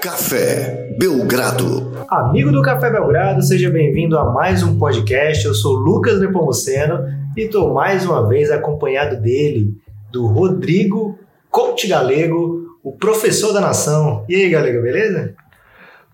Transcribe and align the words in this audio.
Café 0.00 0.94
Belgrado. 0.96 2.06
Amigo 2.08 2.52
do 2.52 2.62
Café 2.62 2.88
Belgrado, 2.88 3.42
seja 3.42 3.68
bem-vindo 3.68 4.16
a 4.16 4.32
mais 4.32 4.62
um 4.62 4.78
podcast. 4.78 5.44
Eu 5.44 5.54
sou 5.54 5.72
Lucas 5.74 6.20
Nepomuceno 6.20 7.04
e 7.36 7.42
estou 7.42 7.74
mais 7.74 8.06
uma 8.06 8.28
vez 8.28 8.48
acompanhado 8.50 9.20
dele, 9.20 9.74
do 10.12 10.26
Rodrigo 10.26 11.18
Coach 11.50 11.88
Galego, 11.88 12.78
o 12.82 12.92
professor 12.92 13.52
da 13.52 13.60
nação. 13.60 14.24
E 14.28 14.36
aí, 14.36 14.48
Galego, 14.48 14.82
beleza? 14.82 15.34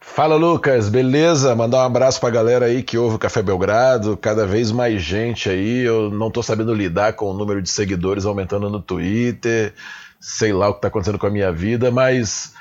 Fala 0.01 0.37
Lucas, 0.37 0.89
beleza? 0.89 1.55
Mandar 1.55 1.79
um 1.79 1.87
abraço 1.87 2.19
pra 2.21 2.31
galera 2.31 2.67
aí 2.67 2.83
que 2.83 2.97
ouve 2.97 3.17
o 3.17 3.19
Café 3.19 3.43
Belgrado, 3.43 4.17
cada 4.17 4.47
vez 4.47 4.73
mais 4.73 5.03
gente 5.03 5.51
aí. 5.51 5.83
Eu 5.83 6.11
não 6.11 6.31
tô 6.31 6.43
sabendo 6.43 6.73
lidar 6.73 7.13
com 7.13 7.27
o 7.27 7.35
número 7.35 7.61
de 7.61 7.69
seguidores 7.69 8.25
aumentando 8.25 8.71
no 8.71 8.81
Twitter, 8.81 9.75
sei 10.19 10.55
lá 10.55 10.71
o 10.71 10.75
que 10.75 10.81
tá 10.81 10.89
acontecendo 10.89 11.19
com 11.19 11.27
a 11.27 11.31
minha 11.31 11.53
vida, 11.53 11.91
mas 11.91 12.55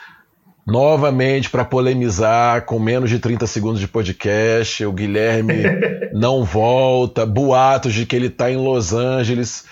novamente 0.66 1.50
para 1.50 1.66
polemizar 1.66 2.66
com 2.66 2.80
menos 2.80 3.10
de 3.10 3.20
30 3.20 3.46
segundos 3.48 3.80
de 3.80 3.88
podcast, 3.88 4.86
o 4.86 4.92
Guilherme 4.92 5.64
não 6.14 6.44
volta, 6.44 7.26
boatos 7.26 7.94
de 7.94 8.06
que 8.06 8.16
ele 8.16 8.30
tá 8.30 8.50
em 8.50 8.58
Los 8.58 8.94
Angeles 8.94 9.66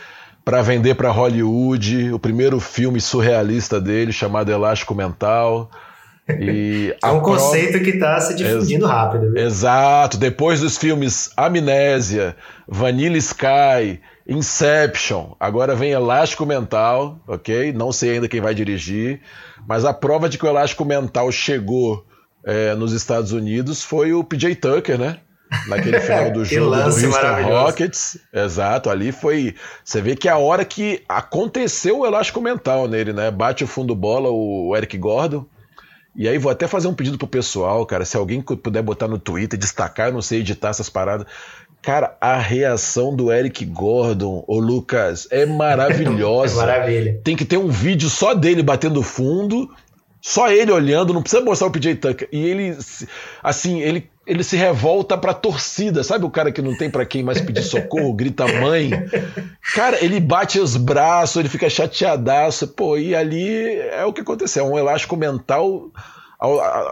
para 0.44 0.62
vender 0.62 0.96
para 0.96 1.12
Hollywood, 1.12 2.12
o 2.12 2.20
primeiro 2.20 2.60
filme 2.60 3.00
surrealista 3.00 3.80
dele 3.80 4.12
chamado 4.12 4.52
Elástico 4.52 4.94
Mental. 4.94 5.70
E 6.40 6.96
é 7.02 7.08
um 7.08 7.20
conceito 7.20 7.72
prova... 7.72 7.86
que 7.86 7.92
está 7.92 8.20
se 8.20 8.36
difundindo 8.36 8.86
Ex 8.86 8.92
rápido. 8.92 9.32
Viu? 9.34 9.38
Exato. 9.38 10.18
Depois 10.18 10.60
dos 10.60 10.78
filmes 10.78 11.30
Amnésia, 11.38 12.36
Vanilla 12.68 13.18
Sky, 13.18 14.02
Inception, 14.28 15.34
agora 15.40 15.76
vem 15.76 15.92
Elástico 15.92 16.46
Mental, 16.46 17.20
ok? 17.28 17.74
Não 17.74 17.92
sei 17.92 18.12
ainda 18.12 18.28
quem 18.28 18.40
vai 18.40 18.54
dirigir, 18.54 19.22
mas 19.68 19.84
a 19.84 19.94
prova 19.94 20.30
de 20.30 20.38
que 20.38 20.46
o 20.46 20.50
Elástico 20.50 20.86
Mental 20.86 21.32
chegou 21.32 22.06
é, 22.44 22.76
nos 22.76 22.94
Estados 22.94 23.32
Unidos 23.32 23.84
foi 23.84 24.14
o 24.14 24.24
PJ 24.24 24.56
Tucker, 24.56 24.98
né? 24.98 25.20
Naquele 25.68 26.00
final 26.02 26.32
do 26.32 26.46
jogo 26.46 26.76
do 26.76 26.82
Houston 26.84 27.44
Rockets. 27.44 28.18
Exato, 28.34 28.90
ali 28.90 29.12
foi. 29.12 29.56
Você 29.84 30.02
vê 30.02 30.16
que 30.16 30.28
é 30.28 30.32
a 30.32 30.38
hora 30.38 30.64
que 30.64 31.04
aconteceu 31.10 32.00
o 32.00 32.06
elástico 32.06 32.42
mental 32.42 32.88
nele, 32.88 33.14
né? 33.14 33.30
Bate 33.30 33.64
o 33.64 33.68
fundo 33.68 33.96
bola 33.96 34.30
o 34.30 34.76
Eric 34.76 34.98
Gordon. 34.98 35.46
E 36.16 36.28
aí 36.28 36.38
vou 36.38 36.52
até 36.52 36.68
fazer 36.68 36.90
um 36.90 36.94
pedido 36.94 37.18
pro 37.18 37.26
pessoal, 37.26 37.86
cara, 37.86 38.04
se 38.04 38.18
alguém 38.18 38.42
puder 38.42 38.82
botar 38.82 39.08
no 39.08 39.18
Twitter, 39.18 39.58
destacar, 39.58 40.08
eu 40.10 40.14
não 40.14 40.22
sei 40.22 40.42
editar 40.42 40.70
essas 40.70 40.90
paradas. 40.90 41.26
Cara, 41.82 42.16
a 42.22 42.38
reação 42.38 43.16
do 43.16 43.32
Eric 43.32 43.66
Gordon, 43.66 44.44
ô 44.48 44.60
Lucas, 44.60 45.28
é 45.32 45.46
maravilhosa. 45.46 46.54
é 46.62 46.66
maravilha. 46.66 47.22
Tem 47.24 47.36
que 47.36 47.46
ter 47.46 47.58
um 47.58 47.70
vídeo 47.70 48.10
só 48.10 48.36
dele 48.36 48.62
batendo 48.62 49.02
fundo, 49.02 49.68
só 50.22 50.52
ele 50.52 50.72
olhando, 50.72 51.14
não 51.14 51.24
precisa 51.24 51.44
mostrar 51.44 51.68
o 51.68 51.72
PJ 51.72 51.96
Tucker. 51.96 52.30
E 52.32 52.46
ele, 52.46 52.78
assim, 53.44 53.82
ele 53.82 54.10
ele 54.26 54.44
se 54.44 54.56
revolta 54.56 55.18
pra 55.18 55.34
torcida, 55.34 56.04
sabe 56.04 56.26
o 56.26 56.30
cara 56.30 56.52
que 56.52 56.62
não 56.62 56.78
tem 56.78 56.90
para 56.90 57.06
quem 57.06 57.24
mais 57.24 57.42
pedir 57.42 57.64
socorro, 57.64 58.14
grita 58.14 58.48
mãe? 58.48 58.92
Cara, 59.74 60.04
ele 60.04 60.20
bate 60.20 60.60
os 60.60 60.78
braços, 60.78 61.38
ele 61.38 61.50
fica 61.50 61.70
chateadaço, 61.70 62.68
pô, 62.68 62.98
e 62.98 63.16
ali 63.16 63.76
é 63.76 64.06
o 64.06 64.14
que 64.14 64.22
aconteceu, 64.22 64.66
é 64.66 64.70
um 64.70 64.78
elástico 64.78 65.18
mental 65.18 65.90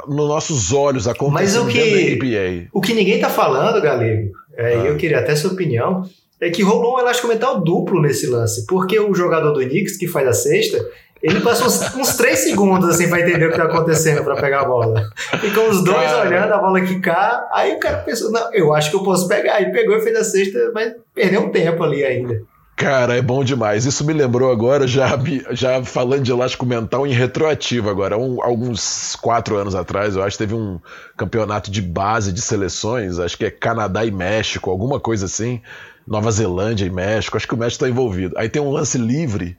nos 0.07 0.27
nossos 0.27 0.71
olhos 0.73 1.07
acontecendo 1.07 1.33
Mas 1.33 1.55
o 1.55 1.67
que, 1.67 2.15
NBA. 2.15 2.67
O 2.71 2.81
que 2.81 2.93
ninguém 2.93 3.19
tá 3.19 3.29
falando, 3.29 3.81
Galego, 3.81 4.31
é, 4.59 4.73
ah. 4.75 4.85
eu 4.85 4.97
queria 4.97 5.19
até 5.19 5.35
sua 5.35 5.51
opinião, 5.51 6.03
é 6.41 6.49
que 6.49 6.61
rolou 6.61 6.95
um 6.95 6.99
elástico 6.99 7.27
mental 7.27 7.61
duplo 7.61 8.01
nesse 8.01 8.27
lance, 8.27 8.65
porque 8.65 8.99
o 8.99 9.13
jogador 9.13 9.51
do 9.51 9.61
Knicks 9.61 9.97
que 9.97 10.07
faz 10.07 10.27
a 10.27 10.33
sexta, 10.33 10.85
ele 11.23 11.39
passou 11.41 11.67
uns, 11.67 12.15
três 12.15 12.39
segundos 12.39 12.89
assim 12.89 13.09
pra 13.09 13.21
entender 13.21 13.47
o 13.47 13.51
que 13.51 13.57
tá 13.57 13.63
acontecendo 13.63 14.23
pra 14.23 14.35
pegar 14.35 14.61
a 14.61 14.65
bola. 14.65 15.09
Ficam 15.39 15.69
os 15.69 15.83
dois 15.83 15.97
cara. 15.97 16.27
olhando 16.27 16.53
a 16.53 16.57
bola 16.57 16.81
quicar. 16.81 17.47
Aí 17.51 17.73
o 17.73 17.79
cara 17.79 17.97
pensou, 17.97 18.31
não, 18.31 18.53
eu 18.53 18.73
acho 18.73 18.89
que 18.89 18.95
eu 18.95 19.03
posso 19.03 19.27
pegar. 19.27 19.55
Aí 19.55 19.71
pegou 19.71 19.97
e 19.97 20.01
fez 20.01 20.15
a 20.15 20.23
sexta, 20.23 20.71
mas 20.73 20.93
perdeu 21.13 21.41
um 21.41 21.51
tempo 21.51 21.83
ali 21.83 22.05
ainda. 22.05 22.41
Cara, 22.79 23.17
é 23.17 23.21
bom 23.21 23.43
demais. 23.43 23.85
Isso 23.85 24.05
me 24.05 24.13
lembrou 24.13 24.49
agora, 24.49 24.87
já, 24.87 25.09
já 25.51 25.83
falando 25.83 26.23
de 26.23 26.31
elástico 26.31 26.65
mental 26.65 27.05
em 27.05 27.11
retroativo 27.11 27.89
agora. 27.89 28.17
Um, 28.17 28.41
alguns 28.41 29.17
quatro 29.17 29.57
anos 29.57 29.75
atrás, 29.75 30.15
eu 30.15 30.23
acho 30.23 30.37
teve 30.37 30.55
um 30.55 30.79
campeonato 31.17 31.69
de 31.69 31.81
base 31.81 32.31
de 32.31 32.41
seleções, 32.41 33.19
acho 33.19 33.37
que 33.37 33.43
é 33.43 33.51
Canadá 33.51 34.05
e 34.05 34.11
México, 34.11 34.71
alguma 34.71 34.97
coisa 34.97 35.25
assim. 35.25 35.61
Nova 36.07 36.31
Zelândia 36.31 36.85
e 36.85 36.89
México, 36.89 37.35
acho 37.35 37.45
que 37.45 37.53
o 37.53 37.57
México 37.57 37.83
está 37.83 37.89
envolvido. 37.89 38.33
Aí 38.37 38.47
tem 38.47 38.61
um 38.61 38.71
lance 38.71 38.97
livre 38.97 39.57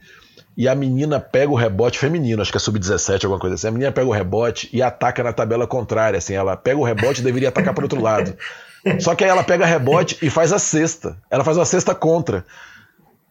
e 0.56 0.66
a 0.66 0.74
menina 0.74 1.20
pega 1.20 1.52
o 1.52 1.54
rebote 1.54 1.98
feminino, 1.98 2.40
acho 2.40 2.50
que 2.50 2.56
é 2.56 2.60
sub-17, 2.60 3.24
alguma 3.24 3.38
coisa 3.38 3.54
assim. 3.54 3.68
A 3.68 3.70
menina 3.70 3.92
pega 3.92 4.08
o 4.08 4.12
rebote 4.12 4.70
e 4.72 4.80
ataca 4.80 5.22
na 5.22 5.34
tabela 5.34 5.66
contrária, 5.66 6.16
assim. 6.16 6.32
Ela 6.32 6.56
pega 6.56 6.80
o 6.80 6.84
rebote 6.84 7.20
e 7.20 7.24
deveria 7.24 7.50
atacar 7.50 7.74
para 7.74 7.84
outro 7.84 8.00
lado. 8.00 8.34
Só 8.98 9.14
que 9.14 9.24
aí 9.24 9.30
ela 9.30 9.44
pega 9.44 9.66
rebote 9.66 10.16
e 10.22 10.30
faz 10.30 10.54
a 10.54 10.58
cesta. 10.58 11.18
Ela 11.30 11.44
faz 11.44 11.58
uma 11.58 11.66
cesta 11.66 11.94
contra. 11.94 12.46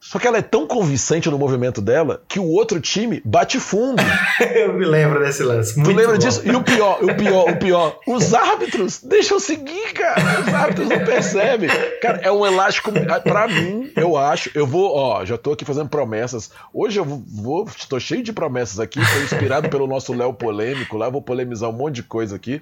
Só 0.01 0.17
que 0.17 0.25
ela 0.25 0.37
é 0.37 0.41
tão 0.41 0.65
convincente 0.65 1.29
no 1.29 1.37
movimento 1.37 1.81
dela 1.81 2.21
que 2.27 2.39
o 2.39 2.47
outro 2.47 2.79
time 2.79 3.21
bate 3.25 3.59
fundo. 3.59 4.01
eu 4.55 4.73
me 4.73 4.85
lembro 4.85 5.19
desse 5.19 5.43
lance. 5.43 5.75
tu 5.75 5.89
lembra 5.91 6.13
bom. 6.13 6.17
disso? 6.17 6.41
E 6.45 6.51
o 6.51 6.63
pior, 6.63 7.03
o 7.03 7.15
pior, 7.15 7.49
o 7.49 7.57
pior, 7.57 7.99
os 8.07 8.33
árbitros 8.33 9.01
deixam 9.01 9.39
seguir, 9.39 9.93
cara. 9.93 10.41
Os 10.41 10.53
árbitros 10.53 10.87
não 10.87 10.99
percebem. 11.05 11.69
Cara, 12.01 12.19
é 12.23 12.31
um 12.31 12.45
elástico. 12.45 12.91
Pra 13.23 13.47
mim, 13.47 13.91
eu 13.95 14.15
acho. 14.15 14.49
Eu 14.55 14.65
vou, 14.65 14.95
ó, 14.95 15.25
já 15.25 15.37
tô 15.37 15.51
aqui 15.51 15.65
fazendo 15.65 15.89
promessas. 15.89 16.49
Hoje 16.73 16.99
eu 16.99 17.05
vou, 17.05 17.67
estou 17.77 17.99
cheio 17.99 18.23
de 18.23 18.31
promessas 18.31 18.79
aqui. 18.79 19.03
Foi 19.03 19.23
inspirado 19.23 19.69
pelo 19.69 19.85
nosso 19.85 20.13
Léo 20.13 20.33
polêmico 20.33 20.97
lá. 20.97 21.09
Vou 21.09 21.21
polemizar 21.21 21.69
um 21.69 21.73
monte 21.73 21.95
de 21.95 22.03
coisa 22.03 22.37
aqui. 22.37 22.61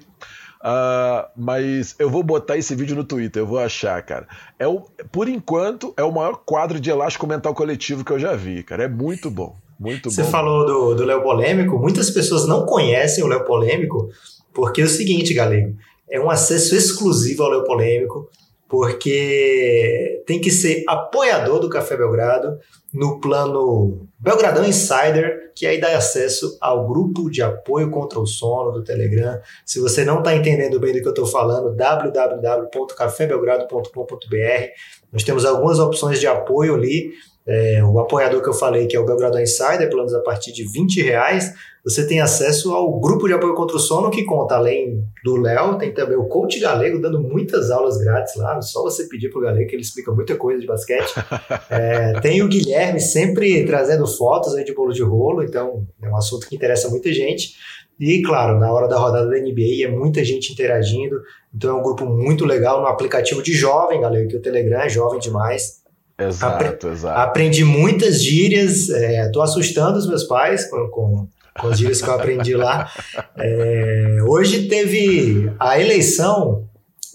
Uh, 0.60 1.28
mas 1.36 1.94
eu 1.98 2.10
vou 2.10 2.22
botar 2.22 2.56
esse 2.56 2.74
vídeo 2.74 2.96
no 2.96 3.04
Twitter, 3.04 3.42
eu 3.42 3.46
vou 3.46 3.58
achar, 3.58 4.02
cara. 4.02 4.26
É 4.58 4.66
o, 4.66 4.80
por 5.12 5.28
enquanto, 5.28 5.94
é 5.96 6.02
o 6.02 6.12
maior 6.12 6.36
quadro 6.44 6.80
de 6.80 6.90
elástico 6.90 7.26
mental 7.26 7.54
coletivo 7.54 8.04
que 8.04 8.12
eu 8.12 8.18
já 8.18 8.34
vi, 8.34 8.62
cara. 8.62 8.84
É 8.84 8.88
muito 8.88 9.30
bom. 9.30 9.56
Muito 9.78 10.10
Você 10.10 10.24
bom. 10.24 10.30
falou 10.30 10.66
do, 10.66 10.94
do 10.96 11.04
Léo 11.04 11.22
Polêmico, 11.22 11.78
muitas 11.78 12.10
pessoas 12.10 12.46
não 12.46 12.66
conhecem 12.66 13.22
o 13.22 13.28
Léo 13.28 13.44
Polêmico, 13.44 14.10
porque 14.52 14.80
é 14.80 14.84
o 14.84 14.88
seguinte, 14.88 15.32
galera, 15.32 15.72
é 16.10 16.18
um 16.18 16.28
acesso 16.28 16.74
exclusivo 16.74 17.44
ao 17.44 17.50
Léo 17.50 17.64
Polêmico, 17.64 18.28
porque 18.68 20.22
tem 20.26 20.40
que 20.40 20.50
ser 20.50 20.82
apoiador 20.86 21.58
do 21.58 21.70
Café 21.70 21.96
Belgrado 21.96 22.58
no 22.92 23.18
plano 23.20 24.06
Belgradão 24.18 24.64
Insider, 24.64 25.52
que 25.54 25.66
aí 25.66 25.80
dá 25.80 25.96
acesso 25.96 26.58
ao 26.60 26.86
grupo 26.86 27.30
de 27.30 27.40
apoio 27.42 27.90
contra 27.90 28.20
o 28.20 28.26
sono 28.26 28.72
do 28.72 28.84
Telegram. 28.84 29.40
Se 29.64 29.80
você 29.80 30.04
não 30.04 30.18
está 30.18 30.36
entendendo 30.36 30.78
bem 30.78 30.92
do 30.92 31.00
que 31.00 31.08
eu 31.08 31.12
estou 31.12 31.24
falando, 31.26 31.74
www.cafébelgrado.com.br. 31.74 34.66
Nós 35.12 35.22
temos 35.22 35.46
algumas 35.46 35.78
opções 35.78 36.20
de 36.20 36.26
apoio 36.26 36.74
ali 36.74 37.12
é, 37.48 37.82
o 37.82 37.98
apoiador 37.98 38.42
que 38.42 38.48
eu 38.50 38.52
falei, 38.52 38.86
que 38.86 38.94
é 38.94 39.00
o 39.00 39.06
Belgrado 39.06 39.40
Insider, 39.40 39.88
planos 39.88 40.12
a 40.12 40.20
partir 40.20 40.52
de 40.52 40.70
20 40.70 41.02
reais, 41.02 41.54
você 41.88 42.06
tem 42.06 42.20
acesso 42.20 42.74
ao 42.74 43.00
grupo 43.00 43.26
de 43.26 43.32
apoio 43.32 43.54
contra 43.54 43.76
o 43.76 43.80
sono, 43.80 44.10
que 44.10 44.24
conta, 44.24 44.56
além 44.56 45.02
do 45.24 45.36
Léo, 45.36 45.78
tem 45.78 45.92
também 45.92 46.18
o 46.18 46.26
Coach 46.26 46.60
Galego 46.60 47.00
dando 47.00 47.18
muitas 47.20 47.70
aulas 47.70 47.96
grátis 47.96 48.36
lá, 48.36 48.60
só 48.60 48.82
você 48.82 49.04
pedir 49.04 49.30
pro 49.30 49.40
Galego 49.40 49.66
que 49.66 49.74
ele 49.74 49.82
explica 49.82 50.12
muita 50.12 50.36
coisa 50.36 50.60
de 50.60 50.66
basquete. 50.66 51.14
É, 51.70 52.18
tem 52.20 52.42
o 52.42 52.48
Guilherme 52.48 52.98
sempre 53.00 53.64
trazendo 53.64 54.06
fotos 54.06 54.54
aí 54.54 54.64
de 54.64 54.74
bolo 54.74 54.92
de 54.92 55.02
rolo, 55.02 55.42
então 55.42 55.86
é 56.02 56.08
um 56.08 56.16
assunto 56.16 56.48
que 56.48 56.56
interessa 56.56 56.88
muita 56.88 57.12
gente. 57.12 57.54
E, 58.00 58.22
claro, 58.22 58.58
na 58.58 58.72
hora 58.72 58.88
da 58.88 58.96
rodada 58.96 59.28
da 59.28 59.38
NBA 59.38 59.84
é 59.84 59.88
muita 59.88 60.24
gente 60.24 60.52
interagindo, 60.52 61.20
então 61.54 61.76
é 61.76 61.80
um 61.80 61.82
grupo 61.82 62.06
muito 62.06 62.44
legal 62.44 62.80
no 62.80 62.86
aplicativo 62.86 63.42
de 63.42 63.52
jovem, 63.52 64.00
galera, 64.00 64.26
que 64.26 64.36
o 64.36 64.42
Telegram 64.42 64.80
é 64.80 64.88
jovem 64.88 65.18
demais. 65.18 65.78
Exato, 66.18 66.64
Apre 66.64 66.88
exato. 66.88 67.20
Aprendi 67.20 67.64
muitas 67.64 68.22
gírias, 68.22 68.88
estou 68.88 69.42
é, 69.42 69.44
assustando 69.44 69.98
os 69.98 70.08
meus 70.08 70.24
pais 70.24 70.68
com, 70.68 70.88
com, 70.88 71.28
com, 71.58 71.68
as 71.68 71.78
gírias 71.78 72.00
que 72.00 72.08
eu 72.08 72.14
aprendi 72.14 72.54
lá. 72.54 72.90
É, 73.36 74.18
hoje 74.26 74.68
teve 74.68 75.52
a 75.58 75.80
eleição 75.80 76.68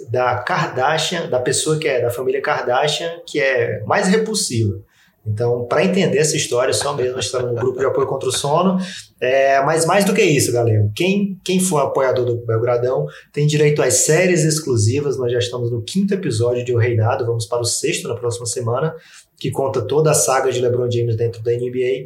da 0.10 0.36
Kardashian, 0.38 1.30
da 1.30 1.40
pessoa 1.40 1.78
que 1.78 1.88
é 1.88 2.02
da 2.02 2.10
família 2.10 2.42
Kardashian, 2.42 3.22
que 3.26 3.40
é 3.40 3.82
mais 3.86 4.08
repulsiva. 4.08 4.82
Então, 5.26 5.66
para 5.66 5.86
entender 5.86 6.18
essa 6.18 6.36
história, 6.36 6.74
só 6.74 6.94
mesmo 6.94 7.18
estar 7.18 7.42
no 7.42 7.56
grupo 7.56 7.80
de 7.80 7.86
apoio 7.86 8.06
contra 8.06 8.28
o 8.28 8.32
sono. 8.32 8.78
É, 9.22 9.64
mas 9.64 9.86
mais 9.86 10.04
do 10.04 10.14
que 10.14 10.22
isso, 10.22 10.52
galera, 10.52 10.92
quem, 10.94 11.40
quem 11.46 11.62
for 11.62 11.80
apoiador 11.80 12.26
do 12.26 12.46
Belgradão 12.46 13.06
tem 13.32 13.48
direito 13.48 13.82
às 13.82 13.94
séries 14.06 14.44
exclusivas. 14.44 15.18
Nós 15.18 15.32
já 15.32 15.40
estamos 15.40 15.72
no 15.72 15.82
quinto 15.82 16.14
episódio 16.14 16.66
de 16.66 16.74
O 16.74 16.78
Reinado, 16.78 17.26
vamos 17.26 17.46
para 17.46 17.62
o 17.62 17.66
sexto 17.66 18.10
na 18.10 18.16
próxima 18.16 18.46
semana, 18.46 18.94
que 19.40 19.50
conta 19.50 19.82
toda 19.82 20.12
a 20.12 20.14
saga 20.14 20.52
de 20.52 20.60
LeBron 20.60 20.92
James 20.92 21.16
dentro 21.16 21.42
da 21.42 21.52
NBA. 21.52 22.06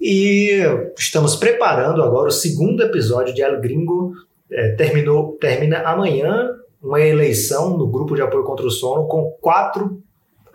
E 0.00 0.60
estamos 0.98 1.36
preparando 1.36 2.02
agora 2.02 2.28
o 2.28 2.32
segundo 2.32 2.82
episódio 2.82 3.34
de 3.34 3.42
El 3.42 3.60
Gringo. 3.60 4.12
É, 4.50 4.74
terminou, 4.76 5.36
termina 5.40 5.80
amanhã 5.80 6.50
uma 6.82 7.00
eleição 7.00 7.76
no 7.76 7.88
grupo 7.88 8.14
de 8.14 8.22
apoio 8.22 8.44
contra 8.44 8.66
o 8.66 8.70
sono 8.70 9.08
com 9.08 9.30
quatro 9.40 10.02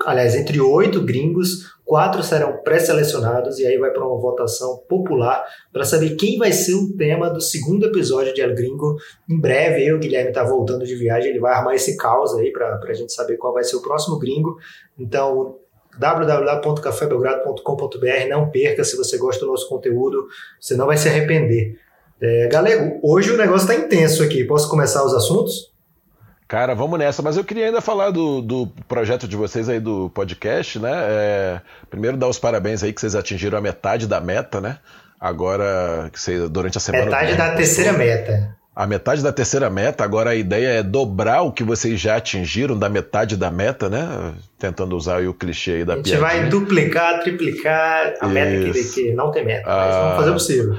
aliás, 0.05 0.35
entre 0.35 0.59
oito 0.59 1.01
gringos, 1.01 1.75
quatro 1.85 2.23
serão 2.23 2.57
pré-selecionados 2.63 3.59
e 3.59 3.65
aí 3.65 3.77
vai 3.77 3.91
para 3.91 4.05
uma 4.05 4.19
votação 4.19 4.77
popular 4.87 5.43
para 5.71 5.83
saber 5.83 6.15
quem 6.15 6.37
vai 6.37 6.51
ser 6.51 6.73
o 6.73 6.95
tema 6.95 7.29
do 7.29 7.41
segundo 7.41 7.85
episódio 7.85 8.33
de 8.33 8.41
El 8.41 8.55
Gringo. 8.55 8.95
Em 9.29 9.39
breve, 9.39 9.85
eu, 9.85 9.99
Guilherme, 9.99 10.31
tá 10.31 10.43
voltando 10.43 10.85
de 10.85 10.95
viagem, 10.95 11.31
ele 11.31 11.39
vai 11.39 11.53
armar 11.53 11.75
esse 11.75 11.97
caos 11.97 12.33
aí 12.35 12.51
para 12.51 12.79
a 12.81 12.93
gente 12.93 13.13
saber 13.13 13.37
qual 13.37 13.53
vai 13.53 13.63
ser 13.63 13.75
o 13.75 13.81
próximo 13.81 14.17
gringo. 14.17 14.57
Então, 14.97 15.57
www.cafébelgrado.com.br, 15.97 18.29
não 18.29 18.49
perca, 18.49 18.83
se 18.83 18.97
você 18.97 19.17
gosta 19.17 19.45
do 19.45 19.51
nosso 19.51 19.69
conteúdo, 19.69 20.27
você 20.59 20.75
não 20.75 20.87
vai 20.87 20.97
se 20.97 21.07
arrepender. 21.09 21.79
É, 22.21 22.47
Galego, 22.47 22.99
hoje 23.01 23.31
o 23.31 23.37
negócio 23.37 23.69
está 23.69 23.75
intenso 23.75 24.23
aqui. 24.23 24.43
Posso 24.43 24.69
começar 24.69 25.03
os 25.03 25.13
assuntos? 25.13 25.71
Cara, 26.47 26.73
vamos 26.75 26.99
nessa. 26.99 27.21
Mas 27.21 27.37
eu 27.37 27.43
queria 27.43 27.67
ainda 27.67 27.81
falar 27.81 28.11
do, 28.11 28.41
do 28.41 28.67
projeto 28.87 29.27
de 29.27 29.37
vocês 29.37 29.69
aí 29.69 29.79
do 29.79 30.09
podcast, 30.09 30.79
né? 30.79 30.91
É, 30.93 31.61
primeiro 31.89 32.17
dar 32.17 32.27
os 32.27 32.37
parabéns 32.37 32.83
aí 32.83 32.91
que 32.91 32.99
vocês 32.99 33.15
atingiram 33.15 33.57
a 33.57 33.61
metade 33.61 34.05
da 34.05 34.19
meta, 34.19 34.59
né? 34.59 34.79
Agora, 35.19 36.09
que 36.11 36.19
você, 36.19 36.49
durante 36.49 36.77
a 36.77 36.81
semana. 36.81 37.05
Metade 37.05 37.35
da 37.35 37.55
terceira 37.55 37.93
meta. 37.93 38.60
A 38.81 38.87
metade 38.87 39.21
da 39.21 39.31
terceira 39.31 39.69
meta, 39.69 40.03
agora 40.03 40.31
a 40.31 40.35
ideia 40.35 40.79
é 40.79 40.81
dobrar 40.81 41.43
o 41.43 41.51
que 41.51 41.63
vocês 41.63 41.99
já 41.99 42.15
atingiram 42.15 42.75
da 42.75 42.89
metade 42.89 43.37
da 43.37 43.51
meta, 43.51 43.87
né? 43.87 44.33
Tentando 44.57 44.97
usar 44.97 45.21
o 45.21 45.35
clichê 45.35 45.71
aí 45.73 45.85
da 45.85 45.97
piada. 45.97 46.01
A 46.01 46.03
gente 46.03 46.17
piadinha. 46.17 46.41
vai 46.41 46.49
duplicar, 46.49 47.19
triplicar 47.19 48.13
a 48.19 48.25
Isso. 48.25 48.33
meta 48.33 48.71
que, 48.71 48.83
que 48.83 49.13
não 49.13 49.29
tem 49.29 49.45
meta, 49.45 49.67
mas 49.67 49.95
ah, 49.95 50.01
vamos 50.01 50.15
fazer 50.15 50.29
o 50.31 50.33
possível. 50.33 50.77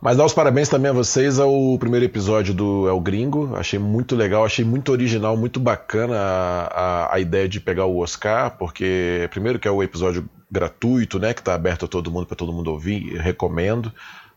Mas 0.00 0.16
dar 0.16 0.24
os 0.24 0.32
parabéns 0.32 0.68
também 0.68 0.88
a 0.88 0.94
vocês 0.94 1.40
ao 1.40 1.76
primeiro 1.80 2.06
episódio 2.06 2.54
do 2.54 2.88
El 2.88 3.00
Gringo. 3.00 3.56
Achei 3.56 3.80
muito 3.80 4.14
legal, 4.14 4.44
achei 4.44 4.64
muito 4.64 4.92
original, 4.92 5.36
muito 5.36 5.58
bacana 5.58 6.16
a, 6.16 6.66
a, 6.66 7.14
a 7.16 7.18
ideia 7.18 7.48
de 7.48 7.58
pegar 7.58 7.86
o 7.86 7.98
Oscar, 7.98 8.56
porque 8.56 9.26
primeiro 9.32 9.58
que 9.58 9.66
é 9.66 9.70
o 9.72 9.82
episódio 9.82 10.30
gratuito, 10.48 11.18
né, 11.18 11.34
que 11.34 11.40
está 11.40 11.54
aberto 11.54 11.86
a 11.86 11.88
todo 11.88 12.08
mundo 12.08 12.24
para 12.26 12.36
todo 12.36 12.52
mundo 12.52 12.70
ouvir, 12.70 13.16
recomendo. 13.16 13.92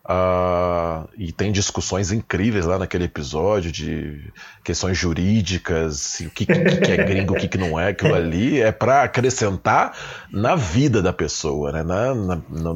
Uh, 0.10 1.08
e 1.16 1.32
tem 1.32 1.52
discussões 1.52 2.12
incríveis 2.12 2.66
lá 2.66 2.80
naquele 2.80 3.04
episódio 3.04 3.72
de 3.72 4.20
questões 4.64 4.98
jurídicas, 4.98 6.22
o 6.22 6.32
que, 6.32 6.48
que, 6.48 6.54
que 6.56 6.92
é 6.92 6.98
gringo, 6.98 7.36
o 7.36 7.38
que, 7.38 7.48
que 7.48 7.60
não 7.60 7.80
é, 7.80 7.90
aquilo 7.90 8.16
ali 8.16 8.60
é 8.60 8.72
para 8.72 9.04
acrescentar 9.04 9.96
na 10.32 10.56
vida 10.56 11.00
da 11.00 11.14
pessoa, 11.14 11.72
né? 11.72 11.84
na, 11.84 12.16
na, 12.16 12.36
na, 12.50 12.74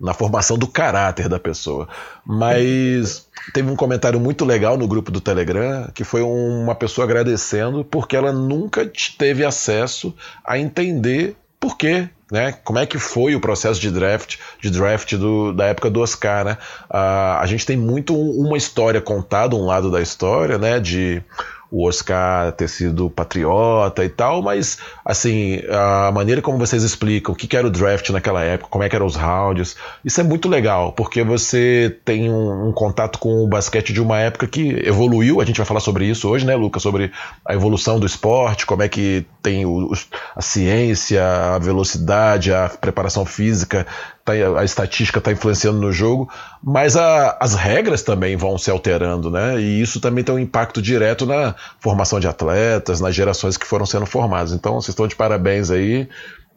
na, 0.00 0.14
formação 0.14 0.56
do 0.56 0.68
caráter 0.68 1.28
da 1.28 1.40
pessoa. 1.40 1.88
Mas 2.24 3.26
teve 3.52 3.68
um 3.68 3.74
comentário 3.74 4.20
muito 4.20 4.44
legal 4.44 4.78
no 4.78 4.86
grupo 4.86 5.10
do 5.10 5.20
Telegram 5.20 5.90
que 5.92 6.04
foi 6.04 6.22
uma 6.22 6.76
pessoa 6.76 7.04
agradecendo 7.04 7.84
porque 7.84 8.14
ela 8.14 8.32
nunca 8.32 8.88
teve 9.18 9.44
acesso 9.44 10.14
a 10.44 10.56
entender 10.56 11.34
por 11.58 11.76
quê 11.76 12.08
né? 12.30 12.52
Como 12.64 12.78
é 12.78 12.86
que 12.86 12.98
foi 12.98 13.34
o 13.34 13.40
processo 13.40 13.80
de 13.80 13.90
draft, 13.90 14.36
de 14.60 14.70
draft 14.70 15.14
do, 15.14 15.52
da 15.52 15.66
época 15.66 15.90
do 15.90 16.00
Oscar, 16.00 16.44
né? 16.44 16.58
Uh, 16.90 17.38
a 17.40 17.46
gente 17.46 17.64
tem 17.64 17.76
muito 17.76 18.14
uma 18.14 18.56
história 18.56 19.00
contada, 19.00 19.54
um 19.54 19.64
lado 19.64 19.90
da 19.90 20.00
história, 20.00 20.58
né? 20.58 20.80
De 20.80 21.22
o 21.70 21.86
Oscar 21.86 22.52
ter 22.52 22.68
sido 22.68 23.10
patriota 23.10 24.04
e 24.04 24.08
tal, 24.08 24.42
mas 24.42 24.78
assim, 25.04 25.60
a 25.70 26.10
maneira 26.12 26.40
como 26.40 26.58
vocês 26.58 26.82
explicam 26.82 27.34
o 27.34 27.36
que 27.36 27.56
era 27.56 27.66
o 27.66 27.70
draft 27.70 28.10
naquela 28.10 28.42
época, 28.42 28.70
como 28.70 28.84
é 28.84 28.88
que 28.88 28.96
eram 28.96 29.06
os 29.06 29.16
rounds, 29.16 29.76
isso 30.04 30.20
é 30.20 30.24
muito 30.24 30.48
legal, 30.48 30.92
porque 30.92 31.22
você 31.22 31.96
tem 32.04 32.30
um, 32.30 32.68
um, 32.68 32.72
contato 32.72 33.18
com 33.18 33.44
o 33.44 33.48
basquete 33.48 33.92
de 33.92 34.00
uma 34.00 34.18
época 34.18 34.46
que 34.46 34.80
evoluiu, 34.86 35.40
a 35.40 35.44
gente 35.44 35.56
vai 35.56 35.66
falar 35.66 35.80
sobre 35.80 36.06
isso 36.06 36.28
hoje, 36.28 36.46
né, 36.46 36.54
Lucas, 36.54 36.82
sobre 36.82 37.10
a 37.44 37.54
evolução 37.54 37.98
do 37.98 38.06
esporte, 38.06 38.66
como 38.66 38.82
é 38.82 38.88
que 38.88 39.26
tem 39.42 39.66
o, 39.66 39.92
a 40.34 40.42
ciência, 40.42 41.24
a 41.24 41.58
velocidade, 41.58 42.52
a 42.52 42.68
preparação 42.68 43.24
física 43.24 43.86
tá, 44.26 44.32
a 44.58 44.64
estatística 44.64 45.18
está 45.18 45.30
influenciando 45.30 45.80
no 45.80 45.92
jogo, 45.92 46.28
mas 46.62 46.96
a, 46.96 47.36
as 47.40 47.54
regras 47.54 48.02
também 48.02 48.36
vão 48.36 48.58
se 48.58 48.70
alterando, 48.70 49.30
né? 49.30 49.60
E 49.60 49.80
isso 49.80 50.00
também 50.00 50.24
tem 50.24 50.34
um 50.34 50.38
impacto 50.38 50.82
direto 50.82 51.24
na 51.24 51.54
formação 51.78 52.18
de 52.18 52.26
atletas, 52.26 53.00
nas 53.00 53.14
gerações 53.14 53.56
que 53.56 53.66
foram 53.66 53.86
sendo 53.86 54.04
formadas. 54.04 54.52
Então, 54.52 54.74
vocês 54.74 54.88
estão 54.88 55.06
de 55.06 55.14
parabéns 55.14 55.70
aí. 55.70 56.08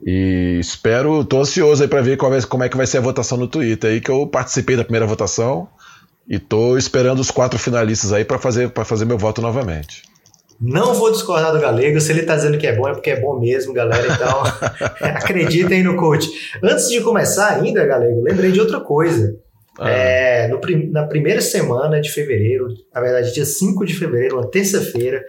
E 0.05 0.57
espero, 0.59 1.23
tô 1.25 1.41
ansioso 1.41 1.83
aí 1.83 1.89
para 1.89 2.01
ver 2.01 2.13
é, 2.13 2.41
como 2.41 2.63
é 2.63 2.69
que 2.69 2.77
vai 2.77 2.87
ser 2.87 2.97
a 2.97 3.01
votação 3.01 3.37
no 3.37 3.47
Twitter 3.47 3.91
aí, 3.91 4.01
que 4.01 4.09
eu 4.09 4.25
participei 4.25 4.75
da 4.75 4.83
primeira 4.83 5.05
votação 5.05 5.67
e 6.27 6.39
tô 6.39 6.77
esperando 6.77 7.19
os 7.19 7.29
quatro 7.29 7.59
finalistas 7.59 8.13
aí 8.13 8.23
para 8.23 8.39
fazer, 8.39 8.71
fazer 8.85 9.05
meu 9.05 9.17
voto 9.17 9.41
novamente. 9.41 10.03
Não 10.61 10.93
vou 10.93 11.11
discordar 11.11 11.53
do 11.53 11.59
Galego. 11.59 12.01
Se 12.01 12.11
ele 12.11 12.23
tá 12.23 12.35
dizendo 12.35 12.57
que 12.57 12.67
é 12.67 12.75
bom, 12.75 12.87
é 12.87 12.93
porque 12.93 13.11
é 13.11 13.19
bom 13.19 13.39
mesmo, 13.39 13.73
galera. 13.73 14.05
Então, 14.13 14.43
acreditem 14.99 15.83
no 15.83 15.95
coach. 15.95 16.27
Antes 16.61 16.89
de 16.89 17.01
começar 17.01 17.55
ainda, 17.55 17.85
Galego, 17.85 18.21
lembrei 18.21 18.51
de 18.51 18.59
outra 18.59 18.81
coisa. 18.81 19.37
Ah. 19.79 19.89
É, 19.89 20.47
no, 20.49 20.59
na 20.91 21.07
primeira 21.07 21.39
semana 21.39 22.01
de 22.01 22.09
fevereiro, 22.11 22.67
na 22.93 22.99
verdade, 22.99 23.33
dia 23.33 23.45
5 23.45 23.85
de 23.85 23.93
fevereiro, 23.93 24.35
uma 24.35 24.49
terça-feira, 24.49 25.23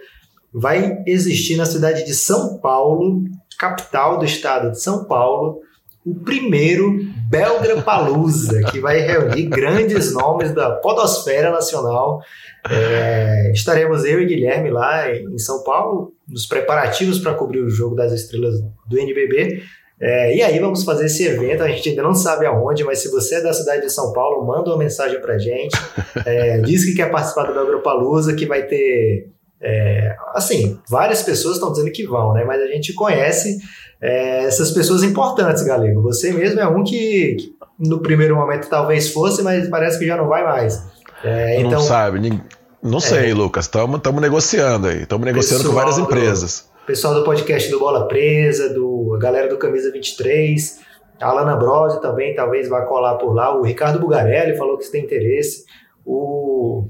vai 0.53 1.01
existir 1.07 1.55
na 1.55 1.65
cidade 1.65 2.05
de 2.05 2.13
São 2.13 2.59
Paulo, 2.59 3.23
capital 3.57 4.17
do 4.17 4.25
estado 4.25 4.71
de 4.71 4.81
São 4.81 5.05
Paulo, 5.05 5.61
o 6.05 6.15
primeiro 6.15 6.99
Belgra 7.29 7.81
Palusa, 7.81 8.61
que 8.71 8.79
vai 8.79 8.99
reunir 8.99 9.43
grandes 9.43 10.13
nomes 10.13 10.53
da 10.53 10.71
podosfera 10.71 11.51
nacional. 11.51 12.21
É, 12.69 13.51
estaremos 13.53 14.03
eu 14.03 14.21
e 14.21 14.25
Guilherme 14.25 14.69
lá 14.69 15.09
em 15.13 15.37
São 15.37 15.63
Paulo, 15.63 16.13
nos 16.27 16.45
preparativos 16.45 17.19
para 17.19 17.33
cobrir 17.33 17.61
o 17.61 17.69
jogo 17.69 17.95
das 17.95 18.11
estrelas 18.11 18.55
do 18.87 18.99
NBB. 18.99 19.63
É, 19.99 20.35
e 20.35 20.41
aí 20.41 20.57
vamos 20.57 20.83
fazer 20.83 21.05
esse 21.05 21.23
evento, 21.27 21.61
a 21.61 21.67
gente 21.67 21.89
ainda 21.89 22.01
não 22.01 22.15
sabe 22.15 22.47
aonde, 22.47 22.83
mas 22.83 22.99
se 22.99 23.11
você 23.11 23.35
é 23.35 23.41
da 23.41 23.53
cidade 23.53 23.83
de 23.83 23.89
São 23.91 24.11
Paulo, 24.11 24.47
manda 24.47 24.71
uma 24.71 24.77
mensagem 24.77 25.21
pra 25.21 25.37
gente, 25.37 25.77
é, 26.25 26.57
diz 26.57 26.83
que 26.83 26.95
quer 26.95 27.11
participar 27.11 27.43
do 27.43 27.53
Belgra 27.53 27.77
Palusa, 27.79 28.33
que 28.33 28.47
vai 28.47 28.63
ter 28.63 29.29
é, 29.61 30.15
assim, 30.33 30.79
várias 30.89 31.21
pessoas 31.21 31.55
estão 31.55 31.71
dizendo 31.71 31.91
que 31.91 32.05
vão, 32.05 32.33
né? 32.33 32.43
Mas 32.43 32.61
a 32.61 32.67
gente 32.67 32.93
conhece 32.93 33.59
é, 34.01 34.45
essas 34.45 34.71
pessoas 34.71 35.03
importantes, 35.03 35.63
Galego. 35.63 36.01
Você 36.01 36.33
mesmo 36.33 36.59
é 36.59 36.67
um 36.67 36.83
que, 36.83 37.35
que, 37.35 37.55
no 37.77 38.01
primeiro 38.01 38.35
momento 38.35 38.67
talvez 38.67 39.13
fosse, 39.13 39.43
mas 39.43 39.69
parece 39.69 39.99
que 39.99 40.07
já 40.07 40.17
não 40.17 40.27
vai 40.27 40.43
mais. 40.43 40.83
É, 41.23 41.59
então, 41.59 41.73
não 41.73 41.81
sabe, 41.81 42.41
não 42.81 42.99
sei. 42.99 43.33
Lucas. 43.33 43.65
Estamos 43.65 44.21
negociando 44.21 44.87
aí. 44.87 45.03
Estamos 45.03 45.25
negociando 45.25 45.63
com 45.63 45.75
várias 45.75 45.99
empresas. 45.99 46.67
Do, 46.81 46.87
pessoal 46.87 47.13
do 47.13 47.23
podcast 47.23 47.69
do 47.69 47.79
Bola 47.79 48.07
Presa, 48.07 48.73
do 48.73 49.13
a 49.15 49.19
galera 49.19 49.47
do 49.47 49.57
Camisa 49.57 49.91
23, 49.91 50.79
a 51.21 51.27
Alana 51.27 51.55
Brosi 51.55 52.01
também 52.01 52.33
talvez 52.33 52.67
vá 52.67 52.81
colar 52.81 53.15
por 53.15 53.33
lá. 53.33 53.55
O 53.55 53.61
Ricardo 53.61 53.99
Bugarelli 53.99 54.57
falou 54.57 54.79
que 54.79 54.91
tem 54.91 55.03
interesse. 55.03 55.65
O 56.03 56.89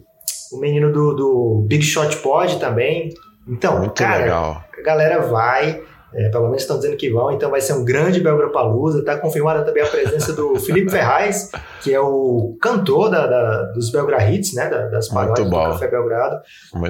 o 0.52 0.60
menino 0.60 0.92
do, 0.92 1.14
do 1.14 1.66
Big 1.68 1.84
Shot 1.84 2.18
Pod 2.18 2.60
também. 2.60 3.10
Então, 3.48 3.80
Muito 3.80 3.94
cara, 3.94 4.24
legal. 4.24 4.64
a 4.78 4.82
galera 4.82 5.22
vai. 5.22 5.82
É, 6.14 6.28
pelo 6.28 6.48
menos 6.48 6.64
estão 6.64 6.76
dizendo 6.76 6.98
que 6.98 7.10
vão, 7.10 7.32
então 7.32 7.50
vai 7.50 7.62
ser 7.62 7.72
um 7.72 7.86
grande 7.86 8.20
Belgrapalusa. 8.20 9.00
Está 9.00 9.18
confirmada 9.18 9.64
também 9.64 9.82
a 9.82 9.88
presença 9.88 10.34
do 10.34 10.56
Felipe 10.60 10.92
Ferraz, 10.92 11.50
que 11.82 11.94
é 11.94 12.02
o 12.02 12.58
cantor 12.62 13.10
da, 13.10 13.26
da 13.28 13.62
dos 13.72 13.90
Belgra 13.92 14.30
Hits, 14.30 14.54
né, 14.54 14.70
das 14.70 15.08
paródias 15.08 15.50
do 15.50 15.56
Café 15.56 15.88
Belgrado. 15.88 16.42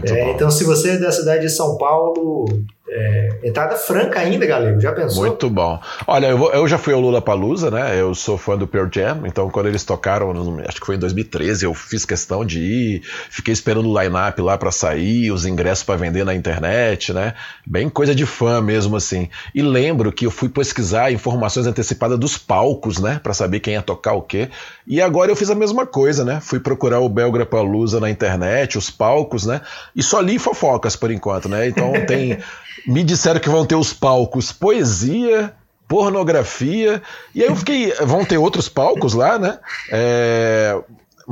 É, 0.10 0.32
então, 0.32 0.50
se 0.50 0.64
você 0.64 0.92
é 0.92 0.98
da 0.98 1.12
cidade 1.12 1.42
de 1.42 1.50
São 1.50 1.78
Paulo, 1.78 2.46
é, 2.94 3.30
entrada 3.42 3.78
franca 3.78 4.20
ainda, 4.20 4.46
Galego, 4.46 4.82
já 4.82 4.92
pensou? 4.92 5.26
Muito 5.26 5.50
bom. 5.50 5.80
Olha, 6.06 6.28
eu, 6.28 6.38
vou, 6.38 6.52
eu 6.52 6.68
já 6.68 6.78
fui 6.78 6.94
ao 6.94 7.00
Lula 7.00 7.22
Palusa, 7.22 7.72
né? 7.72 7.98
Eu 7.98 8.14
sou 8.14 8.38
fã 8.38 8.58
do 8.58 8.68
Pearl 8.68 8.90
Jam, 8.94 9.22
então 9.26 9.50
quando 9.50 9.68
eles 9.68 9.86
tocaram, 9.86 10.30
acho 10.68 10.78
que 10.78 10.86
foi 10.86 10.96
em 10.96 11.00
2013, 11.00 11.64
eu 11.64 11.74
fiz 11.74 12.04
questão 12.04 12.44
de 12.44 12.60
ir, 12.60 13.02
fiquei 13.30 13.54
esperando 13.54 13.90
o 13.90 13.98
line-up 13.98 14.42
lá 14.42 14.58
para 14.58 14.72
sair, 14.72 15.32
os 15.32 15.46
ingressos 15.46 15.86
para 15.86 15.96
vender 15.96 16.26
na 16.26 16.36
internet, 16.36 17.14
né? 17.14 17.34
Bem 17.66 17.88
coisa 17.88 18.14
de 18.14 18.26
fã 18.26 18.62
mesmo 18.62 18.98
assim. 18.98 19.30
E 19.56 19.62
lembro 19.62 20.12
que 20.12 20.26
eu 20.26 20.32
fui 20.32 20.50
pesquisar 20.50 21.14
informações 21.14 21.66
antecipadas 21.66 22.20
dos 22.20 22.38
palcos, 22.38 23.00
né, 23.00 23.22
para 23.24 23.34
saber 23.34 23.62
quem 23.62 23.76
ia 23.76 23.82
tocar 23.82 24.14
o 24.14 24.22
quê. 24.22 24.50
E 24.86 25.02
agora 25.02 25.32
eu 25.32 25.36
fiz 25.36 25.50
a 25.50 25.56
mesma 25.56 25.86
coisa, 25.86 26.26
né? 26.26 26.40
Fui 26.42 26.60
procurar 26.60 27.00
o 27.00 27.10
Belgra 27.10 27.46
Palusa 27.46 28.00
na 28.00 28.10
internet, 28.10 28.78
os 28.78 28.90
palcos, 28.90 29.46
né? 29.46 29.62
E 29.96 30.02
só 30.02 30.20
li 30.20 30.40
fofocas 30.40 30.96
por 30.96 31.12
enquanto, 31.12 31.48
né? 31.48 31.68
Então 31.68 31.92
tem 32.08 32.40
me 32.88 33.04
disseram 33.04 33.40
que 33.40 33.50
vão 33.50 33.66
ter 33.66 33.76
os 33.76 33.94
palcos 33.94 34.52
poesia, 34.52 35.54
pornografia, 35.88 37.02
e 37.36 37.44
aí 37.44 37.50
eu 37.50 37.56
fiquei. 37.56 37.92
Vão 38.02 38.26
ter 38.26 38.38
outros 38.38 38.70
palcos 38.70 39.14
lá, 39.14 39.38
né? 39.38 39.60
É, 39.92 40.80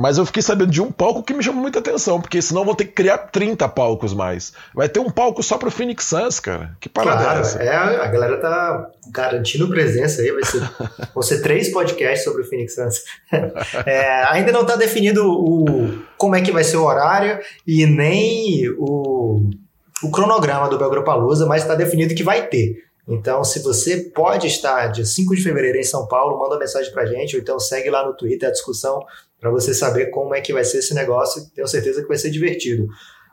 mas 0.00 0.16
eu 0.16 0.24
fiquei 0.24 0.42
sabendo 0.42 0.70
de 0.70 0.80
um 0.80 0.90
palco 0.90 1.22
que 1.22 1.34
me 1.34 1.42
chamou 1.42 1.60
muita 1.60 1.78
atenção, 1.78 2.18
porque 2.18 2.40
senão 2.40 2.64
vão 2.64 2.74
ter 2.74 2.86
que 2.86 2.92
criar 2.92 3.18
30 3.18 3.68
palcos 3.68 4.14
mais. 4.14 4.50
Vai 4.74 4.88
ter 4.88 4.98
um 4.98 5.10
palco 5.10 5.42
só 5.42 5.58
pro 5.58 5.70
Phoenix 5.70 6.06
Suns, 6.06 6.40
cara. 6.40 6.74
Que 6.80 6.88
parada 6.88 7.22
claro, 7.22 7.38
é 7.38 7.42
essa? 7.42 7.62
É, 7.62 7.76
a 7.76 8.06
galera 8.06 8.38
tá 8.38 8.90
garantindo 9.12 9.68
presença 9.68 10.22
aí, 10.22 10.32
vai 10.32 10.42
ser, 10.42 10.62
vão 11.12 11.22
ser 11.22 11.42
três 11.42 11.70
podcasts 11.70 12.24
sobre 12.24 12.40
o 12.40 12.48
Phoenix 12.48 12.74
Suns. 12.74 13.04
É, 13.84 14.24
ainda 14.24 14.52
não 14.52 14.64
tá 14.64 14.74
definido 14.74 15.22
o, 15.26 16.02
como 16.16 16.34
é 16.34 16.40
que 16.40 16.50
vai 16.50 16.64
ser 16.64 16.76
o 16.76 16.84
horário 16.84 17.38
e 17.66 17.84
nem 17.86 18.68
o 18.78 19.50
o 20.02 20.10
cronograma 20.10 20.68
do 20.68 20.78
Belgropalooza, 20.78 21.44
mas 21.44 21.60
está 21.60 21.74
definido 21.74 22.14
que 22.14 22.22
vai 22.22 22.46
ter. 22.46 22.84
Então, 23.06 23.42
se 23.42 23.60
você 23.60 23.98
pode 24.14 24.46
estar 24.46 24.86
dia 24.88 25.04
5 25.04 25.34
de 25.34 25.42
fevereiro 25.42 25.78
em 25.78 25.82
São 25.82 26.06
Paulo, 26.06 26.38
manda 26.38 26.54
uma 26.54 26.60
mensagem 26.60 26.92
pra 26.92 27.06
gente, 27.06 27.36
ou 27.36 27.42
então 27.42 27.58
segue 27.58 27.90
lá 27.90 28.06
no 28.06 28.14
Twitter 28.14 28.48
a 28.48 28.52
discussão 28.52 29.04
para 29.40 29.50
você 29.50 29.72
saber 29.72 30.06
como 30.06 30.34
é 30.34 30.40
que 30.40 30.52
vai 30.52 30.64
ser 30.64 30.78
esse 30.78 30.94
negócio. 30.94 31.50
Tenho 31.54 31.66
certeza 31.66 32.02
que 32.02 32.08
vai 32.08 32.18
ser 32.18 32.30
divertido. 32.30 32.86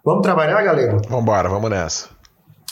Vamos 0.04 0.22
trabalhar, 0.22 0.62
galera? 0.64 0.98
Vamos 1.10 1.22
embora, 1.22 1.50
vamos 1.50 1.70
nessa. 1.70 2.10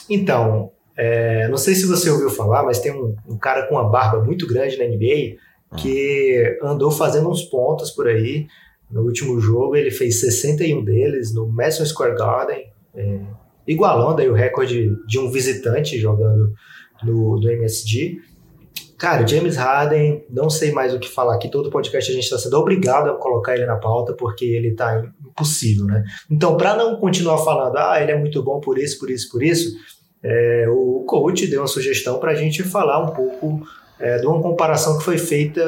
Então, 0.09 0.71
é, 0.97 1.47
não 1.49 1.57
sei 1.57 1.75
se 1.75 1.85
você 1.85 2.09
ouviu 2.09 2.29
falar, 2.29 2.63
mas 2.63 2.79
tem 2.79 2.93
um, 2.93 3.15
um, 3.27 3.37
cara 3.37 3.67
com 3.67 3.75
uma 3.75 3.89
barba 3.89 4.23
muito 4.23 4.47
grande 4.47 4.77
na 4.77 4.85
NBA 4.85 5.35
que 5.77 6.57
andou 6.63 6.89
fazendo 6.89 7.29
uns 7.29 7.43
pontos 7.43 7.91
por 7.91 8.07
aí. 8.07 8.47
No 8.89 9.01
último 9.01 9.41
jogo 9.41 9.75
ele 9.75 9.91
fez 9.91 10.21
61 10.21 10.85
deles 10.85 11.33
no 11.33 11.47
Madison 11.47 11.85
Square 11.85 12.15
Garden, 12.15 12.71
é, 12.95 13.19
igualando 13.67 14.21
aí 14.21 14.29
o 14.29 14.33
recorde 14.33 14.95
de 15.05 15.19
um 15.19 15.29
visitante 15.29 15.99
jogando 15.99 16.53
no, 17.03 17.37
no 17.37 17.51
MSG. 17.51 18.21
Cara, 18.97 19.27
James 19.27 19.57
Harden, 19.57 20.23
não 20.29 20.49
sei 20.49 20.71
mais 20.71 20.93
o 20.93 20.99
que 20.99 21.09
falar 21.09 21.35
aqui. 21.35 21.49
Todo 21.49 21.69
podcast 21.69 22.09
a 22.09 22.13
gente 22.13 22.23
está 22.23 22.37
sendo 22.37 22.57
obrigado 22.57 23.09
a 23.09 23.15
colocar 23.15 23.53
ele 23.53 23.65
na 23.65 23.75
pauta 23.75 24.13
porque 24.13 24.45
ele 24.45 24.69
está 24.69 25.03
impossível, 25.25 25.85
né? 25.85 26.03
Então, 26.31 26.55
para 26.55 26.75
não 26.75 26.95
continuar 26.95 27.39
falando, 27.39 27.75
ah, 27.77 28.01
ele 28.01 28.11
é 28.11 28.17
muito 28.17 28.41
bom 28.41 28.61
por 28.61 28.77
isso, 28.77 28.97
por 28.97 29.09
isso, 29.09 29.29
por 29.29 29.43
isso, 29.43 29.75
é, 30.23 30.65
o 30.69 31.03
coach 31.05 31.45
deu 31.47 31.61
uma 31.61 31.67
sugestão 31.67 32.19
para 32.19 32.31
a 32.31 32.35
gente 32.35 32.63
falar 32.63 33.03
um 33.03 33.13
pouco 33.13 33.67
é, 33.99 34.17
de 34.17 34.25
uma 34.25 34.41
comparação 34.41 34.97
que 34.97 35.03
foi 35.03 35.17
feita, 35.17 35.61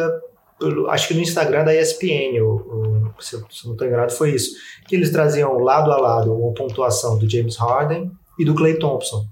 pelo, 0.57 0.89
acho 0.89 1.09
que 1.09 1.13
no 1.13 1.21
Instagram 1.21 1.65
da 1.65 1.75
ESPN, 1.75 2.41
ou, 2.41 2.65
ou, 2.65 3.21
se 3.21 3.35
eu 3.35 3.41
não 3.41 3.73
estou 3.73 3.85
enganado, 3.85 4.13
foi 4.13 4.31
isso. 4.31 4.55
Que 4.87 4.95
eles 4.95 5.11
traziam 5.11 5.59
lado 5.59 5.91
a 5.91 5.97
lado 5.97 6.33
uma 6.33 6.53
pontuação 6.53 7.17
do 7.17 7.29
James 7.29 7.57
Harden 7.57 8.09
e 8.39 8.45
do 8.45 8.55
Clay 8.55 8.79
Thompson. 8.79 9.25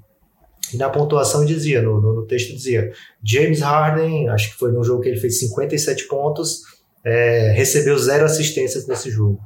E 0.76 0.78
na 0.78 0.90
pontuação 0.90 1.46
dizia, 1.46 1.82
no, 1.82 2.02
no, 2.02 2.26
texto 2.26 2.54
dizia, 2.54 2.92
James 3.24 3.62
Harden, 3.62 4.28
acho 4.28 4.52
que 4.52 4.58
foi 4.58 4.74
num 4.74 4.84
jogo 4.84 5.02
que 5.02 5.08
ele 5.08 5.20
fez 5.20 5.40
57 5.40 6.06
pontos, 6.10 6.64
é, 7.04 7.54
recebeu 7.56 7.98
zero 7.98 8.26
assistências 8.26 8.86
nesse 8.86 9.10
jogo. 9.10 9.40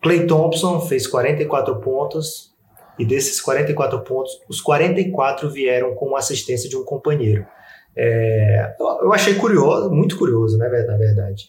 Clay 0.00 0.26
Thompson 0.26 0.80
fez 0.80 1.08
44 1.08 1.80
pontos, 1.80 2.52
e 2.98 3.04
desses 3.04 3.40
44 3.40 4.00
pontos, 4.04 4.30
os 4.48 4.60
44 4.60 5.50
vieram 5.50 5.94
com 5.96 6.14
assistência 6.14 6.70
de 6.70 6.76
um 6.76 6.84
companheiro. 6.84 7.44
É, 7.96 8.76
eu 8.78 9.12
achei 9.12 9.34
curioso, 9.34 9.90
muito 9.90 10.16
curioso, 10.16 10.56
né, 10.56 10.68
na 10.86 10.96
verdade, 10.96 11.48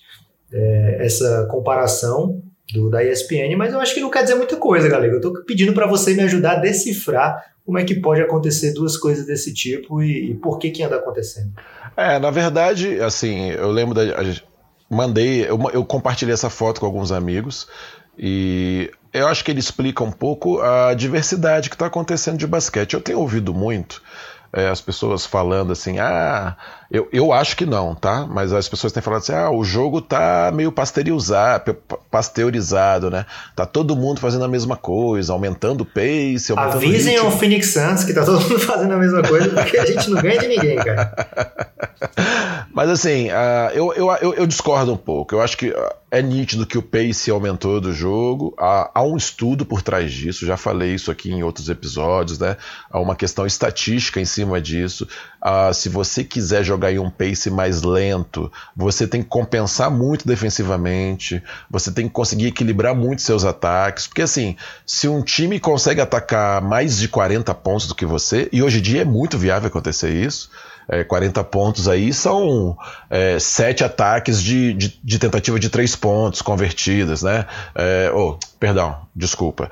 é, 0.51 0.97
essa 1.05 1.47
comparação 1.51 2.41
do, 2.73 2.89
da 2.89 3.03
ESPN, 3.03 3.55
mas 3.55 3.71
eu 3.71 3.79
acho 3.79 3.93
que 3.93 4.01
não 4.01 4.09
quer 4.09 4.23
dizer 4.23 4.35
muita 4.35 4.57
coisa, 4.57 4.89
galera. 4.89 5.13
Eu 5.13 5.17
estou 5.17 5.43
pedindo 5.43 5.73
para 5.73 5.85
você 5.85 6.15
me 6.15 6.23
ajudar 6.23 6.53
a 6.53 6.59
decifrar 6.59 7.52
como 7.65 7.77
é 7.77 7.83
que 7.83 7.95
pode 7.95 8.21
acontecer 8.21 8.73
duas 8.73 8.97
coisas 8.97 9.25
desse 9.25 9.53
tipo 9.53 10.01
e, 10.01 10.31
e 10.31 10.33
por 10.35 10.59
que 10.59 10.69
que 10.69 10.83
anda 10.83 10.97
acontecendo. 10.97 11.51
É, 11.95 12.19
na 12.19 12.29
verdade, 12.29 12.99
assim, 12.99 13.49
eu 13.51 13.71
lembro 13.71 13.93
da. 13.93 14.03
Mandei, 14.89 15.49
eu, 15.49 15.57
eu 15.73 15.83
compartilhei 15.85 16.33
essa 16.33 16.49
foto 16.49 16.79
com 16.79 16.85
alguns 16.85 17.11
amigos 17.11 17.67
e 18.17 18.91
eu 19.11 19.27
acho 19.27 19.43
que 19.43 19.49
ele 19.49 19.59
explica 19.59 20.03
um 20.03 20.11
pouco 20.11 20.61
a 20.61 20.93
diversidade 20.93 21.69
que 21.69 21.75
está 21.75 21.87
acontecendo 21.87 22.37
de 22.37 22.45
basquete. 22.45 22.93
Eu 22.93 23.01
tenho 23.01 23.19
ouvido 23.19 23.53
muito 23.53 24.01
é, 24.55 24.69
as 24.69 24.79
pessoas 24.79 25.25
falando 25.25 25.73
assim, 25.73 25.97
ah, 25.97 26.55
eu, 26.91 27.09
eu 27.11 27.33
acho 27.33 27.57
que 27.57 27.65
não, 27.65 27.95
tá? 27.95 28.27
Mas 28.29 28.53
as 28.53 28.69
pessoas 28.69 28.93
têm 28.93 29.01
falado 29.01 29.21
assim, 29.21 29.33
ah, 29.33 29.49
o 29.49 29.63
jogo 29.63 29.99
tá 29.99 30.51
meio 30.53 30.71
pasteurizado, 30.71 31.75
pasteurizado, 32.11 33.09
né? 33.09 33.25
Tá 33.55 33.65
todo 33.65 33.95
mundo 33.95 34.19
fazendo 34.19 34.45
a 34.45 34.47
mesma 34.47 34.77
coisa, 34.77 35.33
aumentando 35.33 35.81
o 35.81 35.85
pace, 35.85 36.51
aumentando 36.51 36.77
Avisem 36.77 37.19
o 37.19 37.25
ao 37.25 37.31
Phoenix 37.31 37.73
Suns 37.73 38.03
que 38.03 38.13
tá 38.13 38.23
todo 38.23 38.39
mundo 38.41 38.59
fazendo 38.61 38.93
a 38.93 38.97
mesma 38.97 39.23
coisa, 39.23 39.49
porque 39.49 39.77
a 39.77 39.85
gente 39.87 40.09
não 40.11 40.21
ganha 40.21 40.39
de 40.39 40.47
ninguém, 40.47 40.75
cara. 40.75 41.15
Mas 42.73 42.89
assim, 42.89 43.27
uh, 43.29 43.69
eu, 43.71 43.93
eu, 43.93 44.11
eu, 44.19 44.33
eu, 44.33 44.47
discordo 44.47 44.91
um 44.91 44.97
pouco. 44.97 45.35
Eu 45.35 45.41
acho 45.41 45.55
que 45.55 45.71
é 46.09 46.23
nítido 46.23 46.65
que 46.65 46.75
o 46.75 46.81
pace 46.81 47.29
aumentou 47.29 47.79
do 47.79 47.93
jogo. 47.93 48.55
Há, 48.57 48.89
há, 48.95 49.03
um 49.03 49.15
estudo 49.15 49.63
por 49.63 49.83
trás 49.83 50.11
disso, 50.11 50.43
já 50.43 50.57
falei 50.57 50.95
isso 50.95 51.11
aqui 51.11 51.31
em 51.31 51.43
outros 51.43 51.69
episódios, 51.69 52.39
né? 52.39 52.57
Há 52.89 52.99
uma 52.99 53.15
questão 53.15 53.45
estatística 53.45 54.19
em 54.19 54.25
cima 54.25 54.59
disso. 54.59 55.07
Uh, 55.45 55.71
se 55.71 55.87
você 55.87 56.23
quiser 56.23 56.63
jogar 56.63 56.91
em 56.91 56.97
um 56.97 57.11
pace 57.11 57.51
mais 57.51 57.83
lento, 57.83 58.51
você 58.75 59.05
tem 59.07 59.21
que 59.21 59.29
compensar 59.29 59.91
muito 59.91 60.27
defensivamente, 60.27 61.43
você 61.69 61.91
tem 61.91 62.07
que 62.07 62.13
conseguir 62.13 62.47
equilibrar 62.47 62.95
muito 62.95 63.21
seus 63.21 63.45
ataques. 63.45 64.07
Porque 64.07 64.23
assim, 64.23 64.55
se 64.83 65.07
um 65.07 65.21
time 65.21 65.59
consegue 65.59 66.01
atacar 66.01 66.59
mais 66.59 66.97
de 66.97 67.07
40 67.07 67.53
pontos 67.53 67.87
do 67.87 67.93
que 67.93 68.05
você, 68.05 68.49
e 68.51 68.63
hoje 68.63 68.79
em 68.79 68.81
dia 68.81 69.01
é 69.03 69.05
muito 69.05 69.37
viável 69.37 69.67
acontecer 69.67 70.11
isso 70.11 70.49
é, 70.87 71.03
40 71.03 71.43
pontos 71.43 71.87
aí 71.87 72.13
são 72.13 72.77
é, 73.09 73.39
sete 73.39 73.83
ataques 73.83 74.41
de, 74.41 74.73
de, 74.73 74.99
de, 75.03 75.19
tentativa 75.19 75.59
de 75.59 75.69
três 75.69 75.95
pontos 75.95 76.41
convertidas, 76.41 77.23
né? 77.23 77.45
É, 77.75 78.11
oh, 78.13 78.37
perdão, 78.59 78.97
desculpa. 79.15 79.69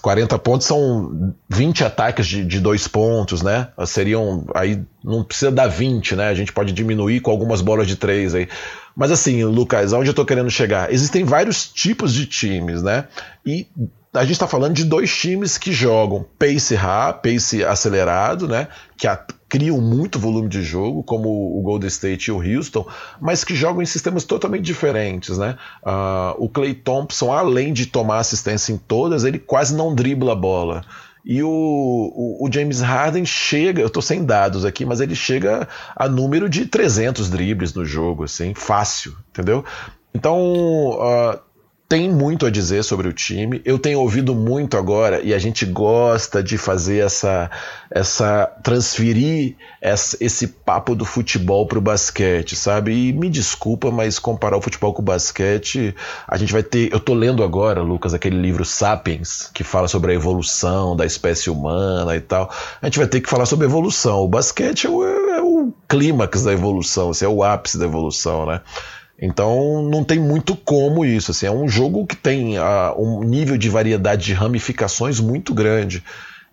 40 0.00 0.38
pontos 0.38 0.66
são 0.66 1.34
20 1.48 1.84
ataques 1.84 2.26
de, 2.26 2.44
de 2.44 2.60
dois 2.60 2.88
pontos, 2.88 3.42
né? 3.42 3.68
Seriam. 3.86 4.44
Aí 4.54 4.82
não 5.04 5.22
precisa 5.22 5.50
dar 5.50 5.66
20, 5.66 6.16
né? 6.16 6.28
A 6.28 6.34
gente 6.34 6.52
pode 6.52 6.72
diminuir 6.72 7.20
com 7.20 7.30
algumas 7.30 7.60
bolas 7.60 7.86
de 7.86 7.96
três 7.96 8.34
aí. 8.34 8.48
Mas 8.96 9.10
assim, 9.10 9.44
Lucas, 9.44 9.92
aonde 9.92 10.08
eu 10.08 10.14
tô 10.14 10.24
querendo 10.24 10.50
chegar? 10.50 10.92
Existem 10.92 11.22
vários 11.22 11.68
tipos 11.68 12.14
de 12.14 12.26
times, 12.26 12.82
né? 12.82 13.04
E 13.44 13.66
a 14.14 14.22
gente 14.22 14.32
está 14.32 14.46
falando 14.46 14.74
de 14.74 14.84
dois 14.84 15.14
times 15.14 15.58
que 15.58 15.72
jogam 15.72 16.24
pace 16.38 16.74
rápido, 16.74 17.34
pace 17.34 17.64
acelerado, 17.64 18.48
né? 18.48 18.68
Que 18.96 19.06
a, 19.06 19.22
criam 19.48 19.80
muito 19.80 20.18
volume 20.18 20.48
de 20.48 20.62
jogo, 20.62 21.02
como 21.02 21.28
o 21.28 21.62
Golden 21.62 21.88
State 21.88 22.28
e 22.28 22.32
o 22.32 22.38
Houston, 22.38 22.86
mas 23.20 23.44
que 23.44 23.54
jogam 23.54 23.82
em 23.82 23.86
sistemas 23.86 24.24
totalmente 24.24 24.64
diferentes, 24.64 25.38
né? 25.38 25.56
Uh, 25.82 26.44
o 26.44 26.48
Clay 26.48 26.74
Thompson, 26.74 27.32
além 27.32 27.72
de 27.72 27.86
tomar 27.86 28.18
assistência 28.18 28.72
em 28.72 28.76
todas, 28.76 29.24
ele 29.24 29.38
quase 29.38 29.74
não 29.74 29.94
dribla 29.94 30.32
a 30.32 30.36
bola. 30.36 30.82
E 31.24 31.42
o, 31.42 31.48
o, 31.48 32.46
o, 32.46 32.52
James 32.52 32.80
Harden 32.80 33.24
chega, 33.24 33.82
eu 33.82 33.90
tô 33.90 34.00
sem 34.00 34.24
dados 34.24 34.64
aqui, 34.64 34.84
mas 34.84 35.00
ele 35.00 35.16
chega 35.16 35.66
a 35.96 36.08
número 36.08 36.48
de 36.48 36.66
300 36.66 37.28
dribles 37.28 37.74
no 37.74 37.84
jogo, 37.84 38.22
assim, 38.22 38.54
fácil, 38.54 39.12
entendeu? 39.30 39.64
Então, 40.14 40.38
uh, 40.38 41.38
tem 41.88 42.10
muito 42.10 42.44
a 42.44 42.50
dizer 42.50 42.82
sobre 42.82 43.08
o 43.08 43.12
time. 43.12 43.62
Eu 43.64 43.78
tenho 43.78 44.00
ouvido 44.00 44.34
muito 44.34 44.76
agora 44.76 45.20
e 45.22 45.32
a 45.32 45.38
gente 45.38 45.64
gosta 45.64 46.42
de 46.42 46.58
fazer 46.58 46.98
essa, 46.98 47.48
essa 47.88 48.46
transferir 48.62 49.54
essa, 49.80 50.16
esse 50.20 50.48
papo 50.48 50.96
do 50.96 51.04
futebol 51.04 51.64
para 51.66 51.78
o 51.78 51.80
basquete, 51.80 52.56
sabe? 52.56 52.92
E 52.92 53.12
me 53.12 53.30
desculpa, 53.30 53.90
mas 53.92 54.18
comparar 54.18 54.56
o 54.56 54.60
futebol 54.60 54.92
com 54.92 55.00
o 55.00 55.04
basquete, 55.04 55.94
a 56.26 56.36
gente 56.36 56.52
vai 56.52 56.62
ter. 56.62 56.92
Eu 56.92 56.98
tô 56.98 57.14
lendo 57.14 57.44
agora, 57.44 57.82
Lucas, 57.82 58.12
aquele 58.12 58.40
livro 58.40 58.64
Sapiens 58.64 59.48
que 59.54 59.62
fala 59.62 59.86
sobre 59.86 60.10
a 60.10 60.14
evolução 60.14 60.96
da 60.96 61.06
espécie 61.06 61.50
humana 61.50 62.16
e 62.16 62.20
tal. 62.20 62.50
A 62.82 62.86
gente 62.86 62.98
vai 62.98 63.06
ter 63.06 63.20
que 63.20 63.30
falar 63.30 63.46
sobre 63.46 63.64
evolução. 63.64 64.22
O 64.22 64.28
basquete 64.28 64.86
é 64.86 64.90
o, 64.90 65.04
é 65.04 65.40
o 65.40 65.72
clímax 65.88 66.42
da 66.42 66.52
evolução, 66.52 67.10
assim, 67.10 67.24
é 67.24 67.28
o 67.28 67.44
ápice 67.44 67.78
da 67.78 67.84
evolução, 67.84 68.44
né? 68.44 68.60
Então 69.20 69.82
não 69.82 70.04
tem 70.04 70.18
muito 70.18 70.56
como 70.56 71.04
isso. 71.04 71.30
Assim, 71.30 71.46
é 71.46 71.50
um 71.50 71.68
jogo 71.68 72.06
que 72.06 72.16
tem 72.16 72.58
uh, 72.58 72.94
um 72.98 73.22
nível 73.22 73.56
de 73.56 73.68
variedade 73.68 74.24
de 74.24 74.32
ramificações 74.32 75.20
muito 75.20 75.54
grande. 75.54 76.02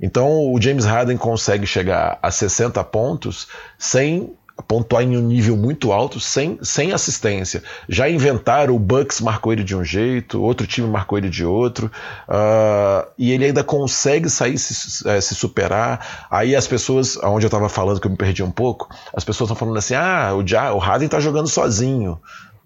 Então 0.01 0.51
o 0.51 0.62
James 0.62 0.86
Harden 0.86 1.17
consegue 1.17 1.65
chegar 1.65 2.17
a 2.22 2.32
60 2.32 2.84
pontos 2.86 3.48
sem 3.77 4.34
pontuar 4.67 5.03
em 5.03 5.17
um 5.17 5.22
nível 5.22 5.58
muito 5.58 5.91
alto, 5.91 6.20
sem, 6.20 6.60
sem 6.62 6.93
assistência. 6.93 7.63
Já 7.89 8.10
inventaram, 8.10 8.75
o 8.75 8.79
Bucks 8.79 9.20
marcou 9.20 9.51
ele 9.51 9.63
de 9.63 9.75
um 9.75 9.84
jeito, 9.84 10.41
outro 10.41 10.67
time 10.67 10.88
marcou 10.88 11.17
ele 11.17 11.29
de 11.29 11.43
outro, 11.43 11.91
uh, 12.29 13.08
e 13.17 13.32
ele 13.32 13.46
ainda 13.46 13.63
consegue 13.63 14.29
sair, 14.29 14.58
se, 14.58 15.08
é, 15.10 15.20
se 15.20 15.34
superar. 15.34 16.27
Aí 16.29 16.55
as 16.55 16.67
pessoas, 16.67 17.17
onde 17.17 17.46
eu 17.46 17.48
estava 17.48 17.67
falando 17.67 18.00
que 18.00 18.05
eu 18.05 18.12
me 18.12 18.17
perdi 18.17 18.43
um 18.43 18.51
pouco, 18.51 18.89
as 19.13 19.24
pessoas 19.24 19.50
estão 19.50 19.58
falando 19.58 19.77
assim: 19.77 19.96
ah, 19.96 20.32
o, 20.34 20.75
o 20.75 20.79
Harden 20.79 21.08
está 21.08 21.20
jogando 21.20 21.48
sozinho. 21.48 22.20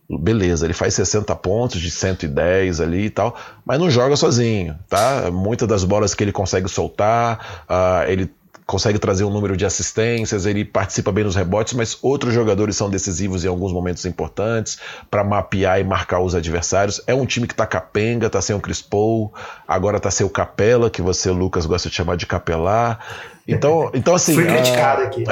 Beleza, 0.10 0.66
ele 0.66 0.74
faz 0.74 0.94
60 0.94 1.36
pontos 1.36 1.82
de 1.82 1.92
110 1.92 2.80
ali 2.80 3.06
e 3.06 3.10
tal, 3.10 3.36
mas 3.66 3.78
não 3.78 3.90
joga 3.90 4.16
sozinho, 4.16 4.74
tá? 4.88 5.30
Muitas 5.30 5.68
das 5.68 5.84
bolas 5.84 6.16
que 6.16 6.24
ele 6.24 6.32
consegue 6.32 6.70
soltar, 6.70 7.66
uh, 7.70 8.10
ele 8.10 8.32
consegue 8.68 9.00
trazer 9.00 9.24
um 9.24 9.30
número 9.30 9.56
de 9.56 9.66
assistências, 9.66 10.46
ele 10.46 10.66
participa 10.66 11.10
bem 11.10 11.24
nos 11.24 11.38
rebotes, 11.38 11.74
mas 11.74 11.98
outros 12.02 12.34
jogadores 12.34 12.76
são 12.76 12.90
decisivos 12.90 13.46
em 13.46 13.48
alguns 13.48 13.72
momentos 13.72 14.06
importantes 14.06 14.78
para 15.10 15.24
mapear 15.24 15.80
e 15.80 15.86
marcar 15.86 16.20
os 16.20 16.36
adversários. 16.36 17.02
É 17.08 17.16
um 17.16 17.26
time 17.26 17.48
que 17.48 17.56
tá 17.56 17.66
capenga, 17.66 18.30
tá 18.30 18.42
sem 18.42 18.54
o 18.54 18.60
Chris 18.60 18.82
Paul, 18.82 19.34
agora 19.66 20.02
tá 20.02 20.12
sem 20.12 20.26
o 20.26 20.30
Capela, 20.30 20.90
que 20.90 21.02
você, 21.02 21.32
Lucas, 21.32 21.66
gosta 21.66 21.88
de 21.88 21.96
chamar 21.96 22.18
de 22.18 22.26
capelar. 22.26 23.00
Então, 23.48 23.90
então 23.96 24.14
assim. 24.14 24.36
Fui 24.36 24.46
criticado 24.46 25.04
aqui. 25.04 25.24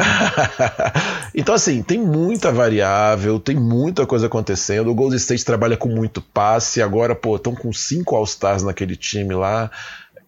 então, 1.36 1.54
assim, 1.54 1.84
tem 1.84 2.00
muita 2.00 2.54
variável, 2.54 3.38
tem 3.38 3.58
muita 3.58 4.06
coisa 4.06 4.27
acontecendo. 4.27 4.89
O 4.89 4.96
Golden 4.96 5.18
State 5.18 5.44
trabalha 5.44 5.75
com 5.75 5.89
muito 5.89 6.22
passe, 6.22 6.82
agora, 6.82 7.13
pô, 7.13 7.36
estão 7.36 7.54
com 7.54 7.74
cinco 7.74 8.15
All-Stars 8.15 8.63
naquele 8.63 8.96
time 8.96 9.34
lá 9.34 9.70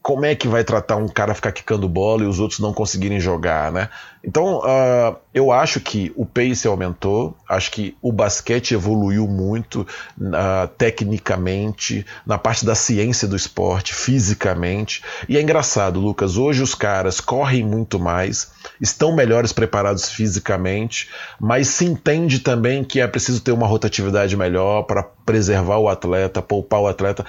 como 0.08 0.26
é 0.26 0.34
que 0.34 0.48
vai 0.48 0.64
tratar 0.64 0.96
um 0.96 1.10
cara 1.10 1.36
ficar 1.36 1.52
quicando 1.52 1.90
bola 1.90 2.24
e 2.24 2.28
os 2.28 2.40
outros 2.40 2.62
não 2.62 2.72
conseguirem 2.72 3.20
jogar, 3.20 3.74
né? 3.74 3.90
Então, 4.24 4.60
uh, 4.60 5.18
eu 5.34 5.52
acho 5.52 5.82
que 5.82 6.14
o 6.16 6.26
pace 6.26 6.66
aumentou, 6.66 7.36
acho 7.48 7.70
que 7.72 7.94
o 8.02 8.10
basquete 8.10 8.72
evoluiu 8.74 9.28
muito 9.28 9.82
uh, 9.82 10.68
tecnicamente, 10.78 12.06
na 12.26 12.38
parte 12.38 12.66
da 12.66 12.74
ciência 12.74 13.28
do 13.28 13.36
esporte, 13.36 13.94
fisicamente. 13.94 15.04
E 15.28 15.38
é 15.38 15.42
engraçado, 15.42 16.00
Lucas, 16.00 16.38
hoje 16.38 16.64
os 16.64 16.74
caras 16.74 17.20
correm 17.20 17.66
muito 17.66 18.00
mais, 18.00 18.50
estão 18.80 19.14
melhores 19.14 19.52
preparados 19.52 20.10
fisicamente, 20.10 21.10
mas 21.38 21.68
se 21.68 21.84
entende 21.84 22.40
também 22.40 22.82
que 22.82 23.02
é 23.02 23.08
preciso 23.08 23.42
ter 23.42 23.52
uma 23.52 23.68
rotatividade 23.68 24.38
melhor 24.38 24.84
para 24.84 25.04
preservar 25.04 25.80
o 25.80 25.90
atleta, 25.90 26.42
poupar 26.42 26.80
o 26.80 26.88
atleta. 26.88 27.26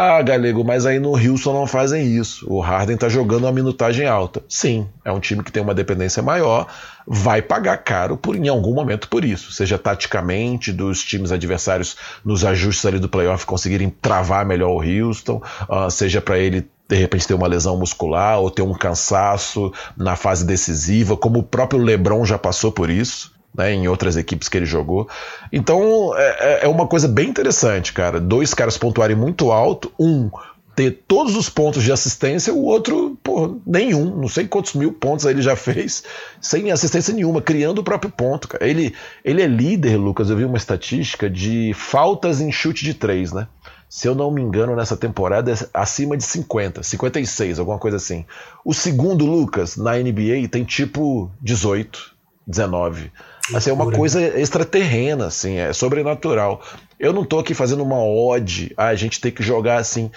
Ah, 0.00 0.22
Galego, 0.22 0.62
mas 0.62 0.86
aí 0.86 1.00
no 1.00 1.10
Houston 1.16 1.52
não 1.52 1.66
fazem 1.66 2.06
isso. 2.06 2.46
O 2.48 2.60
Harden 2.60 2.94
está 2.94 3.08
jogando 3.08 3.46
uma 3.46 3.52
minutagem 3.52 4.06
alta. 4.06 4.40
Sim, 4.48 4.86
é 5.04 5.10
um 5.10 5.18
time 5.18 5.42
que 5.42 5.50
tem 5.50 5.60
uma 5.60 5.74
dependência 5.74 6.22
maior, 6.22 6.68
vai 7.04 7.42
pagar 7.42 7.78
caro 7.78 8.16
por 8.16 8.36
em 8.36 8.46
algum 8.46 8.72
momento 8.72 9.08
por 9.08 9.24
isso, 9.24 9.50
seja 9.50 9.76
taticamente 9.76 10.72
dos 10.72 11.02
times 11.02 11.32
adversários 11.32 11.96
nos 12.24 12.44
ajustes 12.44 12.86
ali 12.86 13.00
do 13.00 13.08
playoff 13.08 13.44
conseguirem 13.44 13.90
travar 13.90 14.46
melhor 14.46 14.70
o 14.70 14.82
Houston, 14.82 15.42
uh, 15.68 15.90
seja 15.90 16.20
para 16.20 16.38
ele 16.38 16.70
de 16.88 16.94
repente 16.94 17.26
ter 17.26 17.34
uma 17.34 17.48
lesão 17.48 17.76
muscular 17.76 18.38
ou 18.38 18.52
ter 18.52 18.62
um 18.62 18.74
cansaço 18.74 19.72
na 19.96 20.14
fase 20.14 20.46
decisiva, 20.46 21.16
como 21.16 21.40
o 21.40 21.42
próprio 21.42 21.82
LeBron 21.82 22.24
já 22.24 22.38
passou 22.38 22.70
por 22.70 22.88
isso 22.88 23.36
né, 23.54 23.72
em 23.72 23.88
outras 23.88 24.16
equipes 24.16 24.48
que 24.48 24.56
ele 24.56 24.66
jogou. 24.66 25.08
Então 25.52 26.16
é, 26.16 26.36
é, 26.40 26.64
é 26.64 26.68
uma 26.68 26.86
coisa 26.86 27.08
bem 27.08 27.28
interessante, 27.28 27.92
cara. 27.92 28.20
Dois 28.20 28.54
caras 28.54 28.78
pontuarem 28.78 29.16
muito 29.16 29.50
alto, 29.50 29.92
um 29.98 30.30
ter 30.78 31.02
todos 31.08 31.34
os 31.34 31.48
pontos 31.50 31.82
de 31.82 31.90
assistência, 31.90 32.54
o 32.54 32.62
outro, 32.62 33.18
pô, 33.20 33.58
nenhum. 33.66 34.14
Não 34.14 34.28
sei 34.28 34.46
quantos 34.46 34.74
mil 34.74 34.92
pontos 34.92 35.26
ele 35.26 35.42
já 35.42 35.56
fez 35.58 36.04
sem 36.40 36.70
assistência 36.70 37.12
nenhuma, 37.12 37.42
criando 37.42 37.80
o 37.80 37.82
próprio 37.82 38.12
ponto. 38.12 38.46
Cara. 38.46 38.64
Ele, 38.64 38.94
ele 39.24 39.42
é 39.42 39.46
líder, 39.48 39.96
Lucas. 39.96 40.30
Eu 40.30 40.36
vi 40.36 40.44
uma 40.44 40.56
estatística 40.56 41.28
de 41.28 41.72
faltas 41.74 42.40
em 42.40 42.52
chute 42.52 42.84
de 42.84 42.94
três, 42.94 43.32
né? 43.32 43.48
Se 43.88 44.06
eu 44.06 44.14
não 44.14 44.30
me 44.30 44.40
engano, 44.40 44.76
nessa 44.76 44.96
temporada 44.96 45.50
é 45.50 45.56
acima 45.74 46.16
de 46.16 46.22
50, 46.22 46.84
56, 46.84 47.58
alguma 47.58 47.78
coisa 47.78 47.96
assim. 47.96 48.24
O 48.64 48.72
segundo, 48.72 49.26
Lucas, 49.26 49.76
na 49.76 49.96
NBA 49.96 50.46
tem 50.48 50.62
tipo 50.62 51.28
18, 51.40 52.14
19. 52.46 53.10
Assim, 53.54 53.70
é 53.70 53.72
uma 53.72 53.90
coisa 53.90 54.20
extraterrena, 54.38 55.26
assim, 55.26 55.56
é 55.56 55.72
sobrenatural. 55.72 56.62
Eu 56.98 57.12
não 57.12 57.24
tô 57.24 57.38
aqui 57.38 57.54
fazendo 57.54 57.82
uma 57.82 58.02
ode, 58.02 58.72
a 58.76 58.94
gente 58.94 59.20
tem 59.20 59.32
que 59.32 59.42
jogar 59.42 59.76
assim. 59.78 60.10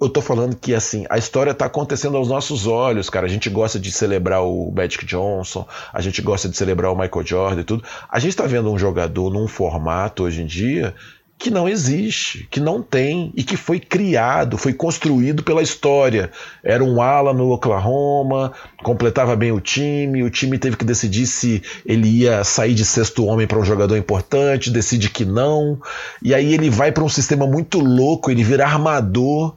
Eu 0.00 0.08
tô 0.08 0.20
falando 0.20 0.56
que 0.56 0.74
assim, 0.74 1.06
a 1.08 1.16
história 1.16 1.54
tá 1.54 1.66
acontecendo 1.66 2.16
aos 2.16 2.28
nossos 2.28 2.66
olhos, 2.66 3.08
cara. 3.08 3.26
A 3.26 3.28
gente 3.28 3.48
gosta 3.48 3.78
de 3.78 3.92
celebrar 3.92 4.42
o 4.42 4.72
Magic 4.72 5.04
Johnson, 5.06 5.66
a 5.92 6.00
gente 6.00 6.20
gosta 6.20 6.48
de 6.48 6.56
celebrar 6.56 6.92
o 6.92 6.96
Michael 6.96 7.24
Jordan 7.24 7.60
e 7.60 7.64
tudo. 7.64 7.84
A 8.08 8.18
gente 8.18 8.36
tá 8.36 8.46
vendo 8.46 8.72
um 8.72 8.78
jogador 8.78 9.30
num 9.30 9.46
formato 9.46 10.24
hoje 10.24 10.42
em 10.42 10.46
dia 10.46 10.94
que 11.38 11.50
não 11.50 11.68
existe, 11.68 12.46
que 12.50 12.60
não 12.60 12.80
tem 12.80 13.32
e 13.36 13.42
que 13.42 13.56
foi 13.56 13.80
criado, 13.80 14.56
foi 14.56 14.72
construído 14.72 15.42
pela 15.42 15.60
história. 15.60 16.30
Era 16.62 16.84
um 16.84 17.02
ala 17.02 17.32
no 17.32 17.50
Oklahoma, 17.50 18.52
completava 18.82 19.34
bem 19.34 19.50
o 19.50 19.60
time, 19.60 20.22
o 20.22 20.30
time 20.30 20.56
teve 20.56 20.76
que 20.76 20.84
decidir 20.84 21.26
se 21.26 21.60
ele 21.84 22.08
ia 22.08 22.44
sair 22.44 22.74
de 22.74 22.84
sexto 22.84 23.24
homem 23.24 23.46
para 23.46 23.58
um 23.58 23.64
jogador 23.64 23.96
importante, 23.96 24.70
decide 24.70 25.10
que 25.10 25.24
não, 25.24 25.80
e 26.22 26.32
aí 26.32 26.54
ele 26.54 26.70
vai 26.70 26.92
para 26.92 27.02
um 27.02 27.08
sistema 27.08 27.46
muito 27.46 27.80
louco, 27.80 28.30
ele 28.30 28.44
vira 28.44 28.64
armador 28.64 29.56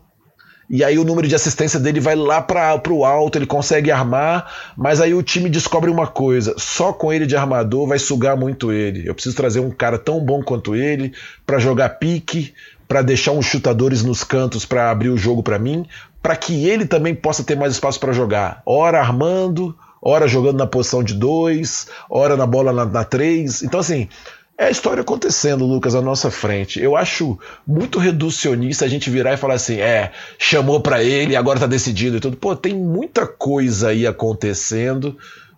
e 0.69 0.83
aí 0.83 0.97
o 0.97 1.03
número 1.03 1.27
de 1.27 1.35
assistência 1.35 1.79
dele 1.79 1.99
vai 1.99 2.15
lá 2.15 2.41
para 2.41 2.81
o 2.89 3.05
alto, 3.05 3.37
ele 3.37 3.45
consegue 3.45 3.91
armar, 3.91 4.51
mas 4.75 4.99
aí 4.99 5.13
o 5.13 5.21
time 5.21 5.49
descobre 5.49 5.91
uma 5.91 6.07
coisa: 6.07 6.55
só 6.57 6.91
com 6.91 7.13
ele 7.13 7.25
de 7.25 7.35
armador 7.35 7.87
vai 7.87 7.99
sugar 7.99 8.35
muito 8.35 8.71
ele. 8.71 9.07
Eu 9.07 9.13
preciso 9.13 9.35
trazer 9.35 9.59
um 9.59 9.69
cara 9.69 9.97
tão 9.97 10.19
bom 10.19 10.41
quanto 10.41 10.75
ele 10.75 11.13
para 11.45 11.59
jogar 11.59 11.89
pique, 11.89 12.53
para 12.87 13.01
deixar 13.01 13.31
uns 13.31 13.45
chutadores 13.45 14.03
nos 14.03 14.23
cantos 14.23 14.65
para 14.65 14.89
abrir 14.89 15.09
o 15.09 15.17
jogo 15.17 15.43
para 15.43 15.59
mim, 15.59 15.85
para 16.21 16.35
que 16.35 16.67
ele 16.67 16.85
também 16.85 17.13
possa 17.13 17.43
ter 17.43 17.55
mais 17.55 17.73
espaço 17.73 17.99
para 17.99 18.13
jogar. 18.13 18.63
Ora 18.65 18.99
armando, 18.99 19.75
ora 20.01 20.27
jogando 20.27 20.57
na 20.57 20.67
posição 20.67 21.03
de 21.03 21.13
dois, 21.13 21.87
ora 22.09 22.35
na 22.35 22.47
bola 22.47 22.73
na, 22.73 22.85
na 22.85 23.03
três. 23.03 23.61
Então 23.61 23.79
assim, 23.79 24.09
é 24.57 24.65
a 24.65 24.71
história 24.71 25.01
acontecendo, 25.01 25.65
Lucas, 25.65 25.95
à 25.95 26.01
nossa 26.01 26.31
frente. 26.31 26.81
Eu 26.81 26.95
acho 26.95 27.37
muito 27.67 27.99
reducionista 27.99 28.85
a 28.85 28.87
gente 28.87 29.09
virar 29.09 29.33
e 29.33 29.37
falar 29.37 29.55
assim: 29.55 29.79
é, 29.79 30.11
chamou 30.37 30.79
para 30.79 31.03
ele, 31.03 31.35
agora 31.35 31.59
tá 31.59 31.67
decidido 31.67 32.17
e 32.17 32.19
tudo. 32.19 32.37
Pô, 32.37 32.55
tem 32.55 32.73
muita 32.73 33.27
coisa 33.27 33.89
aí 33.89 34.07
acontecendo, 34.07 35.17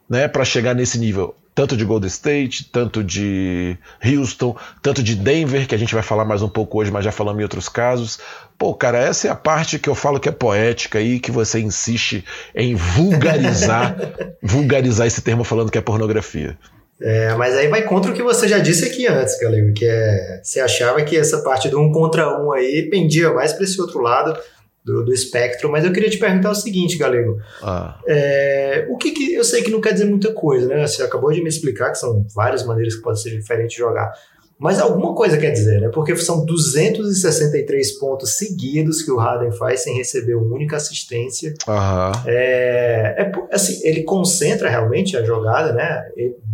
né, 0.10 0.28
para 0.28 0.44
chegar 0.44 0.74
nesse 0.74 0.98
nível. 0.98 1.36
Tanto 1.54 1.76
de 1.76 1.84
Golden 1.84 2.08
State, 2.08 2.70
tanto 2.72 3.04
de 3.04 3.76
Houston, 4.04 4.56
tanto 4.80 5.02
de 5.02 5.16
Denver, 5.16 5.68
que 5.68 5.74
a 5.74 5.78
gente 5.78 5.94
vai 5.94 6.04
falar 6.04 6.24
mais 6.24 6.44
um 6.44 6.50
pouco 6.50 6.80
hoje, 6.80 6.92
mas 6.92 7.04
já 7.04 7.12
falamos 7.12 7.40
em 7.40 7.44
outros 7.44 7.68
casos. 7.68 8.20
Pô, 8.60 8.76
cara, 8.76 9.00
essa 9.00 9.28
é 9.28 9.32
a 9.32 9.36
parte 9.36 9.80
que 9.80 9.90
eu 9.90 9.96
falo 9.96 10.20
que 10.20 10.30
é 10.30 10.32
poética 10.32 11.00
aí, 11.00 11.20
que 11.20 11.32
você 11.32 11.60
insiste 11.60 12.24
em 12.56 12.76
vulgarizar, 12.76 13.96
vulgarizar 14.42 15.08
esse 15.08 15.22
termo 15.22 15.44
falando 15.44 15.72
que 15.72 15.80
é 15.80 15.82
pornografia. 15.82 16.56
É, 17.00 17.36
mas 17.36 17.56
aí 17.56 17.68
vai 17.68 17.84
contra 17.84 18.12
o 18.12 18.14
que 18.14 18.24
você 18.24 18.48
já 18.48 18.58
disse 18.58 18.86
aqui 18.86 19.08
antes, 19.08 19.40
Galego, 19.40 19.72
que 19.74 19.86
é 19.86 20.42
você 20.44 20.60
achava 20.60 21.02
que 21.04 21.16
essa 21.16 21.44
parte 21.44 21.70
do 21.70 21.80
um 21.80 21.92
contra 21.92 22.42
um 22.42 22.52
aí 22.52 22.90
pendia 22.90 23.32
mais 23.32 23.54
para 23.54 23.64
esse 23.64 23.80
outro 23.80 24.00
lado 24.00 24.36
do, 24.84 25.06
do, 25.06 25.14
espectro, 25.14 25.70
mas 25.70 25.86
eu 25.86 25.92
queria 25.92 26.10
te 26.10 26.18
perguntar 26.18 26.50
o 26.50 26.56
seguinte, 26.56 26.98
Galego. 26.98 27.40
Ah. 27.62 28.00
É, 28.08 28.88
o 28.90 28.98
que, 28.98 29.12
que, 29.12 29.34
eu 29.34 29.44
sei 29.44 29.62
que 29.62 29.70
não 29.70 29.82
quer 29.82 29.94
dizer 29.94 30.06
muita 30.06 30.34
coisa, 30.34 30.68
né? 30.68 30.88
Você 30.88 31.04
acabou 31.04 31.32
de 31.32 31.42
me 31.44 31.50
explicar 31.50 31.92
que 31.92 32.00
são 32.00 32.26
várias 32.34 32.66
maneiras 32.66 32.96
que 32.96 33.02
pode 33.02 33.22
ser 33.22 33.30
diferente 33.32 33.72
de 33.72 33.78
jogar. 33.78 34.12
Mas 34.60 34.80
alguma 34.80 35.14
coisa 35.14 35.38
quer 35.38 35.52
dizer, 35.52 35.80
né? 35.80 35.90
Porque 35.90 36.16
são 36.16 36.44
263 36.44 38.00
pontos 38.00 38.38
seguidos 38.38 39.04
que 39.04 39.12
o 39.12 39.18
Harden 39.18 39.52
faz 39.52 39.84
sem 39.84 39.96
receber 39.96 40.34
uma 40.34 40.56
única 40.56 40.78
assistência. 40.78 41.54
Uhum. 41.68 42.12
É, 42.26 43.16
é, 43.20 43.32
assim, 43.52 43.80
ele 43.88 44.02
concentra 44.02 44.68
realmente 44.68 45.16
a 45.16 45.24
jogada, 45.24 45.74
né? 45.74 46.02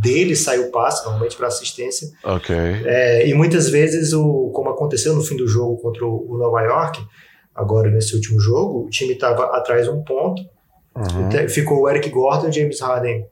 Dele 0.02 0.36
sai 0.36 0.60
o 0.60 0.70
passe, 0.70 1.04
normalmente 1.06 1.38
para 1.38 1.48
assistência. 1.48 2.10
Ok. 2.26 2.54
É, 2.54 3.26
e 3.26 3.34
muitas 3.34 3.70
vezes, 3.70 4.12
o, 4.12 4.52
como 4.54 4.70
aconteceu 4.70 5.16
no 5.16 5.24
fim 5.24 5.38
do 5.38 5.48
jogo 5.48 5.78
contra 5.78 6.06
o, 6.06 6.38
Nova 6.38 6.62
York, 6.62 7.02
agora 7.56 7.90
nesse 7.90 8.16
último 8.16 8.38
jogo, 8.38 8.86
o 8.86 8.90
time 8.90 9.14
estava 9.14 9.46
atrás 9.56 9.88
um 9.88 10.04
ponto. 10.04 10.42
Uhum. 10.94 11.48
Ficou 11.48 11.80
o 11.82 11.90
Eric 11.90 12.10
Gordon 12.10 12.50
e 12.50 12.52
James 12.52 12.82
Harden 12.82 13.26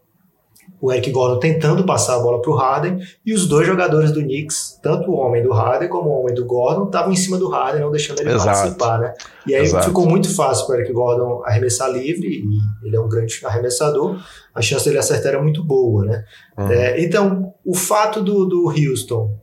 o 0.82 0.92
Eric 0.92 1.12
Gordon 1.12 1.40
tentando 1.40 1.86
passar 1.86 2.16
a 2.16 2.20
bola 2.20 2.42
para 2.42 2.52
o 2.52 2.56
Harden 2.56 3.00
e 3.24 3.34
os 3.34 3.48
dois 3.48 3.68
jogadores 3.68 4.12
do 4.12 4.20
Knicks, 4.22 4.80
tanto 4.82 5.12
o 5.12 5.16
homem 5.16 5.44
do 5.44 5.54
Harden 5.54 5.88
como 5.88 6.10
o 6.10 6.22
homem 6.22 6.34
do 6.34 6.44
Gordon, 6.44 6.86
estavam 6.86 7.14
em 7.14 7.16
cima 7.16 7.38
do 7.38 7.48
Harden, 7.48 7.82
não 7.82 7.92
deixando 7.92 8.20
ele 8.20 8.32
Exato. 8.32 8.46
participar, 8.46 9.00
né? 9.00 9.14
E 9.46 9.54
aí 9.54 9.62
Exato. 9.62 9.86
ficou 9.86 10.08
muito 10.08 10.34
fácil 10.34 10.66
para 10.66 10.78
o 10.78 10.80
Eric 10.80 10.92
Gordon 10.92 11.44
arremessar 11.46 11.92
livre, 11.92 12.28
e 12.28 12.88
ele 12.88 12.96
é 12.96 13.00
um 13.00 13.08
grande 13.08 13.40
arremessador, 13.46 14.20
a 14.56 14.62
chance 14.62 14.86
dele 14.86 14.98
acertar 14.98 15.34
era 15.34 15.42
muito 15.42 15.64
boa, 15.64 16.04
né? 16.04 16.26
Uhum. 16.58 16.72
É, 16.72 17.00
então, 17.00 17.54
o 17.64 17.76
fato 17.76 18.22
do, 18.22 18.46
do 18.46 18.68
Houston 18.68 19.40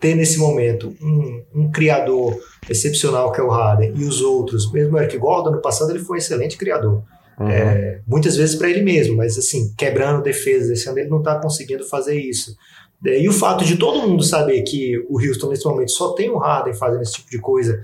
ter 0.00 0.16
nesse 0.16 0.38
momento 0.38 0.96
um, 1.00 1.42
um, 1.54 1.70
criador 1.70 2.36
excepcional 2.68 3.30
que 3.30 3.40
é 3.40 3.44
o 3.44 3.48
Harden 3.48 3.92
e 3.94 4.04
os 4.04 4.20
outros, 4.20 4.72
mesmo 4.72 4.96
o 4.96 4.98
Eric 4.98 5.16
Gordon, 5.16 5.52
no 5.52 5.60
passado 5.60 5.90
ele 5.90 6.00
foi 6.00 6.16
um 6.16 6.18
excelente 6.18 6.56
criador. 6.56 7.04
Uhum. 7.38 7.48
É, 7.48 8.00
muitas 8.06 8.36
vezes 8.36 8.54
para 8.54 8.68
ele 8.68 8.82
mesmo, 8.82 9.16
mas 9.16 9.38
assim, 9.38 9.74
quebrando 9.76 10.22
defesas. 10.22 10.70
Esse 10.70 10.88
ano 10.88 10.98
ele 10.98 11.08
não 11.08 11.18
está 11.18 11.40
conseguindo 11.40 11.84
fazer 11.84 12.18
isso. 12.18 12.56
É, 13.04 13.20
e 13.20 13.28
o 13.28 13.32
fato 13.32 13.64
de 13.64 13.76
todo 13.76 14.06
mundo 14.06 14.22
saber 14.22 14.62
que 14.62 14.98
o 15.08 15.20
Houston 15.20 15.48
nesse 15.48 15.64
momento 15.64 15.90
só 15.90 16.12
tem 16.12 16.30
o 16.30 16.38
Harden 16.38 16.74
fazendo 16.74 17.02
esse 17.02 17.14
tipo 17.14 17.30
de 17.30 17.38
coisa 17.38 17.82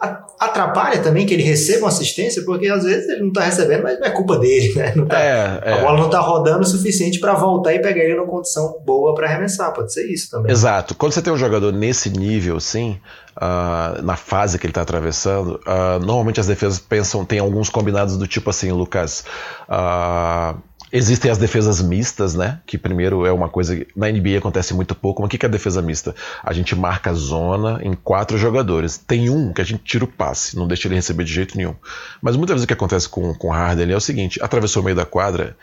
atrapalha 0.00 1.02
também 1.02 1.26
que 1.26 1.34
ele 1.34 1.42
receba 1.42 1.80
uma 1.80 1.88
assistência, 1.88 2.42
porque 2.44 2.66
às 2.68 2.84
vezes 2.84 3.08
ele 3.08 3.20
não 3.20 3.28
está 3.28 3.42
recebendo, 3.42 3.82
mas 3.82 4.00
não 4.00 4.06
é 4.06 4.10
culpa 4.10 4.38
dele, 4.38 4.74
né? 4.74 4.92
Tá, 5.06 5.20
é, 5.20 5.60
é. 5.62 5.72
A 5.74 5.76
bola 5.82 5.98
não 5.98 6.06
está 6.06 6.20
rodando 6.20 6.60
o 6.60 6.64
suficiente 6.64 7.20
para 7.20 7.34
voltar 7.34 7.74
e 7.74 7.80
pegar 7.80 8.02
ele 8.02 8.14
numa 8.14 8.26
condição 8.26 8.80
boa 8.84 9.14
para 9.14 9.28
arremessar, 9.28 9.72
pode 9.74 9.92
ser 9.92 10.10
isso 10.10 10.30
também. 10.30 10.50
Exato. 10.50 10.94
Quando 10.94 11.12
você 11.12 11.20
tem 11.20 11.32
um 11.32 11.36
jogador 11.36 11.72
nesse 11.72 12.08
nível, 12.08 12.58
sim, 12.58 12.98
uh, 13.36 14.00
na 14.02 14.16
fase 14.16 14.58
que 14.58 14.64
ele 14.64 14.70
está 14.70 14.80
atravessando, 14.80 15.60
uh, 15.66 15.98
normalmente 16.00 16.40
as 16.40 16.46
defesas 16.46 16.78
pensam, 16.78 17.24
tem 17.24 17.38
alguns 17.38 17.68
combinados 17.68 18.16
do 18.16 18.26
tipo 18.26 18.48
assim, 18.48 18.72
Lucas. 18.72 19.24
Uh, 19.68 20.58
Existem 20.92 21.30
as 21.30 21.38
defesas 21.38 21.80
mistas, 21.80 22.34
né? 22.34 22.60
Que 22.66 22.76
primeiro 22.76 23.24
é 23.24 23.32
uma 23.32 23.48
coisa 23.48 23.76
que 23.76 23.86
na 23.94 24.10
NBA 24.10 24.38
acontece 24.38 24.74
muito 24.74 24.94
pouco. 24.94 25.22
Mas 25.22 25.28
o 25.28 25.30
que 25.30 25.46
é 25.46 25.48
a 25.48 25.50
defesa 25.50 25.80
mista? 25.80 26.14
A 26.42 26.52
gente 26.52 26.74
marca 26.74 27.10
a 27.10 27.14
zona 27.14 27.80
em 27.82 27.94
quatro 27.94 28.36
jogadores. 28.36 28.98
Tem 28.98 29.30
um 29.30 29.52
que 29.52 29.60
a 29.60 29.64
gente 29.64 29.84
tira 29.84 30.04
o 30.04 30.08
passe, 30.08 30.56
não 30.56 30.66
deixa 30.66 30.88
ele 30.88 30.96
receber 30.96 31.22
de 31.22 31.32
jeito 31.32 31.56
nenhum. 31.56 31.76
Mas 32.20 32.36
muitas 32.36 32.54
vezes 32.54 32.64
o 32.64 32.66
que 32.66 32.72
acontece 32.72 33.08
com, 33.08 33.32
com 33.34 33.48
o 33.48 33.52
Harden 33.52 33.92
é 33.92 33.96
o 33.96 34.00
seguinte: 34.00 34.42
atravessou 34.42 34.82
o 34.82 34.84
meio 34.84 34.96
da 34.96 35.06
quadra, 35.06 35.56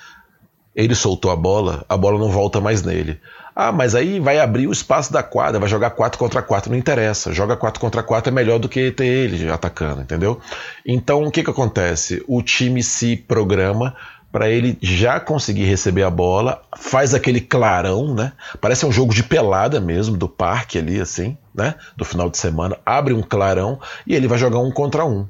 ele 0.73 0.95
soltou 0.95 1.29
a 1.29 1.35
bola, 1.35 1.83
a 1.89 1.97
bola 1.97 2.17
não 2.17 2.29
volta 2.29 2.61
mais 2.61 2.83
nele. 2.83 3.19
Ah, 3.59 3.71
mas 3.71 3.95
aí 3.95 4.19
vai 4.19 4.39
abrir 4.39 4.67
o 4.67 4.71
espaço 4.71 5.11
da 5.11 5.23
quadra, 5.23 5.59
vai 5.59 5.67
jogar 5.67 5.89
4 5.89 6.19
contra 6.19 6.43
4, 6.43 6.69
não 6.69 6.77
interessa. 6.77 7.33
Joga 7.33 7.57
4 7.57 7.81
contra 7.81 8.03
4 8.03 8.29
é 8.29 8.31
melhor 8.31 8.59
do 8.59 8.69
que 8.69 8.91
ter 8.91 9.07
ele 9.07 9.49
atacando, 9.49 10.03
entendeu? 10.03 10.39
Então 10.85 11.23
o 11.23 11.31
que, 11.31 11.43
que 11.43 11.49
acontece? 11.49 12.23
O 12.27 12.43
time 12.43 12.83
se 12.83 13.17
programa 13.17 13.95
para 14.31 14.49
ele 14.49 14.77
já 14.81 15.19
conseguir 15.19 15.65
receber 15.65 16.03
a 16.03 16.09
bola, 16.09 16.61
faz 16.77 17.13
aquele 17.13 17.41
clarão, 17.41 18.13
né? 18.13 18.33
Parece 18.59 18.85
um 18.85 18.91
jogo 18.91 19.13
de 19.13 19.23
pelada 19.23 19.79
mesmo, 19.79 20.17
do 20.17 20.27
parque 20.27 20.77
ali, 20.77 20.99
assim, 20.99 21.37
né? 21.55 21.75
Do 21.95 22.05
final 22.05 22.29
de 22.29 22.37
semana, 22.37 22.77
abre 22.85 23.13
um 23.13 23.21
clarão 23.21 23.79
e 24.05 24.13
ele 24.15 24.27
vai 24.27 24.37
jogar 24.37 24.59
um 24.59 24.71
contra 24.71 25.05
um. 25.05 25.27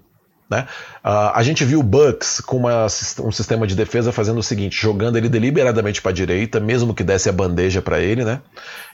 Né? 0.50 0.66
Uh, 1.04 1.32
a 1.34 1.44
gente 1.44 1.66
viu 1.66 1.82
o 1.82 1.84
Bucks 1.84 2.40
com 2.40 2.56
uma, 2.56 2.86
um 2.86 3.32
sistema 3.32 3.68
de 3.68 3.76
defesa 3.76 4.14
fazendo 4.14 4.40
o 4.40 4.44
seguinte: 4.44 4.82
jogando 4.82 5.18
ele 5.18 5.28
deliberadamente 5.28 6.02
para 6.02 6.12
a 6.12 6.14
direita, 6.14 6.60
mesmo 6.60 6.94
que 6.94 7.04
desse 7.04 7.28
a 7.28 7.34
bandeja 7.34 7.82
para 7.82 8.00
ele, 8.00 8.24
né? 8.24 8.42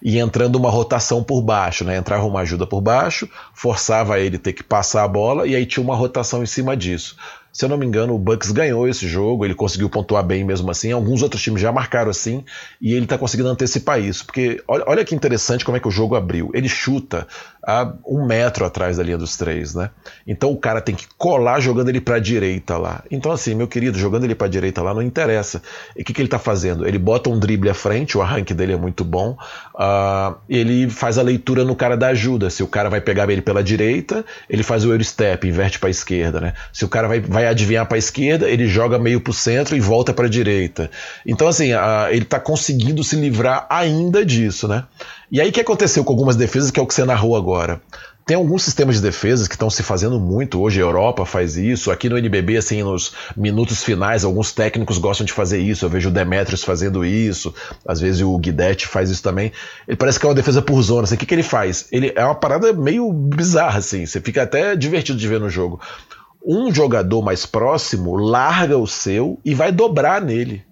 e 0.01 0.17
entrando 0.17 0.55
uma 0.55 0.71
rotação 0.71 1.23
por 1.23 1.41
baixo. 1.43 1.83
Né? 1.83 1.95
Entrava 1.95 2.25
uma 2.25 2.41
ajuda 2.41 2.65
por 2.65 2.81
baixo, 2.81 3.29
forçava 3.53 4.19
ele 4.19 4.39
ter 4.39 4.53
que 4.53 4.63
passar 4.63 5.03
a 5.03 5.07
bola, 5.07 5.45
e 5.45 5.55
aí 5.55 5.65
tinha 5.65 5.83
uma 5.83 5.95
rotação 5.95 6.41
em 6.41 6.47
cima 6.47 6.75
disso. 6.75 7.15
Se 7.53 7.63
eu 7.63 7.69
não 7.69 7.77
me 7.77 7.85
engano, 7.85 8.15
o 8.15 8.17
Bucks 8.17 8.49
ganhou 8.49 8.87
esse 8.87 9.07
jogo, 9.07 9.45
ele 9.45 9.53
conseguiu 9.53 9.87
pontuar 9.87 10.23
bem 10.23 10.43
mesmo 10.43 10.71
assim. 10.71 10.91
Alguns 10.91 11.21
outros 11.21 11.39
times 11.39 11.61
já 11.61 11.71
marcaram 11.71 12.09
assim, 12.09 12.43
e 12.81 12.93
ele 12.93 13.05
está 13.05 13.15
conseguindo 13.15 13.47
antecipar 13.47 14.01
isso. 14.01 14.25
Porque 14.25 14.63
olha, 14.67 14.83
olha 14.87 15.05
que 15.05 15.13
interessante 15.13 15.63
como 15.63 15.77
é 15.77 15.79
que 15.79 15.87
o 15.87 15.91
jogo 15.91 16.15
abriu. 16.15 16.49
Ele 16.51 16.67
chuta 16.67 17.27
a 17.65 17.93
um 18.05 18.25
metro 18.25 18.65
atrás 18.65 18.97
da 18.97 19.03
linha 19.03 19.17
dos 19.17 19.37
três, 19.37 19.73
né? 19.73 19.89
Então 20.27 20.51
o 20.51 20.57
cara 20.57 20.81
tem 20.81 20.93
que 20.93 21.07
colar 21.17 21.61
jogando 21.61 21.87
ele 21.89 22.01
para 22.01 22.17
a 22.17 22.19
direita 22.19 22.77
lá. 22.77 23.03
Então, 23.09 23.31
assim, 23.31 23.55
meu 23.55 23.67
querido, 23.67 23.97
jogando 23.97 24.25
ele 24.25 24.35
para 24.35 24.47
a 24.47 24.49
direita 24.49 24.81
lá 24.81 24.93
não 24.93 25.01
interessa. 25.01 25.61
E 25.95 26.01
o 26.01 26.05
que, 26.05 26.13
que 26.13 26.19
ele 26.19 26.27
está 26.27 26.37
fazendo? 26.37 26.85
Ele 26.85 26.99
bota 26.99 27.29
um 27.29 27.39
drible 27.39 27.69
à 27.69 27.73
frente, 27.73 28.17
o 28.17 28.21
arranque 28.21 28.53
dele 28.53 28.73
é 28.73 28.77
muito 28.77 29.05
bom. 29.05 29.37
Uh, 29.73 30.35
ele 30.49 30.89
faz 30.89 31.17
a 31.17 31.21
leitura 31.21 31.63
no 31.63 31.75
cara 31.75 31.95
da 31.95 32.07
ajuda. 32.07 32.49
Se 32.49 32.61
o 32.61 32.67
cara 32.67 32.89
vai 32.89 32.99
pegar 32.99 33.29
ele 33.29 33.41
pela 33.41 33.63
direita, 33.63 34.25
ele 34.49 34.61
faz 34.61 34.83
o 34.83 34.91
Eurostep, 34.91 35.47
inverte 35.47 35.79
para 35.79 35.87
a 35.87 35.91
esquerda, 35.91 36.41
né? 36.41 36.53
Se 36.73 36.83
o 36.83 36.89
cara 36.89 37.07
vai, 37.07 37.21
vai 37.21 37.47
adivinhar 37.47 37.85
para 37.85 37.95
a 37.95 37.99
esquerda, 37.99 38.49
ele 38.49 38.67
joga 38.67 38.99
meio 38.99 39.21
para 39.21 39.31
o 39.31 39.33
centro 39.33 39.75
e 39.75 39.79
volta 39.79 40.13
para 40.13 40.25
a 40.25 40.29
direita. 40.29 40.91
Então, 41.25 41.47
assim, 41.47 41.73
uh, 41.73 42.09
ele 42.09 42.23
está 42.23 42.41
conseguindo 42.41 43.03
se 43.05 43.15
livrar 43.15 43.65
ainda 43.69 44.25
disso, 44.25 44.67
né? 44.67 44.83
E 45.33 45.41
aí 45.41 45.49
o 45.49 45.51
que 45.51 45.59
aconteceu 45.59 46.03
com 46.03 46.13
algumas 46.13 46.35
defesas, 46.35 46.69
que 46.69 46.79
é 46.79 46.83
o 46.83 46.85
que 46.85 46.93
você 46.93 47.03
narrou 47.03 47.35
agora? 47.35 47.81
Tem 48.23 48.37
alguns 48.37 48.61
sistemas 48.61 48.97
de 48.97 49.01
defesas 49.01 49.47
que 49.47 49.55
estão 49.55 49.67
se 49.67 49.81
fazendo 49.81 50.19
muito 50.19 50.61
hoje, 50.61 50.79
a 50.79 50.83
Europa 50.83 51.25
faz 51.25 51.57
isso, 51.57 51.89
aqui 51.89 52.07
no 52.07 52.19
NBB, 52.19 52.57
assim, 52.57 52.83
nos 52.83 53.13
minutos 53.35 53.83
finais, 53.83 54.23
alguns 54.23 54.51
técnicos 54.51 54.99
gostam 54.99 55.25
de 55.25 55.33
fazer 55.33 55.57
isso, 55.57 55.85
eu 55.85 55.89
vejo 55.89 56.09
o 56.09 56.11
Demetrius 56.11 56.63
fazendo 56.63 57.03
isso, 57.03 57.51
às 57.83 57.99
vezes 57.99 58.21
o 58.21 58.37
Guidetti 58.37 58.85
faz 58.85 59.09
isso 59.09 59.23
também. 59.23 59.51
Ele 59.87 59.97
parece 59.97 60.19
que 60.19 60.25
é 60.27 60.29
uma 60.29 60.35
defesa 60.35 60.61
por 60.61 60.79
zona, 60.83 61.05
assim, 61.05 61.15
o 61.15 61.17
que, 61.17 61.25
que 61.25 61.33
ele 61.33 61.41
faz? 61.41 61.87
Ele 61.91 62.13
é 62.15 62.23
uma 62.23 62.35
parada 62.35 62.71
meio 62.71 63.11
bizarra, 63.11 63.79
assim, 63.79 64.05
você 64.05 64.21
fica 64.21 64.43
até 64.43 64.75
divertido 64.75 65.17
de 65.17 65.27
ver 65.27 65.39
no 65.39 65.49
jogo. 65.49 65.81
Um 66.45 66.71
jogador 66.71 67.23
mais 67.23 67.43
próximo 67.43 68.15
larga 68.15 68.77
o 68.77 68.85
seu 68.85 69.39
e 69.43 69.55
vai 69.55 69.71
dobrar 69.71 70.21
nele. 70.21 70.63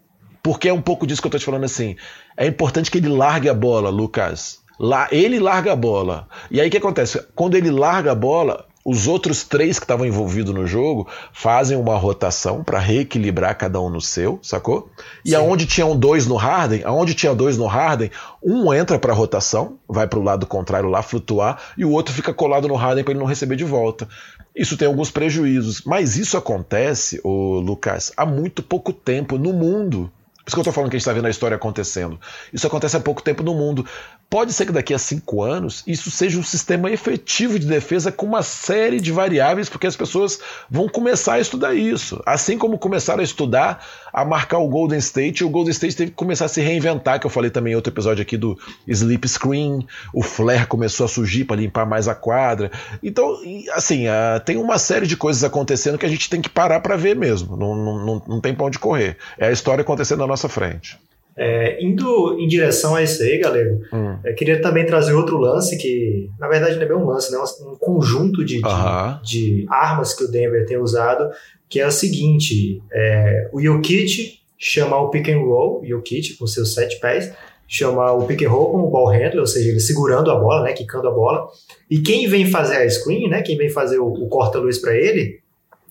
Porque 0.44 0.70
é 0.70 0.74
um 0.74 0.82
pouco 0.82 1.06
disso 1.06 1.22
que 1.22 1.28
eu 1.28 1.32
tô 1.32 1.38
te 1.38 1.46
falando 1.46 1.66
assim. 1.66 1.96
É 2.36 2.48
importante 2.48 2.90
que 2.90 2.98
ele 2.98 3.10
largue 3.10 3.50
a 3.50 3.54
bola, 3.54 3.90
Lucas. 3.90 4.60
Lá, 4.80 5.08
ele 5.12 5.40
larga 5.40 5.74
a 5.74 5.76
bola. 5.76 6.28
E 6.50 6.60
aí 6.60 6.68
o 6.68 6.72
que 6.72 6.78
acontece? 6.78 7.24
Quando 7.36 7.56
ele 7.56 7.70
larga 7.70 8.14
a 8.14 8.16
bola, 8.16 8.66
os 8.84 9.08
outros 9.08 9.44
três 9.44 9.78
que 9.78 9.84
estavam 9.84 10.06
envolvidos 10.06 10.54
no 10.54 10.66
jogo 10.66 11.08
fazem 11.32 11.78
uma 11.78 11.96
rotação 11.96 12.64
para 12.64 12.80
reequilibrar 12.80 13.56
cada 13.56 13.80
um 13.80 13.90
no 13.90 14.02
seu, 14.02 14.40
sacou? 14.42 14.90
E 15.24 15.30
Sim. 15.30 15.36
aonde 15.36 15.68
tinham 15.68 15.96
dois 15.96 16.26
no 16.26 16.36
Harden, 16.36 16.82
aonde 16.84 17.14
tinha 17.14 17.36
dois 17.36 17.58
no 17.58 17.68
Harden, 17.68 18.10
um 18.44 18.74
entra 18.74 18.98
para 18.98 19.14
a 19.14 19.16
rotação, 19.16 19.78
vai 19.88 20.08
para 20.08 20.18
o 20.18 20.24
lado 20.24 20.48
contrário 20.48 20.90
lá 20.90 21.04
flutuar, 21.04 21.60
e 21.78 21.86
o 21.86 21.92
outro 21.92 22.14
fica 22.14 22.34
colado 22.34 22.68
no 22.68 22.76
Harden 22.76 23.04
para 23.04 23.12
ele 23.12 23.20
não 23.20 23.28
receber 23.28 23.56
de 23.56 23.64
volta. 23.64 24.08
Isso 24.56 24.76
tem 24.76 24.88
alguns 24.88 25.12
prejuízos, 25.12 25.84
mas 25.86 26.18
isso 26.18 26.36
acontece, 26.36 27.22
o 27.24 27.60
Lucas, 27.60 28.12
há 28.18 28.26
muito 28.26 28.64
pouco 28.64 28.92
tempo 28.92 29.38
no 29.38 29.54
mundo. 29.54 30.12
Por 30.44 30.50
isso 30.50 30.56
que 30.56 30.60
eu 30.60 30.62
estou 30.62 30.74
falando 30.74 30.90
que 30.90 30.96
a 30.96 31.00
gente 31.00 31.04
está 31.04 31.14
vendo 31.14 31.28
a 31.28 31.30
história 31.30 31.56
acontecendo. 31.56 32.20
Isso 32.52 32.66
acontece 32.66 32.98
há 32.98 33.00
pouco 33.00 33.22
tempo 33.22 33.44
no 33.44 33.54
mundo. 33.54 33.86
Pode 34.30 34.54
ser 34.54 34.66
que 34.66 34.72
daqui 34.72 34.94
a 34.94 34.98
cinco 34.98 35.44
anos 35.44 35.84
isso 35.86 36.10
seja 36.10 36.40
um 36.40 36.44
sistema 36.44 36.90
efetivo 36.90 37.60
de 37.60 37.68
defesa 37.68 38.12
com 38.12 38.26
uma 38.26 38.42
série 38.42 39.00
de 39.00 39.12
variáveis, 39.12 39.70
porque 39.70 39.86
as 39.86 39.96
pessoas 39.96 40.40
vão 40.70 40.88
começar 40.88 41.34
a 41.34 41.40
estudar 41.40 41.76
isso. 41.76 42.22
Assim 42.26 42.58
como 42.58 42.78
começaram 42.78 43.20
a 43.20 43.24
estudar 43.24 43.86
a 44.12 44.26
marcar 44.26 44.58
o 44.60 44.68
Golden 44.68 45.00
State, 45.00 45.44
o 45.44 45.50
Golden 45.50 45.72
State 45.72 45.96
teve 45.96 46.12
que 46.12 46.18
começar 46.18 46.46
a 46.46 46.48
se 46.50 46.62
reinventar, 46.62 47.20
que 47.20 47.26
eu 47.26 47.30
falei 47.30 47.50
também 47.52 47.74
em 47.74 47.76
outro 47.76 47.92
episódio 47.94 48.22
aqui 48.22 48.38
do 48.38 48.58
Sleep 48.88 49.28
Screen, 49.28 49.86
o 50.14 50.24
flare 50.24 50.66
começou 50.66 51.06
a 51.06 51.10
surgir 51.10 51.46
para 51.46 51.58
limpar 51.58 51.86
mais 51.86 52.08
a 52.08 52.16
quadra. 52.16 52.72
Então, 53.04 53.38
assim, 53.74 54.08
uh, 54.08 54.40
tem 54.46 54.58
uma 54.58 54.78
série 54.78 55.08
de 55.08 55.16
coisas 55.16 55.44
acontecendo 55.44 55.98
que 55.98 56.06
a 56.06 56.10
gente 56.10 56.30
tem 56.30 56.42
que 56.42 56.50
parar 56.50 56.80
para 56.80 56.96
ver 56.96 57.16
mesmo. 57.16 57.56
Não, 57.56 57.76
não, 57.76 58.24
não 58.28 58.42
tem 58.42 58.54
pra 58.54 58.66
onde 58.66 58.80
correr. 58.80 59.18
É 59.38 59.48
a 59.48 59.52
história 59.52 59.82
acontecendo 59.82 60.20
na 60.20 60.31
nossa 60.32 60.50
frente. 60.50 60.98
É, 61.38 61.82
indo 61.84 62.38
em 62.40 62.48
direção 62.48 62.96
a 62.96 63.02
isso 63.02 63.24
aí, 63.24 63.38
galera, 63.38 63.80
hum. 63.94 64.18
eu 64.24 64.36
queria 64.36 64.62
também 64.62 64.86
trazer 64.86 65.14
outro 65.14 65.38
lance 65.38 65.78
que, 65.78 66.30
na 66.38 66.48
verdade, 66.48 66.76
não 66.76 66.84
é 66.84 66.86
bem 66.86 66.98
um 66.98 67.06
lance, 67.06 67.32
né? 67.32 67.38
um 67.62 67.76
conjunto 67.78 68.44
de, 68.44 68.58
uh 68.60 68.62
-huh. 68.64 69.22
de, 69.22 69.62
de, 69.62 69.66
armas 69.70 70.14
que 70.14 70.24
o 70.24 70.28
Denver 70.30 70.66
tem 70.66 70.78
usado, 70.78 71.30
que 71.70 71.80
é 71.80 71.88
o 71.88 71.92
seguinte: 71.92 72.82
é, 72.92 73.50
o 73.54 73.62
Jokic 73.62 74.40
chama 74.58 74.98
o 74.98 75.10
pick 75.10 75.30
and 75.30 75.40
roll, 75.40 75.82
Jokic 75.86 76.36
com 76.36 76.46
seus 76.46 76.74
sete 76.74 77.00
pés, 77.00 77.32
chama 77.66 78.12
o 78.12 78.26
pick 78.28 78.44
and 78.44 78.50
roll 78.50 78.72
como 78.72 78.90
ball 78.90 79.08
handler, 79.08 79.40
ou 79.40 79.48
seja, 79.48 79.70
ele 79.70 79.80
segurando 79.80 80.30
a 80.30 80.36
bola, 80.36 80.64
né, 80.64 80.74
quicando 80.74 81.08
a 81.08 81.12
bola, 81.12 81.48
e 81.90 82.00
quem 82.00 82.28
vem 82.28 82.46
fazer 82.46 82.76
a 82.76 82.90
screen, 82.90 83.30
né, 83.30 83.42
quem 83.42 83.58
vem 83.58 83.70
fazer 83.70 84.00
o, 84.00 84.08
o 84.08 84.28
corta-luz 84.28 84.78
para 84.80 84.94
ele, 84.96 85.40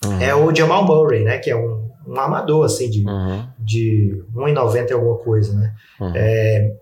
uhum. 0.04 0.20
é 0.20 0.34
o 0.34 0.54
Jamal 0.54 0.84
Murray, 0.84 1.24
né, 1.24 1.38
que 1.38 1.50
é 1.50 1.56
um 1.56 1.90
um 2.10 2.18
armador, 2.18 2.64
assim, 2.64 2.90
de, 2.90 3.06
uhum. 3.06 3.46
De 3.60 4.22
1,90 4.34 4.90
e 4.90 4.92
alguma 4.92 5.18
coisa, 5.18 5.54
né? 5.54 5.72
Uhum. 6.00 6.12
É, 6.14 6.72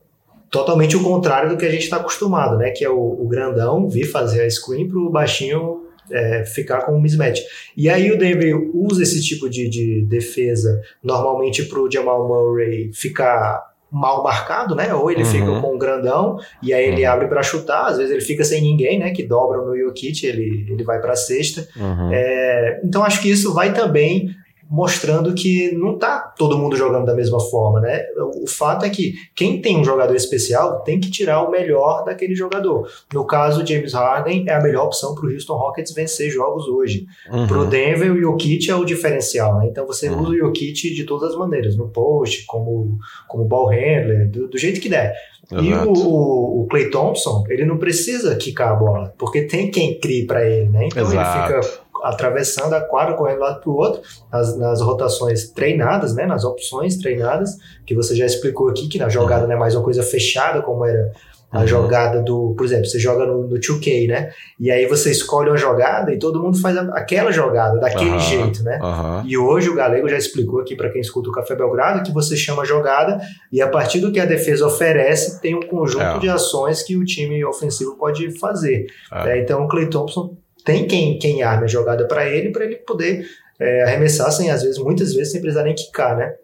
totalmente 0.50 0.96
o 0.96 1.02
contrário 1.02 1.50
do 1.50 1.56
que 1.56 1.66
a 1.66 1.70
gente 1.70 1.84
está 1.84 1.96
acostumado, 1.96 2.56
né? 2.56 2.70
Que 2.70 2.84
é 2.84 2.90
o, 2.90 2.98
o, 2.98 3.26
grandão 3.26 3.88
vir 3.88 4.06
fazer 4.06 4.42
a 4.42 4.50
screen 4.50 4.88
para 4.88 4.98
o 4.98 5.10
baixinho 5.10 5.82
é, 6.10 6.44
ficar 6.44 6.82
com 6.82 6.92
um 6.92 7.00
mismatch. 7.00 7.40
E 7.76 7.88
aí 7.88 8.10
o 8.10 8.18
Denver 8.18 8.56
usa 8.74 9.02
esse 9.02 9.22
tipo 9.22 9.48
de, 9.48 9.68
de 9.68 10.02
defesa 10.02 10.80
normalmente 11.02 11.64
para 11.64 11.80
o 11.80 11.90
Jamal 11.90 12.26
Murray 12.26 12.90
ficar 12.92 13.68
mal 13.90 14.22
marcado, 14.22 14.74
né? 14.74 14.94
Ou 14.94 15.10
ele 15.10 15.22
uhum. 15.22 15.30
fica 15.30 15.60
com 15.60 15.74
um 15.74 15.78
grandão 15.78 16.38
e 16.62 16.72
aí 16.72 16.86
ele 16.86 17.04
uhum. 17.04 17.12
abre 17.12 17.28
para 17.28 17.42
chutar. 17.42 17.86
Às 17.86 17.98
vezes 17.98 18.12
ele 18.12 18.20
fica 18.20 18.44
sem 18.44 18.60
ninguém, 18.60 18.98
né? 18.98 19.10
Que 19.10 19.22
dobra 19.22 19.62
no 19.62 19.76
Jokic, 19.76 20.26
ele, 20.26 20.66
ele 20.70 20.84
vai 20.84 21.00
para 21.00 21.12
a 21.12 21.16
cesta. 21.16 21.66
Uhum. 21.76 22.12
É, 22.12 22.80
então 22.84 23.04
acho 23.04 23.20
que 23.20 23.30
isso 23.30 23.52
vai 23.52 23.72
também 23.72 24.30
mostrando 24.70 25.34
que 25.34 25.72
não 25.72 25.94
está 25.94 26.18
todo 26.18 26.58
mundo 26.58 26.76
jogando 26.76 27.06
da 27.06 27.14
mesma 27.14 27.40
forma, 27.40 27.80
né? 27.80 28.04
O 28.42 28.46
fato 28.46 28.84
é 28.84 28.90
que 28.90 29.14
quem 29.34 29.62
tem 29.62 29.78
um 29.78 29.84
jogador 29.84 30.14
especial 30.14 30.80
tem 30.82 31.00
que 31.00 31.10
tirar 31.10 31.42
o 31.42 31.50
melhor 31.50 32.04
daquele 32.04 32.34
jogador. 32.34 32.86
No 33.12 33.24
caso, 33.24 33.66
James 33.66 33.94
Harden 33.94 34.44
é 34.46 34.54
a 34.54 34.62
melhor 34.62 34.86
opção 34.86 35.14
para 35.14 35.26
o 35.26 35.32
Houston 35.32 35.56
Rockets 35.56 35.94
vencer 35.94 36.30
jogos 36.30 36.68
hoje. 36.68 37.06
Uhum. 37.30 37.46
Para 37.46 37.58
o 37.58 37.66
Denver, 37.66 38.12
o 38.12 38.20
Jokic 38.20 38.70
é 38.70 38.74
o 38.74 38.84
diferencial, 38.84 39.58
né? 39.58 39.68
Então 39.70 39.86
você 39.86 40.10
uhum. 40.10 40.20
usa 40.20 40.30
o 40.30 40.36
Jokic 40.36 40.94
de 40.94 41.04
todas 41.04 41.30
as 41.30 41.36
maneiras, 41.36 41.76
no 41.76 41.88
post, 41.88 42.44
como, 42.46 42.98
como 43.26 43.44
ball 43.44 43.68
handler, 43.68 44.28
do, 44.30 44.48
do 44.48 44.58
jeito 44.58 44.80
que 44.80 44.88
der. 44.88 45.14
E 45.50 45.72
o, 45.72 45.92
o, 45.92 46.62
o, 46.62 46.66
Clay 46.66 46.90
Thompson, 46.90 47.42
ele 47.48 47.64
não 47.64 47.78
precisa 47.78 48.36
quicar 48.36 48.72
a 48.72 48.76
bola, 48.76 49.14
porque 49.16 49.42
tem 49.42 49.70
quem 49.70 49.98
crie 49.98 50.26
para 50.26 50.46
ele, 50.46 50.68
né? 50.68 50.86
Então 50.86 51.02
Exato. 51.04 51.52
ele 51.54 51.62
fica 51.62 51.80
atravessando 52.02 52.74
a 52.74 52.80
quadra, 52.80 53.14
correndo 53.14 53.40
lado 53.40 53.60
para 53.60 53.70
o 53.70 53.76
outro, 53.76 54.02
nas, 54.32 54.56
nas, 54.58 54.80
rotações 54.80 55.50
treinadas, 55.50 56.14
né, 56.14 56.26
nas 56.26 56.44
opções 56.44 56.96
treinadas, 56.96 57.56
que 57.86 57.94
você 57.94 58.14
já 58.14 58.26
explicou 58.26 58.68
aqui, 58.68 58.88
que 58.88 58.98
na 58.98 59.08
jogada 59.08 59.42
uhum. 59.42 59.48
não 59.48 59.56
é 59.56 59.58
mais 59.58 59.74
uma 59.74 59.84
coisa 59.84 60.02
fechada, 60.02 60.62
como 60.62 60.84
era 60.84 61.12
a 61.50 61.60
uhum. 61.60 61.66
jogada 61.66 62.22
do, 62.22 62.54
por 62.56 62.66
exemplo, 62.66 62.84
você 62.84 62.98
joga 62.98 63.24
no, 63.24 63.46
no 63.46 63.58
2K, 63.58 64.06
né? 64.06 64.30
E 64.60 64.70
aí 64.70 64.86
você 64.86 65.10
escolhe 65.10 65.48
uma 65.48 65.56
jogada 65.56 66.12
e 66.12 66.18
todo 66.18 66.42
mundo 66.42 66.60
faz 66.60 66.76
a, 66.76 66.82
aquela 66.94 67.32
jogada, 67.32 67.78
daquele 67.78 68.10
uhum. 68.10 68.20
jeito, 68.20 68.62
né? 68.62 68.78
Uhum. 68.82 69.22
E 69.26 69.38
hoje 69.38 69.70
o 69.70 69.74
Galego 69.74 70.08
já 70.08 70.18
explicou 70.18 70.60
aqui 70.60 70.76
para 70.76 70.90
quem 70.90 71.00
escuta 71.00 71.30
o 71.30 71.32
Café 71.32 71.56
Belgrado 71.56 72.02
que 72.02 72.12
você 72.12 72.36
chama 72.36 72.66
jogada 72.66 73.18
e 73.50 73.62
a 73.62 73.68
partir 73.68 74.00
do 74.00 74.12
que 74.12 74.20
a 74.20 74.26
defesa 74.26 74.66
oferece, 74.66 75.40
tem 75.40 75.54
um 75.54 75.62
conjunto 75.62 76.02
é. 76.02 76.18
de 76.18 76.28
ações 76.28 76.82
que 76.82 76.96
o 76.96 77.04
time 77.04 77.42
ofensivo 77.44 77.96
pode 77.96 78.30
fazer. 78.38 78.86
É. 79.10 79.30
É, 79.30 79.42
então 79.42 79.64
o 79.64 79.68
Clay 79.68 79.88
Thompson 79.88 80.36
tem 80.64 80.86
quem, 80.86 81.18
quem 81.18 81.42
arme 81.42 81.64
a 81.64 81.68
jogada 81.68 82.06
para 82.06 82.28
ele, 82.28 82.50
para 82.50 82.64
ele 82.64 82.76
poder 82.76 83.26
é, 83.58 83.84
arremessar 83.84 84.30
sem, 84.30 84.50
às 84.50 84.62
vezes, 84.62 84.78
muitas 84.78 85.14
vezes, 85.14 85.32
sem 85.32 85.40
precisar 85.40 85.64
nem 85.64 85.74
quicar, 85.74 86.16
né? 86.16 86.34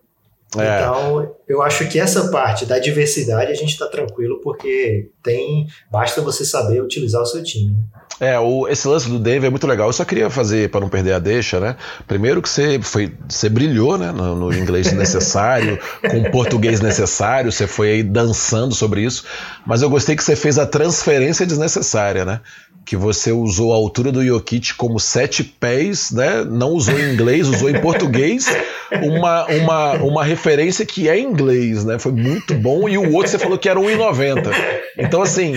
É. 0.56 0.80
Então, 0.80 1.34
eu 1.48 1.62
acho 1.62 1.88
que 1.88 1.98
essa 1.98 2.28
parte 2.30 2.64
da 2.64 2.78
diversidade 2.78 3.50
a 3.50 3.54
gente 3.54 3.70
está 3.70 3.86
tranquilo 3.86 4.40
porque 4.40 5.10
tem 5.22 5.66
basta 5.90 6.20
você 6.20 6.44
saber 6.44 6.80
utilizar 6.80 7.22
o 7.22 7.26
seu 7.26 7.42
time. 7.42 7.76
É, 8.20 8.38
o, 8.38 8.68
esse 8.68 8.86
lance 8.86 9.08
do 9.08 9.18
Dave 9.18 9.46
é 9.46 9.50
muito 9.50 9.66
legal. 9.66 9.88
Eu 9.88 9.92
só 9.92 10.04
queria 10.04 10.30
fazer, 10.30 10.70
para 10.70 10.80
não 10.80 10.88
perder 10.88 11.14
a 11.14 11.18
deixa, 11.18 11.58
né? 11.58 11.76
Primeiro 12.06 12.40
que 12.40 12.48
você 12.48 12.78
foi. 12.80 13.12
Você 13.28 13.48
brilhou, 13.48 13.98
né? 13.98 14.12
No, 14.12 14.36
no 14.36 14.52
inglês 14.54 14.92
necessário, 14.92 15.78
com 16.08 16.20
o 16.20 16.30
português 16.30 16.80
necessário, 16.80 17.50
você 17.50 17.66
foi 17.66 17.90
aí 17.90 18.02
dançando 18.04 18.72
sobre 18.72 19.02
isso. 19.02 19.24
Mas 19.66 19.82
eu 19.82 19.90
gostei 19.90 20.14
que 20.14 20.22
você 20.22 20.36
fez 20.36 20.58
a 20.58 20.66
transferência 20.66 21.44
desnecessária, 21.44 22.24
né? 22.24 22.40
Que 22.84 22.96
você 22.96 23.32
usou 23.32 23.72
a 23.72 23.76
altura 23.76 24.12
do 24.12 24.24
Jokic 24.24 24.74
como 24.74 25.00
sete 25.00 25.42
pés, 25.42 26.10
né? 26.10 26.44
Não 26.44 26.70
usou 26.70 26.98
em 26.98 27.12
inglês, 27.12 27.48
usou 27.48 27.70
em 27.70 27.80
português, 27.80 28.46
uma, 29.02 29.46
uma, 29.46 29.92
uma 29.94 30.24
referência 30.24 30.84
que 30.84 31.08
é 31.08 31.18
em 31.18 31.24
inglês, 31.24 31.84
né? 31.84 31.98
Foi 31.98 32.12
muito 32.12 32.54
bom. 32.54 32.88
E 32.88 32.98
o 32.98 33.12
outro 33.12 33.30
você 33.30 33.38
falou 33.38 33.58
que 33.58 33.68
era 33.68 33.80
1,90. 33.80 34.52
Então, 34.98 35.22
assim, 35.22 35.54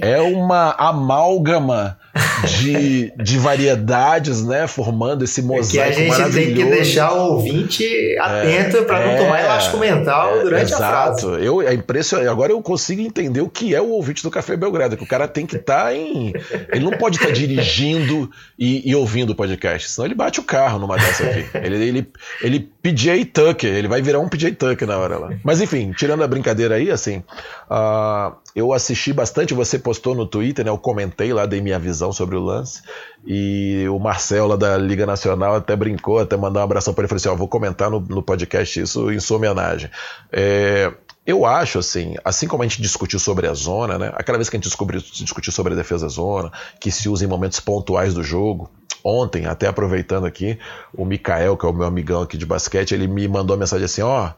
é 0.00 0.20
uma 0.20 0.72
amálgama 0.72 1.97
de, 2.46 3.12
de 3.16 3.38
variedades, 3.38 4.44
né? 4.44 4.66
Formando 4.66 5.24
esse 5.24 5.42
mosaico 5.42 6.00
é 6.00 6.04
que 6.04 6.10
a 6.10 6.14
gente 6.14 6.34
tem 6.34 6.54
que 6.54 6.64
deixar 6.64 7.12
o 7.12 7.34
ouvinte 7.34 8.16
atento 8.18 8.78
é, 8.78 8.82
para 8.82 9.06
não 9.06 9.12
é, 9.12 9.16
tomar 9.16 9.40
elástico 9.42 9.78
mental 9.78 10.36
é, 10.36 10.42
durante 10.42 10.72
exato. 10.72 10.82
a 10.82 10.88
frase. 10.88 11.44
Eu, 11.44 11.62
é 11.62 11.74
impressionante. 11.74 12.28
Agora 12.28 12.52
eu 12.52 12.60
consigo 12.62 13.00
entender 13.00 13.40
o 13.40 13.48
que 13.48 13.74
é 13.74 13.80
o 13.80 13.90
ouvinte 13.90 14.22
do 14.22 14.30
Café 14.30 14.56
Belgrado, 14.56 14.96
que 14.96 15.04
o 15.04 15.08
cara 15.08 15.28
tem 15.28 15.46
que 15.46 15.56
estar 15.56 15.84
tá 15.84 15.94
em. 15.94 16.32
Ele 16.72 16.84
não 16.84 16.92
pode 16.92 17.16
estar 17.16 17.28
tá 17.28 17.34
dirigindo 17.34 18.30
e, 18.58 18.88
e, 18.88 18.94
ouvindo 18.94 19.30
o 19.30 19.36
podcast, 19.36 19.90
senão 19.90 20.06
ele 20.06 20.14
bate 20.14 20.40
o 20.40 20.44
carro 20.44 20.78
numa 20.78 20.96
dessa 20.96 21.24
aqui. 21.24 21.46
Ele, 21.54 21.76
ele, 21.84 22.12
ele 22.42 22.70
PJ 22.88 23.26
Tucker, 23.26 23.74
ele 23.74 23.86
vai 23.86 24.00
virar 24.00 24.18
um 24.18 24.28
PJ 24.28 24.52
Tucker 24.52 24.88
na 24.88 24.96
hora 24.96 25.18
lá. 25.18 25.30
Mas 25.44 25.60
enfim, 25.60 25.92
tirando 25.92 26.22
a 26.22 26.26
brincadeira 26.26 26.76
aí, 26.76 26.90
assim, 26.90 27.22
uh, 27.70 28.34
eu 28.54 28.72
assisti 28.72 29.12
bastante, 29.12 29.52
você 29.52 29.78
postou 29.78 30.14
no 30.14 30.24
Twitter, 30.24 30.64
né? 30.64 30.70
Eu 30.70 30.78
comentei 30.78 31.32
lá, 31.32 31.44
dei 31.44 31.60
minha 31.60 31.78
visão 31.78 32.12
sobre 32.12 32.36
o 32.36 32.40
lance. 32.40 32.82
E 33.26 33.86
o 33.88 33.98
Marcel 33.98 34.46
lá 34.46 34.56
da 34.56 34.78
Liga 34.78 35.04
Nacional 35.04 35.54
até 35.54 35.76
brincou, 35.76 36.18
até 36.18 36.36
mandou 36.36 36.62
um 36.62 36.64
abração 36.64 36.94
para 36.94 37.02
ele. 37.02 37.08
Falei 37.08 37.20
assim: 37.20 37.28
ó, 37.28 37.34
vou 37.34 37.48
comentar 37.48 37.90
no, 37.90 38.00
no 38.00 38.22
podcast 38.22 38.80
isso 38.80 39.12
em 39.12 39.20
sua 39.20 39.36
homenagem. 39.36 39.90
É, 40.32 40.90
eu 41.28 41.44
acho 41.44 41.78
assim, 41.78 42.14
assim 42.24 42.48
como 42.48 42.62
a 42.62 42.66
gente 42.66 42.80
discutiu 42.80 43.18
sobre 43.18 43.46
a 43.46 43.52
zona, 43.52 43.98
né? 43.98 44.10
Aquela 44.14 44.38
vez 44.38 44.48
que 44.48 44.56
a 44.56 44.58
gente 44.58 44.64
descobriu, 44.64 44.98
discutiu 44.98 45.52
sobre 45.52 45.74
a 45.74 45.76
defesa 45.76 46.08
zona, 46.08 46.50
que 46.80 46.90
se 46.90 47.06
usa 47.06 47.22
em 47.22 47.28
momentos 47.28 47.60
pontuais 47.60 48.14
do 48.14 48.22
jogo. 48.22 48.70
Ontem, 49.04 49.44
até 49.44 49.66
aproveitando 49.66 50.24
aqui, 50.24 50.58
o 50.94 51.04
Mikael, 51.04 51.54
que 51.54 51.66
é 51.66 51.68
o 51.68 51.72
meu 51.74 51.86
amigão 51.86 52.22
aqui 52.22 52.38
de 52.38 52.46
basquete, 52.46 52.92
ele 52.92 53.06
me 53.06 53.28
mandou 53.28 53.54
uma 53.54 53.60
mensagem 53.60 53.84
assim: 53.84 54.00
ó. 54.00 54.30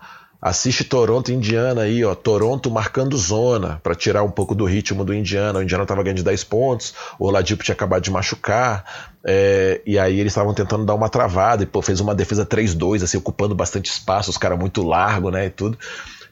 Assiste 0.43 0.85
Toronto 0.85 1.31
Indiana 1.31 1.83
aí, 1.83 2.03
ó. 2.03 2.15
Toronto 2.15 2.71
marcando 2.71 3.15
zona 3.17 3.79
para 3.83 3.95
tirar 3.95 4.23
um 4.23 4.31
pouco 4.31 4.55
do 4.55 4.65
ritmo 4.65 5.05
do 5.05 5.13
Indiana. 5.13 5.59
O 5.59 5.63
Indiana 5.63 5.85
estava 5.85 6.03
ganhando 6.03 6.17
de 6.17 6.25
10 6.25 6.45
pontos, 6.45 6.95
o 7.19 7.27
Oladipo 7.27 7.63
tinha 7.63 7.75
acabado 7.75 8.03
de 8.03 8.11
machucar. 8.11 9.11
É, 9.23 9.83
e 9.87 9.99
aí 9.99 10.19
eles 10.19 10.33
estavam 10.33 10.55
tentando 10.55 10.87
dar 10.87 10.95
uma 10.95 11.11
travada 11.11 11.63
e 11.63 11.67
pô, 11.67 11.83
fez 11.83 12.01
uma 12.01 12.15
defesa 12.15 12.47
3-2, 12.47 13.05
assim, 13.05 13.19
ocupando 13.19 13.55
bastante 13.55 13.91
espaço, 13.91 14.31
os 14.31 14.39
caras 14.39 14.59
muito 14.59 14.83
largo, 14.83 15.31
né? 15.31 15.45
E 15.45 15.51
tudo. 15.51 15.79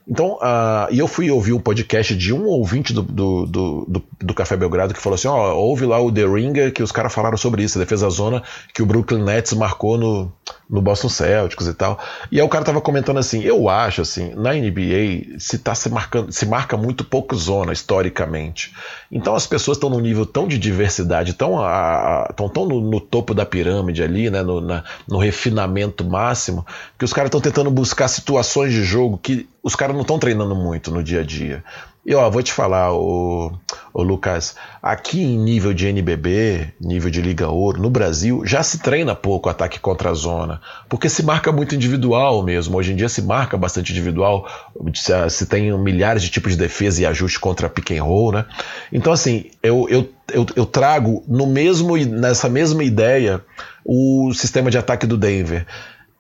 Então, 0.09 0.39
uh, 0.41 0.91
e 0.91 0.99
eu 0.99 1.07
fui 1.07 1.31
ouvir 1.31 1.53
um 1.53 1.61
podcast 1.61 2.17
de 2.17 2.33
um 2.33 2.47
ouvinte 2.47 2.95
do, 2.95 3.03
do, 3.03 3.47
do, 3.47 4.05
do, 4.19 4.35
Café 4.35 4.57
Belgrado 4.57 4.95
que 4.95 5.01
falou 5.01 5.17
assim: 5.17 5.29
ó, 5.29 5.53
ouve 5.53 5.85
lá 5.85 6.01
o 6.01 6.11
The 6.11 6.25
Ringer, 6.27 6.73
que 6.73 6.83
os 6.83 6.91
caras 6.91 7.13
falaram 7.13 7.37
sobre 7.37 7.63
isso, 7.63 7.79
a 7.79 7.83
defesa 7.83 8.09
zona 8.09 8.43
que 8.73 8.83
o 8.83 8.87
Brooklyn 8.87 9.23
Nets 9.23 9.53
marcou 9.53 9.99
no, 9.99 10.33
no 10.69 10.83
Boston 10.83 11.09
Celtics 11.09 11.67
e 11.67 11.75
tal. 11.75 11.99
E 12.31 12.39
aí 12.39 12.45
o 12.45 12.49
cara 12.49 12.65
tava 12.65 12.81
comentando 12.81 13.19
assim: 13.19 13.43
eu 13.43 13.69
acho 13.69 14.03
assim, 14.03 14.35
na 14.35 14.53
NBA 14.53 15.39
se, 15.39 15.59
tá 15.59 15.75
se, 15.75 15.89
marcando, 15.89 16.31
se 16.31 16.45
marca 16.45 16.77
muito 16.77 17.05
pouco 17.05 17.35
zona 17.35 17.73
historicamente. 17.73 18.73
Então 19.11 19.35
as 19.35 19.47
pessoas 19.47 19.77
estão 19.77 19.89
num 19.89 20.01
nível 20.01 20.27
tão 20.27 20.47
de 20.47 20.59
diversidade, 20.59 21.33
tão, 21.33 21.59
a, 21.59 22.31
tão, 22.37 22.49
tão 22.49 22.67
no, 22.67 22.81
no, 22.81 23.01
topo 23.01 23.33
da 23.33 23.47
pirâmide 23.47 24.03
ali, 24.03 24.29
né, 24.29 24.43
no, 24.43 24.61
na, 24.61 24.85
no 25.09 25.19
refinamento 25.19 26.05
máximo, 26.05 26.67
que 26.99 27.05
os 27.05 27.13
caras 27.13 27.29
estão 27.29 27.41
tentando 27.41 27.71
buscar 27.71 28.09
situações 28.09 28.73
de 28.73 28.83
jogo 28.83 29.19
que 29.19 29.49
os 29.63 29.75
caras 29.75 29.95
não 29.95 30.03
estão 30.03 30.19
treinando 30.19 30.55
muito 30.55 30.91
no 30.91 31.03
dia 31.03 31.21
a 31.21 31.25
dia. 31.25 31.65
E 32.09 32.15
ó, 32.15 32.31
vou 32.31 32.43
te 32.43 32.55
falar, 32.55 32.95
o, 32.95 33.53
o 33.93 34.03
Lucas, 34.03 34.57
aqui 34.83 35.23
em 35.23 35.37
nível 35.37 35.75
de 35.75 35.89
NBB, 35.89 36.73
nível 36.81 37.11
de 37.11 37.21
Liga 37.21 37.51
Ouro, 37.51 37.83
no 37.83 37.91
Brasil, 37.91 38.47
já 38.47 38.63
se 38.63 38.79
treina 38.79 39.15
pouco 39.15 39.51
ataque 39.51 39.79
contra 39.79 40.09
a 40.09 40.15
zona, 40.15 40.59
porque 40.89 41.07
se 41.11 41.23
marca 41.23 41.53
muito 41.53 41.75
individual 41.75 42.43
mesmo. 42.43 42.79
Hoje 42.79 42.95
em 42.95 42.97
dia 42.97 43.11
se 43.11 43.21
marca 43.21 43.59
bastante 43.59 43.93
individual, 43.93 44.49
se, 44.95 45.13
se 45.29 45.45
tem 45.45 45.71
milhares 45.79 46.23
de 46.23 46.31
tipos 46.31 46.53
de 46.53 46.59
defesa 46.59 47.03
e 47.03 47.05
ajuste 47.05 47.39
contra 47.39 47.69
pick 47.69 47.91
and 47.91 48.03
roll, 48.03 48.33
né? 48.33 48.47
Então, 48.91 49.13
assim, 49.13 49.51
eu, 49.63 49.87
eu, 49.91 50.09
eu, 50.33 50.47
eu 50.57 50.65
trago 50.65 51.23
no 51.29 51.47
mesmo, 51.47 51.95
nessa 51.95 52.49
mesma 52.49 52.83
ideia 52.83 53.45
o 53.85 54.33
sistema 54.33 54.71
de 54.71 54.79
ataque 54.79 55.07
do 55.07 55.19
Denver 55.19 55.67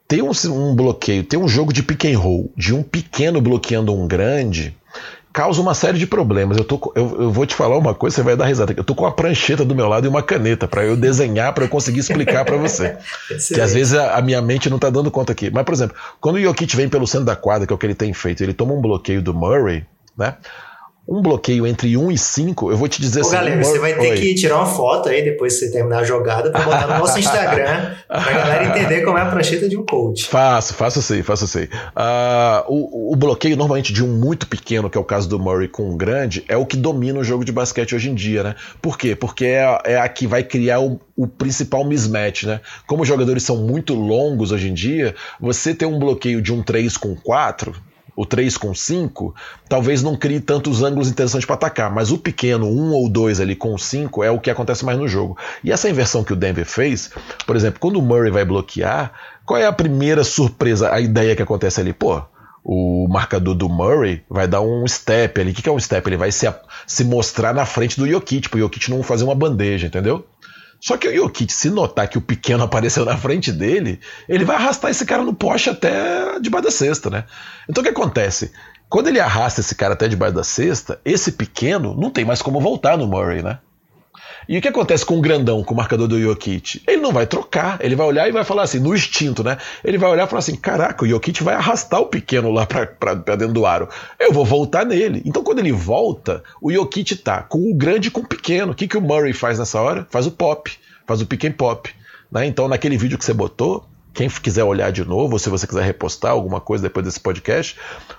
ter 0.06 0.22
um, 0.22 0.32
um 0.50 0.74
bloqueio, 0.74 1.24
ter 1.24 1.38
um 1.38 1.48
jogo 1.48 1.72
de 1.72 1.82
pick 1.82 2.06
and 2.06 2.18
roll, 2.18 2.50
de 2.54 2.74
um 2.74 2.82
pequeno 2.82 3.40
bloqueando 3.40 3.94
um 3.94 4.06
grande, 4.06 4.74
causa 5.38 5.62
uma 5.62 5.72
série 5.72 6.00
de 6.00 6.06
problemas. 6.06 6.58
Eu, 6.58 6.64
tô, 6.64 6.92
eu, 6.96 7.22
eu, 7.22 7.30
vou 7.30 7.46
te 7.46 7.54
falar 7.54 7.78
uma 7.78 7.94
coisa, 7.94 8.16
você 8.16 8.22
vai 8.24 8.36
dar 8.36 8.46
risada. 8.46 8.74
Eu 8.76 8.82
tô 8.82 8.92
com 8.92 9.04
uma 9.04 9.12
prancheta 9.12 9.64
do 9.64 9.72
meu 9.72 9.86
lado 9.86 10.04
e 10.04 10.08
uma 10.08 10.20
caneta 10.20 10.66
para 10.66 10.84
eu 10.84 10.96
desenhar, 10.96 11.52
para 11.54 11.64
eu 11.64 11.68
conseguir 11.68 12.00
explicar 12.00 12.44
para 12.44 12.56
você. 12.56 12.98
que 13.54 13.60
às 13.60 13.72
vezes 13.72 13.94
a, 13.94 14.16
a, 14.16 14.20
minha 14.20 14.42
mente 14.42 14.68
não 14.68 14.80
tá 14.80 14.90
dando 14.90 15.12
conta 15.12 15.30
aqui. 15.30 15.48
Mas, 15.48 15.62
por 15.62 15.72
exemplo, 15.72 15.96
quando 16.20 16.36
o 16.36 16.40
Jokic 16.40 16.74
vem 16.74 16.88
pelo 16.88 17.06
centro 17.06 17.24
da 17.24 17.36
quadra, 17.36 17.68
que 17.68 17.72
é 17.72 17.76
o 17.76 17.78
que 17.78 17.86
ele 17.86 17.94
tem 17.94 18.12
feito, 18.12 18.42
ele 18.42 18.52
toma 18.52 18.74
um 18.74 18.80
bloqueio 18.80 19.22
do 19.22 19.32
Murray, 19.32 19.86
né? 20.16 20.34
Um 21.08 21.22
bloqueio 21.22 21.66
entre 21.66 21.96
1 21.96 22.12
e 22.12 22.18
5, 22.18 22.70
eu 22.70 22.76
vou 22.76 22.86
te 22.86 23.00
dizer 23.00 23.20
Ô, 23.20 23.22
assim. 23.22 23.32
Galera, 23.32 23.64
você 23.64 23.78
vai 23.78 23.94
ter 23.94 24.10
Oi. 24.10 24.20
que 24.20 24.34
tirar 24.34 24.56
uma 24.56 24.66
foto 24.66 25.08
aí 25.08 25.22
depois 25.24 25.54
que 25.54 25.60
você 25.60 25.72
terminar 25.72 26.00
a 26.00 26.04
jogada 26.04 26.50
para 26.50 26.62
botar 26.62 26.86
no 26.86 26.98
nosso 26.98 27.16
Instagram 27.18 27.94
pra 28.06 28.32
galera 28.32 28.64
entender 28.66 29.00
como 29.00 29.16
é 29.16 29.22
a 29.22 29.26
prancheta 29.26 29.66
de 29.70 29.76
um 29.78 29.86
coach. 29.86 30.26
Faço, 30.26 30.74
faço 30.74 31.00
sim, 31.00 31.22
faço 31.22 31.46
sim. 31.46 31.64
Uh, 31.64 32.64
o, 32.68 33.12
o, 33.14 33.16
bloqueio 33.16 33.56
normalmente 33.56 33.90
de 33.90 34.04
um 34.04 34.08
muito 34.08 34.46
pequeno, 34.46 34.90
que 34.90 34.98
é 34.98 35.00
o 35.00 35.04
caso 35.04 35.26
do 35.26 35.38
Murray, 35.38 35.68
com 35.68 35.90
um 35.90 35.96
grande, 35.96 36.44
é 36.46 36.58
o 36.58 36.66
que 36.66 36.76
domina 36.76 37.18
o 37.18 37.24
jogo 37.24 37.42
de 37.42 37.52
basquete 37.52 37.94
hoje 37.94 38.10
em 38.10 38.14
dia, 38.14 38.42
né? 38.42 38.54
Por 38.82 38.98
quê? 38.98 39.16
Porque 39.16 39.46
é, 39.46 39.78
é 39.84 39.98
a 39.98 40.08
que 40.10 40.26
vai 40.26 40.42
criar 40.42 40.80
o, 40.80 41.00
o 41.16 41.26
principal 41.26 41.86
mismatch, 41.86 42.44
né? 42.44 42.60
Como 42.86 43.00
os 43.00 43.08
jogadores 43.08 43.42
são 43.42 43.56
muito 43.56 43.94
longos 43.94 44.52
hoje 44.52 44.68
em 44.68 44.74
dia, 44.74 45.14
você 45.40 45.74
ter 45.74 45.86
um 45.86 45.98
bloqueio 45.98 46.42
de 46.42 46.52
um 46.52 46.62
3 46.62 46.98
com 46.98 47.16
4 47.16 47.87
o 48.18 48.26
3 48.26 48.56
com 48.56 48.74
5, 48.74 49.32
talvez 49.68 50.02
não 50.02 50.16
crie 50.16 50.40
tantos 50.40 50.82
ângulos 50.82 51.08
interessantes 51.08 51.46
para 51.46 51.54
atacar, 51.54 51.88
mas 51.88 52.10
o 52.10 52.18
pequeno 52.18 52.66
1 52.66 52.92
ou 52.92 53.08
2 53.08 53.38
ali 53.38 53.54
com 53.54 53.78
5 53.78 54.24
é 54.24 54.30
o 54.30 54.40
que 54.40 54.50
acontece 54.50 54.84
mais 54.84 54.98
no 54.98 55.06
jogo. 55.06 55.38
E 55.62 55.70
essa 55.70 55.88
inversão 55.88 56.24
que 56.24 56.32
o 56.32 56.36
Denver 56.36 56.66
fez, 56.66 57.12
por 57.46 57.54
exemplo, 57.54 57.78
quando 57.78 58.00
o 58.00 58.02
Murray 58.02 58.32
vai 58.32 58.44
bloquear, 58.44 59.12
qual 59.46 59.60
é 59.60 59.66
a 59.66 59.72
primeira 59.72 60.24
surpresa, 60.24 60.92
a 60.92 61.00
ideia 61.00 61.36
que 61.36 61.42
acontece 61.42 61.80
ali? 61.80 61.92
Pô, 61.92 62.20
o 62.64 63.06
marcador 63.08 63.54
do 63.54 63.68
Murray 63.68 64.24
vai 64.28 64.48
dar 64.48 64.62
um 64.62 64.84
step 64.88 65.40
ali. 65.40 65.52
O 65.52 65.54
que 65.54 65.68
é 65.68 65.72
um 65.72 65.78
step? 65.78 66.04
Ele 66.08 66.16
vai 66.16 66.32
se, 66.32 66.52
se 66.88 67.04
mostrar 67.04 67.54
na 67.54 67.64
frente 67.64 68.00
do 68.00 68.08
Jokic, 68.08 68.52
o 68.52 68.58
Jokic 68.58 68.90
não 68.90 69.00
fazer 69.04 69.22
uma 69.22 69.34
bandeja, 69.36 69.86
entendeu? 69.86 70.26
Só 70.80 70.96
que 70.96 71.08
o 71.08 71.14
Jokic, 71.14 71.52
se 71.52 71.70
notar 71.70 72.08
que 72.08 72.18
o 72.18 72.22
pequeno 72.22 72.62
apareceu 72.64 73.04
na 73.04 73.16
frente 73.16 73.52
dele, 73.52 74.00
ele 74.28 74.44
vai 74.44 74.56
arrastar 74.56 74.90
esse 74.90 75.04
cara 75.04 75.22
no 75.22 75.34
poste 75.34 75.70
até 75.70 76.38
debaixo 76.40 76.64
da 76.64 76.70
cesta, 76.70 77.10
né? 77.10 77.24
Então 77.68 77.82
o 77.82 77.84
que 77.84 77.90
acontece? 77.90 78.52
Quando 78.88 79.08
ele 79.08 79.20
arrasta 79.20 79.60
esse 79.60 79.74
cara 79.74 79.94
até 79.94 80.08
debaixo 80.08 80.34
da 80.34 80.44
cesta, 80.44 81.00
esse 81.04 81.32
pequeno 81.32 81.94
não 81.94 82.10
tem 82.10 82.24
mais 82.24 82.40
como 82.40 82.60
voltar 82.60 82.96
no 82.96 83.06
Murray, 83.06 83.42
né? 83.42 83.58
E 84.48 84.56
o 84.56 84.62
que 84.62 84.68
acontece 84.68 85.04
com 85.04 85.18
o 85.18 85.20
grandão, 85.20 85.62
com 85.62 85.74
o 85.74 85.76
marcador 85.76 86.08
do 86.08 86.18
Jokic? 86.18 86.82
Ele 86.86 87.02
não 87.02 87.12
vai 87.12 87.26
trocar, 87.26 87.78
ele 87.82 87.94
vai 87.94 88.06
olhar 88.06 88.26
e 88.26 88.32
vai 88.32 88.44
falar 88.44 88.62
assim, 88.62 88.80
no 88.80 88.94
instinto, 88.94 89.44
né? 89.44 89.58
Ele 89.84 89.98
vai 89.98 90.08
olhar 90.10 90.26
e 90.26 90.30
falar 90.30 90.38
assim: 90.38 90.56
caraca, 90.56 91.04
o 91.04 91.08
Jokic 91.08 91.42
vai 91.44 91.54
arrastar 91.54 92.00
o 92.00 92.06
pequeno 92.06 92.50
lá 92.50 92.64
pra, 92.64 92.86
pra, 92.86 93.14
pra 93.14 93.36
dentro 93.36 93.52
do 93.52 93.66
aro. 93.66 93.90
Eu 94.18 94.32
vou 94.32 94.46
voltar 94.46 94.86
nele. 94.86 95.20
Então 95.26 95.42
quando 95.42 95.58
ele 95.58 95.70
volta, 95.70 96.42
o 96.62 96.72
Jokic 96.72 97.16
tá 97.16 97.42
com 97.42 97.70
o 97.70 97.74
grande 97.74 98.08
e 98.08 98.10
com 98.10 98.22
o 98.22 98.26
pequeno. 98.26 98.72
O 98.72 98.74
que, 98.74 98.88
que 98.88 98.96
o 98.96 99.02
Murray 99.02 99.34
faz 99.34 99.58
nessa 99.58 99.80
hora? 99.80 100.06
Faz 100.08 100.26
o 100.26 100.30
pop, 100.30 100.72
faz 101.06 101.20
o 101.20 101.26
pick 101.26 101.50
pop. 101.54 101.90
Né? 102.32 102.46
Então 102.46 102.68
naquele 102.68 102.96
vídeo 102.96 103.18
que 103.18 103.24
você 103.26 103.34
botou, 103.34 103.84
quem 104.12 104.28
quiser 104.28 104.64
olhar 104.64 104.90
de 104.90 105.04
novo, 105.04 105.34
ou 105.34 105.38
se 105.38 105.48
você 105.48 105.66
quiser 105.66 105.84
repostar 105.84 106.32
alguma 106.32 106.60
coisa 106.60 106.82
depois 106.82 107.06
desse 107.06 107.20
podcast, 107.20 107.76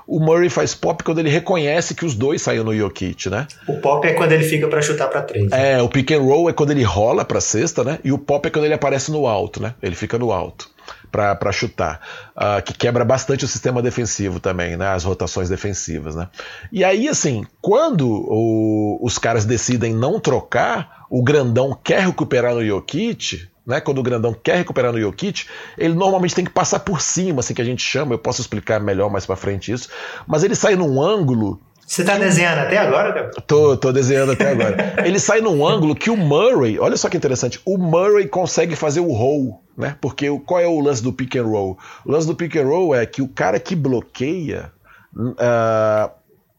o 0.08 0.19
Murray 0.19 0.49
faz 0.49 0.73
pop 0.73 1.04
quando 1.04 1.19
ele 1.19 1.30
reconhece 1.30 1.93
que 1.93 2.06
os 2.06 2.15
dois 2.15 2.41
saíram 2.41 2.63
no 2.63 2.75
Jokic, 2.75 3.30
né? 3.30 3.47
O 3.67 3.78
pop 3.78 4.08
é 4.08 4.13
quando 4.13 4.32
ele 4.32 4.43
fica 4.43 4.67
para 4.67 4.82
chutar 4.82 5.08
para 5.10 5.21
três. 5.21 5.49
Né? 5.49 5.73
É, 5.73 5.82
o 5.82 5.89
pick 5.89 6.12
and 6.12 6.21
roll 6.21 6.49
é 6.49 6.54
quando 6.54 6.71
ele 6.71 6.84
rola 6.84 7.25
para 7.25 7.41
cesta, 7.41 7.84
né? 7.84 7.99
E 8.04 8.12
o 8.12 8.17
pop 8.17 8.47
é 8.47 8.52
quando 8.52 8.65
ele 8.65 8.73
aparece 8.73 9.12
no 9.12 9.28
alto, 9.28 9.62
né? 9.62 9.73
Ele 9.82 9.95
fica 9.95 10.17
no 10.17 10.32
alto 10.32 10.69
para 11.12 11.52
chutar, 11.52 11.99
uh, 12.36 12.62
que 12.63 12.73
quebra 12.73 13.04
bastante 13.04 13.43
o 13.43 13.47
sistema 13.47 13.82
defensivo 13.82 14.39
também, 14.39 14.78
né? 14.78 14.88
As 14.88 15.04
rotações 15.04 15.49
defensivas, 15.49 16.15
né? 16.15 16.28
E 16.71 16.84
aí, 16.84 17.08
assim, 17.08 17.45
quando 17.62 18.08
o, 18.08 18.99
os 19.02 19.17
caras 19.17 19.43
decidem 19.43 19.93
não 19.93 20.19
trocar, 20.19 21.06
o 21.10 21.23
grandão 21.23 21.78
quer 21.84 22.06
recuperar 22.06 22.54
no 22.54 22.65
Jokic, 22.65 23.49
né? 23.69 23.79
Quando 23.79 23.99
o 23.99 24.03
grandão 24.03 24.34
quer 24.34 24.58
recuperar 24.58 24.91
no 24.91 24.99
Jokic, 24.99 25.45
ele 25.77 25.93
normalmente 25.93 26.34
tem 26.34 26.43
que 26.43 26.51
passar 26.51 26.79
por 26.79 26.99
cima, 26.99 27.41
assim 27.41 27.53
que 27.53 27.62
a 27.62 27.65
gente 27.65 27.84
chama, 27.84 28.15
eu 28.15 28.17
posso 28.17 28.41
explicar 28.41 28.79
melhor 28.79 29.12
mais 29.12 29.27
para 29.27 29.36
frente 29.36 29.71
isso, 29.71 29.88
mas 30.27 30.43
ele 30.43 30.55
sai 30.55 30.75
num 30.75 30.99
ângulo 30.99 31.62
Você 31.86 32.03
tá 32.03 32.17
desenhando 32.17 32.60
até 32.60 32.77
agora, 32.77 33.13
cara? 33.13 33.32
Tô, 33.45 33.77
tô 33.77 33.91
desenhando 33.91 34.32
até 34.32 34.51
agora. 34.51 34.95
Ele 35.05 35.19
sai 35.19 35.41
num 35.41 35.67
ângulo 35.67 35.95
que 35.95 36.12
o 36.12 36.17
Murray, 36.17 36.77
olha 36.77 36.95
só 36.95 37.10
que 37.10 37.17
interessante, 37.17 37.60
o 37.65 37.77
Murray 37.77 38.27
consegue 38.27 38.75
fazer 38.75 38.99
o 38.99 39.12
roll, 39.12 39.63
né? 39.77 39.95
Porque 40.01 40.27
qual 40.45 40.60
é 40.60 40.67
o 40.67 40.79
lance 40.79 41.01
do 41.01 41.13
pick 41.13 41.36
and 41.36 41.45
roll? 41.45 41.79
O 42.05 42.12
lance 42.12 42.27
do 42.27 42.36
pick 42.36 42.55
and 42.58 42.65
roll 42.65 42.93
é 42.93 43.05
que 43.05 43.21
o 43.21 43.27
cara 43.27 43.60
que 43.60 43.75
bloqueia, 43.75 44.71
uh, 45.15 46.12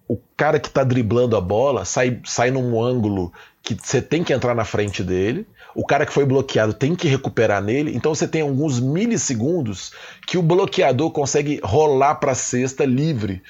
o 0.08 0.18
cara 0.36 0.58
que 0.58 0.68
tá 0.68 0.82
driblando 0.82 1.36
a 1.36 1.40
bola 1.40 1.84
sai, 1.84 2.20
sai 2.24 2.50
num 2.50 2.82
ângulo 2.82 3.32
que 3.62 3.76
você 3.80 4.02
tem 4.02 4.24
que 4.24 4.32
entrar 4.32 4.54
na 4.54 4.64
frente 4.64 5.02
dele. 5.02 5.46
O 5.74 5.84
cara 5.84 6.06
que 6.06 6.12
foi 6.12 6.24
bloqueado 6.24 6.72
tem 6.72 6.94
que 6.94 7.08
recuperar 7.08 7.62
nele, 7.62 7.94
então 7.94 8.14
você 8.14 8.26
tem 8.26 8.42
alguns 8.42 8.80
milissegundos 8.80 9.92
que 10.26 10.38
o 10.38 10.42
bloqueador 10.42 11.10
consegue 11.10 11.60
rolar 11.62 12.16
para 12.16 12.32
a 12.32 12.34
cesta 12.34 12.84
livre 12.84 13.42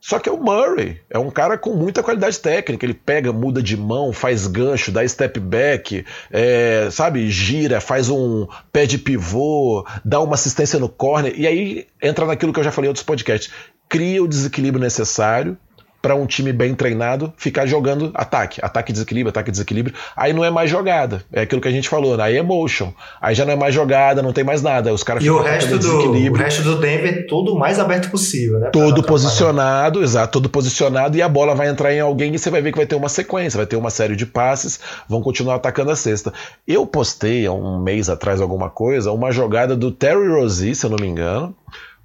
só 0.00 0.18
que 0.18 0.30
é 0.30 0.32
o 0.32 0.42
Murray, 0.42 0.98
é 1.10 1.18
um 1.18 1.30
cara 1.30 1.58
com 1.58 1.74
muita 1.74 2.02
qualidade 2.02 2.38
técnica. 2.38 2.86
Ele 2.86 2.94
pega, 2.94 3.32
muda 3.32 3.62
de 3.62 3.76
mão, 3.76 4.12
faz 4.12 4.46
gancho, 4.46 4.90
dá 4.90 5.06
step 5.06 5.38
back, 5.38 6.04
é, 6.30 6.88
sabe, 6.90 7.30
gira, 7.30 7.80
faz 7.80 8.08
um 8.08 8.46
pé 8.72 8.86
de 8.86 8.96
pivô, 8.96 9.86
dá 10.02 10.18
uma 10.20 10.34
assistência 10.34 10.78
no 10.78 10.88
corner, 10.88 11.34
e 11.36 11.46
aí 11.46 11.86
entra 12.02 12.24
naquilo 12.24 12.52
que 12.52 12.58
eu 12.58 12.64
já 12.64 12.72
falei 12.72 12.86
em 12.86 12.90
outros 12.90 13.04
podcasts. 13.04 13.52
Cria 13.88 14.22
o 14.22 14.28
desequilíbrio 14.28 14.82
necessário 14.82 15.58
para 16.02 16.14
um 16.14 16.26
time 16.26 16.52
bem 16.52 16.74
treinado 16.74 17.32
ficar 17.36 17.66
jogando 17.66 18.10
ataque, 18.14 18.60
ataque 18.62 18.92
desequilíbrio, 18.92 19.30
ataque 19.30 19.50
desequilíbrio. 19.50 19.94
Aí 20.16 20.32
não 20.32 20.44
é 20.44 20.50
mais 20.50 20.70
jogada. 20.70 21.22
É 21.32 21.42
aquilo 21.42 21.60
que 21.60 21.68
a 21.68 21.72
gente 21.72 21.88
falou, 21.88 22.16
né? 22.16 22.24
aí 22.24 22.36
é 22.36 22.42
motion. 22.42 22.92
Aí 23.20 23.34
já 23.34 23.44
não 23.44 23.52
é 23.52 23.56
mais 23.56 23.74
jogada, 23.74 24.22
não 24.22 24.32
tem 24.32 24.42
mais 24.42 24.62
nada. 24.62 24.92
Os 24.92 25.02
caras 25.02 25.22
e 25.22 25.30
o 25.30 25.40
resto 25.40 25.78
do 25.78 26.10
o 26.10 26.34
resto 26.34 26.62
do 26.62 26.76
Denver 26.76 27.18
é 27.18 27.22
todo 27.22 27.54
o 27.54 27.58
mais 27.58 27.78
aberto 27.78 28.10
possível, 28.10 28.58
né? 28.58 28.70
Todo 28.70 29.02
posicionado, 29.02 30.02
exato, 30.02 30.32
todo 30.32 30.48
posicionado 30.48 31.16
e 31.16 31.22
a 31.22 31.28
bola 31.28 31.54
vai 31.54 31.68
entrar 31.68 31.92
em 31.92 32.00
alguém 32.00 32.34
e 32.34 32.38
você 32.38 32.50
vai 32.50 32.62
ver 32.62 32.72
que 32.72 32.78
vai 32.78 32.86
ter 32.86 32.96
uma 32.96 33.08
sequência, 33.08 33.58
vai 33.58 33.66
ter 33.66 33.76
uma 33.76 33.90
série 33.90 34.16
de 34.16 34.24
passes, 34.24 34.80
vão 35.08 35.20
continuar 35.20 35.56
atacando 35.56 35.90
a 35.90 35.96
cesta. 35.96 36.32
Eu 36.66 36.86
postei 36.86 37.46
há 37.46 37.52
um 37.52 37.80
mês 37.80 38.08
atrás 38.08 38.40
alguma 38.40 38.70
coisa, 38.70 39.12
uma 39.12 39.30
jogada 39.32 39.76
do 39.76 39.90
Terry 39.90 40.28
Rozier, 40.28 40.74
se 40.74 40.86
eu 40.86 40.90
não 40.90 40.98
me 40.98 41.06
engano, 41.06 41.54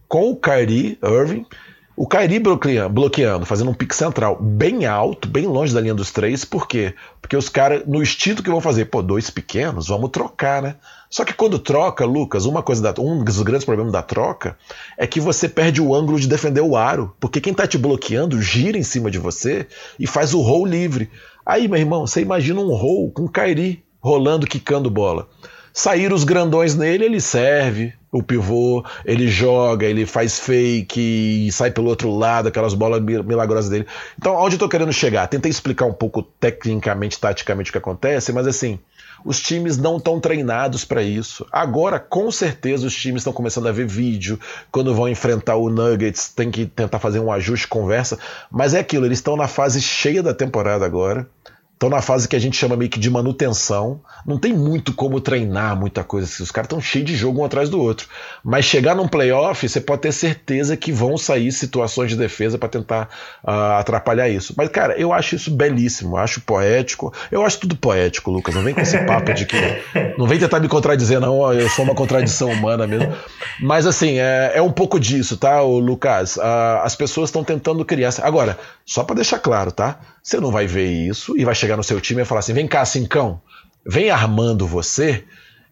com 0.08 0.32
o 0.32 0.36
Kyrie 0.36 1.00
Irving 1.04 1.46
o 1.98 2.06
Kairi 2.06 2.40
bloqueando, 2.40 3.46
fazendo 3.46 3.72
um 3.72 3.74
pique 3.74 3.96
central 3.96 4.38
bem 4.42 4.86
alto, 4.86 5.30
bem 5.30 5.46
longe 5.46 5.74
da 5.74 5.80
linha 5.80 5.94
dos 5.94 6.12
três, 6.12 6.44
por 6.44 6.68
quê? 6.68 6.94
Porque 7.22 7.38
os 7.38 7.48
caras, 7.48 7.84
no 7.88 8.02
instinto 8.02 8.44
que 8.44 8.50
vão 8.50 8.60
fazer, 8.60 8.86
pô, 8.86 9.02
dois 9.02 9.30
pequenos, 9.30 9.88
vamos 9.88 10.10
trocar, 10.10 10.62
né? 10.62 10.76
Só 11.10 11.24
que 11.24 11.34
quando 11.34 11.58
troca, 11.58 12.04
Lucas, 12.04 12.46
uma 12.46 12.62
coisa 12.62 12.82
da, 12.82 13.02
um 13.02 13.24
dos 13.24 13.42
grandes 13.42 13.64
problemas 13.64 13.94
da 13.94 14.02
troca 14.02 14.58
é 14.98 15.08
que 15.08 15.22
você 15.22 15.48
perde 15.48 15.82
o 15.82 15.96
ângulo 15.96 16.20
de 16.20 16.28
defender 16.28 16.60
o 16.60 16.76
aro, 16.76 17.16
porque 17.20 17.40
quem 17.40 17.54
tá 17.54 17.66
te 17.66 17.78
bloqueando 17.78 18.42
gira 18.42 18.78
em 18.78 18.84
cima 18.84 19.10
de 19.10 19.18
você 19.18 19.66
e 19.98 20.06
faz 20.06 20.34
o 20.34 20.42
roll 20.42 20.66
livre. 20.66 21.10
Aí, 21.46 21.68
meu 21.68 21.80
irmão, 21.80 22.06
você 22.06 22.20
imagina 22.22 22.60
um 22.60 22.74
roll 22.74 23.10
com 23.12 23.24
o 23.24 23.30
Kairi 23.30 23.86
rolando, 24.02 24.46
quicando 24.46 24.90
bola. 24.90 25.30
Sair 25.78 26.14
os 26.14 26.24
grandões 26.24 26.74
nele, 26.74 27.04
ele 27.04 27.20
serve 27.20 27.94
o 28.10 28.24
pivô, 28.24 28.82
ele 29.04 29.28
joga, 29.28 29.86
ele 29.86 30.06
faz 30.06 30.40
fake 30.40 31.50
sai 31.52 31.70
pelo 31.70 31.90
outro 31.90 32.10
lado, 32.16 32.48
aquelas 32.48 32.74
bolas 32.74 33.02
milagrosas 33.04 33.70
dele. 33.70 33.86
Então, 34.18 34.36
onde 34.36 34.56
eu 34.56 34.60
tô 34.60 34.70
querendo 34.70 34.94
chegar? 34.94 35.28
Tentei 35.28 35.52
explicar 35.52 35.84
um 35.84 35.92
pouco 35.92 36.22
tecnicamente, 36.22 37.20
taticamente 37.20 37.72
o 37.72 37.74
que 37.74 37.78
acontece, 37.78 38.32
mas 38.32 38.48
assim, 38.48 38.80
os 39.26 39.42
times 39.42 39.78
não 39.78 39.98
estão 39.98 40.18
treinados 40.18 40.86
para 40.86 41.04
isso. 41.04 41.46
Agora, 41.52 42.00
com 42.00 42.32
certeza, 42.32 42.88
os 42.88 42.96
times 42.96 43.20
estão 43.20 43.34
começando 43.34 43.68
a 43.68 43.74
ver 43.74 43.86
vídeo. 43.86 44.40
Quando 44.72 44.96
vão 44.96 45.10
enfrentar 45.10 45.58
o 45.58 45.70
Nuggets, 45.70 46.30
tem 46.30 46.50
que 46.50 46.66
tentar 46.66 47.00
fazer 47.00 47.20
um 47.20 47.30
ajuste, 47.30 47.68
conversa. 47.68 48.18
Mas 48.50 48.74
é 48.74 48.80
aquilo, 48.80 49.06
eles 49.06 49.18
estão 49.18 49.36
na 49.36 49.50
fase 49.50 49.82
cheia 49.82 50.24
da 50.24 50.34
temporada 50.34 50.86
agora 50.86 51.28
estão 51.76 51.90
na 51.90 52.02
fase 52.02 52.28
que 52.28 52.36
a 52.36 52.40
gente 52.40 52.56
chama 52.56 52.76
meio 52.78 52.90
que 52.90 53.00
de 53.00 53.10
manutenção. 53.10 54.00
Não 54.26 54.38
tem 54.38 54.54
muito 54.54 54.94
como 54.94 55.20
treinar 55.20 55.78
muita 55.78 56.04
coisa. 56.04 56.26
Assim. 56.26 56.42
Os 56.42 56.50
caras 56.50 56.68
estão 56.68 56.80
cheios 56.80 57.06
de 57.06 57.16
jogo 57.16 57.42
um 57.42 57.46
atrás 57.46 57.70
do 57.70 57.80
outro. 57.80 58.08
Mas 58.44 58.66
chegar 58.66 58.96
num 58.96 59.08
playoff, 59.08 59.68
você 59.68 59.82
pode 59.82 60.02
ter 60.02 60.14
certeza 60.14 60.78
que 60.78 60.92
vão 60.92 61.18
sair 61.18 61.52
situações 61.52 62.10
de 62.10 62.16
defesa 62.16 62.58
para 62.58 62.70
tentar 62.70 63.10
uh, 63.44 63.78
atrapalhar 63.80 64.30
isso. 64.30 64.54
Mas, 64.58 64.70
cara, 64.70 64.98
eu 64.98 65.12
acho 65.12 65.36
isso 65.36 65.52
belíssimo. 65.52 66.16
acho 66.16 66.40
poético. 66.42 67.14
Eu 67.30 67.46
acho 67.46 67.60
tudo 67.60 67.76
poético, 67.76 68.32
Lucas. 68.32 68.56
Não 68.56 68.64
vem 68.64 68.74
com 68.74 68.82
esse 68.82 68.98
papo 69.00 69.34
de 69.34 69.46
que. 69.46 69.56
Não 70.18 70.28
vem 70.28 70.40
tentar 70.40 70.62
me 70.62 70.70
contradizer, 70.70 71.20
não. 71.20 71.52
Eu 71.52 71.68
sou 71.70 71.84
uma 71.84 71.94
contradição 71.94 72.50
humana 72.50 72.88
mesmo. 72.88 73.14
Mas, 73.60 73.86
assim, 73.86 74.18
é, 74.18 74.54
é 74.56 74.62
um 74.62 74.72
pouco 74.72 74.98
disso, 74.98 75.36
tá, 75.36 75.62
Lucas? 75.62 76.38
Uh, 76.38 76.42
as 76.84 76.96
pessoas 76.96 77.30
estão 77.30 77.44
tentando 77.44 77.84
criar. 77.84 78.14
Agora, 78.22 78.58
só 78.86 79.04
para 79.04 79.16
deixar 79.16 79.40
claro, 79.40 79.72
tá? 79.72 80.00
Você 80.22 80.40
não 80.40 80.52
vai 80.52 80.68
ver 80.68 80.88
isso 80.88 81.38
e 81.38 81.44
vai 81.44 81.56
chegar 81.56 81.76
no 81.76 81.84
seu 81.84 82.00
time 82.00 82.22
e 82.22 82.26
falar 82.26 82.40
assim: 82.40 82.54
vem 82.54 82.68
cá, 82.68 82.86
cincão, 82.86 83.42
vem 83.86 84.10
armando 84.10 84.68
você 84.68 85.24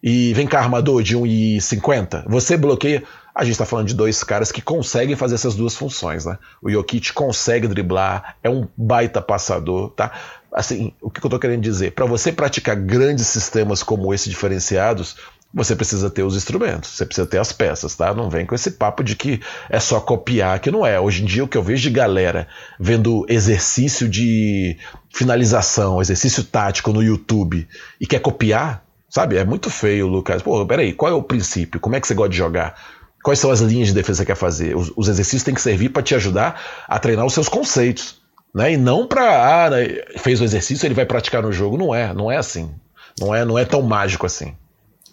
e 0.02 0.34
vem 0.34 0.46
cá, 0.46 0.58
armador 0.58 1.02
de 1.02 1.16
1,50. 1.16 2.24
Você 2.26 2.56
bloqueia. 2.56 3.02
A 3.34 3.42
gente 3.42 3.54
está 3.54 3.64
falando 3.64 3.88
de 3.88 3.94
dois 3.94 4.22
caras 4.22 4.52
que 4.52 4.62
conseguem 4.62 5.16
fazer 5.16 5.34
essas 5.34 5.56
duas 5.56 5.74
funções, 5.74 6.24
né? 6.24 6.38
O 6.62 6.70
Jokic 6.70 7.12
consegue 7.12 7.66
driblar, 7.66 8.36
é 8.44 8.48
um 8.48 8.68
baita 8.76 9.20
passador, 9.20 9.90
tá? 9.90 10.12
Assim, 10.52 10.92
o 11.00 11.10
que 11.10 11.18
eu 11.18 11.26
estou 11.26 11.40
querendo 11.40 11.60
dizer? 11.60 11.92
Para 11.92 12.04
você 12.04 12.30
praticar 12.30 12.76
grandes 12.76 13.26
sistemas 13.26 13.82
como 13.82 14.14
esse 14.14 14.30
diferenciados, 14.30 15.16
você 15.54 15.76
precisa 15.76 16.10
ter 16.10 16.24
os 16.24 16.36
instrumentos, 16.36 16.90
você 16.90 17.06
precisa 17.06 17.26
ter 17.26 17.38
as 17.38 17.52
peças, 17.52 17.94
tá? 17.94 18.12
Não 18.12 18.28
vem 18.28 18.44
com 18.44 18.56
esse 18.56 18.72
papo 18.72 19.04
de 19.04 19.14
que 19.14 19.40
é 19.70 19.78
só 19.78 20.00
copiar, 20.00 20.58
que 20.58 20.70
não 20.70 20.84
é. 20.84 20.98
Hoje 20.98 21.22
em 21.22 21.26
dia 21.26 21.44
o 21.44 21.48
que 21.48 21.56
eu 21.56 21.62
vejo 21.62 21.82
de 21.82 21.90
galera 21.90 22.48
vendo 22.78 23.24
exercício 23.28 24.08
de 24.08 24.76
finalização, 25.10 26.00
exercício 26.00 26.42
tático 26.42 26.92
no 26.92 27.00
YouTube 27.00 27.68
e 28.00 28.06
quer 28.06 28.18
copiar, 28.18 28.84
sabe? 29.08 29.36
É 29.36 29.44
muito 29.44 29.70
feio, 29.70 30.08
Lucas. 30.08 30.42
Pô, 30.42 30.66
peraí, 30.66 30.92
qual 30.92 31.12
é 31.12 31.14
o 31.14 31.22
princípio? 31.22 31.78
Como 31.78 31.94
é 31.94 32.00
que 32.00 32.08
você 32.08 32.14
gosta 32.14 32.30
de 32.30 32.36
jogar? 32.36 32.74
Quais 33.22 33.38
são 33.38 33.50
as 33.52 33.60
linhas 33.60 33.88
de 33.88 33.94
defesa 33.94 34.24
que 34.24 34.26
você 34.26 34.34
quer 34.34 34.38
fazer? 34.38 34.76
Os, 34.76 34.92
os 34.96 35.08
exercícios 35.08 35.44
têm 35.44 35.54
que 35.54 35.60
servir 35.60 35.90
para 35.90 36.02
te 36.02 36.16
ajudar 36.16 36.60
a 36.88 36.98
treinar 36.98 37.24
os 37.24 37.32
seus 37.32 37.48
conceitos. 37.48 38.20
Né? 38.52 38.72
E 38.72 38.76
não 38.76 39.06
para, 39.06 39.66
ah, 39.66 39.70
né, 39.70 39.86
fez 40.18 40.40
o 40.40 40.44
exercício, 40.44 40.84
ele 40.84 40.94
vai 40.94 41.06
praticar 41.06 41.42
no 41.42 41.52
jogo. 41.52 41.78
Não 41.78 41.94
é, 41.94 42.12
não 42.12 42.30
é 42.30 42.36
assim. 42.36 42.74
Não 43.20 43.32
é, 43.32 43.44
não 43.44 43.56
é 43.56 43.64
tão 43.64 43.80
mágico 43.82 44.26
assim. 44.26 44.54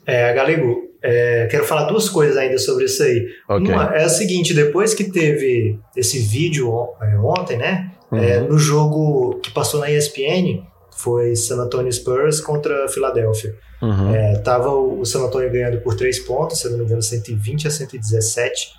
É, 0.06 0.34
Galego, 0.34 0.92
é, 1.02 1.48
quero 1.50 1.64
falar 1.66 1.86
duas 1.86 2.10
coisas 2.10 2.38
ainda 2.38 2.58
sobre 2.58 2.86
isso 2.86 3.02
aí. 3.04 3.28
Okay. 3.50 3.74
Uma 3.74 3.96
é 3.96 4.04
a 4.04 4.10
seguinte: 4.10 4.54
depois 4.54 4.94
que 4.94 5.06
teve 5.06 5.80
esse 5.96 6.20
vídeo 6.20 6.72
é, 7.02 7.18
ontem, 7.18 7.58
né? 7.58 7.92
É, 8.12 8.16
uhum. 8.16 8.24
É, 8.24 8.40
no 8.42 8.58
jogo 8.58 9.40
que 9.42 9.52
passou 9.52 9.80
na 9.80 9.90
ESPN, 9.90 10.64
foi 10.92 11.36
San 11.36 11.58
Antonio 11.58 11.92
Spurs 11.92 12.40
contra 12.42 12.88
Filadélfia. 12.88 13.56
Uhum. 13.82 14.14
É, 14.14 14.38
tava 14.40 14.70
o 14.70 15.04
San 15.06 15.24
Antonio 15.24 15.52
ganhando 15.52 15.82
por 15.82 15.96
três 15.96 16.20
pontos, 16.20 16.60
se 16.60 16.70
não 16.70 16.78
me 16.78 16.86
engano, 16.86 17.02
120 17.02 17.68
a 17.68 17.72
117. 17.72 18.70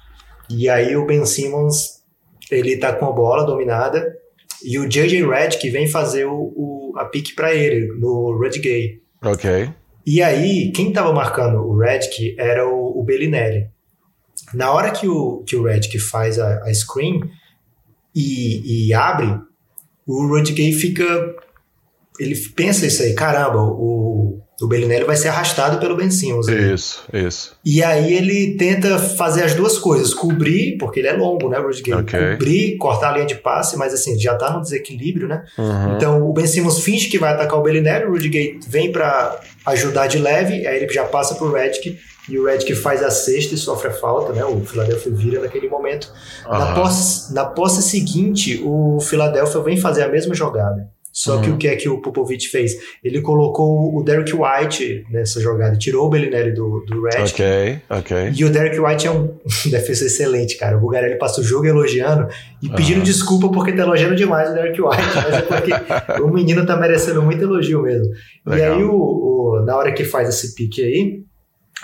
E 0.50 0.68
aí 0.68 0.96
o 0.96 1.06
Ben 1.06 1.24
Simmons, 1.24 2.02
ele 2.50 2.76
tá 2.76 2.92
com 2.92 3.06
a 3.06 3.12
bola 3.12 3.44
dominada, 3.44 4.14
e 4.62 4.78
o 4.78 4.88
JJ 4.88 5.26
Redick 5.26 5.70
vem 5.70 5.88
fazer 5.88 6.26
o, 6.26 6.52
o 6.54 6.92
a 6.96 7.06
pique 7.06 7.34
para 7.34 7.52
ele, 7.54 7.88
no 7.98 8.38
Red 8.38 8.60
Gay. 8.60 9.00
Ok. 9.24 9.70
E 10.04 10.22
aí, 10.22 10.72
quem 10.72 10.88
estava 10.88 11.12
marcando 11.12 11.58
o 11.58 11.78
Redick 11.78 12.34
era 12.38 12.66
o, 12.66 13.00
o 13.00 13.04
Bellinelli. 13.04 13.68
Na 14.52 14.72
hora 14.72 14.90
que 14.90 15.08
o, 15.08 15.42
que 15.46 15.56
o 15.56 15.64
Redick 15.64 15.98
faz 15.98 16.38
a, 16.38 16.64
a 16.64 16.74
screen 16.74 17.20
e, 18.14 18.88
e 18.88 18.94
abre, 18.94 19.40
o 20.06 20.26
Rudiger 20.26 20.78
fica. 20.78 21.04
Ele 22.18 22.36
pensa 22.54 22.86
isso 22.86 23.02
aí, 23.02 23.14
caramba, 23.14 23.62
o, 23.62 24.38
o 24.60 24.68
Bellinelli 24.68 25.04
vai 25.04 25.16
ser 25.16 25.28
arrastado 25.28 25.78
pelo 25.78 25.96
Ben 25.96 26.10
Simmons. 26.10 26.46
Isso, 26.46 27.04
isso. 27.12 27.56
E 27.64 27.82
aí 27.82 28.12
ele 28.12 28.56
tenta 28.56 28.98
fazer 28.98 29.42
as 29.42 29.54
duas 29.54 29.78
coisas, 29.78 30.12
cobrir, 30.12 30.76
porque 30.78 31.00
ele 31.00 31.08
é 31.08 31.12
longo, 31.12 31.48
né, 31.48 31.58
o 31.58 31.62
Rudiger? 31.62 31.98
Okay. 31.98 32.32
Cobrir, 32.32 32.76
cortar 32.76 33.10
a 33.10 33.12
linha 33.14 33.26
de 33.26 33.36
passe, 33.36 33.76
mas 33.76 33.92
assim, 33.92 34.18
já 34.18 34.34
tá 34.34 34.52
no 34.52 34.60
desequilíbrio, 34.60 35.26
né? 35.26 35.42
Uhum. 35.58 35.96
Então 35.96 36.28
o 36.28 36.32
Ben 36.32 36.46
Simmons 36.46 36.80
finge 36.80 37.08
que 37.08 37.18
vai 37.18 37.32
atacar 37.32 37.58
o 37.58 37.62
Bellinelli, 37.62 38.04
o 38.04 38.10
Rudiger 38.10 38.58
vem 38.68 38.92
para 38.92 39.40
ajudar 39.66 40.06
de 40.06 40.18
leve, 40.18 40.66
aí 40.66 40.82
ele 40.82 40.92
já 40.92 41.04
passa 41.04 41.34
pro 41.34 41.52
Redick, 41.52 41.98
e 42.28 42.38
o 42.38 42.46
Redick 42.46 42.74
faz 42.74 43.02
a 43.02 43.10
sexta 43.10 43.54
e 43.54 43.58
sofre 43.58 43.88
a 43.88 43.92
falta, 43.92 44.32
né? 44.32 44.44
O 44.44 44.60
Philadelphia 44.60 45.12
vira 45.12 45.40
naquele 45.40 45.68
momento. 45.68 46.12
Uhum. 46.46 46.58
Na, 46.58 46.74
posse, 46.74 47.34
na 47.34 47.44
posse 47.44 47.82
seguinte, 47.82 48.62
o 48.64 49.00
Philadelphia 49.00 49.60
vem 49.60 49.76
fazer 49.76 50.04
a 50.04 50.08
mesma 50.08 50.34
jogada. 50.34 50.88
Só 51.12 51.36
uhum. 51.36 51.42
que 51.42 51.50
o 51.50 51.56
que 51.58 51.68
é 51.68 51.76
que 51.76 51.88
o 51.88 52.00
Popovich 52.00 52.48
fez? 52.48 52.72
Ele 53.04 53.20
colocou 53.20 53.94
o 53.94 54.02
Derek 54.02 54.32
White 54.34 55.04
nessa 55.10 55.40
jogada, 55.40 55.76
tirou 55.76 56.06
o 56.06 56.10
Bellinelli 56.10 56.52
do, 56.52 56.84
do 56.86 57.02
Red. 57.02 57.22
Ok, 57.22 57.80
ok. 57.90 58.32
E 58.34 58.44
o 58.44 58.50
Derek 58.50 58.80
White 58.80 59.06
é 59.06 59.10
um 59.10 59.36
defesa 59.70 60.06
excelente, 60.06 60.56
cara. 60.56 60.78
O 60.78 60.80
Bugarelli 60.80 61.18
passa 61.18 61.42
o 61.42 61.44
jogo 61.44 61.66
elogiando 61.66 62.28
e 62.62 62.70
pedindo 62.70 62.98
uhum. 62.98 63.04
desculpa 63.04 63.50
porque 63.50 63.72
tá 63.72 63.82
elogiando 63.82 64.16
demais 64.16 64.50
o 64.50 64.54
Derek 64.54 64.80
White, 64.80 65.02
mas 65.14 65.34
é 65.34 65.42
porque 65.42 65.72
o 66.22 66.28
menino 66.28 66.64
tá 66.64 66.76
merecendo 66.76 67.20
muito 67.22 67.42
elogio 67.42 67.82
mesmo. 67.82 68.10
Legal. 68.46 68.70
E 68.70 68.76
aí, 68.76 68.84
o, 68.84 68.94
o, 68.94 69.62
na 69.66 69.76
hora 69.76 69.92
que 69.92 70.04
faz 70.04 70.30
esse 70.30 70.54
pique 70.54 70.82
aí, 70.82 71.22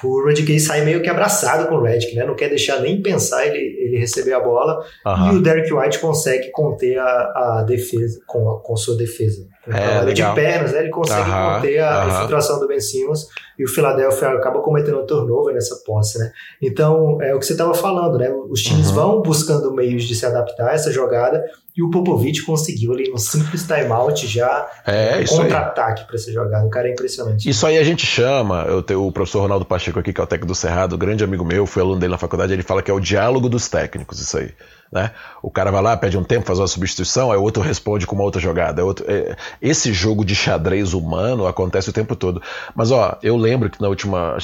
o 0.04 0.22
Rudy 0.22 0.42
Gay 0.42 0.60
sai 0.60 0.84
meio 0.84 1.02
que 1.02 1.08
abraçado 1.08 1.68
com 1.68 1.76
o 1.76 1.82
Redick, 1.82 2.14
né? 2.14 2.24
Não 2.24 2.36
quer 2.36 2.48
deixar 2.48 2.80
nem 2.80 3.02
pensar 3.02 3.46
ele, 3.46 3.58
ele 3.58 3.98
receber 3.98 4.32
a 4.32 4.40
bola. 4.40 4.84
E 5.32 5.36
o 5.36 5.42
Derek 5.42 5.72
White 5.72 5.98
consegue 5.98 6.50
conter 6.50 6.98
a, 6.98 7.58
a 7.58 7.64
defesa, 7.66 8.20
com, 8.26 8.50
a, 8.50 8.60
com 8.60 8.76
sua 8.76 8.96
defesa. 8.96 9.46
Com 9.70 9.76
é, 9.76 10.12
de 10.12 10.22
pernas, 10.34 10.72
né? 10.72 10.80
Ele 10.80 10.90
consegue 10.90 11.30
conter 11.30 11.80
a 11.80 12.08
infiltração 12.08 12.58
do 12.58 12.66
Ben 12.66 12.80
Simmons 12.80 13.26
e 13.58 13.64
o 13.64 13.68
Philadelphia 13.68 14.28
acaba 14.28 14.60
cometendo 14.60 15.00
um 15.00 15.06
turnover 15.06 15.54
nessa 15.54 15.76
posse, 15.84 16.18
né? 16.18 16.30
Então, 16.62 17.20
é 17.20 17.34
o 17.34 17.38
que 17.38 17.46
você 17.46 17.52
estava 17.52 17.74
falando, 17.74 18.18
né? 18.18 18.30
Os 18.48 18.62
times 18.62 18.88
uhum. 18.88 18.94
vão 18.94 19.22
buscando 19.22 19.72
meios 19.72 20.04
de 20.04 20.14
se 20.14 20.24
adaptar 20.24 20.70
a 20.70 20.72
essa 20.74 20.92
jogada 20.92 21.44
e 21.76 21.82
o 21.82 21.90
Popovich 21.90 22.42
conseguiu 22.44 22.92
ali 22.92 23.08
no 23.08 23.18
simples 23.18 23.64
timeout 23.64 24.26
já 24.26 24.68
é, 24.84 25.20
um 25.20 25.24
contra-ataque 25.26 26.06
para 26.06 26.16
essa 26.16 26.32
jogada. 26.32 26.66
O 26.66 26.70
cara 26.70 26.88
é 26.88 26.92
impressionante. 26.92 27.48
Isso 27.48 27.66
aí 27.66 27.78
a 27.78 27.84
gente 27.84 28.04
chama, 28.04 28.64
eu 28.68 28.82
tenho 28.82 29.06
o 29.06 29.12
professor 29.12 29.42
Ronaldo 29.42 29.64
Pacheco 29.64 29.98
aqui, 29.98 30.12
que 30.12 30.20
é 30.20 30.24
o 30.24 30.26
técnico 30.26 30.48
do 30.48 30.54
Cerrado, 30.56 30.98
grande 30.98 31.22
amigo 31.22 31.44
meu, 31.44 31.66
foi 31.66 31.82
aluno 31.82 32.00
dele 32.00 32.12
na 32.12 32.18
faculdade, 32.18 32.52
ele 32.52 32.64
fala 32.64 32.82
que 32.82 32.90
é 32.90 32.94
o 32.94 32.98
diálogo 32.98 33.48
dos 33.48 33.68
técnicos, 33.68 34.20
isso 34.20 34.38
aí. 34.38 34.50
Né? 34.90 35.10
O 35.42 35.50
cara 35.50 35.70
vai 35.70 35.82
lá, 35.82 35.96
pede 35.96 36.16
um 36.16 36.24
tempo, 36.24 36.46
faz 36.46 36.58
uma 36.58 36.66
substituição, 36.66 37.30
aí 37.30 37.38
o 37.38 37.42
outro 37.42 37.62
responde 37.62 38.06
com 38.06 38.14
uma 38.14 38.24
outra 38.24 38.40
jogada. 38.40 38.84
Outro, 38.84 39.04
é, 39.08 39.36
esse 39.60 39.92
jogo 39.92 40.24
de 40.24 40.34
xadrez 40.34 40.94
humano 40.94 41.46
acontece 41.46 41.90
o 41.90 41.92
tempo 41.92 42.16
todo. 42.16 42.42
Mas 42.74 42.90
ó, 42.90 43.18
eu 43.22 43.36
lembro 43.36 43.68
que 43.68 43.80
na 43.80 43.88
última, 43.88 44.38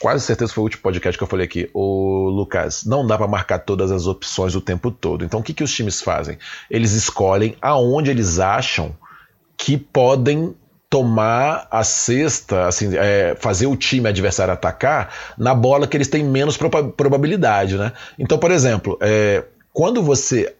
quase 0.00 0.24
certeza 0.24 0.52
foi 0.52 0.62
o 0.62 0.64
último 0.64 0.82
podcast 0.82 1.16
que 1.16 1.22
eu 1.22 1.28
falei 1.28 1.46
aqui, 1.46 1.70
o 1.72 2.28
Lucas, 2.28 2.84
não 2.84 3.06
dá 3.06 3.16
para 3.16 3.28
marcar 3.28 3.60
todas 3.60 3.92
as 3.92 4.06
opções 4.06 4.54
o 4.54 4.60
tempo 4.60 4.90
todo. 4.90 5.24
Então 5.24 5.40
o 5.40 5.42
que, 5.42 5.54
que 5.54 5.62
os 5.62 5.72
times 5.72 6.00
fazem? 6.00 6.38
Eles 6.68 6.92
escolhem 6.92 7.56
aonde 7.62 8.10
eles 8.10 8.40
acham 8.40 8.96
que 9.56 9.76
podem 9.76 10.54
tomar 10.90 11.66
a 11.72 11.82
cesta, 11.82 12.68
assim, 12.68 12.96
é, 12.96 13.34
fazer 13.40 13.66
o 13.66 13.74
time 13.74 14.08
adversário 14.08 14.54
atacar 14.54 15.12
na 15.36 15.52
bola 15.52 15.88
que 15.88 15.96
eles 15.96 16.06
têm 16.06 16.22
menos 16.22 16.56
probabilidade, 16.56 17.76
né? 17.76 17.90
Então, 18.16 18.38
por 18.38 18.52
exemplo, 18.52 18.96
é, 19.00 19.42
quando 19.74 20.02
você 20.02 20.54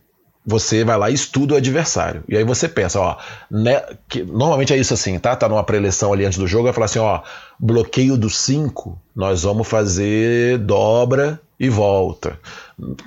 você 0.46 0.84
vai 0.84 0.98
lá 0.98 1.10
e 1.10 1.14
estuda 1.14 1.54
o 1.54 1.56
adversário. 1.56 2.22
E 2.28 2.36
aí 2.36 2.44
você 2.44 2.68
pensa, 2.68 3.00
ó, 3.00 3.16
né, 3.50 3.82
que, 4.06 4.22
normalmente 4.22 4.74
é 4.74 4.76
isso 4.76 4.92
assim, 4.92 5.18
tá? 5.18 5.34
Tá 5.34 5.48
numa 5.48 5.64
preleção 5.64 6.12
ali 6.12 6.22
antes 6.22 6.38
do 6.38 6.46
jogo, 6.46 6.64
vai 6.64 6.72
falar 6.74 6.84
assim, 6.84 6.98
ó, 6.98 7.22
bloqueio 7.58 8.14
do 8.14 8.28
5, 8.28 9.00
nós 9.16 9.42
vamos 9.44 9.66
fazer 9.66 10.58
dobra 10.58 11.40
e 11.58 11.70
volta. 11.70 12.38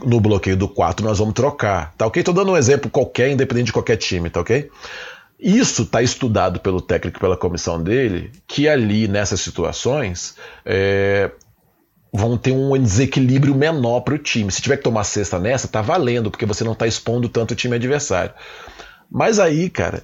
No 0.04 0.20
bloqueio 0.20 0.58
do 0.58 0.68
4 0.68 1.06
nós 1.06 1.20
vamos 1.20 1.36
trocar, 1.36 1.94
tá 1.96 2.08
ok? 2.08 2.24
Tô 2.24 2.34
dando 2.34 2.54
um 2.54 2.58
exemplo 2.58 2.90
qualquer, 2.90 3.30
independente 3.30 3.68
de 3.68 3.74
qualquer 3.74 3.98
time, 3.98 4.32
tá 4.32 4.42
ok? 4.42 4.72
Isso 5.40 5.84
está 5.84 6.02
estudado 6.02 6.60
pelo 6.60 6.82
técnico, 6.82 7.20
pela 7.20 7.38
comissão 7.38 7.82
dele, 7.84 8.32
que 8.48 8.68
ali 8.68 9.08
nessas 9.08 9.40
situações 9.42 10.36
é, 10.66 11.30
vão 12.18 12.38
ter 12.38 12.52
um 12.52 12.78
desequilíbrio 12.82 13.54
menor 13.54 14.02
para 14.02 14.16
o 14.16 14.18
time. 14.18 14.52
Se 14.52 14.62
tiver 14.62 14.78
que 14.78 14.84
tomar 14.84 15.04
cesta 15.04 15.40
nessa, 15.40 15.68
tá 15.68 15.82
valendo, 15.82 16.32
porque 16.32 16.46
você 16.46 16.64
não 16.64 16.74
está 16.74 16.88
expondo 16.88 17.30
tanto 17.30 17.52
o 17.52 17.56
time 17.56 17.76
adversário. 17.76 18.34
Mas 19.10 19.40
aí, 19.40 19.70
cara, 19.70 20.04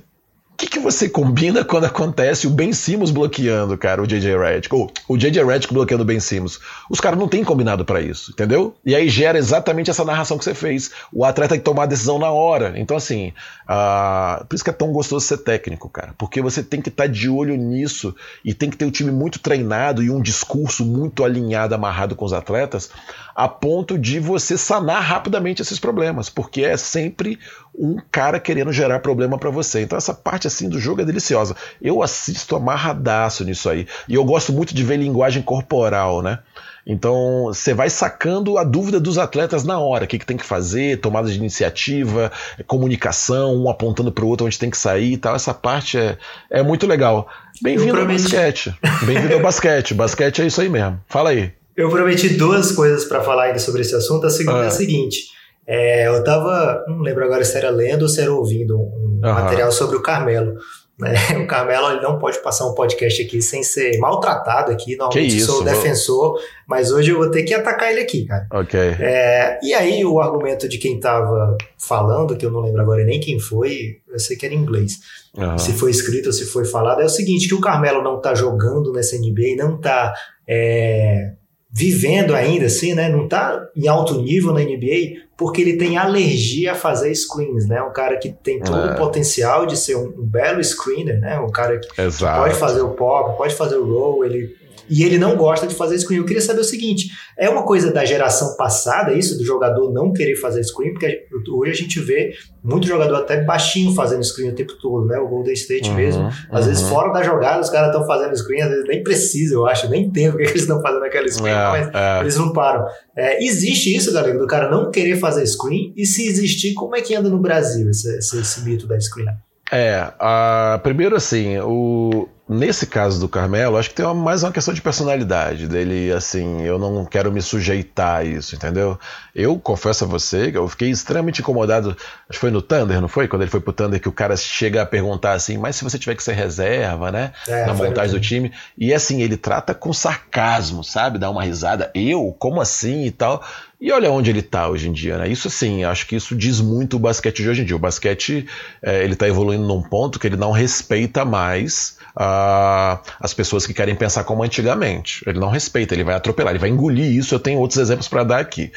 o 0.53 0.55
que, 0.55 0.67
que 0.67 0.79
você 0.79 1.09
combina 1.09 1.65
quando 1.65 1.85
acontece 1.85 2.45
o 2.45 2.49
Ben 2.51 2.71
Simmons 2.73 3.09
bloqueando, 3.09 3.75
cara, 3.75 4.03
o 4.03 4.05
JJ 4.05 4.37
Redick? 4.37 4.73
Ou 4.73 4.91
o 5.09 5.17
JJ 5.17 5.43
Redick 5.43 5.73
bloqueando 5.73 6.03
o 6.03 6.05
Ben 6.05 6.19
Simmons? 6.19 6.59
Os 6.91 7.01
caras 7.01 7.17
não 7.17 7.27
têm 7.27 7.43
combinado 7.43 7.83
para 7.83 7.99
isso, 7.99 8.31
entendeu? 8.31 8.75
E 8.85 8.93
aí 8.93 9.09
gera 9.09 9.39
exatamente 9.39 9.89
essa 9.89 10.05
narração 10.05 10.37
que 10.37 10.43
você 10.43 10.53
fez. 10.53 10.91
O 11.11 11.25
atleta 11.25 11.55
tem 11.55 11.59
que 11.59 11.65
tomar 11.65 11.83
a 11.83 11.87
decisão 11.87 12.19
na 12.19 12.29
hora. 12.29 12.73
Então, 12.75 12.95
assim, 12.95 13.33
uh, 13.63 14.45
por 14.45 14.53
isso 14.53 14.63
que 14.63 14.69
é 14.69 14.73
tão 14.73 14.91
gostoso 14.91 15.25
ser 15.25 15.39
técnico, 15.39 15.89
cara. 15.89 16.13
Porque 16.19 16.39
você 16.39 16.61
tem 16.61 16.81
que 16.81 16.89
estar 16.89 17.05
tá 17.05 17.09
de 17.09 17.27
olho 17.27 17.57
nisso 17.57 18.15
e 18.45 18.53
tem 18.53 18.69
que 18.69 18.77
ter 18.77 18.85
o 18.85 18.89
um 18.89 18.91
time 18.91 19.09
muito 19.09 19.39
treinado 19.39 20.03
e 20.03 20.11
um 20.11 20.21
discurso 20.21 20.85
muito 20.85 21.23
alinhado, 21.23 21.73
amarrado 21.73 22.15
com 22.15 22.25
os 22.25 22.33
atletas, 22.33 22.91
a 23.35 23.47
ponto 23.47 23.97
de 23.97 24.19
você 24.19 24.55
sanar 24.55 25.01
rapidamente 25.01 25.63
esses 25.63 25.79
problemas. 25.79 26.29
Porque 26.29 26.61
é 26.61 26.77
sempre 26.77 27.39
um 27.75 27.97
cara 28.11 28.39
querendo 28.39 28.71
gerar 28.71 28.99
problema 28.99 29.37
para 29.37 29.49
você. 29.49 29.81
Então 29.81 29.97
essa 29.97 30.13
parte 30.13 30.47
assim 30.47 30.69
do 30.69 30.79
jogo 30.79 31.01
é 31.01 31.05
deliciosa. 31.05 31.55
Eu 31.81 32.03
assisto 32.03 32.55
amarradaço 32.55 33.43
nisso 33.43 33.69
aí. 33.69 33.87
E 34.07 34.15
eu 34.15 34.23
gosto 34.23 34.53
muito 34.53 34.73
de 34.73 34.83
ver 34.83 34.97
linguagem 34.97 35.41
corporal, 35.41 36.21
né? 36.21 36.39
Então 36.85 37.45
você 37.45 37.73
vai 37.73 37.89
sacando 37.89 38.57
a 38.57 38.63
dúvida 38.63 38.99
dos 38.99 39.17
atletas 39.17 39.63
na 39.63 39.79
hora, 39.79 40.03
o 40.03 40.07
que, 40.07 40.19
que 40.19 40.25
tem 40.25 40.35
que 40.35 40.45
fazer, 40.45 40.99
tomada 40.99 41.29
de 41.29 41.37
iniciativa, 41.37 42.31
comunicação, 42.67 43.55
um 43.55 43.69
apontando 43.69 44.11
para 44.11 44.25
o 44.25 44.27
outro 44.27 44.45
onde 44.45 44.59
tem 44.59 44.69
que 44.69 44.77
sair 44.77 45.13
e 45.13 45.17
tal. 45.17 45.35
Essa 45.35 45.53
parte 45.53 45.97
é, 45.97 46.17
é 46.49 46.61
muito 46.61 46.85
legal. 46.85 47.27
Bem-vindo 47.61 47.99
ao 47.99 48.05
basquete. 48.05 48.75
Bem-vindo 49.05 49.33
ao 49.33 49.39
basquete. 49.39 49.93
Basquete 50.03 50.41
é 50.41 50.47
isso 50.47 50.59
aí 50.59 50.67
mesmo. 50.67 50.99
Fala 51.07 51.29
aí. 51.29 51.53
Eu 51.75 51.89
prometi 51.89 52.29
duas 52.29 52.71
coisas 52.71 53.05
para 53.05 53.21
falar 53.21 53.45
ainda 53.45 53.59
sobre 53.59 53.81
esse 53.81 53.95
assunto. 53.95 54.27
A 54.27 54.29
segunda 54.29 54.61
ah. 54.61 54.65
é 54.65 54.67
a 54.67 54.71
seguinte: 54.71 55.27
é, 55.65 56.07
eu 56.07 56.23
tava, 56.23 56.83
não 56.87 56.99
lembro 56.99 57.23
agora 57.23 57.43
se 57.43 57.57
era 57.57 57.69
lendo 57.69 58.03
ou 58.03 58.09
se 58.09 58.21
era 58.21 58.33
ouvindo 58.33 58.77
um 58.77 59.19
uhum. 59.23 59.33
material 59.33 59.71
sobre 59.71 59.95
o 59.95 60.01
Carmelo. 60.01 60.55
Né? 60.99 61.13
O 61.43 61.47
Carmelo 61.47 61.91
ele 61.91 62.01
não 62.01 62.19
pode 62.19 62.39
passar 62.39 62.67
um 62.67 62.75
podcast 62.75 63.21
aqui 63.21 63.41
sem 63.41 63.63
ser 63.63 63.97
maltratado 63.97 64.71
aqui. 64.71 64.95
Normalmente 64.95 65.37
isso, 65.37 65.47
sou 65.47 65.63
defensor, 65.63 66.39
mas 66.67 66.91
hoje 66.91 67.11
eu 67.11 67.17
vou 67.17 67.31
ter 67.31 67.43
que 67.43 67.53
atacar 67.53 67.91
ele 67.91 68.01
aqui, 68.01 68.25
cara. 68.25 68.45
Ok. 68.51 68.79
É, 68.79 69.59
e 69.63 69.73
aí 69.73 70.05
o 70.05 70.19
argumento 70.19 70.69
de 70.69 70.77
quem 70.77 70.99
tava 70.99 71.57
falando, 71.77 72.37
que 72.37 72.45
eu 72.45 72.51
não 72.51 72.61
lembro 72.61 72.81
agora 72.81 73.03
nem 73.03 73.19
quem 73.19 73.39
foi, 73.39 73.97
eu 74.07 74.19
sei 74.19 74.37
que 74.37 74.45
era 74.45 74.53
em 74.53 74.59
inglês. 74.59 74.99
Uhum. 75.35 75.57
Se 75.57 75.73
foi 75.73 75.89
escrito 75.89 76.27
ou 76.27 76.33
se 76.33 76.45
foi 76.45 76.65
falado, 76.65 77.01
é 77.01 77.05
o 77.05 77.09
seguinte: 77.09 77.47
que 77.47 77.55
o 77.55 77.61
Carmelo 77.61 78.03
não 78.03 78.21
tá 78.21 78.35
jogando 78.35 78.91
nessa 78.93 79.17
NBA, 79.17 79.55
não 79.57 79.79
tá. 79.79 80.13
É, 80.47 81.31
vivendo 81.75 82.35
ainda 82.35 82.67
assim, 82.67 82.93
né? 82.93 83.09
Não 83.09 83.27
tá 83.27 83.67
em 83.75 83.87
alto 83.87 84.21
nível 84.21 84.53
na 84.53 84.59
NBA 84.59 85.23
porque 85.35 85.59
ele 85.59 85.75
tem 85.75 85.97
alergia 85.97 86.73
a 86.73 86.75
fazer 86.75 87.13
screens, 87.15 87.67
né? 87.67 87.81
Um 87.81 87.91
cara 87.91 88.17
que 88.17 88.29
tem 88.31 88.59
todo 88.59 88.89
é. 88.89 88.93
o 88.93 88.95
potencial 88.95 89.65
de 89.65 89.75
ser 89.75 89.95
um, 89.95 90.05
um, 90.05 90.23
belo 90.23 90.63
screener, 90.63 91.19
né? 91.19 91.39
Um 91.39 91.49
cara 91.49 91.79
que, 91.79 91.87
que, 91.87 91.95
pode 91.95 92.53
fazer 92.53 92.81
o 92.81 92.91
pop, 92.91 93.35
pode 93.35 93.55
fazer 93.55 93.77
o 93.77 93.91
roll, 93.91 94.23
ele 94.23 94.55
e 94.89 95.03
ele 95.03 95.17
não 95.17 95.35
gosta 95.35 95.65
de 95.67 95.75
fazer 95.75 95.97
screen. 95.99 96.19
Eu 96.19 96.25
queria 96.25 96.41
saber 96.41 96.61
o 96.61 96.63
seguinte: 96.63 97.09
é 97.37 97.49
uma 97.49 97.63
coisa 97.63 97.91
da 97.91 98.05
geração 98.05 98.55
passada, 98.55 99.13
isso, 99.13 99.37
do 99.37 99.45
jogador 99.45 99.91
não 99.91 100.11
querer 100.11 100.35
fazer 100.35 100.63
screen, 100.63 100.93
porque 100.93 101.25
hoje 101.49 101.71
a 101.71 101.75
gente 101.75 101.99
vê 101.99 102.33
muito 102.63 102.87
jogador 102.87 103.15
até 103.15 103.41
baixinho 103.43 103.93
fazendo 103.93 104.23
screen 104.23 104.49
o 104.49 104.55
tempo 104.55 104.73
todo, 104.81 105.05
né? 105.05 105.17
O 105.17 105.27
Golden 105.27 105.53
State 105.53 105.89
uhum, 105.89 105.95
mesmo. 105.95 106.27
Às 106.51 106.61
uhum. 106.61 106.71
vezes, 106.71 106.89
fora 106.89 107.11
da 107.11 107.23
jogada, 107.23 107.61
os 107.61 107.69
caras 107.69 107.87
estão 107.87 108.05
fazendo 108.05 108.35
screen, 108.35 108.61
às 108.61 108.69
vezes 108.69 108.87
nem 108.87 109.03
precisa, 109.03 109.55
eu 109.55 109.65
acho, 109.65 109.89
nem 109.89 110.05
entendo 110.05 110.33
porque 110.33 110.47
eles 110.49 110.61
estão 110.61 110.81
fazendo 110.81 111.03
aquela 111.03 111.27
screen, 111.27 111.53
é, 111.53 111.69
mas 111.69 111.89
é. 111.93 112.19
eles 112.21 112.37
não 112.37 112.53
param. 112.53 112.85
É, 113.15 113.43
existe 113.43 113.95
isso, 113.95 114.13
galera, 114.13 114.37
do 114.37 114.47
cara 114.47 114.69
não 114.69 114.91
querer 114.91 115.17
fazer 115.17 115.45
screen, 115.45 115.93
e 115.95 116.05
se 116.05 116.27
existir, 116.27 116.73
como 116.73 116.95
é 116.95 117.01
que 117.01 117.15
anda 117.15 117.29
no 117.29 117.39
Brasil 117.39 117.89
esse, 117.89 118.17
esse, 118.17 118.39
esse 118.39 118.63
mito 118.63 118.87
da 118.87 118.99
screen? 118.99 119.27
É, 119.71 120.13
a, 120.19 120.79
primeiro 120.83 121.15
assim, 121.15 121.57
o, 121.57 122.27
nesse 122.53 122.85
caso 122.85 123.19
do 123.19 123.27
Carmelo, 123.27 123.77
acho 123.77 123.89
que 123.89 123.95
tem 123.95 124.05
uma, 124.05 124.13
mais 124.13 124.43
uma 124.43 124.51
questão 124.51 124.73
de 124.73 124.81
personalidade 124.81 125.67
dele, 125.67 126.11
assim, 126.11 126.61
eu 126.61 126.77
não 126.77 127.03
quero 127.05 127.31
me 127.31 127.41
sujeitar 127.41 128.17
a 128.17 128.23
isso, 128.23 128.55
entendeu? 128.55 128.97
Eu 129.33 129.57
confesso 129.57 130.03
a 130.03 130.07
você 130.07 130.51
que 130.51 130.57
eu 130.57 130.67
fiquei 130.67 130.89
extremamente 130.89 131.41
incomodado, 131.41 131.89
acho 131.89 131.97
que 132.29 132.37
foi 132.37 132.51
no 132.51 132.61
Thunder, 132.61 133.01
não 133.01 133.07
foi? 133.07 133.27
Quando 133.27 133.41
ele 133.41 133.51
foi 133.51 133.59
pro 133.59 133.73
Thunder 133.73 133.99
que 133.99 134.07
o 134.07 134.11
cara 134.11 134.37
chega 134.37 134.83
a 134.83 134.85
perguntar 134.85 135.33
assim, 135.33 135.57
mas 135.57 135.75
se 135.75 135.83
você 135.83 135.97
tiver 135.97 136.15
que 136.15 136.23
ser 136.23 136.33
reserva, 136.33 137.11
né? 137.11 137.33
É, 137.47 137.65
na 137.65 137.73
montagem 137.73 138.13
do 138.13 138.21
time, 138.21 138.51
e 138.77 138.93
assim, 138.93 139.21
ele 139.21 139.35
trata 139.35 139.73
com 139.73 139.91
sarcasmo, 139.91 140.83
sabe? 140.83 141.17
Dá 141.17 141.29
uma 141.29 141.43
risada, 141.43 141.91
eu? 141.95 142.35
Como 142.37 142.61
assim 142.61 143.05
e 143.05 143.11
tal? 143.11 143.43
E 143.81 143.91
olha 143.91 144.09
onde 144.09 144.29
ele 144.29 144.39
está 144.39 144.69
hoje 144.69 144.87
em 144.87 144.93
dia, 144.93 145.17
né? 145.17 145.27
Isso 145.27 145.49
sim, 145.49 145.83
acho 145.83 146.07
que 146.07 146.15
isso 146.15 146.33
diz 146.35 146.61
muito 146.61 146.95
o 146.95 146.99
basquete 146.99 147.43
de 147.43 147.49
hoje 147.49 147.63
em 147.63 147.65
dia. 147.65 147.75
O 147.75 147.79
basquete 147.79 148.47
é, 148.81 149.03
ele 149.03 149.11
está 149.11 149.27
evoluindo 149.27 149.67
num 149.67 149.81
ponto 149.81 150.17
que 150.19 150.27
ele 150.27 150.37
não 150.37 150.51
respeita 150.51 151.25
mais 151.25 151.97
uh, 152.15 152.99
as 153.19 153.33
pessoas 153.33 153.65
que 153.65 153.73
querem 153.73 153.95
pensar 153.95 154.23
como 154.23 154.43
antigamente. 154.43 155.23
Ele 155.27 155.39
não 155.39 155.49
respeita, 155.49 155.93
ele 155.93 156.03
vai 156.03 156.15
atropelar, 156.15 156.51
ele 156.51 156.59
vai 156.59 156.69
engolir 156.69 157.05
isso. 157.05 157.35
Eu 157.35 157.39
tenho 157.39 157.59
outros 157.59 157.79
exemplos 157.79 158.07
para 158.07 158.23
dar 158.23 158.39
aqui. 158.39 158.71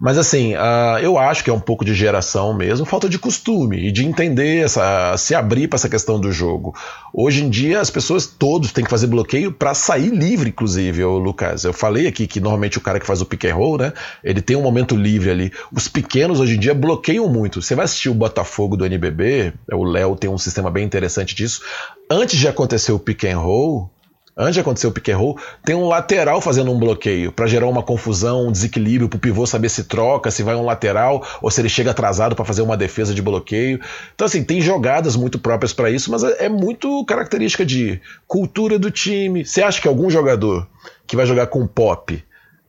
Mas 0.00 0.18
assim, 0.18 0.54
uh, 0.54 0.98
eu 1.00 1.18
acho 1.18 1.42
que 1.42 1.48
é 1.48 1.52
um 1.52 1.60
pouco 1.60 1.84
de 1.84 1.94
geração 1.94 2.54
mesmo, 2.54 2.84
falta 2.84 3.08
de 3.08 3.18
costume 3.18 3.88
e 3.88 3.90
de 3.90 4.04
entender, 4.04 4.64
essa, 4.64 5.16
se 5.16 5.34
abrir 5.34 5.68
para 5.68 5.76
essa 5.76 5.88
questão 5.88 6.20
do 6.20 6.30
jogo. 6.30 6.74
Hoje 7.12 7.42
em 7.42 7.48
dia, 7.48 7.80
as 7.80 7.90
pessoas 7.90 8.26
todos 8.26 8.72
têm 8.72 8.84
que 8.84 8.90
fazer 8.90 9.06
bloqueio 9.06 9.50
para 9.50 9.72
sair 9.72 10.10
livre, 10.10 10.50
inclusive, 10.50 11.02
ô 11.02 11.18
Lucas. 11.18 11.64
Eu 11.64 11.72
falei 11.72 12.06
aqui 12.06 12.26
que 12.26 12.40
normalmente 12.40 12.76
o 12.76 12.80
cara 12.80 13.00
que 13.00 13.06
faz 13.06 13.22
o 13.22 13.26
pick 13.26 13.44
and 13.46 13.54
roll, 13.54 13.78
né? 13.78 13.92
Ele 14.22 14.42
tem 14.42 14.56
um 14.56 14.62
momento 14.62 14.94
livre 14.94 15.30
ali. 15.30 15.52
Os 15.72 15.88
pequenos 15.88 16.40
hoje 16.40 16.56
em 16.56 16.60
dia 16.60 16.74
bloqueiam 16.74 17.28
muito. 17.28 17.62
Você 17.62 17.74
vai 17.74 17.86
assistir 17.86 18.10
o 18.10 18.14
Botafogo 18.14 18.76
do 18.76 18.84
NBB, 18.84 19.54
o 19.72 19.84
Léo 19.84 20.14
tem 20.14 20.28
um 20.28 20.38
sistema 20.38 20.70
bem 20.70 20.84
interessante 20.84 21.34
disso. 21.34 21.62
Antes 22.10 22.38
de 22.38 22.46
acontecer 22.46 22.92
o 22.92 22.98
pick 22.98 23.24
and 23.24 23.38
roll, 23.38 23.90
antes 24.36 24.54
de 24.54 24.60
acontecer 24.60 24.86
o 24.86 24.92
pick 24.92 25.08
and 25.08 25.16
roll, 25.16 25.38
tem 25.64 25.74
um 25.74 25.88
lateral 25.88 26.40
fazendo 26.40 26.70
um 26.70 26.78
bloqueio 26.78 27.32
para 27.32 27.46
gerar 27.46 27.66
uma 27.66 27.82
confusão, 27.82 28.48
um 28.48 28.52
desequilíbrio 28.52 29.08
para 29.08 29.16
o 29.16 29.20
pivô 29.20 29.46
saber 29.46 29.70
se 29.70 29.84
troca, 29.84 30.30
se 30.30 30.42
vai 30.42 30.54
um 30.54 30.64
lateral 30.64 31.26
ou 31.40 31.50
se 31.50 31.60
ele 31.60 31.68
chega 31.68 31.92
atrasado 31.92 32.36
para 32.36 32.44
fazer 32.44 32.60
uma 32.60 32.76
defesa 32.76 33.14
de 33.14 33.22
bloqueio. 33.22 33.80
Então 34.14 34.26
assim, 34.26 34.44
tem 34.44 34.60
jogadas 34.60 35.16
muito 35.16 35.38
próprias 35.38 35.72
para 35.72 35.90
isso, 35.90 36.10
mas 36.10 36.22
é, 36.22 36.44
é 36.44 36.48
muito 36.48 37.04
característica 37.06 37.64
de 37.64 38.00
cultura 38.26 38.78
do 38.78 38.90
time. 38.90 39.44
Você 39.44 39.62
acha 39.62 39.80
que 39.80 39.88
algum 39.88 40.10
jogador 40.10 40.68
que 41.06 41.16
vai 41.16 41.24
jogar 41.24 41.46
com 41.46 41.62
o 41.62 41.68
Pop, 41.68 42.22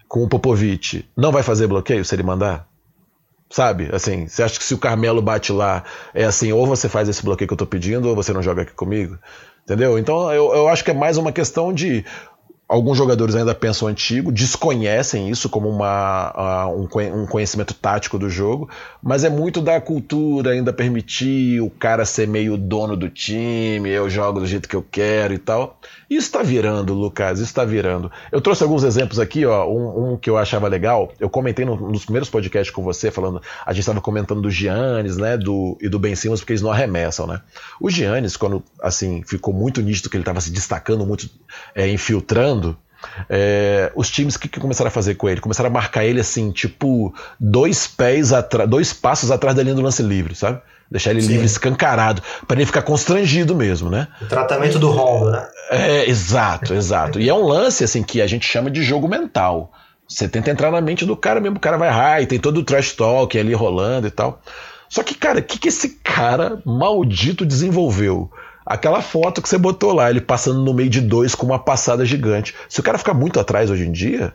com 0.07 0.23
o 0.23 0.29
Popovic, 0.29 1.05
não 1.17 1.31
vai 1.31 1.43
fazer 1.43 1.67
bloqueio 1.67 2.05
se 2.05 2.15
ele 2.15 2.23
mandar? 2.23 2.65
Sabe? 3.49 3.89
Assim, 3.93 4.27
você 4.27 4.43
acha 4.43 4.57
que 4.59 4.65
se 4.65 4.73
o 4.73 4.77
Carmelo 4.77 5.21
bate 5.21 5.53
lá, 5.53 5.83
é 6.13 6.25
assim, 6.25 6.51
ou 6.51 6.67
você 6.67 6.89
faz 6.89 7.07
esse 7.07 7.23
bloqueio 7.23 7.47
que 7.47 7.53
eu 7.53 7.57
tô 7.57 7.65
pedindo, 7.65 8.09
ou 8.09 8.15
você 8.15 8.33
não 8.33 8.41
joga 8.43 8.63
aqui 8.63 8.73
comigo? 8.73 9.17
Entendeu? 9.67 9.99
Então 9.99 10.31
eu, 10.31 10.55
eu 10.55 10.69
acho 10.69 10.81
que 10.81 10.91
é 10.91 10.93
mais 10.93 11.17
uma 11.17 11.29
questão 11.29 11.73
de 11.73 12.05
Alguns 12.69 12.97
jogadores 12.97 13.33
ainda 13.33 13.55
pensam 13.55 13.87
antigo, 13.87 14.29
desconhecem 14.29 15.29
isso 15.29 15.47
como 15.47 15.69
uma, 15.69 16.67
um, 16.67 17.25
conhecimento 17.25 17.73
tático 17.73 18.19
do 18.19 18.29
jogo, 18.29 18.69
mas 19.01 19.23
é 19.23 19.29
muito 19.29 19.61
da 19.61 19.79
cultura 19.79 20.51
ainda 20.51 20.73
permitir 20.73 21.61
o 21.61 21.69
cara 21.69 22.03
ser 22.03 22.27
meio 22.27 22.57
dono 22.57 22.97
do 22.97 23.09
time, 23.09 23.89
eu 23.89 24.09
jogo 24.09 24.41
do 24.41 24.45
jeito 24.45 24.67
que 24.67 24.75
eu 24.75 24.83
quero 24.83 25.33
e 25.33 25.37
tal. 25.37 25.76
Isso 26.09 26.27
está 26.27 26.41
virando, 26.41 26.93
Lucas, 26.93 27.39
isso 27.39 27.49
está 27.49 27.65
virando. 27.65 28.11
Eu 28.31 28.39
trouxe 28.39 28.63
alguns 28.63 28.83
exemplos 28.83 29.19
aqui, 29.19 29.45
ó, 29.45 29.67
um, 29.67 30.13
um, 30.13 30.17
que 30.17 30.29
eu 30.29 30.37
achava 30.37 30.67
legal. 30.67 31.11
Eu 31.19 31.29
comentei 31.29 31.65
no, 31.65 31.75
nos 31.75 32.05
primeiros 32.05 32.29
podcasts 32.29 32.73
com 32.73 32.81
você, 32.81 33.11
falando, 33.11 33.41
a 33.65 33.73
gente 33.73 33.81
estava 33.81 34.01
comentando 34.01 34.41
do 34.41 34.49
Giannis, 34.49 35.17
né, 35.17 35.37
do, 35.37 35.77
e 35.81 35.89
do 35.89 35.99
Ben 35.99 36.15
Simmons, 36.15 36.39
porque 36.39 36.53
eles 36.53 36.61
não 36.61 36.71
arremessam, 36.71 37.27
né? 37.27 37.41
O 37.79 37.89
Giannis, 37.89 38.37
quando 38.37 38.63
assim 38.81 39.23
ficou 39.23 39.53
muito 39.53 39.81
nítido 39.81 40.09
que 40.09 40.17
ele 40.17 40.21
estava 40.21 40.41
se 40.41 40.51
destacando 40.51 41.05
muito, 41.05 41.29
é, 41.75 41.87
infiltrando 41.89 42.77
é, 43.29 43.91
os 43.95 44.09
times 44.09 44.37
que, 44.37 44.47
que, 44.47 44.59
começaram 44.59 44.87
a 44.89 44.91
fazer 44.91 45.15
com 45.15 45.29
ele? 45.29 45.41
Começaram 45.41 45.69
a 45.69 45.73
marcar 45.73 46.05
ele 46.05 46.19
assim, 46.19 46.51
tipo, 46.51 47.13
dois 47.39 47.87
pés 47.87 48.33
atrás, 48.33 48.69
dois 48.69 48.93
passos 48.93 49.31
atrás 49.31 49.55
da 49.55 49.63
linha 49.63 49.75
do 49.75 49.81
lance 49.81 50.01
livre, 50.01 50.35
sabe? 50.35 50.61
Deixar 50.89 51.11
ele 51.11 51.21
Sim. 51.21 51.29
livre 51.29 51.45
escancarado, 51.45 52.21
para 52.47 52.55
ele 52.55 52.65
ficar 52.65 52.81
constrangido 52.81 53.53
mesmo, 53.53 53.89
né? 53.89 54.07
O 54.21 54.25
tratamento 54.25 54.79
do 54.79 54.89
Rondo, 54.89 55.31
né? 55.31 55.45
É, 55.69 56.09
exato, 56.09 56.73
exato. 56.73 57.19
e 57.19 57.27
é 57.27 57.33
um 57.33 57.45
lance 57.45 57.83
assim 57.83 58.01
que 58.01 58.21
a 58.21 58.27
gente 58.27 58.45
chama 58.45 58.71
de 58.71 58.81
jogo 58.81 59.07
mental. 59.07 59.71
Você 60.07 60.29
tenta 60.29 60.49
entrar 60.49 60.71
na 60.71 60.79
mente 60.79 61.05
do 61.05 61.17
cara 61.17 61.41
mesmo, 61.41 61.57
o 61.57 61.59
cara 61.59 61.77
vai 61.77 61.89
high, 61.89 62.25
tem 62.25 62.39
todo 62.39 62.59
o 62.59 62.63
trash 62.63 62.93
talk 62.93 63.37
ali 63.37 63.53
rolando 63.53 64.07
e 64.07 64.11
tal. 64.11 64.41
Só 64.89 65.03
que, 65.03 65.13
cara, 65.13 65.39
o 65.39 65.43
que, 65.43 65.59
que 65.59 65.67
esse 65.67 65.99
cara 66.01 66.61
maldito 66.65 67.45
desenvolveu? 67.45 68.31
Aquela 68.65 69.01
foto 69.01 69.41
que 69.41 69.49
você 69.49 69.57
botou 69.57 69.93
lá, 69.93 70.09
ele 70.09 70.21
passando 70.21 70.63
no 70.63 70.73
meio 70.73 70.89
de 70.89 71.01
dois 71.01 71.35
com 71.35 71.45
uma 71.45 71.59
passada 71.59 72.05
gigante. 72.05 72.55
Se 72.69 72.79
o 72.79 72.83
cara 72.83 72.97
ficar 72.97 73.13
muito 73.13 73.39
atrás 73.39 73.69
hoje 73.69 73.85
em 73.85 73.91
dia, 73.91 74.33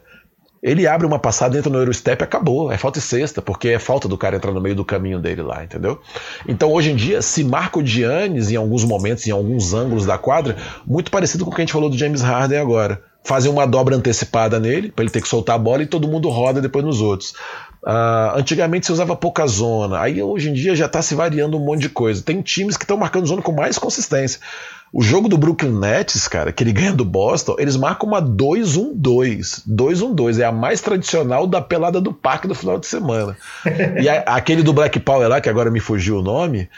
ele 0.63 0.87
abre 0.87 1.05
uma 1.07 1.19
passada, 1.19 1.59
entra 1.59 1.71
no 1.71 1.79
Eurostep 1.79 2.23
e 2.23 2.25
acabou. 2.25 2.71
É 2.71 2.79
falta 2.79 3.01
de 3.01 3.05
sexta, 3.05 3.43
porque 3.43 3.71
é 3.71 3.79
falta 3.81 4.07
do 4.07 4.17
cara 4.17 4.37
entrar 4.37 4.53
no 4.53 4.61
meio 4.61 4.77
do 4.77 4.85
caminho 4.85 5.19
dele 5.19 5.43
lá, 5.43 5.65
entendeu? 5.65 6.01
Então 6.47 6.71
hoje 6.71 6.93
em 6.93 6.97
dia 6.97 7.21
se 7.21 7.43
marca 7.43 7.81
o 7.81 7.85
Giannis 7.85 8.51
em 8.51 8.57
alguns 8.57 8.85
momentos, 8.85 9.27
em 9.27 9.33
alguns 9.33 9.75
ângulos 9.75 10.07
da 10.07 10.17
quadra, 10.17 10.57
muito 10.87 11.11
parecido 11.11 11.45
com 11.45 11.51
o 11.51 11.55
que 11.55 11.61
a 11.61 11.65
gente 11.65 11.73
falou 11.73 11.91
do 11.91 11.99
James 11.99 12.21
Harden 12.21 12.59
agora. 12.59 13.03
Fazem 13.25 13.51
uma 13.51 13.67
dobra 13.67 13.97
antecipada 13.97 14.59
nele, 14.59 14.91
para 14.91 15.05
ele 15.05 15.11
ter 15.11 15.21
que 15.21 15.29
soltar 15.29 15.57
a 15.57 15.59
bola 15.59 15.83
e 15.83 15.87
todo 15.87 16.09
mundo 16.09 16.29
roda 16.29 16.61
depois 16.61 16.85
nos 16.85 17.01
outros. 17.01 17.35
Uh, 17.85 18.37
antigamente 18.37 18.87
você 18.87 18.93
usava 18.93 19.17
pouca 19.17 19.45
zona, 19.47 20.01
aí 20.01 20.23
hoje 20.23 20.51
em 20.51 20.53
dia 20.53 20.75
já 20.75 20.87
está 20.87 21.03
se 21.03 21.17
variando 21.17 21.57
um 21.57 21.65
monte 21.65 21.83
de 21.83 21.89
coisa. 21.89 22.23
Tem 22.23 22.41
times 22.41 22.77
que 22.77 22.85
estão 22.85 22.97
marcando 22.97 23.27
zona 23.27 23.43
com 23.43 23.53
mais 23.53 23.79
consistência. 23.79 24.41
O 24.93 25.03
jogo 25.03 25.27
do 25.27 25.39
Brooklyn 25.39 25.73
Nets, 25.73 26.29
cara, 26.29 26.53
que 26.53 26.63
ele 26.63 26.73
ganha 26.73 26.93
do 26.93 27.05
Boston, 27.05 27.57
eles 27.59 27.77
marcam 27.77 28.07
uma 28.07 28.21
2-1-2. 28.21 29.63
2-1-2 29.67 30.39
é 30.39 30.45
a 30.45 30.53
mais 30.53 30.83
tradicional 30.83 31.47
da 31.47 31.63
pelada 31.63 31.99
do 31.99 32.13
parque 32.13 32.47
do 32.47 32.55
final 32.55 32.79
de 32.79 32.87
semana. 32.87 33.35
e 33.99 34.07
a, 34.07 34.21
aquele 34.21 34.63
do 34.63 34.75
Black 34.75 35.01
Power 35.01 35.29
lá, 35.29 35.41
que 35.41 35.49
agora 35.49 35.71
me 35.71 35.81
fugiu 35.81 36.19
o 36.19 36.23
nome, 36.23 36.69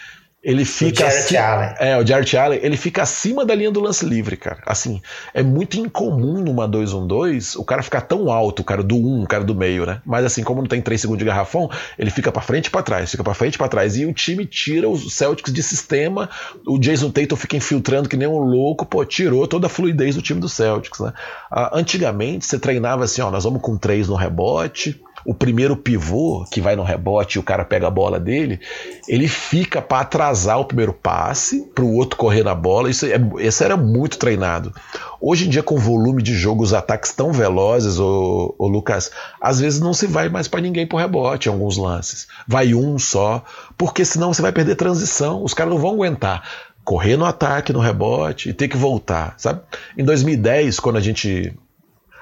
ele 0.44 0.64
fica. 0.64 1.06
O 1.06 1.10
Jarrett 1.10 1.36
Allen. 1.36 1.74
É, 1.78 1.96
o 1.96 2.06
Jarrett 2.06 2.36
Allen, 2.36 2.60
ele 2.62 2.76
fica 2.76 3.02
acima 3.02 3.46
da 3.46 3.54
linha 3.54 3.70
do 3.70 3.80
lance 3.80 4.04
livre, 4.04 4.36
cara. 4.36 4.58
Assim, 4.66 5.00
é 5.32 5.42
muito 5.42 5.78
incomum 5.78 6.42
numa 6.42 6.68
2-1-2 6.68 7.58
o 7.58 7.64
cara 7.64 7.82
ficar 7.82 8.02
tão 8.02 8.30
alto, 8.30 8.60
o 8.60 8.64
cara 8.64 8.82
do 8.82 8.94
1, 8.94 8.98
um, 8.98 9.22
o 9.22 9.26
cara 9.26 9.42
do 9.42 9.54
meio, 9.54 9.86
né? 9.86 10.02
Mas 10.04 10.24
assim, 10.24 10.44
como 10.44 10.60
não 10.60 10.68
tem 10.68 10.82
3 10.82 11.00
segundos 11.00 11.18
de 11.18 11.24
garrafão, 11.24 11.70
ele 11.98 12.10
fica 12.10 12.30
para 12.30 12.42
frente 12.42 12.66
e 12.66 12.70
pra 12.70 12.82
trás, 12.82 13.10
fica 13.10 13.24
para 13.24 13.32
frente 13.32 13.54
e 13.54 13.58
pra 13.58 13.68
trás. 13.68 13.96
E 13.96 14.04
o 14.04 14.12
time 14.12 14.44
tira 14.44 14.88
os 14.88 15.14
Celtics 15.14 15.52
de 15.52 15.62
sistema, 15.62 16.28
o 16.66 16.78
Jason 16.78 17.10
Tatum 17.10 17.36
fica 17.36 17.56
infiltrando 17.56 18.08
que 18.08 18.16
nem 18.16 18.28
um 18.28 18.38
louco, 18.38 18.84
pô, 18.84 19.02
tirou 19.04 19.48
toda 19.48 19.66
a 19.66 19.70
fluidez 19.70 20.14
do 20.14 20.22
time 20.22 20.40
do 20.40 20.48
Celtics, 20.48 21.00
né? 21.00 21.12
Ah, 21.50 21.70
antigamente, 21.72 22.44
você 22.44 22.58
treinava 22.58 23.04
assim, 23.04 23.22
ó, 23.22 23.30
nós 23.30 23.44
vamos 23.44 23.62
com 23.62 23.78
3 23.78 24.08
no 24.08 24.14
rebote 24.14 25.00
o 25.24 25.32
primeiro 25.32 25.76
pivô 25.76 26.44
que 26.50 26.60
vai 26.60 26.76
no 26.76 26.82
rebote 26.82 27.36
e 27.36 27.40
o 27.40 27.42
cara 27.42 27.64
pega 27.64 27.86
a 27.86 27.90
bola 27.90 28.20
dele, 28.20 28.60
ele 29.08 29.26
fica 29.26 29.80
para 29.80 30.02
atrasar 30.02 30.60
o 30.60 30.64
primeiro 30.64 30.92
passe, 30.92 31.62
para 31.74 31.84
o 31.84 31.94
outro 31.94 32.18
correr 32.18 32.42
na 32.42 32.54
bola. 32.54 32.90
Isso, 32.90 33.06
é, 33.06 33.18
isso 33.40 33.64
era 33.64 33.76
muito 33.76 34.18
treinado. 34.18 34.72
Hoje 35.20 35.46
em 35.46 35.48
dia, 35.48 35.62
com 35.62 35.76
o 35.76 35.78
volume 35.78 36.22
de 36.22 36.34
jogo, 36.34 36.62
os 36.62 36.74
ataques 36.74 37.12
tão 37.12 37.32
velozes, 37.32 37.98
o, 37.98 38.54
Lucas, 38.60 39.10
às 39.40 39.60
vezes 39.60 39.80
não 39.80 39.94
se 39.94 40.06
vai 40.06 40.28
mais 40.28 40.46
para 40.46 40.60
ninguém 40.60 40.86
por 40.86 40.98
rebote 40.98 41.48
em 41.48 41.52
alguns 41.52 41.78
lances. 41.78 42.26
Vai 42.46 42.74
um 42.74 42.98
só, 42.98 43.42
porque 43.78 44.04
senão 44.04 44.34
você 44.34 44.42
vai 44.42 44.52
perder 44.52 44.76
transição. 44.76 45.42
Os 45.42 45.54
caras 45.54 45.72
não 45.72 45.80
vão 45.80 45.92
aguentar 45.92 46.42
correr 46.84 47.16
no 47.16 47.24
ataque, 47.24 47.72
no 47.72 47.80
rebote 47.80 48.50
e 48.50 48.52
ter 48.52 48.68
que 48.68 48.76
voltar, 48.76 49.34
sabe? 49.38 49.62
Em 49.96 50.04
2010, 50.04 50.78
quando 50.78 50.96
a 50.96 51.00
gente 51.00 51.54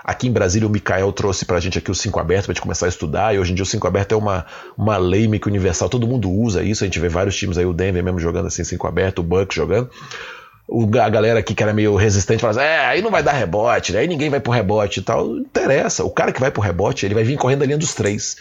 Aqui 0.04 0.26
em 0.26 0.32
Brasília, 0.32 0.66
o 0.66 0.70
Mikael 0.70 1.12
trouxe 1.12 1.44
pra 1.44 1.60
gente 1.60 1.78
aqui 1.78 1.90
o 1.90 1.94
5 1.94 2.18
aberto 2.18 2.46
pra 2.46 2.54
gente 2.54 2.62
começar 2.62 2.86
a 2.86 2.88
estudar, 2.88 3.34
e 3.34 3.38
hoje 3.38 3.52
em 3.52 3.54
dia 3.54 3.62
o 3.62 3.66
5 3.66 3.86
aberto 3.86 4.12
é 4.12 4.16
uma, 4.16 4.44
uma 4.76 4.96
lei 4.96 5.28
meio 5.28 5.40
que 5.40 5.48
universal, 5.48 5.88
todo 5.88 6.06
mundo 6.06 6.30
usa 6.30 6.62
isso, 6.62 6.82
a 6.82 6.86
gente 6.86 6.98
vê 6.98 7.08
vários 7.08 7.36
times 7.36 7.56
aí, 7.56 7.64
o 7.64 7.72
Denver 7.72 8.02
mesmo 8.02 8.18
jogando 8.18 8.46
assim, 8.46 8.64
5 8.64 8.86
aberto, 8.86 9.20
o 9.20 9.22
Bucks 9.22 9.54
jogando. 9.54 9.90
O, 10.68 10.88
a 10.98 11.08
galera 11.08 11.40
aqui 11.40 11.54
que 11.54 11.62
era 11.62 11.72
meio 11.72 11.94
resistente 11.96 12.40
fala 12.40 12.52
assim, 12.52 12.62
é, 12.62 12.86
aí 12.86 13.02
não 13.02 13.10
vai 13.10 13.22
dar 13.22 13.32
rebote, 13.32 13.92
né? 13.92 14.00
aí 14.00 14.08
ninguém 14.08 14.30
vai 14.30 14.40
pro 14.40 14.52
rebote 14.52 15.00
e 15.00 15.02
tal. 15.02 15.26
Não 15.26 15.38
interessa, 15.38 16.04
o 16.04 16.10
cara 16.10 16.32
que 16.32 16.40
vai 16.40 16.50
pro 16.50 16.62
rebote, 16.62 17.04
ele 17.04 17.14
vai 17.14 17.24
vir 17.24 17.36
correndo 17.36 17.62
a 17.62 17.66
linha 17.66 17.78
dos 17.78 17.94
três. 17.94 18.36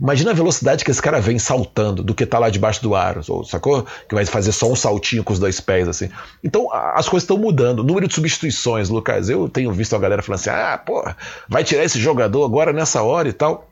Imagina 0.00 0.30
a 0.30 0.34
velocidade 0.34 0.84
que 0.84 0.90
esse 0.90 1.00
cara 1.00 1.20
vem 1.20 1.38
saltando 1.38 2.02
do 2.02 2.14
que 2.14 2.26
tá 2.26 2.38
lá 2.38 2.50
debaixo 2.50 2.82
do 2.82 2.94
aro, 2.94 3.22
sacou? 3.44 3.86
Que 4.08 4.14
vai 4.14 4.26
fazer 4.26 4.52
só 4.52 4.70
um 4.70 4.76
saltinho 4.76 5.24
com 5.24 5.32
os 5.32 5.38
dois 5.38 5.60
pés, 5.60 5.88
assim. 5.88 6.08
Então 6.44 6.72
as 6.72 7.08
coisas 7.08 7.24
estão 7.24 7.38
mudando. 7.38 7.80
O 7.80 7.84
número 7.84 8.06
de 8.06 8.14
substituições, 8.14 8.88
Lucas, 8.88 9.28
eu 9.28 9.48
tenho 9.48 9.72
visto 9.72 9.96
a 9.96 9.98
galera 9.98 10.22
falando 10.22 10.40
assim: 10.40 10.50
ah, 10.50 10.78
pô, 10.84 11.02
vai 11.48 11.64
tirar 11.64 11.84
esse 11.84 11.98
jogador 11.98 12.44
agora 12.44 12.72
nessa 12.72 13.02
hora 13.02 13.28
e 13.28 13.32
tal. 13.32 13.70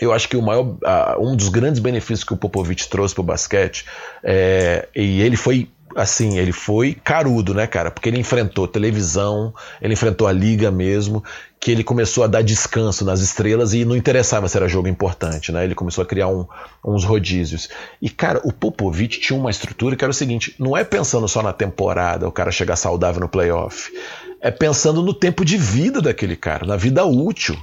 Eu 0.00 0.12
acho 0.12 0.28
que 0.28 0.36
o 0.36 0.42
maior, 0.42 0.74
um 1.20 1.36
dos 1.36 1.48
grandes 1.48 1.80
benefícios 1.80 2.24
que 2.24 2.32
o 2.32 2.36
Popovich 2.36 2.88
trouxe 2.88 3.14
pro 3.14 3.22
basquete, 3.22 3.86
é, 4.24 4.88
e 4.96 5.20
ele 5.20 5.36
foi 5.36 5.68
assim, 5.96 6.38
ele 6.38 6.52
foi 6.52 6.94
carudo, 6.94 7.54
né, 7.54 7.66
cara? 7.66 7.90
Porque 7.90 8.08
ele 8.08 8.18
enfrentou 8.18 8.66
televisão, 8.66 9.54
ele 9.80 9.94
enfrentou 9.94 10.26
a 10.26 10.32
liga 10.32 10.70
mesmo, 10.70 11.22
que 11.60 11.70
ele 11.70 11.84
começou 11.84 12.24
a 12.24 12.26
dar 12.26 12.42
descanso 12.42 13.04
nas 13.04 13.20
estrelas 13.20 13.72
e 13.72 13.84
não 13.84 13.94
interessava 13.94 14.48
se 14.48 14.56
era 14.56 14.66
jogo 14.68 14.88
importante, 14.88 15.52
né? 15.52 15.64
Ele 15.64 15.74
começou 15.74 16.02
a 16.02 16.06
criar 16.06 16.28
um, 16.28 16.44
uns 16.84 17.04
rodízios. 17.04 17.68
E, 18.00 18.10
cara, 18.10 18.40
o 18.44 18.52
Popovich 18.52 19.20
tinha 19.20 19.38
uma 19.38 19.50
estrutura 19.50 19.94
que 19.94 20.04
era 20.04 20.10
o 20.10 20.14
seguinte: 20.14 20.54
não 20.58 20.76
é 20.76 20.82
pensando 20.82 21.28
só 21.28 21.42
na 21.42 21.52
temporada, 21.52 22.26
o 22.26 22.32
cara 22.32 22.50
chegar 22.50 22.76
saudável 22.76 23.20
no 23.20 23.28
playoff. 23.28 23.92
É 24.40 24.50
pensando 24.50 25.02
no 25.02 25.14
tempo 25.14 25.44
de 25.44 25.56
vida 25.56 26.02
daquele 26.02 26.34
cara, 26.34 26.66
na 26.66 26.76
vida 26.76 27.04
útil. 27.04 27.56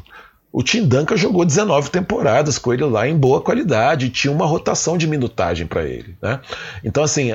O 0.51 0.63
Tim 0.63 0.87
Duncan 0.87 1.15
jogou 1.15 1.45
19 1.45 1.91
temporadas 1.91 2.57
com 2.57 2.73
ele 2.73 2.83
lá 2.83 3.07
em 3.07 3.15
boa 3.15 3.39
qualidade 3.39 4.09
tinha 4.09 4.33
uma 4.33 4.47
rotação 4.47 4.97
de 4.97 5.07
minutagem 5.07 5.67
para 5.67 5.83
ele. 5.83 6.15
Né? 6.21 6.39
Então, 6.83 7.03
assim, 7.03 7.29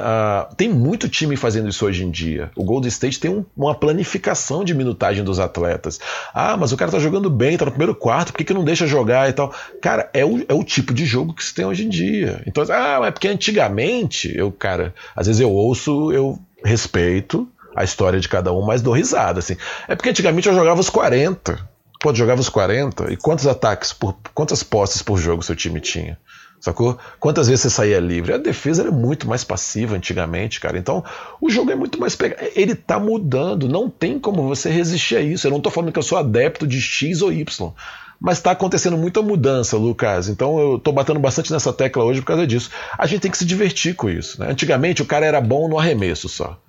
tem 0.56 0.68
muito 0.68 1.08
time 1.08 1.36
fazendo 1.36 1.68
isso 1.68 1.86
hoje 1.86 2.04
em 2.04 2.10
dia. 2.10 2.50
O 2.56 2.64
Golden 2.64 2.88
State 2.88 3.20
tem 3.20 3.30
um, 3.30 3.44
uma 3.56 3.74
planificação 3.74 4.64
de 4.64 4.74
minutagem 4.74 5.22
dos 5.22 5.38
atletas. 5.38 6.00
Ah, 6.32 6.56
mas 6.56 6.72
o 6.72 6.76
cara 6.76 6.90
tá 6.90 6.98
jogando 6.98 7.30
bem, 7.30 7.56
tá 7.56 7.64
no 7.64 7.70
primeiro 7.70 7.94
quarto, 7.94 8.32
por 8.32 8.38
que, 8.38 8.44
que 8.44 8.54
não 8.54 8.64
deixa 8.64 8.86
jogar 8.86 9.28
e 9.28 9.32
tal? 9.32 9.54
Cara, 9.80 10.10
é 10.12 10.24
o, 10.24 10.44
é 10.48 10.54
o 10.54 10.64
tipo 10.64 10.92
de 10.92 11.06
jogo 11.06 11.34
que 11.34 11.44
se 11.44 11.54
tem 11.54 11.64
hoje 11.64 11.84
em 11.84 11.88
dia. 11.88 12.42
Então, 12.46 12.64
ah, 12.64 12.98
mas 12.98 13.08
é 13.08 13.10
porque 13.12 13.28
antigamente, 13.28 14.36
eu, 14.36 14.50
cara, 14.50 14.92
às 15.14 15.28
vezes 15.28 15.40
eu 15.40 15.52
ouço, 15.52 16.12
eu 16.12 16.38
respeito 16.64 17.48
a 17.76 17.84
história 17.84 18.18
de 18.18 18.28
cada 18.28 18.52
um, 18.52 18.62
mas 18.62 18.82
dou 18.82 18.92
risada, 18.92 19.38
assim. 19.38 19.56
É 19.86 19.94
porque 19.94 20.10
antigamente 20.10 20.48
eu 20.48 20.54
jogava 20.54 20.80
os 20.80 20.90
40 20.90 21.73
Pô, 22.04 22.14
jogava 22.14 22.38
os 22.38 22.50
40 22.50 23.14
e 23.14 23.16
quantos 23.16 23.46
ataques 23.46 23.90
por 23.90 24.14
quantas 24.34 24.62
posses 24.62 25.00
por 25.00 25.16
jogo 25.16 25.42
seu 25.42 25.56
time 25.56 25.80
tinha? 25.80 26.18
Sacou? 26.60 26.98
Quantas 27.18 27.48
vezes 27.48 27.62
você 27.62 27.70
saía 27.70 27.98
livre? 27.98 28.34
A 28.34 28.36
defesa 28.36 28.82
era 28.82 28.90
muito 28.90 29.26
mais 29.26 29.42
passiva 29.42 29.96
antigamente, 29.96 30.60
cara. 30.60 30.76
Então, 30.76 31.02
o 31.40 31.48
jogo 31.48 31.70
é 31.70 31.74
muito 31.74 31.98
mais 31.98 32.14
pegado. 32.14 32.42
Ele 32.54 32.74
tá 32.74 32.98
mudando, 32.98 33.70
não 33.70 33.88
tem 33.88 34.18
como 34.18 34.46
você 34.46 34.68
resistir 34.68 35.16
a 35.16 35.22
isso. 35.22 35.46
Eu 35.46 35.50
não 35.50 35.62
tô 35.62 35.70
falando 35.70 35.92
que 35.92 35.98
eu 35.98 36.02
sou 36.02 36.18
adepto 36.18 36.66
de 36.66 36.78
X 36.78 37.22
ou 37.22 37.32
Y. 37.32 37.72
Mas 38.20 38.36
está 38.36 38.50
acontecendo 38.50 38.98
muita 38.98 39.22
mudança, 39.22 39.78
Lucas. 39.78 40.28
Então 40.28 40.58
eu 40.58 40.76
estou 40.76 40.92
batendo 40.92 41.20
bastante 41.20 41.50
nessa 41.50 41.72
tecla 41.72 42.04
hoje 42.04 42.20
por 42.20 42.26
causa 42.26 42.46
disso. 42.46 42.68
A 42.98 43.06
gente 43.06 43.22
tem 43.22 43.30
que 43.30 43.38
se 43.38 43.46
divertir 43.46 43.94
com 43.94 44.10
isso. 44.10 44.38
Né? 44.38 44.50
Antigamente 44.50 45.00
o 45.00 45.06
cara 45.06 45.24
era 45.24 45.40
bom 45.40 45.70
no 45.70 45.78
arremesso 45.78 46.28
só. 46.28 46.60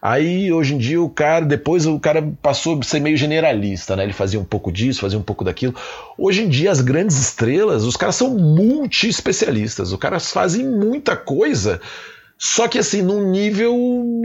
Aí, 0.00 0.52
hoje 0.52 0.74
em 0.74 0.78
dia, 0.78 1.02
o 1.02 1.10
cara, 1.10 1.44
depois 1.44 1.86
o 1.86 1.98
cara 1.98 2.22
passou 2.40 2.78
a 2.78 2.82
ser 2.82 3.00
meio 3.00 3.16
generalista, 3.16 3.96
né? 3.96 4.04
Ele 4.04 4.12
fazia 4.12 4.38
um 4.38 4.44
pouco 4.44 4.70
disso, 4.70 5.00
fazia 5.00 5.18
um 5.18 5.22
pouco 5.22 5.44
daquilo. 5.44 5.74
Hoje 6.16 6.42
em 6.42 6.48
dia, 6.48 6.70
as 6.70 6.80
grandes 6.80 7.18
estrelas, 7.18 7.84
os 7.84 7.96
caras 7.96 8.16
são 8.16 8.30
multi-especialistas. 8.30 9.92
Os 9.92 9.98
caras 9.98 10.30
fazem 10.30 10.66
muita 10.66 11.16
coisa, 11.16 11.80
só 12.38 12.68
que 12.68 12.78
assim, 12.78 13.02
num 13.02 13.30
nível 13.30 13.74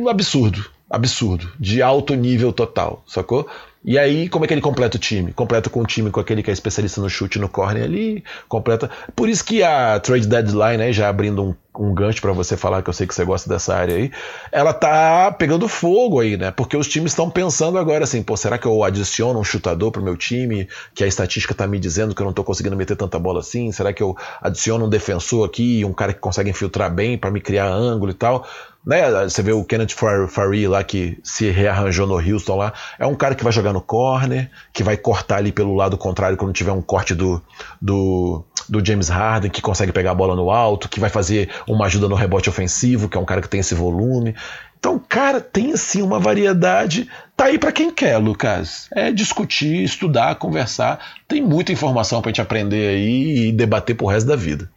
absurdo. 0.08 0.64
Absurdo. 0.90 1.52
De 1.60 1.82
alto 1.82 2.14
nível 2.14 2.54
total, 2.54 3.04
sacou? 3.08 3.50
E 3.84 3.98
aí, 3.98 4.30
como 4.30 4.46
é 4.46 4.48
que 4.48 4.54
ele 4.54 4.62
completa 4.62 4.96
o 4.96 5.00
time? 5.00 5.34
Completa 5.34 5.70
com 5.70 5.82
o 5.82 5.86
time 5.86 6.10
com 6.10 6.20
aquele 6.20 6.42
que 6.42 6.50
é 6.50 6.54
especialista 6.54 7.02
no 7.02 7.10
chute 7.10 7.38
no 7.38 7.50
corner 7.50 7.84
ali, 7.84 8.24
completa. 8.48 8.90
Por 9.16 9.28
isso 9.28 9.44
que 9.44 9.62
a 9.62 10.00
trade 10.00 10.28
deadline, 10.28 10.78
né, 10.78 10.94
já 10.94 11.10
abrindo 11.10 11.44
um, 11.44 11.56
um 11.78 11.94
gancho 11.94 12.22
para 12.22 12.32
você 12.32 12.56
falar 12.56 12.82
que 12.82 12.90
eu 12.90 12.94
sei 12.94 13.08
que 13.08 13.16
você 13.16 13.26
gosta 13.26 13.50
dessa 13.50 13.76
área 13.76 13.96
aí, 13.96 14.12
ela 14.52 14.74
tá 14.74 15.32
pegando 15.32 15.68
fogo 15.68 16.20
aí, 16.20 16.38
né? 16.38 16.52
Porque 16.52 16.78
os 16.78 16.88
times 16.88 17.12
estão 17.12 17.30
pensando 17.30 17.78
agora 17.78 18.04
assim, 18.04 18.22
pô, 18.22 18.38
será 18.38 18.58
que 18.58 18.68
eu 18.68 18.84
adiciono 18.84 19.40
um 19.40 19.44
chutador 19.44 19.92
pro 19.92 20.02
meu 20.02 20.16
time, 20.16 20.68
que 20.94 21.04
a 21.04 21.08
estatística 21.08 21.54
tá 21.54 21.66
me 21.66 21.80
dizendo 21.80 22.14
que 22.14 22.22
eu 22.22 22.26
não 22.26 22.34
tô 22.34 22.44
conseguindo 22.44 22.76
meter 22.76 22.96
tanta 22.96 23.18
bola 23.18 23.40
assim? 23.40 23.72
Será 23.72 23.92
que 23.92 24.04
eu 24.04 24.16
adiciono 24.42 24.86
um 24.86 24.90
defensor 24.90 25.46
aqui, 25.46 25.84
um 25.84 25.94
cara 25.94 26.14
que 26.14 26.20
consegue 26.20 26.50
infiltrar 26.50 26.94
bem 26.94 27.18
para 27.18 27.32
me 27.32 27.42
criar 27.42 27.68
ângulo 27.68 28.12
e 28.12 28.16
tal? 28.16 28.46
Né? 28.86 29.10
Você 29.24 29.42
vê 29.42 29.54
o 29.54 29.64
Kenneth 29.64 29.96
Faree 30.28 30.68
lá 30.68 30.84
que 30.84 31.18
se 31.24 31.50
rearranjou 31.50 32.06
no 32.06 32.16
Houston 32.16 32.58
lá. 32.58 32.74
É 33.00 33.08
um 33.08 33.16
cara 33.16 33.34
que 33.34 33.44
vai 33.44 33.54
jogar 33.54 33.72
no 33.72 33.82
corner, 33.82 34.52
que 34.74 34.84
vai 34.84 34.98
cortar 34.98 35.38
ali 35.38 35.52
pelo 35.52 35.74
lado 35.74 35.98
contrário 35.98 36.38
quando 36.38 36.54
tiver 36.54 36.74
um 36.74 36.82
corte 36.82 37.16
do, 37.16 37.42
do, 37.82 38.44
do 38.74 38.86
James 38.86 39.08
Harden, 39.08 39.52
que 39.52 39.62
consegue 39.62 39.92
pegar 39.92 40.12
a 40.12 40.16
bola 40.16 40.36
no 40.36 40.50
alto, 40.50 40.90
que 40.90 41.00
vai 41.00 41.10
fazer 41.10 41.50
uma 41.68 41.86
ajuda 41.86 42.10
no 42.10 42.16
rebote 42.16 42.50
ofensivo, 42.50 43.08
que 43.08 43.16
é 43.16 43.20
um 43.20 43.26
cara 43.26 43.40
que 43.40 43.48
tem 43.48 43.60
esse 43.60 43.76
volume. 43.76 44.36
Então, 44.80 44.98
cara, 44.98 45.40
tem 45.40 45.72
assim 45.74 46.02
uma 46.02 46.20
variedade. 46.20 47.08
Tá 47.38 47.46
aí 47.46 47.60
para 47.60 47.72
quem 47.72 47.92
quer, 47.92 48.18
Lucas. 48.18 48.90
É 48.94 49.12
discutir, 49.12 49.84
estudar, 49.84 50.36
conversar. 50.36 51.00
Tem 51.28 51.42
muita 51.42 51.72
informação 51.72 52.22
pra 52.22 52.30
gente 52.30 52.42
aprender 52.42 52.90
aí 52.90 53.48
e 53.48 53.52
debater 53.52 53.96
pro 53.96 54.08
resto 54.08 54.28
da 54.28 54.36
vida. 54.36 54.70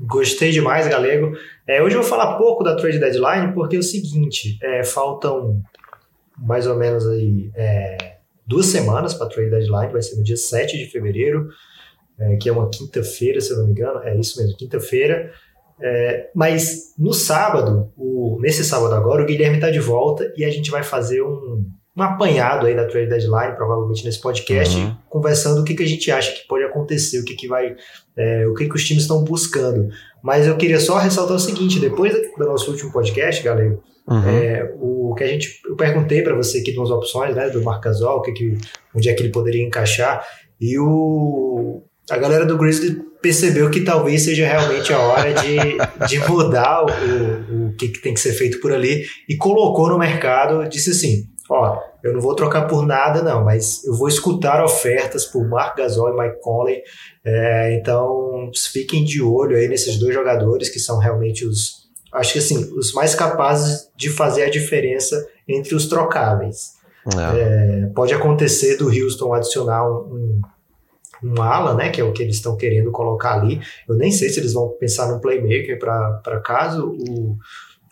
Gostei 0.00 0.52
demais, 0.52 0.86
Galego. 0.86 1.36
É, 1.66 1.82
hoje 1.82 1.96
eu 1.96 2.00
vou 2.00 2.08
falar 2.08 2.38
pouco 2.38 2.62
da 2.62 2.76
trade 2.76 2.98
deadline, 2.98 3.52
porque 3.52 3.76
é 3.76 3.78
o 3.80 3.82
seguinte, 3.82 4.56
é, 4.62 4.84
faltam 4.84 5.60
mais 6.38 6.66
ou 6.66 6.76
menos 6.76 7.06
aí 7.06 7.50
é, 7.54 8.16
duas 8.46 8.66
semanas 8.66 9.14
para 9.14 9.26
a 9.26 9.30
trade 9.30 9.50
deadline, 9.50 9.92
vai 9.92 10.02
ser 10.02 10.16
no 10.16 10.24
dia 10.24 10.36
7 10.36 10.78
de 10.78 10.86
fevereiro, 10.86 11.48
é, 12.22 12.36
que 12.36 12.48
é 12.48 12.52
uma 12.52 12.68
quinta-feira, 12.68 13.40
se 13.40 13.52
eu 13.52 13.58
não 13.58 13.66
me 13.66 13.72
engano, 13.72 14.00
é 14.04 14.16
isso 14.16 14.40
mesmo, 14.40 14.56
quinta-feira. 14.56 15.32
É, 15.80 16.30
mas 16.34 16.94
no 16.96 17.12
sábado, 17.12 17.90
o, 17.96 18.38
nesse 18.40 18.64
sábado 18.64 18.94
agora, 18.94 19.22
o 19.22 19.26
Guilherme 19.26 19.56
está 19.56 19.70
de 19.70 19.80
volta 19.80 20.32
e 20.36 20.44
a 20.44 20.50
gente 20.50 20.70
vai 20.70 20.84
fazer 20.84 21.22
um, 21.22 21.66
um 21.96 22.02
apanhado 22.02 22.66
aí 22.66 22.76
da 22.76 22.86
trade 22.86 23.08
deadline, 23.08 23.56
provavelmente 23.56 24.04
nesse 24.04 24.20
podcast, 24.20 24.76
uhum. 24.76 24.94
conversando 25.08 25.60
o 25.60 25.64
que, 25.64 25.74
que 25.74 25.82
a 25.82 25.88
gente 25.88 26.10
acha 26.10 26.32
que 26.32 26.46
pode 26.46 26.64
acontecer, 26.64 27.18
o 27.18 27.24
que, 27.24 27.34
que 27.34 27.48
vai, 27.48 27.74
é, 28.16 28.46
o 28.46 28.54
que, 28.54 28.68
que 28.68 28.76
os 28.76 28.84
times 28.84 29.02
estão 29.02 29.24
buscando. 29.24 29.88
Mas 30.22 30.46
eu 30.46 30.56
queria 30.56 30.78
só 30.78 30.98
ressaltar 30.98 31.36
o 31.36 31.40
seguinte: 31.40 31.80
depois 31.80 32.12
do 32.12 32.44
nosso 32.44 32.70
último 32.70 32.92
podcast, 32.92 33.42
galera, 33.42 33.76
uhum. 34.06 34.28
é, 34.28 34.72
o 34.78 35.14
que 35.16 35.24
a 35.24 35.26
gente, 35.26 35.60
eu 35.66 35.74
perguntei 35.74 36.22
para 36.22 36.36
você 36.36 36.58
aqui 36.60 36.70
de 36.70 36.78
umas 36.78 36.90
opções, 36.90 37.34
né, 37.34 37.50
do 37.50 37.62
Marcasol, 37.62 38.18
o 38.18 38.22
que, 38.22 38.32
que, 38.32 38.56
onde 38.94 39.08
é 39.08 39.14
que 39.14 39.22
ele 39.22 39.32
poderia 39.32 39.66
encaixar, 39.66 40.24
e 40.60 40.78
o 40.78 41.82
a 42.10 42.16
galera 42.16 42.44
do 42.44 42.58
Grizzly 42.58 43.00
percebeu 43.20 43.70
que 43.70 43.82
talvez 43.82 44.22
seja 44.22 44.46
realmente 44.46 44.92
a 44.92 44.98
hora 44.98 45.32
de, 45.32 45.56
de 46.08 46.18
mudar 46.28 46.84
o, 46.84 47.68
o 47.68 47.76
que, 47.76 47.88
que 47.88 48.00
tem 48.00 48.12
que 48.12 48.20
ser 48.20 48.32
feito 48.32 48.60
por 48.60 48.72
ali 48.72 49.04
e 49.28 49.36
colocou 49.36 49.88
no 49.88 49.98
mercado, 49.98 50.68
disse 50.68 50.90
assim, 50.90 51.28
ó, 51.48 51.78
eu 52.02 52.12
não 52.12 52.20
vou 52.20 52.34
trocar 52.34 52.66
por 52.66 52.84
nada 52.84 53.22
não, 53.22 53.44
mas 53.44 53.84
eu 53.84 53.94
vou 53.94 54.08
escutar 54.08 54.62
ofertas 54.64 55.24
por 55.24 55.48
Mark 55.48 55.76
Gasol 55.76 56.08
e 56.08 56.20
Mike 56.20 56.40
Conley, 56.40 56.82
é, 57.24 57.78
então 57.78 58.50
fiquem 58.72 59.04
de 59.04 59.22
olho 59.22 59.56
aí 59.56 59.68
nesses 59.68 59.98
dois 59.98 60.12
jogadores 60.12 60.68
que 60.68 60.80
são 60.80 60.98
realmente 60.98 61.46
os, 61.46 61.88
acho 62.12 62.32
que 62.32 62.38
assim, 62.40 62.58
os 62.76 62.92
mais 62.92 63.14
capazes 63.14 63.88
de 63.96 64.10
fazer 64.10 64.42
a 64.42 64.50
diferença 64.50 65.24
entre 65.48 65.74
os 65.76 65.86
trocáveis. 65.86 66.82
É. 67.04 67.40
É, 67.40 67.86
pode 67.94 68.14
acontecer 68.14 68.76
do 68.76 68.86
Houston 68.86 69.34
adicionar 69.34 69.84
um, 69.88 70.14
um, 70.14 70.40
um, 71.22 71.40
ala, 71.40 71.74
né, 71.74 71.90
que 71.90 72.00
é 72.00 72.04
o 72.04 72.12
que 72.12 72.22
eles 72.22 72.36
estão 72.36 72.56
querendo 72.56 72.90
colocar 72.90 73.34
ali. 73.34 73.60
Eu 73.88 73.96
nem 73.96 74.10
sei 74.10 74.28
se 74.28 74.40
eles 74.40 74.52
vão 74.52 74.68
pensar 74.78 75.10
no 75.12 75.20
playmaker 75.20 75.78
para 75.78 76.40
caso 76.44 76.88
o 76.88 77.36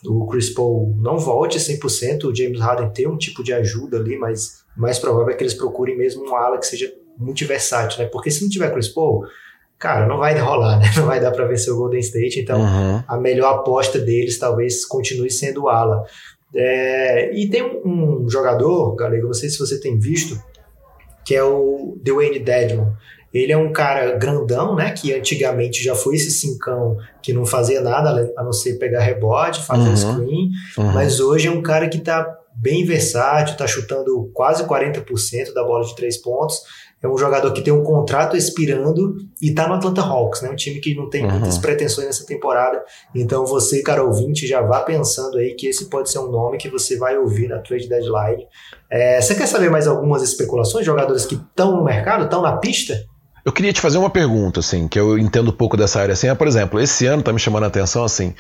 o 0.05 0.27
Chris 0.27 0.51
Paul 0.51 0.95
não 0.99 1.19
volte 1.19 1.59
100%, 1.59 2.25
o 2.25 2.35
James 2.35 2.61
Harden 2.61 2.91
tem 2.91 3.07
um 3.07 3.19
tipo 3.19 3.43
de 3.43 3.53
ajuda 3.53 3.99
ali, 3.99 4.17
mas 4.17 4.65
mais 4.77 4.99
provável 4.99 5.31
é 5.33 5.37
que 5.37 5.43
eles 5.43 5.55
procurem 5.55 5.97
mesmo 5.97 6.29
um 6.29 6.35
ala 6.35 6.59
que 6.59 6.67
seja 6.67 6.93
multiversátil, 7.19 8.03
né? 8.03 8.09
Porque 8.11 8.31
se 8.31 8.43
não 8.43 8.49
tiver 8.49 8.73
Chris 8.73 8.89
Paul, 8.89 9.27
cara, 9.79 10.07
não 10.07 10.19
vai 10.19 10.39
rolar, 10.39 10.79
né? 10.81 10.91
Não 10.97 11.05
vai 11.05 11.21
dar 11.21 11.33
para 11.33 11.47
vencer 11.47 11.73
o 11.73 11.77
Golden 11.77 12.01
State, 12.01 12.41
então 12.41 12.61
uhum. 12.61 13.03
a 13.07 13.19
melhor 13.19 13.57
aposta 13.57 13.99
deles 13.99 14.39
talvez 14.39 14.87
continue 14.87 15.31
sendo 15.31 15.65
o 15.65 15.69
ala. 15.69 16.03
É, 16.55 17.33
e 17.37 17.49
tem 17.49 17.63
um, 17.63 18.23
um 18.25 18.29
jogador, 18.29 18.95
Galego, 18.97 19.27
não 19.27 19.35
sei 19.35 19.51
se 19.51 19.59
você 19.59 19.79
tem 19.79 19.99
visto, 19.99 20.43
que 21.25 21.35
é 21.35 21.43
o 21.43 21.99
Dwayne 22.03 22.39
Dedmon. 22.39 22.93
Ele 23.33 23.53
é 23.53 23.57
um 23.57 23.73
cara 23.73 24.17
grandão, 24.17 24.75
né? 24.75 24.91
Que 24.91 25.15
antigamente 25.15 25.83
já 25.83 25.95
foi 25.95 26.17
esse 26.17 26.31
cincão 26.31 26.97
que 27.23 27.33
não 27.33 27.47
fazia 27.47 27.81
nada 27.81 28.33
a 28.37 28.43
não 28.43 28.53
ser 28.53 28.79
pegar 28.79 29.01
rebote, 29.01 29.63
fazer 29.63 29.89
uhum. 29.89 29.97
screen, 29.97 30.51
uhum. 30.79 30.93
mas 30.93 31.21
hoje 31.21 31.49
é 31.49 31.51
um 31.51 31.63
cara 31.63 31.89
que 31.89 31.99
tá 31.99 32.27
bem 32.55 32.85
versátil, 32.85 33.57
tá 33.57 33.67
chutando 33.67 34.31
quase 34.35 34.65
40% 34.65 35.55
da 35.55 35.65
bola 35.65 35.85
de 35.85 35.95
três 35.95 36.17
pontos. 36.19 36.61
É 37.03 37.09
um 37.09 37.17
jogador 37.17 37.51
que 37.55 37.63
tem 37.63 37.73
um 37.73 37.83
contrato 37.83 38.37
expirando 38.37 39.17
e 39.41 39.55
tá 39.55 39.67
no 39.67 39.75
Atlanta 39.75 40.03
Hawks, 40.03 40.43
né? 40.43 40.51
Um 40.51 40.57
time 40.57 40.81
que 40.81 40.95
não 40.95 41.09
tem 41.09 41.25
uhum. 41.25 41.31
muitas 41.31 41.57
pretensões 41.57 42.07
nessa 42.07 42.27
temporada. 42.27 42.85
Então 43.15 43.47
você, 43.47 43.83
cara 43.83 44.05
ouvinte, 44.05 44.47
já 44.47 44.61
vá 44.61 44.81
pensando 44.81 45.39
aí 45.39 45.55
que 45.55 45.67
esse 45.67 45.89
pode 45.89 46.11
ser 46.11 46.19
um 46.19 46.31
nome 46.31 46.59
que 46.59 46.69
você 46.69 46.99
vai 46.99 47.17
ouvir 47.17 47.49
na 47.49 47.59
trade 47.61 47.89
deadline. 47.89 48.47
É, 48.91 49.19
você 49.19 49.35
quer 49.35 49.47
saber 49.47 49.71
mais 49.71 49.87
algumas 49.87 50.23
especulações? 50.23 50.85
Jogadores 50.85 51.25
que 51.25 51.37
estão 51.37 51.75
no 51.75 51.85
mercado, 51.85 52.25
estão 52.25 52.43
na 52.43 52.59
pista? 52.59 52.95
Eu 53.51 53.53
queria 53.53 53.73
te 53.73 53.81
fazer 53.81 53.99
uma 53.99 54.09
pergunta, 54.09 54.61
assim, 54.61 54.87
que 54.87 54.97
eu 54.97 55.19
entendo 55.19 55.53
pouco 55.53 55.77
dessa 55.77 56.01
área. 56.01 56.13
Assim, 56.13 56.29
é, 56.29 56.35
por 56.37 56.47
exemplo, 56.47 56.81
esse 56.81 57.05
ano 57.07 57.21
tá 57.21 57.33
me 57.33 57.41
chamando 57.41 57.65
a 57.65 57.67
atenção, 57.67 58.05
assim, 58.05 58.33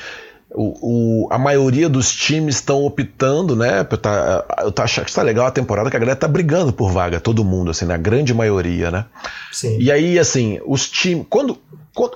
o, 0.52 1.24
o, 1.26 1.28
a 1.32 1.36
maioria 1.36 1.88
dos 1.88 2.14
times 2.14 2.54
estão 2.54 2.84
optando, 2.84 3.56
né? 3.56 3.82
Tá, 3.82 4.44
eu 4.60 4.70
tá 4.70 4.84
achando 4.84 5.06
que 5.06 5.10
está 5.10 5.22
legal 5.22 5.46
a 5.46 5.50
temporada 5.50 5.90
que 5.90 5.96
a 5.96 5.98
galera 5.98 6.14
tá 6.14 6.28
brigando 6.28 6.72
por 6.72 6.92
vaga, 6.92 7.18
todo 7.18 7.44
mundo, 7.44 7.72
assim, 7.72 7.86
na 7.86 7.96
grande 7.96 8.32
maioria, 8.32 8.88
né? 8.88 9.04
Sim. 9.50 9.78
E 9.80 9.90
aí, 9.90 10.16
assim, 10.16 10.60
os 10.64 10.88
times. 10.88 11.26
Quando, 11.28 11.58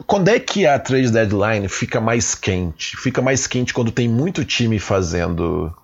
quando 0.07 0.29
é 0.29 0.39
que 0.39 0.65
a 0.65 0.79
trade 0.79 1.11
deadline 1.11 1.67
fica 1.67 2.01
mais 2.01 2.37
quente? 2.37 2.97
Fica 2.97 3.21
mais 3.21 3.49
quente 3.49 3.75
quando 3.75 3.91
tem 3.91 4.09
muito 4.09 4.45
time 4.45 4.79
fazendo. 4.79 5.75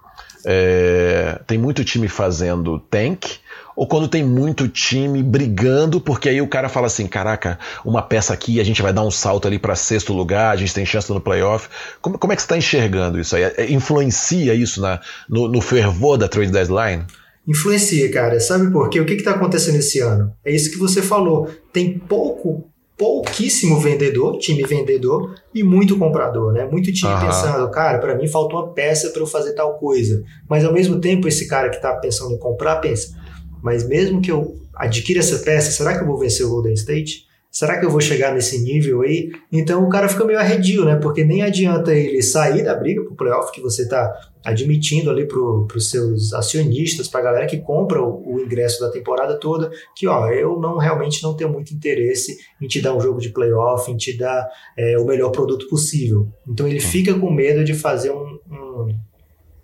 É, 0.45 1.41
tem 1.47 1.59
muito 1.59 1.85
time 1.85 2.09
fazendo 2.09 2.79
tank 2.79 3.41
ou 3.77 3.87
quando 3.87 4.09
tem 4.09 4.23
muito 4.23 4.69
time 4.69 5.23
brigando, 5.23 6.01
porque 6.01 6.29
aí 6.29 6.41
o 6.43 6.47
cara 6.47 6.69
fala 6.69 6.87
assim: 6.87 7.07
caraca, 7.07 7.59
uma 7.85 8.03
peça 8.03 8.35
aqui, 8.35 8.61
a 8.61 8.65
gente 8.65 8.83
vai 8.83 8.93
dar 8.93 9.03
um 9.03 9.11
salto 9.11 9.49
ali 9.49 9.59
para 9.59 9.75
sexto 9.75 10.13
lugar, 10.13 10.53
a 10.53 10.57
gente 10.57 10.75
tem 10.75 10.85
chance 10.85 11.11
no 11.11 11.21
playoff. 11.21 11.69
Como, 12.01 12.19
como 12.19 12.33
é 12.33 12.37
que 12.37 12.43
você 12.43 12.47
está 12.47 12.59
enxergando 12.59 13.19
isso 13.19 13.35
aí? 13.35 13.45
É, 13.45 13.73
influencia 13.73 14.55
isso 14.55 14.81
na, 14.83 15.01
no, 15.29 15.49
no 15.49 15.61
fervor 15.61 16.19
da 16.19 16.29
trade 16.29 16.53
deadline? 16.53 17.05
Influencia, 17.49 18.11
cara. 18.13 18.39
Sabe 18.39 18.71
por 18.71 18.91
quê? 18.91 19.01
O 19.01 19.07
que 19.07 19.15
está 19.15 19.31
acontecendo 19.33 19.77
esse 19.77 19.99
ano? 19.99 20.33
É 20.45 20.55
isso 20.55 20.71
que 20.71 20.77
você 20.77 21.01
falou. 21.01 21.49
Tem 21.73 21.99
pouco, 21.99 22.70
pouquíssimo 23.01 23.81
vendedor, 23.81 24.37
time 24.37 24.63
vendedor, 24.63 25.35
e 25.55 25.63
muito 25.63 25.99
comprador, 25.99 26.53
né? 26.53 26.67
Muito 26.67 26.93
time 26.93 27.11
pensando, 27.19 27.71
cara, 27.71 27.99
para 27.99 28.15
mim 28.15 28.29
falta 28.29 28.55
uma 28.55 28.75
peça 28.75 29.09
para 29.09 29.23
eu 29.23 29.27
fazer 29.27 29.55
tal 29.55 29.79
coisa. 29.79 30.23
Mas 30.47 30.67
ao 30.67 30.73
mesmo 30.75 31.01
tempo, 31.01 31.27
esse 31.27 31.49
cara 31.49 31.71
que 31.71 31.77
está 31.77 31.97
pensando 31.97 32.35
em 32.35 32.39
comprar 32.39 32.77
pensa, 32.77 33.17
mas 33.63 33.89
mesmo 33.89 34.21
que 34.21 34.31
eu 34.31 34.55
adquira 34.75 35.21
essa 35.21 35.39
peça, 35.39 35.71
será 35.71 35.97
que 35.97 36.05
eu 36.05 36.07
vou 36.07 36.19
vencer 36.19 36.45
o 36.45 36.51
Golden 36.51 36.75
State? 36.75 37.25
Será 37.51 37.81
que 37.81 37.85
eu 37.85 37.91
vou 37.91 38.01
chegar 38.01 38.33
nesse 38.33 38.63
nível 38.63 39.03
aí? 39.03 39.33
Então 39.51 39.85
o 39.85 39.89
cara 39.89 40.09
fica 40.09 40.25
meio 40.25 40.39
arredio, 40.39 40.85
né? 40.85 40.95
Porque 40.95 41.25
nem 41.25 41.43
adianta 41.43 41.93
ele 41.93 42.23
sair 42.23 42.63
da 42.63 42.77
briga 42.77 43.03
pro 43.03 43.17
playoff, 43.17 43.51
que 43.51 43.61
você 43.61 43.89
tá 43.89 44.13
admitindo 44.45 45.11
ali 45.11 45.27
pro, 45.27 45.67
pros 45.67 45.91
seus 45.91 46.33
acionistas, 46.33 47.09
pra 47.09 47.21
galera 47.21 47.47
que 47.47 47.59
compra 47.59 48.01
o, 48.01 48.35
o, 48.35 48.41
ingresso 48.41 48.81
da 48.81 48.91
temporada 48.91 49.37
toda, 49.37 49.71
que 49.97 50.07
ó, 50.07 50.29
eu 50.29 50.61
não 50.61 50.79
realmente 50.79 51.23
não 51.25 51.35
tenho 51.35 51.51
muito 51.51 51.75
interesse 51.75 52.39
em 52.63 52.69
te 52.69 52.81
dar 52.81 52.95
um 52.95 53.01
jogo 53.01 53.21
de 53.21 53.31
playoff, 53.31 53.91
em 53.91 53.97
te 53.97 54.17
dar 54.17 54.49
é, 54.79 54.97
o 54.97 55.05
melhor 55.05 55.31
produto 55.31 55.69
possível. 55.69 56.29
Então 56.49 56.69
ele 56.69 56.81
fica 56.81 57.13
com 57.15 57.31
medo 57.33 57.65
de 57.65 57.75
fazer 57.75 58.13
um, 58.13 58.39
um 58.49 58.89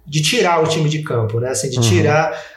de 0.04 0.22
tirar 0.22 0.62
o 0.62 0.68
time 0.68 0.88
de 0.88 1.02
campo, 1.02 1.40
né? 1.40 1.50
Assim, 1.50 1.68
de 1.68 1.78
uhum. 1.78 1.82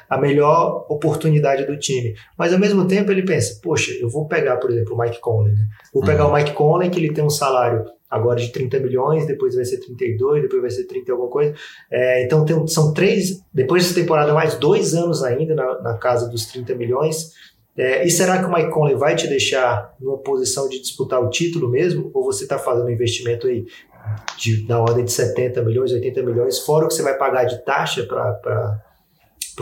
A 0.10 0.18
melhor 0.18 0.86
oportunidade 0.90 1.66
do 1.66 1.78
time. 1.78 2.16
Mas 2.38 2.52
ao 2.52 2.60
mesmo 2.60 2.88
tempo 2.88 3.12
ele 3.12 3.24
pensa, 3.24 3.60
poxa, 3.62 3.92
eu 3.94 4.10
vou 4.10 4.28
pegar, 4.28 4.58
por 4.58 4.72
exemplo, 4.72 4.96
o 4.96 5.00
Mike 5.00 5.20
Conley, 5.20 5.54
né? 5.54 5.68
Vou 5.94 6.04
pegar 6.04 6.26
uhum. 6.26 6.32
o 6.32 6.36
Mike 6.36 6.54
Conley, 6.54 6.90
que 6.90 7.00
ele 7.00 7.14
tem 7.14 7.24
um 7.24 7.30
salário 7.30 7.86
agora 8.10 8.40
de 8.40 8.52
30 8.52 8.80
milhões, 8.80 9.28
depois 9.28 9.54
vai 9.54 9.64
ser 9.64 9.78
32, 9.78 10.42
depois 10.42 10.62
vai 10.62 10.72
ser 10.72 10.86
30 10.86 11.12
alguma 11.12 11.30
coisa. 11.30 11.54
É, 11.92 12.26
então 12.26 12.44
tem, 12.44 12.68
são 12.68 12.92
três, 12.92 13.40
depois 13.54 13.84
dessa 13.84 13.94
temporada, 13.94 14.34
mais 14.34 14.56
dois 14.56 14.96
anos 14.96 15.24
ainda 15.24 15.54
na, 15.54 15.82
na 15.82 15.98
casa 15.98 16.28
dos 16.28 16.48
30 16.48 16.74
milhões. 16.74 17.32
É, 17.78 18.06
e 18.06 18.10
será 18.10 18.40
que 18.40 18.46
o 18.46 18.52
Mike 18.52 18.72
Conley 18.72 18.96
vai 18.96 19.16
te 19.16 19.28
deixar 19.28 19.96
numa 20.02 20.18
posição 20.18 20.68
de 20.68 20.82
disputar 20.82 21.24
o 21.24 21.30
título 21.30 21.70
mesmo? 21.70 22.10
Ou 22.14 22.24
você 22.24 22.44
está 22.44 22.58
fazendo 22.58 22.88
um 22.88 22.90
investimento 22.90 23.46
aí 23.46 23.64
de, 24.38 24.66
na 24.68 24.80
ordem 24.80 25.06
de 25.06 25.12
70 25.12 25.62
milhões, 25.62 25.92
80 25.92 26.24
milhões, 26.24 26.60
fora 26.60 26.86
o 26.86 26.88
que 26.88 26.96
você 26.96 27.04
vai 27.04 27.16
pagar 27.16 27.44
de 27.44 27.64
taxa 27.64 28.04
para 28.04 28.84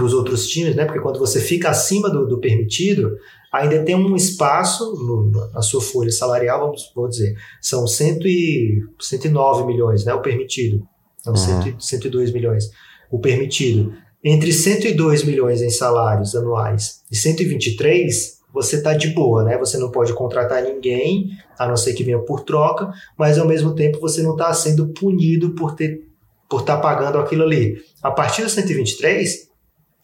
os 0.04 0.14
outros 0.14 0.48
times, 0.48 0.76
né? 0.76 0.86
Porque 0.86 1.00
quando 1.00 1.20
você 1.20 1.40
fica 1.40 1.70
acima 1.70 2.10
do, 2.10 2.28
do 2.28 2.40
permitido, 2.40 3.18
ainda 3.52 3.84
tem 3.84 3.96
um 3.96 4.16
espaço 4.16 4.94
no, 4.94 5.32
na 5.52 5.62
sua 5.62 5.82
folha 5.82 6.12
salarial, 6.12 6.60
vamos, 6.60 6.92
vamos 6.96 7.18
dizer, 7.18 7.36
são 7.62 7.88
cento 7.88 8.28
e, 8.28 8.84
109 9.00 9.66
milhões, 9.66 10.06
né? 10.06 10.14
O 10.14 10.22
permitido. 10.22 10.88
São 11.24 11.34
uhum. 11.34 11.80
102 11.80 12.32
milhões. 12.32 12.70
O 13.12 13.20
permitido. 13.20 13.94
Entre 14.24 14.52
102 14.52 15.24
milhões 15.24 15.62
em 15.62 15.70
salários 15.70 16.36
anuais 16.36 17.04
e 17.12 17.16
123, 17.16 18.38
você 18.54 18.78
está 18.78 18.94
de 18.94 19.10
boa, 19.10 19.44
né? 19.44 19.58
Você 19.58 19.78
não 19.78 19.92
pode 19.92 20.14
contratar 20.14 20.64
ninguém, 20.64 21.30
a 21.58 21.68
não 21.68 21.78
ser 21.78 21.94
que 21.94 22.04
venha 22.04 22.20
por 22.20 22.42
troca, 22.42 22.92
mas 23.18 23.38
ao 23.38 23.48
mesmo 23.48 23.76
tempo 23.76 24.00
você 24.00 24.22
não 24.22 24.32
está 24.32 24.54
sendo 24.54 24.88
punido 24.90 25.52
por 25.52 25.76
ter 25.76 26.08
por 26.50 26.62
estar 26.62 26.78
tá 26.78 26.82
pagando 26.82 27.18
aquilo 27.18 27.44
ali. 27.44 27.78
A 28.02 28.10
partir 28.10 28.42
do 28.44 28.50
123, 28.50 29.47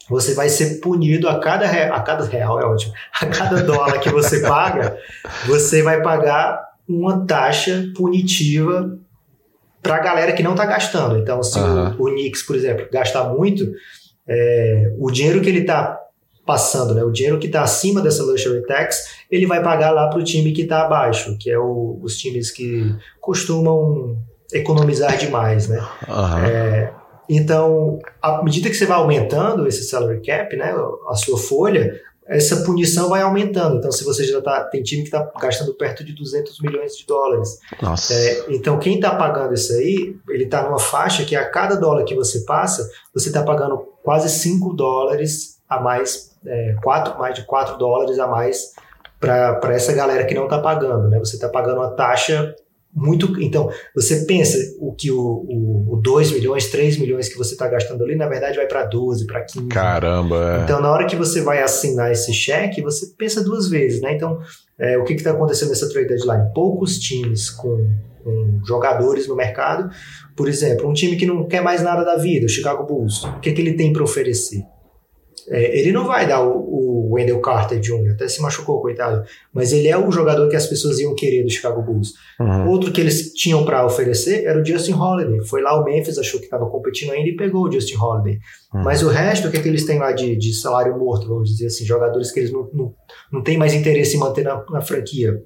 você 0.10 0.34
vai 0.34 0.50
ser 0.50 0.80
punido 0.80 1.30
a 1.30 1.40
cada 1.40 1.66
real, 1.66 1.96
a 1.96 2.02
cada 2.02 2.26
real 2.26 2.60
é 2.60 2.66
ótimo, 2.66 2.94
a 3.22 3.26
cada 3.26 3.62
dólar 3.64 4.00
que 4.00 4.10
você 4.10 4.42
paga, 4.42 4.98
você 5.46 5.82
vai 5.82 6.02
pagar 6.02 6.62
uma 6.88 7.26
taxa 7.26 7.86
punitiva 7.96 8.98
para 9.82 9.96
a 9.96 10.00
galera 10.00 10.34
que 10.34 10.44
não 10.44 10.52
está 10.52 10.66
gastando. 10.66 11.18
Então, 11.18 11.42
se 11.44 11.60
uhum. 11.60 11.96
o, 11.98 12.04
o 12.04 12.12
Knicks, 12.12 12.44
por 12.44 12.56
exemplo, 12.56 12.88
gastar 12.92 13.26
muito, 13.26 13.66
é, 14.28 14.94
o 14.98 15.12
dinheiro 15.12 15.42
que 15.42 15.50
ele 15.50 15.60
está 15.60 16.00
passando, 16.46 16.94
né, 16.94 17.04
o 17.04 17.12
dinheiro 17.12 17.40
que 17.40 17.48
está 17.48 17.64
acima 17.64 18.02
dessa 18.02 18.24
luxury 18.24 18.66
tax, 18.66 19.24
ele 19.32 19.46
vai 19.46 19.64
pagar 19.64 19.92
lá 19.92 20.10
para 20.10 20.20
o 20.20 20.24
time 20.24 20.52
que 20.52 20.64
está 20.64 20.84
abaixo, 20.84 21.38
que 21.38 21.50
é 21.50 21.58
o, 21.58 22.00
os 22.02 22.18
times 22.18 22.52
que 22.52 22.94
costumam 23.22 24.18
economizar 24.54 25.18
demais, 25.18 25.68
né? 25.68 25.80
Uhum. 26.08 26.46
É, 26.46 26.94
então, 27.30 28.00
à 28.22 28.44
medida 28.44 28.70
que 28.70 28.76
você 28.76 28.86
vai 28.86 28.98
aumentando 28.98 29.68
esse 29.68 29.84
salary 29.84 30.22
cap, 30.22 30.56
né, 30.56 30.74
a 31.08 31.16
sua 31.16 31.38
folha, 31.38 32.00
essa 32.26 32.64
punição 32.64 33.10
vai 33.10 33.22
aumentando. 33.22 33.78
Então, 33.78 33.92
se 33.92 34.04
você 34.04 34.24
já 34.24 34.42
tá, 34.42 34.64
tem 34.66 34.82
time 34.82 35.02
que 35.04 35.10
está 35.10 35.30
gastando 35.40 35.74
perto 35.74 36.04
de 36.04 36.14
200 36.14 36.60
milhões 36.62 36.96
de 36.98 37.06
dólares. 37.06 37.60
É, 38.12 38.46
então, 38.50 38.80
quem 38.80 38.96
está 38.96 39.16
pagando 39.16 39.54
isso 39.54 39.74
aí, 39.74 40.16
ele 40.30 40.46
está 40.46 40.64
numa 40.64 40.80
faixa 40.80 41.26
que 41.26 41.36
a 41.36 41.50
cada 41.50 41.76
dólar 41.76 42.04
que 42.06 42.16
você 42.16 42.42
passa, 42.42 42.90
você 43.14 43.28
está 43.28 43.44
pagando 43.44 43.78
quase 44.02 44.30
5 44.30 44.74
dólares 44.74 45.60
a 45.68 45.80
mais, 45.80 46.32
é, 46.46 46.76
quatro, 46.82 47.18
mais 47.18 47.36
de 47.36 47.46
4 47.46 47.78
dólares 47.78 48.20
a 48.20 48.28
mais 48.28 48.74
para 49.20 49.74
essa 49.74 49.94
galera 49.94 50.26
que 50.26 50.34
não 50.34 50.44
está 50.46 50.60
pagando. 50.60 51.10
Né? 51.10 51.20
Você 51.20 51.36
está 51.36 51.50
pagando 51.50 51.78
uma 51.78 51.92
taxa 51.92 52.54
muito. 52.96 53.42
Então, 53.42 53.70
você 53.96 54.26
pensa 54.26 54.58
o 54.80 54.94
que 54.94 55.12
o, 55.12 55.18
o, 55.18 55.94
o 55.94 56.02
2 56.02 56.32
milhões, 56.32 56.70
3 56.70 56.98
milhões 56.98 57.28
que 57.28 57.38
você 57.38 57.54
está 57.54 57.68
gastando 57.68 58.04
ali, 58.04 58.16
na 58.16 58.28
verdade 58.28 58.58
vai 58.58 58.68
para 58.68 58.86
12, 58.86 59.26
para 59.26 59.44
15. 59.44 59.68
Caramba! 59.68 60.60
É. 60.60 60.64
Então, 60.64 60.80
na 60.80 60.92
hora 60.92 61.06
que 61.06 61.16
você 61.16 61.42
vai 61.42 61.62
assinar 61.62 62.12
esse 62.12 62.32
cheque, 62.34 62.82
você 62.82 63.08
pensa 63.18 63.44
duas 63.44 63.68
vezes, 63.68 64.02
né? 64.02 64.14
Então, 64.14 64.40
é, 64.80 64.98
o 64.98 65.04
que 65.04 65.14
está 65.14 65.32
acontecendo 65.32 65.70
nessa 65.70 65.90
trade 65.90 66.10
deadline? 66.10 66.52
Poucos 66.54 67.00
times 67.00 67.50
com, 67.50 67.90
com, 68.24 68.62
jogadores 68.66 69.28
no 69.28 69.36
mercado. 69.36 69.90
Por 70.36 70.48
exemplo, 70.48 70.88
um 70.88 70.94
time 70.94 71.16
que 71.16 71.26
não 71.26 71.48
quer 71.48 71.62
mais 71.62 71.82
nada 71.82 72.04
da 72.04 72.16
vida, 72.16 72.46
o 72.46 72.50
Chicago 72.50 72.86
Bulls, 72.86 73.24
o 73.24 73.40
que, 73.40 73.52
que 73.52 73.62
ele 73.62 73.74
tem 73.74 73.92
para 73.92 74.04
oferecer? 74.04 74.62
É, 75.50 75.80
ele 75.80 75.92
não 75.92 76.06
vai 76.06 76.26
dar 76.28 76.42
o, 76.42 76.58
o, 76.58 76.83
Wendell 77.14 77.40
Carter 77.40 77.80
Jr., 77.80 78.12
até 78.12 78.28
se 78.28 78.42
machucou, 78.42 78.82
coitado, 78.82 79.24
mas 79.54 79.72
ele 79.72 79.88
é 79.88 79.98
o 79.98 80.12
jogador 80.12 80.50
que 80.50 80.56
as 80.56 80.68
pessoas 80.68 81.00
iam 81.00 81.16
querer 81.16 81.44
do 81.44 81.50
Chicago 81.50 81.82
Bulls. 81.82 82.14
Uhum. 82.40 82.70
Outro 82.70 82.92
que 82.92 83.02
eles 83.02 83.34
tinham 83.34 83.64
para 83.66 83.86
oferecer 83.86 84.46
era 84.46 84.60
o 84.60 84.66
Justin 84.66 84.94
Holiday. 84.94 85.46
Foi 85.48 85.62
lá 85.62 85.80
o 85.80 85.84
Memphis, 85.84 86.18
achou 86.18 86.40
que 86.40 86.46
estava 86.46 86.66
competindo 86.68 87.12
ainda 87.12 87.30
e 87.30 87.36
pegou 87.36 87.68
o 87.68 87.72
Justin 87.72 87.98
Holiday. 87.98 88.40
Uhum. 88.74 88.84
Mas 88.84 89.04
o 89.04 89.08
resto, 89.08 89.48
o 89.48 89.52
que, 89.52 89.58
é 89.58 89.62
que 89.62 89.68
eles 89.68 89.86
têm 89.86 90.00
lá 90.00 90.12
de, 90.12 90.36
de 90.36 90.54
salário 90.54 90.98
morto, 90.98 91.28
vamos 91.28 91.50
dizer 91.50 91.68
assim, 91.68 91.86
jogadores 91.86 92.32
que 92.32 92.40
eles 92.40 92.52
não, 92.52 92.70
não, 92.74 92.94
não 93.32 93.44
têm 93.44 93.58
mais 93.58 93.74
interesse 93.74 94.16
em 94.16 94.20
manter 94.20 94.44
na, 94.44 94.64
na 94.70 94.82
franquia? 94.82 95.42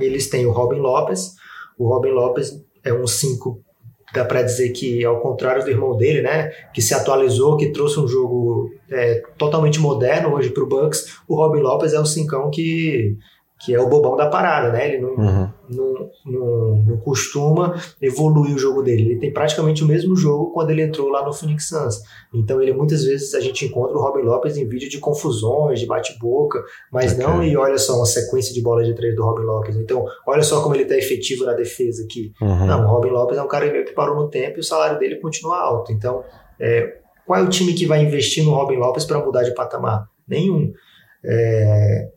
Eles 0.00 0.28
têm 0.28 0.46
o 0.46 0.52
Robin 0.52 0.78
Lopes. 0.78 1.32
O 1.78 1.88
Robin 1.88 2.10
Lopes 2.10 2.52
é 2.84 2.92
um 2.92 3.06
5 3.06 3.65
dá 4.12 4.24
para 4.24 4.42
dizer 4.42 4.70
que, 4.70 5.04
ao 5.04 5.20
contrário 5.20 5.64
do 5.64 5.70
irmão 5.70 5.96
dele, 5.96 6.22
né, 6.22 6.50
que 6.72 6.80
se 6.80 6.94
atualizou, 6.94 7.56
que 7.56 7.72
trouxe 7.72 7.98
um 8.00 8.06
jogo 8.06 8.70
é, 8.90 9.22
totalmente 9.36 9.80
moderno 9.80 10.34
hoje 10.34 10.50
para 10.50 10.62
o 10.62 10.68
Bucks, 10.68 11.18
o 11.28 11.34
Robin 11.34 11.60
Lopes 11.60 11.92
é 11.92 12.00
o 12.00 12.06
cincão 12.06 12.50
que 12.50 13.16
que 13.58 13.74
é 13.74 13.80
o 13.80 13.88
bobão 13.88 14.16
da 14.16 14.28
parada, 14.28 14.70
né? 14.70 14.86
Ele 14.86 14.98
não, 14.98 15.10
uhum. 15.10 15.48
não, 15.70 16.10
não, 16.26 16.76
não, 16.84 16.96
costuma 16.98 17.74
evoluir 18.02 18.54
o 18.54 18.58
jogo 18.58 18.82
dele. 18.82 19.02
Ele 19.02 19.18
tem 19.18 19.32
praticamente 19.32 19.82
o 19.82 19.86
mesmo 19.86 20.14
jogo 20.14 20.52
quando 20.52 20.70
ele 20.70 20.82
entrou 20.82 21.08
lá 21.08 21.24
no 21.24 21.32
Phoenix 21.32 21.68
Suns. 21.68 22.00
Então, 22.34 22.60
ele 22.60 22.74
muitas 22.74 23.04
vezes 23.04 23.34
a 23.34 23.40
gente 23.40 23.64
encontra 23.64 23.96
o 23.96 24.00
Robin 24.00 24.22
Lopes 24.22 24.58
em 24.58 24.68
vídeo 24.68 24.90
de 24.90 24.98
confusões, 24.98 25.80
de 25.80 25.86
bate-boca, 25.86 26.62
mas 26.92 27.12
okay. 27.12 27.26
não, 27.26 27.42
e 27.42 27.56
olha 27.56 27.78
só, 27.78 27.96
uma 27.96 28.04
sequência 28.04 28.52
de 28.52 28.60
bola 28.60 28.84
de 28.84 28.94
três 28.94 29.16
do 29.16 29.24
Robin 29.24 29.44
Lopes. 29.44 29.76
Então, 29.76 30.04
olha 30.26 30.42
só 30.42 30.62
como 30.62 30.74
ele 30.74 30.82
está 30.82 30.96
efetivo 30.96 31.46
na 31.46 31.54
defesa 31.54 32.04
aqui. 32.04 32.32
Uhum. 32.42 32.66
Não, 32.66 32.84
o 32.84 32.88
Robin 32.88 33.10
Lopes 33.10 33.38
é 33.38 33.42
um 33.42 33.48
cara 33.48 33.84
que 33.84 33.92
parou 33.92 34.16
no 34.16 34.28
tempo 34.28 34.58
e 34.58 34.60
o 34.60 34.64
salário 34.64 34.98
dele 34.98 35.16
continua 35.16 35.58
alto. 35.58 35.92
Então, 35.92 36.22
é, 36.60 36.98
qual 37.26 37.40
é 37.40 37.42
o 37.42 37.48
time 37.48 37.72
que 37.72 37.86
vai 37.86 38.02
investir 38.02 38.44
no 38.44 38.50
Robin 38.50 38.76
Lopes 38.76 39.06
para 39.06 39.18
mudar 39.18 39.44
de 39.44 39.54
patamar? 39.54 40.06
Nenhum. 40.28 40.72
É, 41.24 42.10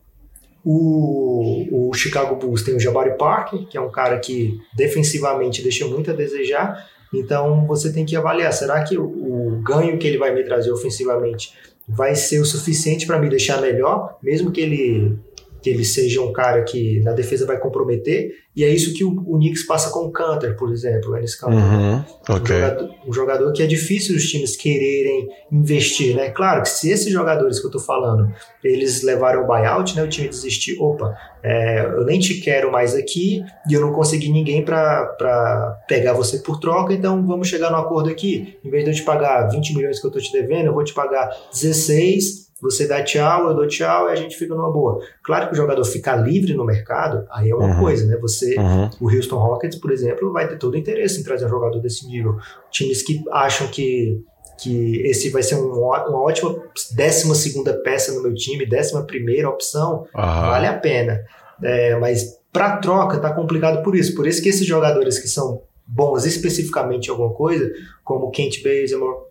o, 0.64 1.89
o 1.89 1.93
Chicago 1.93 2.36
Bulls 2.36 2.64
tem 2.64 2.76
o 2.76 2.80
Jabari 2.80 3.18
Parker, 3.18 3.68
que 3.68 3.78
é 3.78 3.82
um 3.82 3.91
cara 3.91 4.20
que 4.20 4.60
defensivamente 4.76 5.62
deixa 5.62 5.88
muito 5.88 6.12
a 6.12 6.14
desejar. 6.14 6.88
Então 7.14 7.66
você 7.66 7.91
tem 7.91 8.05
que 8.05 8.16
avaliar: 8.16 8.51
será 8.53 8.84
que 8.84 8.97
o, 8.97 9.03
o 9.03 9.62
ganho 9.62 9.97
que 9.97 10.07
ele 10.07 10.18
vai 10.18 10.34
me 10.34 10.43
trazer 10.43 10.72
ofensivamente 10.72 11.53
vai 11.88 12.14
ser 12.14 12.39
o 12.39 12.45
suficiente 12.45 13.07
para 13.07 13.20
me 13.20 13.28
deixar 13.28 13.60
melhor, 13.60 14.18
mesmo 14.22 14.51
que 14.51 14.62
ele 14.62 15.18
que 15.62 15.70
ele 15.70 15.84
seja 15.84 16.22
um 16.22 16.32
cara 16.32 16.64
que 16.64 17.01
na 17.01 17.12
defesa 17.12 17.45
vai 17.45 17.60
comprometer, 17.60 18.32
e 18.55 18.64
é 18.64 18.70
isso 18.70 18.93
que 18.93 19.03
o, 19.03 19.10
o 19.26 19.38
Knicks 19.38 19.66
passa 19.66 19.89
com 19.89 19.99
o 19.99 20.12
Canter, 20.12 20.57
por 20.57 20.72
exemplo, 20.72 21.12
o 21.12 21.18
Ennis 21.18 21.36
Canter. 21.36 21.57
Uhum, 21.57 22.03
okay. 22.30 22.57
um, 22.57 22.60
jogador, 22.60 22.89
um, 23.07 23.14
jogador, 23.14 23.53
que 23.53 23.64
é 23.64 23.66
difícil 23.66 24.16
os 24.18 24.30
times 24.30 24.57
quererem 24.57 25.28
investir, 25.51 26.16
né? 26.16 26.30
Claro 26.30 26.64
que 26.64 26.70
se 26.70 26.89
esses 26.89 27.12
jogadores 27.12 27.60
que 27.60 27.68
eu 27.68 27.72
tô 27.72 27.80
falando, 27.80 28.34
eles 28.64 29.01
levaram 29.03 29.43
o 29.43 29.47
buyout, 29.47 29.95
né? 29.95 30.03
O 30.03 30.10
time 30.10 30.28
desistir, 30.28 30.78
opa, 30.80 31.16
é, 31.41 31.86
eu 31.86 32.03
nem 32.03 32.20
te 32.20 32.41
quero 32.41 32.72
mais 32.72 32.95
aqui 32.95 33.43
e 33.70 33.74
eu 33.74 33.82
não 33.82 33.93
consegui 33.93 34.30
ninguém 34.30 34.66
para 34.66 35.80
pegar 35.88 36.14
você 36.14 36.39
por 36.39 36.60
troca, 36.60 36.93
então 36.93 37.26
vamos 37.26 37.47
chegar 37.47 37.72
no 37.72 37.78
acordo 37.78 38.10
aqui. 38.10 38.57
Em 38.64 38.70
vez 38.70 38.84
de 38.84 38.91
eu 38.91 38.95
te 38.95 39.03
pagar 39.03 39.47
20 39.47 39.76
milhões 39.76 39.99
que 39.99 40.07
eu 40.07 40.12
tô 40.12 40.20
te 40.20 40.34
devendo, 40.34 40.66
eu 40.66 40.74
vou 40.74 40.84
te 40.84 40.93
pagar 40.93 41.30
16 41.51 42.49
você 42.62 42.88
dá 42.88 43.03
tchau, 43.03 43.47
eu 43.47 43.55
dou 43.55 43.68
tchau 43.68 44.10
e 44.10 44.12
a 44.12 44.16
gente 44.16 44.36
fica 44.38 44.53
numa 44.53 44.72
boa. 44.72 44.99
Claro 45.24 45.47
que 45.47 45.53
o 45.53 45.55
jogador 45.55 45.84
ficar 45.86 46.18
livre 46.18 46.53
no 46.53 46.66
mercado, 46.66 47.26
aí 47.32 47.49
é 47.49 47.55
uma 47.55 47.76
uhum. 47.76 47.80
coisa, 47.80 48.05
né? 48.05 48.18
Você, 48.18 48.57
uhum. 48.57 48.89
o 48.99 49.10
Houston 49.10 49.38
Rockets, 49.38 49.80
por 49.80 49.91
exemplo, 49.91 50.32
vai 50.32 50.47
ter 50.47 50.57
todo 50.57 50.74
o 50.74 50.78
interesse 50.78 51.22
em 51.22 51.24
trazer 51.24 51.45
um 51.45 51.49
jogador 51.49 51.80
desse 51.80 52.05
nível. 52.07 52.38
Times 52.70 53.01
que 53.01 53.24
acham 53.32 53.68
que, 53.68 54.22
que 54.62 55.01
esse 55.07 55.30
vai 55.30 55.41
ser 55.41 55.55
um, 55.55 55.72
uma 55.72 56.22
ótima 56.22 56.55
décima 56.95 57.34
segunda 57.34 57.74
peça 57.74 58.14
no 58.14 58.22
meu 58.22 58.34
time, 58.34 58.66
décima 58.66 59.03
primeira 59.03 59.49
opção, 59.49 60.05
uhum. 60.14 60.22
vale 60.22 60.68
a 60.68 60.78
pena. 60.78 61.22
É, 61.64 61.97
mas 61.97 62.39
para 62.51 62.78
troca 62.78 63.20
tá 63.20 63.34
complicado 63.34 63.84
por 63.84 63.95
isso. 63.95 64.16
Por 64.16 64.28
isso 64.28 64.41
que 64.41 64.49
esses 64.49 64.66
jogadores 64.66 65.20
que 65.20 65.28
são 65.28 65.62
bons 65.86 66.26
especificamente 66.26 67.07
em 67.07 67.12
alguma 67.12 67.34
coisa, 67.34 67.72
como 68.03 68.30
Kent 68.32 68.62
Bazemore, 68.64 69.29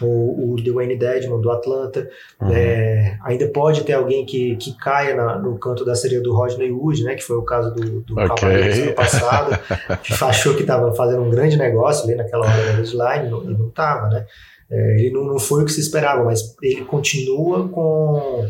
o, 0.00 0.54
o 0.54 0.56
Dwayne 0.56 0.96
Dedmon 0.96 1.40
do 1.40 1.50
Atlanta. 1.50 2.08
Uhum. 2.40 2.52
É, 2.52 3.18
ainda 3.24 3.48
pode 3.48 3.84
ter 3.84 3.94
alguém 3.94 4.24
que, 4.24 4.56
que 4.56 4.76
caia 4.76 5.14
na, 5.14 5.38
no 5.38 5.58
canto 5.58 5.84
da 5.84 5.94
seria 5.94 6.20
do 6.20 6.34
Rodney 6.34 6.70
Wood, 6.70 7.04
né, 7.04 7.14
que 7.14 7.22
foi 7.22 7.36
o 7.36 7.42
caso 7.42 7.74
do, 7.74 8.00
do 8.00 8.12
okay. 8.14 8.28
Cavaliers 8.28 8.78
ano 8.78 8.92
passado, 8.92 9.58
que 10.02 10.12
achou 10.24 10.54
que 10.54 10.62
estava 10.62 10.94
fazendo 10.94 11.22
um 11.22 11.30
grande 11.30 11.56
negócio 11.56 12.04
ali 12.04 12.14
naquela 12.14 12.46
hora 12.46 12.64
da 12.64 12.72
deadline 12.72 13.28
e 13.28 13.58
não 13.58 13.68
estava, 13.68 14.08
né? 14.08 14.26
É, 14.70 15.00
ele 15.00 15.10
não, 15.10 15.24
não 15.24 15.38
foi 15.38 15.62
o 15.62 15.64
que 15.64 15.72
se 15.72 15.80
esperava, 15.80 16.22
mas 16.24 16.54
ele 16.62 16.84
continua 16.84 17.68
com 17.68 18.46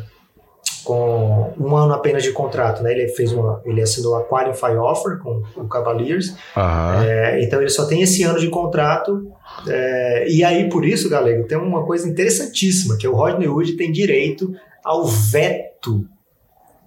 com 0.88 1.52
um 1.60 1.76
ano 1.76 1.92
apenas 1.92 2.22
de 2.22 2.32
contrato, 2.32 2.82
né? 2.82 2.92
Ele 2.92 3.08
fez 3.08 3.30
uma, 3.30 3.60
ele 3.66 3.82
assinou 3.82 4.16
a 4.16 4.24
qualify 4.24 4.74
offer 4.78 5.18
com 5.18 5.42
o 5.54 5.68
Cavaliers, 5.68 6.30
uhum. 6.56 7.02
é, 7.02 7.42
então 7.42 7.60
ele 7.60 7.68
só 7.68 7.84
tem 7.84 8.00
esse 8.00 8.22
ano 8.22 8.40
de 8.40 8.48
contrato. 8.48 9.30
É, 9.68 10.26
e 10.30 10.42
aí 10.42 10.70
por 10.70 10.86
isso, 10.86 11.10
galera, 11.10 11.42
tem 11.44 11.58
uma 11.58 11.84
coisa 11.84 12.08
interessantíssima 12.08 12.96
que 12.96 13.06
é 13.06 13.10
o 13.10 13.14
Rodney 13.14 13.46
Hood 13.46 13.74
tem 13.74 13.92
direito 13.92 14.50
ao 14.82 15.04
veto, 15.04 16.06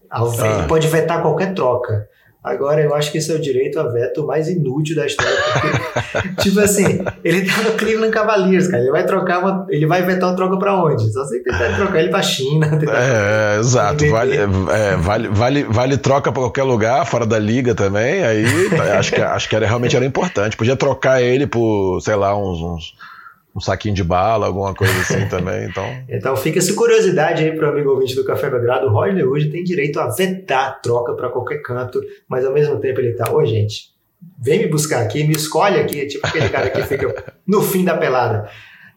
ao 0.10 0.32
veto. 0.32 0.60
Ele 0.60 0.68
pode 0.68 0.88
vetar 0.88 1.22
qualquer 1.22 1.54
troca. 1.54 2.10
Agora 2.44 2.82
eu 2.82 2.96
acho 2.96 3.12
que 3.12 3.20
esse 3.20 3.32
é 3.32 3.36
o 3.36 3.40
direito 3.40 3.80
a 3.80 3.84
veto 3.84 4.26
mais 4.26 4.48
inútil 4.48 4.96
da 4.96 5.06
história. 5.06 5.32
Porque, 6.12 6.30
tipo 6.42 6.60
assim, 6.60 7.04
ele 7.24 7.46
tá 7.46 7.62
no 7.62 7.74
Cleveland 7.74 8.12
Cavaliers, 8.12 8.68
cara. 8.68 8.82
Ele 8.82 8.92
vai 8.92 9.06
trocar 9.06 9.40
uma, 9.40 9.68
Ele 9.70 9.86
vai 9.86 10.02
vetar 10.02 10.30
uma 10.30 10.36
troca 10.36 10.58
pra 10.58 10.84
onde? 10.84 11.14
Só 11.14 11.24
se 11.26 11.44
tentar 11.44 11.76
trocar 11.76 12.00
ele 12.00 12.10
pra 12.10 12.22
China. 12.24 12.72
É, 12.92 13.60
exato. 13.60 14.10
Vale, 14.10 14.36
é, 14.38 14.98
vale, 14.98 15.28
vale, 15.30 15.64
vale 15.64 15.98
troca 15.98 16.32
pra 16.32 16.42
qualquer 16.42 16.64
lugar, 16.64 17.06
fora 17.06 17.26
da 17.26 17.38
liga 17.38 17.76
também. 17.76 18.24
Aí 18.24 18.44
acho 18.98 19.14
que, 19.14 19.22
acho 19.22 19.50
que 19.50 19.56
era, 19.56 19.68
realmente 19.68 19.96
era 19.96 20.06
importante. 20.06 20.58
Podia 20.58 20.76
trocar 20.76 21.22
ele 21.22 21.46
por, 21.46 22.00
sei 22.02 22.16
lá, 22.16 22.36
uns, 22.36 22.60
uns 22.60 22.94
um 23.56 23.60
saquinho 23.60 23.94
de 23.94 24.04
bala, 24.04 24.48
alguma 24.48 24.74
coisa 24.74 24.94
assim 25.02 25.28
também. 25.30 25.66
Então, 25.66 25.86
então 26.10 26.36
fica 26.36 26.60
essa 26.60 26.74
curiosidade 26.74 27.44
aí 27.44 27.56
para 27.56 27.68
o 27.68 27.72
amigo 27.72 27.92
ouvinte 27.92 28.16
do 28.16 28.24
Café 28.24 28.50
Belgrado. 28.50 28.88
O 28.88 28.92
Roger 28.92 29.28
hoje 29.28 29.50
tem 29.50 29.64
direito 29.64 30.00
a 30.00 30.10
vetar 30.10 30.82
troca 30.82 31.14
para 31.14 31.30
qualquer 31.30 31.62
canto, 31.62 32.02
mas 32.28 32.46
ao 32.46 32.54
mesmo 32.54 32.80
tempo 32.80 33.00
ele 33.00 33.14
tá, 33.14 33.32
ô 33.32 33.46
gente, 33.46 33.92
vem 34.42 34.60
me 34.60 34.68
buscar 34.68 35.02
aqui, 35.02 35.24
me 35.24 35.34
escolhe 35.34 35.80
aqui, 35.80 36.08
tipo 36.08 36.26
aquele 36.26 36.50
cara 36.50 36.70
que 36.70 36.82
fica 36.84 37.34
no 37.46 37.62
fim 37.62 37.84
da 37.84 37.98
pelada. 37.98 38.50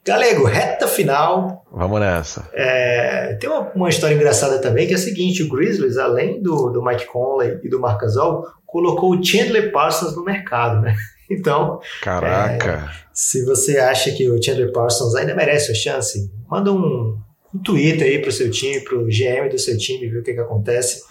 Galego, 0.07 0.45
reta 0.45 0.87
final. 0.87 1.65
Vamos 1.73 1.99
nessa. 1.99 2.47
É, 2.53 3.39
tem 3.41 3.49
uma, 3.49 3.73
uma, 3.75 3.89
história 3.89 4.15
engraçada 4.15 4.61
também, 4.61 4.87
que 4.87 4.93
é 4.93 4.97
a 4.97 4.99
seguinte: 4.99 5.43
o 5.43 5.49
Grizzlies, 5.49 5.97
além 5.97 6.43
do, 6.43 6.69
do 6.69 6.85
Mike 6.85 7.07
Conley 7.07 7.59
e 7.63 7.71
do 7.71 7.81
Marc 7.81 8.03
Gasol, 8.03 8.45
colocou 8.67 9.15
o 9.15 9.25
Chandler 9.25 9.73
Parsons 9.73 10.15
no 10.15 10.23
mercado, 10.23 10.83
né? 10.83 10.95
Então, 11.31 11.81
caraca. 12.03 12.91
É, 12.91 13.05
se 13.13 13.45
você 13.45 13.79
acha 13.79 14.13
que 14.13 14.29
o 14.29 14.43
Chandler 14.43 14.73
Parsons 14.73 15.15
ainda 15.15 15.35
merece 15.35 15.73
a 15.73 15.75
chance, 15.75 16.31
manda 16.51 16.73
um, 16.73 17.19
um 17.55 17.59
Twitter 17.63 18.07
aí 18.07 18.19
pro 18.21 18.33
seu 18.33 18.51
time, 18.51 18.81
pro 18.81 19.07
GM 19.07 19.49
do 19.51 19.59
seu 19.59 19.77
time, 19.79 20.09
ver 20.09 20.19
o 20.19 20.23
que, 20.23 20.35
que 20.35 20.41
acontece. 20.41 21.03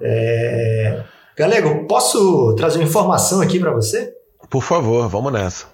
É... 0.00 1.04
Galego, 1.36 1.86
posso 1.86 2.54
trazer 2.56 2.78
uma 2.78 2.88
informação 2.88 3.40
aqui 3.40 3.60
para 3.60 3.70
você? 3.70 4.12
Por 4.50 4.62
favor, 4.62 5.08
vamos 5.08 5.32
nessa. 5.32 5.66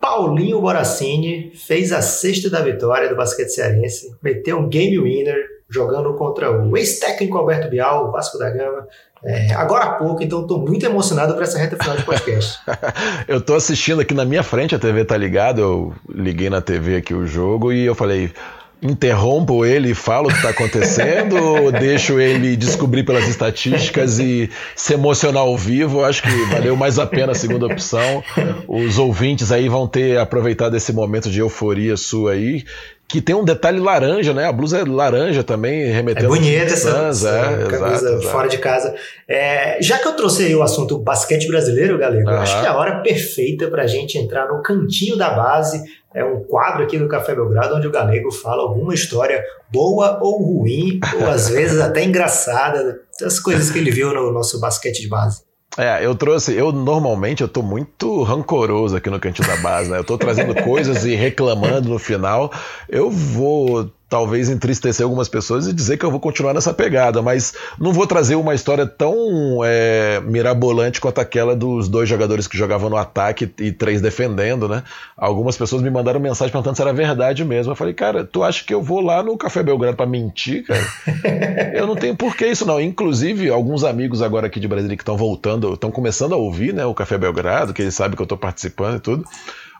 Paulinho 0.00 0.60
Boracini 0.60 1.52
fez 1.54 1.92
a 1.92 2.00
sexta 2.00 2.48
da 2.48 2.60
vitória 2.60 3.08
do 3.08 3.16
basquete 3.16 3.48
cearense, 3.48 4.16
meteu 4.22 4.58
um 4.58 4.68
game 4.68 4.98
winner 4.98 5.55
jogando 5.68 6.14
contra 6.14 6.50
o 6.50 6.76
ex-técnico 6.76 7.36
Alberto 7.36 7.68
Bial, 7.68 8.08
o 8.08 8.12
Vasco 8.12 8.38
da 8.38 8.50
Gama, 8.50 8.86
é, 9.24 9.52
agora 9.54 9.84
há 9.84 9.92
pouco, 9.94 10.22
então 10.22 10.42
estou 10.42 10.60
muito 10.60 10.86
emocionado 10.86 11.34
para 11.34 11.44
essa 11.44 11.58
reta 11.58 11.76
final 11.76 11.96
de 11.96 12.04
podcast. 12.04 12.60
eu 13.26 13.38
estou 13.38 13.56
assistindo 13.56 14.00
aqui 14.00 14.14
na 14.14 14.24
minha 14.24 14.42
frente, 14.42 14.74
a 14.74 14.78
TV 14.78 15.04
tá 15.04 15.16
ligada, 15.16 15.60
eu 15.60 15.92
liguei 16.08 16.48
na 16.48 16.60
TV 16.60 16.96
aqui 16.96 17.12
o 17.14 17.26
jogo 17.26 17.72
e 17.72 17.84
eu 17.84 17.94
falei, 17.94 18.32
interrompo 18.80 19.64
ele 19.64 19.90
e 19.90 19.94
falo 19.94 20.28
o 20.28 20.30
que 20.30 20.36
está 20.36 20.50
acontecendo 20.50 21.36
ou 21.36 21.72
deixo 21.72 22.20
ele 22.20 22.56
descobrir 22.56 23.04
pelas 23.04 23.26
estatísticas 23.26 24.18
e 24.18 24.50
se 24.74 24.94
emocionar 24.94 25.42
ao 25.42 25.56
vivo? 25.56 26.04
Acho 26.04 26.22
que 26.22 26.44
valeu 26.50 26.76
mais 26.76 26.98
a 26.98 27.06
pena 27.06 27.32
a 27.32 27.34
segunda 27.34 27.66
opção. 27.66 28.22
Os 28.68 28.98
ouvintes 28.98 29.50
aí 29.50 29.68
vão 29.68 29.88
ter 29.88 30.18
aproveitado 30.18 30.76
esse 30.76 30.92
momento 30.92 31.30
de 31.30 31.40
euforia 31.40 31.96
sua 31.96 32.32
aí 32.32 32.64
que 33.08 33.20
tem 33.20 33.34
um 33.34 33.44
detalhe 33.44 33.78
laranja, 33.78 34.34
né? 34.34 34.46
A 34.46 34.52
blusa 34.52 34.78
é 34.78 34.84
laranja 34.84 35.44
também, 35.44 35.86
remetendo. 35.86 36.26
É 36.26 36.28
bonita 36.28 36.72
essa, 36.72 37.08
essa 37.08 37.28
é, 37.28 37.66
camisa 37.68 38.08
exato, 38.08 38.22
fora 38.22 38.46
exato. 38.46 38.48
de 38.48 38.58
casa. 38.58 38.94
É, 39.28 39.78
já 39.80 39.98
que 39.98 40.08
eu 40.08 40.14
trouxe 40.14 40.44
aí 40.44 40.54
o 40.54 40.62
assunto 40.62 40.98
basquete 40.98 41.46
brasileiro, 41.46 41.98
galera, 41.98 42.24
uhum. 42.24 42.38
acho 42.38 42.60
que 42.60 42.66
é 42.66 42.68
a 42.68 42.76
hora 42.76 43.00
perfeita 43.02 43.68
para 43.68 43.84
a 43.84 43.86
gente 43.86 44.18
entrar 44.18 44.48
no 44.48 44.60
cantinho 44.60 45.16
da 45.16 45.30
base. 45.30 45.82
É 46.12 46.24
um 46.24 46.40
quadro 46.44 46.82
aqui 46.82 46.98
do 46.98 47.08
Café 47.08 47.34
Belgrado 47.34 47.76
onde 47.76 47.86
o 47.86 47.92
Galego 47.92 48.32
fala 48.32 48.62
alguma 48.62 48.94
história 48.94 49.44
boa 49.70 50.18
ou 50.20 50.42
ruim, 50.42 50.98
ou 51.20 51.28
às 51.28 51.48
vezes 51.50 51.78
até 51.78 52.02
engraçada, 52.02 53.00
das 53.20 53.38
coisas 53.38 53.70
que 53.70 53.78
ele 53.78 53.90
viu 53.90 54.12
no 54.12 54.32
nosso 54.32 54.58
basquete 54.58 55.00
de 55.00 55.08
base. 55.08 55.42
É, 55.78 56.04
eu 56.04 56.14
trouxe, 56.14 56.54
eu 56.54 56.72
normalmente 56.72 57.42
eu 57.42 57.48
tô 57.48 57.62
muito 57.62 58.22
rancoroso 58.22 58.96
aqui 58.96 59.10
no 59.10 59.20
cantinho 59.20 59.46
da 59.46 59.56
base, 59.58 59.90
né? 59.90 59.98
Eu 59.98 60.04
tô 60.04 60.16
trazendo 60.16 60.54
coisas 60.64 61.04
e 61.04 61.14
reclamando 61.14 61.90
no 61.90 61.98
final. 61.98 62.50
Eu 62.88 63.10
vou 63.10 63.90
talvez 64.08 64.48
entristecer 64.48 65.04
algumas 65.04 65.28
pessoas 65.28 65.66
e 65.66 65.72
dizer 65.72 65.96
que 65.96 66.04
eu 66.04 66.10
vou 66.10 66.20
continuar 66.20 66.54
nessa 66.54 66.72
pegada, 66.72 67.20
mas 67.20 67.54
não 67.78 67.92
vou 67.92 68.06
trazer 68.06 68.36
uma 68.36 68.54
história 68.54 68.86
tão 68.86 69.60
é, 69.64 70.20
mirabolante 70.20 71.00
quanto 71.00 71.20
aquela 71.20 71.56
dos 71.56 71.88
dois 71.88 72.08
jogadores 72.08 72.46
que 72.46 72.56
jogavam 72.56 72.88
no 72.88 72.96
ataque 72.96 73.52
e 73.58 73.72
três 73.72 74.00
defendendo, 74.00 74.68
né? 74.68 74.84
Algumas 75.16 75.56
pessoas 75.56 75.82
me 75.82 75.90
mandaram 75.90 76.20
mensagem 76.20 76.52
perguntando 76.52 76.76
se 76.76 76.82
era 76.82 76.92
verdade 76.92 77.44
mesmo. 77.44 77.72
Eu 77.72 77.76
falei, 77.76 77.94
cara, 77.94 78.24
tu 78.24 78.44
acha 78.44 78.64
que 78.64 78.72
eu 78.72 78.82
vou 78.82 79.00
lá 79.00 79.22
no 79.22 79.36
Café 79.36 79.62
Belgrado 79.62 79.96
para 79.96 80.06
mentir, 80.06 80.64
cara? 80.64 80.86
eu 81.74 81.86
não 81.86 81.96
tenho 81.96 82.14
por 82.14 82.36
que 82.36 82.46
isso 82.46 82.64
não. 82.64 82.80
Inclusive, 82.80 83.50
alguns 83.50 83.82
amigos 83.82 84.22
agora 84.22 84.46
aqui 84.46 84.60
de 84.60 84.68
Brasília 84.68 84.96
que 84.96 85.02
estão 85.02 85.16
voltando, 85.16 85.74
estão 85.74 85.90
começando 85.90 86.32
a 86.32 86.36
ouvir, 86.36 86.72
né, 86.72 86.86
o 86.86 86.94
Café 86.94 87.18
Belgrado, 87.18 87.74
que 87.74 87.82
eles 87.82 87.94
sabem 87.94 88.14
que 88.14 88.22
eu 88.22 88.24
estou 88.24 88.38
participando 88.38 88.98
e 88.98 89.00
tudo 89.00 89.24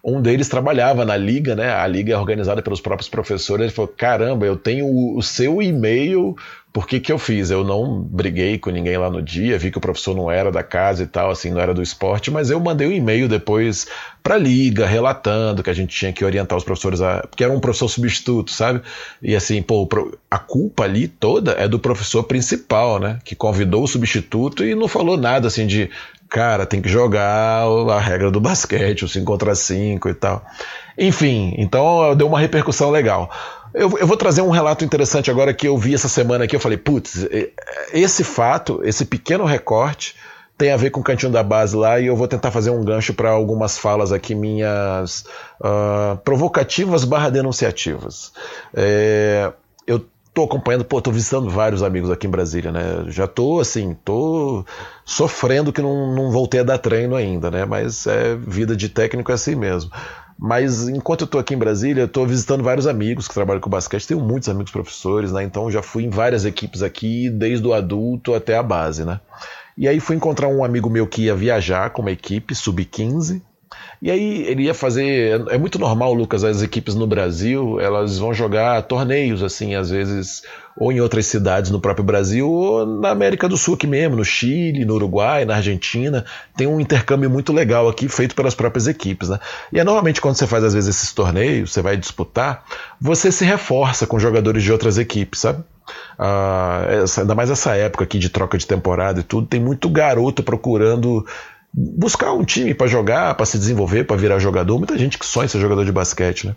um 0.06 0.22
deles 0.22 0.48
trabalhava 0.48 1.04
na 1.04 1.16
liga, 1.16 1.56
né? 1.56 1.68
A 1.74 1.84
liga 1.84 2.14
é 2.14 2.16
organizada 2.16 2.62
pelos 2.62 2.80
próprios 2.80 3.08
professores. 3.08 3.64
Ele 3.64 3.72
falou: 3.72 3.92
caramba, 3.94 4.46
eu 4.46 4.56
tenho 4.56 4.86
o, 4.86 5.20
seu 5.20 5.60
e-mail. 5.60 6.36
Por 6.72 6.86
que, 6.86 7.00
que 7.00 7.10
eu 7.10 7.18
fiz? 7.18 7.50
Eu 7.50 7.64
não 7.64 8.02
briguei 8.02 8.58
com 8.58 8.70
ninguém 8.70 8.98
lá 8.98 9.10
no 9.10 9.22
dia, 9.22 9.58
vi 9.58 9.70
que 9.70 9.78
o 9.78 9.80
professor 9.80 10.14
não 10.14 10.30
era 10.30 10.52
da 10.52 10.62
casa 10.62 11.02
e 11.02 11.06
tal, 11.06 11.30
assim, 11.30 11.50
não 11.50 11.58
era 11.58 11.72
do 11.72 11.82
esporte, 11.82 12.30
mas 12.30 12.50
eu 12.50 12.60
mandei 12.60 12.86
um 12.86 12.92
e-mail 12.92 13.26
depois 13.26 13.86
para 14.22 14.34
a 14.34 14.38
liga, 14.38 14.86
relatando 14.86 15.62
que 15.62 15.70
a 15.70 15.72
gente 15.72 15.96
tinha 15.96 16.12
que 16.12 16.22
orientar 16.22 16.56
os 16.56 16.64
professores, 16.64 17.00
a, 17.00 17.26
porque 17.30 17.42
era 17.42 17.52
um 17.52 17.60
professor 17.60 17.88
substituto, 17.88 18.52
sabe? 18.52 18.82
E 19.22 19.34
assim, 19.34 19.62
pô, 19.62 19.88
a 20.30 20.38
culpa 20.38 20.84
ali 20.84 21.08
toda 21.08 21.52
é 21.52 21.66
do 21.66 21.78
professor 21.78 22.24
principal, 22.24 23.00
né? 23.00 23.20
Que 23.24 23.34
convidou 23.34 23.82
o 23.82 23.88
substituto 23.88 24.62
e 24.62 24.74
não 24.74 24.86
falou 24.86 25.16
nada 25.16 25.48
assim 25.48 25.66
de 25.66 25.88
cara, 26.28 26.66
tem 26.66 26.80
que 26.80 26.88
jogar 26.88 27.64
a 27.64 28.00
regra 28.00 28.30
do 28.30 28.40
basquete, 28.40 29.04
o 29.04 29.08
5 29.08 29.24
contra 29.24 29.54
5 29.54 30.08
e 30.08 30.14
tal. 30.14 30.44
Enfim, 30.98 31.54
então 31.58 32.14
deu 32.14 32.26
uma 32.26 32.40
repercussão 32.40 32.90
legal. 32.90 33.30
Eu, 33.74 33.98
eu, 33.98 34.06
vou 34.06 34.16
trazer 34.16 34.40
um 34.40 34.50
relato 34.50 34.84
interessante 34.84 35.30
agora 35.30 35.52
que 35.52 35.68
eu 35.68 35.76
vi 35.76 35.94
essa 35.94 36.08
semana 36.08 36.44
aqui. 36.44 36.56
Eu 36.56 36.60
falei, 36.60 36.78
putz, 36.78 37.26
esse 37.92 38.24
fato, 38.24 38.80
esse 38.82 39.04
pequeno 39.04 39.44
recorte, 39.44 40.14
tem 40.56 40.72
a 40.72 40.76
ver 40.76 40.90
com 40.90 41.00
o 41.00 41.04
cantinho 41.04 41.30
da 41.30 41.42
base 41.42 41.76
lá 41.76 42.00
e 42.00 42.06
eu 42.06 42.16
vou 42.16 42.26
tentar 42.26 42.50
fazer 42.50 42.70
um 42.70 42.82
gancho 42.82 43.12
para 43.12 43.30
algumas 43.30 43.76
falas 43.76 44.12
aqui 44.12 44.34
minhas 44.34 45.24
uh, 45.60 46.16
provocativas 46.24 47.04
barra 47.04 47.28
denunciativas. 47.28 48.32
É, 48.74 49.52
eu 49.86 50.06
tô 50.36 50.42
acompanhando, 50.42 50.84
pô, 50.84 51.00
tô 51.00 51.10
visitando 51.10 51.48
vários 51.48 51.82
amigos 51.82 52.10
aqui 52.10 52.26
em 52.26 52.30
Brasília, 52.30 52.70
né? 52.70 53.06
Já 53.08 53.26
tô 53.26 53.58
assim, 53.58 53.96
tô 54.04 54.66
sofrendo 55.02 55.72
que 55.72 55.80
não, 55.80 56.14
não 56.14 56.30
voltei 56.30 56.60
a 56.60 56.62
dar 56.62 56.76
treino 56.76 57.16
ainda, 57.16 57.50
né? 57.50 57.64
Mas 57.64 58.06
é 58.06 58.36
vida 58.36 58.76
de 58.76 58.90
técnico 58.90 59.32
é 59.32 59.34
assim 59.34 59.54
mesmo. 59.54 59.90
Mas 60.38 60.90
enquanto 60.90 61.22
eu 61.22 61.26
tô 61.26 61.38
aqui 61.38 61.54
em 61.54 61.58
Brasília, 61.58 62.02
eu 62.02 62.08
tô 62.08 62.26
visitando 62.26 62.62
vários 62.62 62.86
amigos 62.86 63.26
que 63.26 63.32
trabalham 63.32 63.62
com 63.62 63.70
basquete, 63.70 64.08
tenho 64.08 64.20
muitos 64.20 64.50
amigos 64.50 64.70
professores, 64.70 65.32
né? 65.32 65.42
Então 65.42 65.70
já 65.70 65.80
fui 65.80 66.04
em 66.04 66.10
várias 66.10 66.44
equipes 66.44 66.82
aqui, 66.82 67.30
desde 67.30 67.66
o 67.66 67.72
adulto 67.72 68.34
até 68.34 68.58
a 68.58 68.62
base, 68.62 69.06
né? 69.06 69.18
E 69.74 69.88
aí 69.88 69.98
fui 70.00 70.16
encontrar 70.16 70.48
um 70.48 70.62
amigo 70.62 70.90
meu 70.90 71.06
que 71.06 71.22
ia 71.22 71.34
viajar 71.34 71.88
com 71.88 72.02
uma 72.02 72.10
equipe 72.10 72.54
sub-15, 72.54 73.40
e 74.00 74.10
aí 74.10 74.42
ele 74.46 74.64
ia 74.64 74.74
fazer. 74.74 75.42
É 75.48 75.56
muito 75.56 75.78
normal, 75.78 76.12
Lucas, 76.12 76.44
as 76.44 76.62
equipes 76.62 76.94
no 76.94 77.06
Brasil, 77.06 77.80
elas 77.80 78.18
vão 78.18 78.34
jogar 78.34 78.82
torneios, 78.82 79.42
assim, 79.42 79.74
às 79.74 79.90
vezes, 79.90 80.42
ou 80.76 80.92
em 80.92 81.00
outras 81.00 81.26
cidades 81.26 81.70
no 81.70 81.80
próprio 81.80 82.04
Brasil, 82.04 82.48
ou 82.48 82.86
na 82.86 83.10
América 83.10 83.48
do 83.48 83.56
Sul 83.56 83.74
aqui 83.74 83.86
mesmo, 83.86 84.16
no 84.16 84.24
Chile, 84.24 84.84
no 84.84 84.94
Uruguai, 84.94 85.44
na 85.44 85.56
Argentina. 85.56 86.24
Tem 86.56 86.66
um 86.66 86.78
intercâmbio 86.78 87.30
muito 87.30 87.52
legal 87.52 87.88
aqui, 87.88 88.08
feito 88.08 88.34
pelas 88.34 88.54
próprias 88.54 88.86
equipes, 88.86 89.30
né? 89.30 89.40
E 89.72 89.80
é 89.80 89.84
normalmente 89.84 90.20
quando 90.20 90.36
você 90.36 90.46
faz, 90.46 90.62
às 90.62 90.74
vezes, 90.74 90.94
esses 90.94 91.12
torneios, 91.12 91.72
você 91.72 91.80
vai 91.80 91.96
disputar, 91.96 92.64
você 93.00 93.32
se 93.32 93.44
reforça 93.44 94.06
com 94.06 94.18
jogadores 94.18 94.62
de 94.62 94.70
outras 94.70 94.98
equipes, 94.98 95.40
sabe? 95.40 95.64
Ah, 96.18 96.84
essa, 96.88 97.20
ainda 97.20 97.34
mais 97.34 97.50
essa 97.50 97.74
época 97.76 98.04
aqui 98.04 98.18
de 98.18 98.28
troca 98.28 98.58
de 98.58 98.66
temporada 98.66 99.20
e 99.20 99.22
tudo, 99.22 99.46
tem 99.46 99.60
muito 99.60 99.88
garoto 99.88 100.42
procurando 100.42 101.24
buscar 101.76 102.32
um 102.32 102.42
time 102.42 102.72
para 102.72 102.86
jogar, 102.86 103.34
para 103.34 103.44
se 103.44 103.58
desenvolver, 103.58 104.04
para 104.04 104.16
virar 104.16 104.38
jogador. 104.38 104.78
Muita 104.78 104.96
gente 104.96 105.18
que 105.18 105.26
sonha 105.26 105.46
ser 105.46 105.60
jogador 105.60 105.84
de 105.84 105.92
basquete, 105.92 106.46
né? 106.46 106.54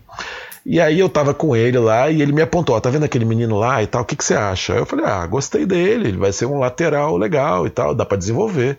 E 0.64 0.80
aí 0.80 0.98
eu 0.98 1.10
tava 1.10 1.34
com 1.34 1.54
ele 1.54 1.78
lá 1.78 2.10
e 2.10 2.22
ele 2.22 2.32
me 2.32 2.40
apontou, 2.40 2.74
ó, 2.74 2.80
tá 2.80 2.88
vendo 2.88 3.04
aquele 3.04 3.26
menino 3.26 3.58
lá 3.58 3.82
e 3.82 3.86
tal, 3.86 4.02
o 4.02 4.04
que, 4.04 4.16
que 4.16 4.24
você 4.24 4.34
acha? 4.34 4.72
Aí 4.72 4.78
eu 4.78 4.86
falei, 4.86 5.04
ah, 5.04 5.26
gostei 5.26 5.66
dele, 5.66 6.08
ele 6.08 6.18
vai 6.18 6.32
ser 6.32 6.46
um 6.46 6.58
lateral 6.58 7.16
legal 7.18 7.66
e 7.66 7.70
tal, 7.70 7.94
dá 7.94 8.04
para 8.04 8.16
desenvolver. 8.16 8.78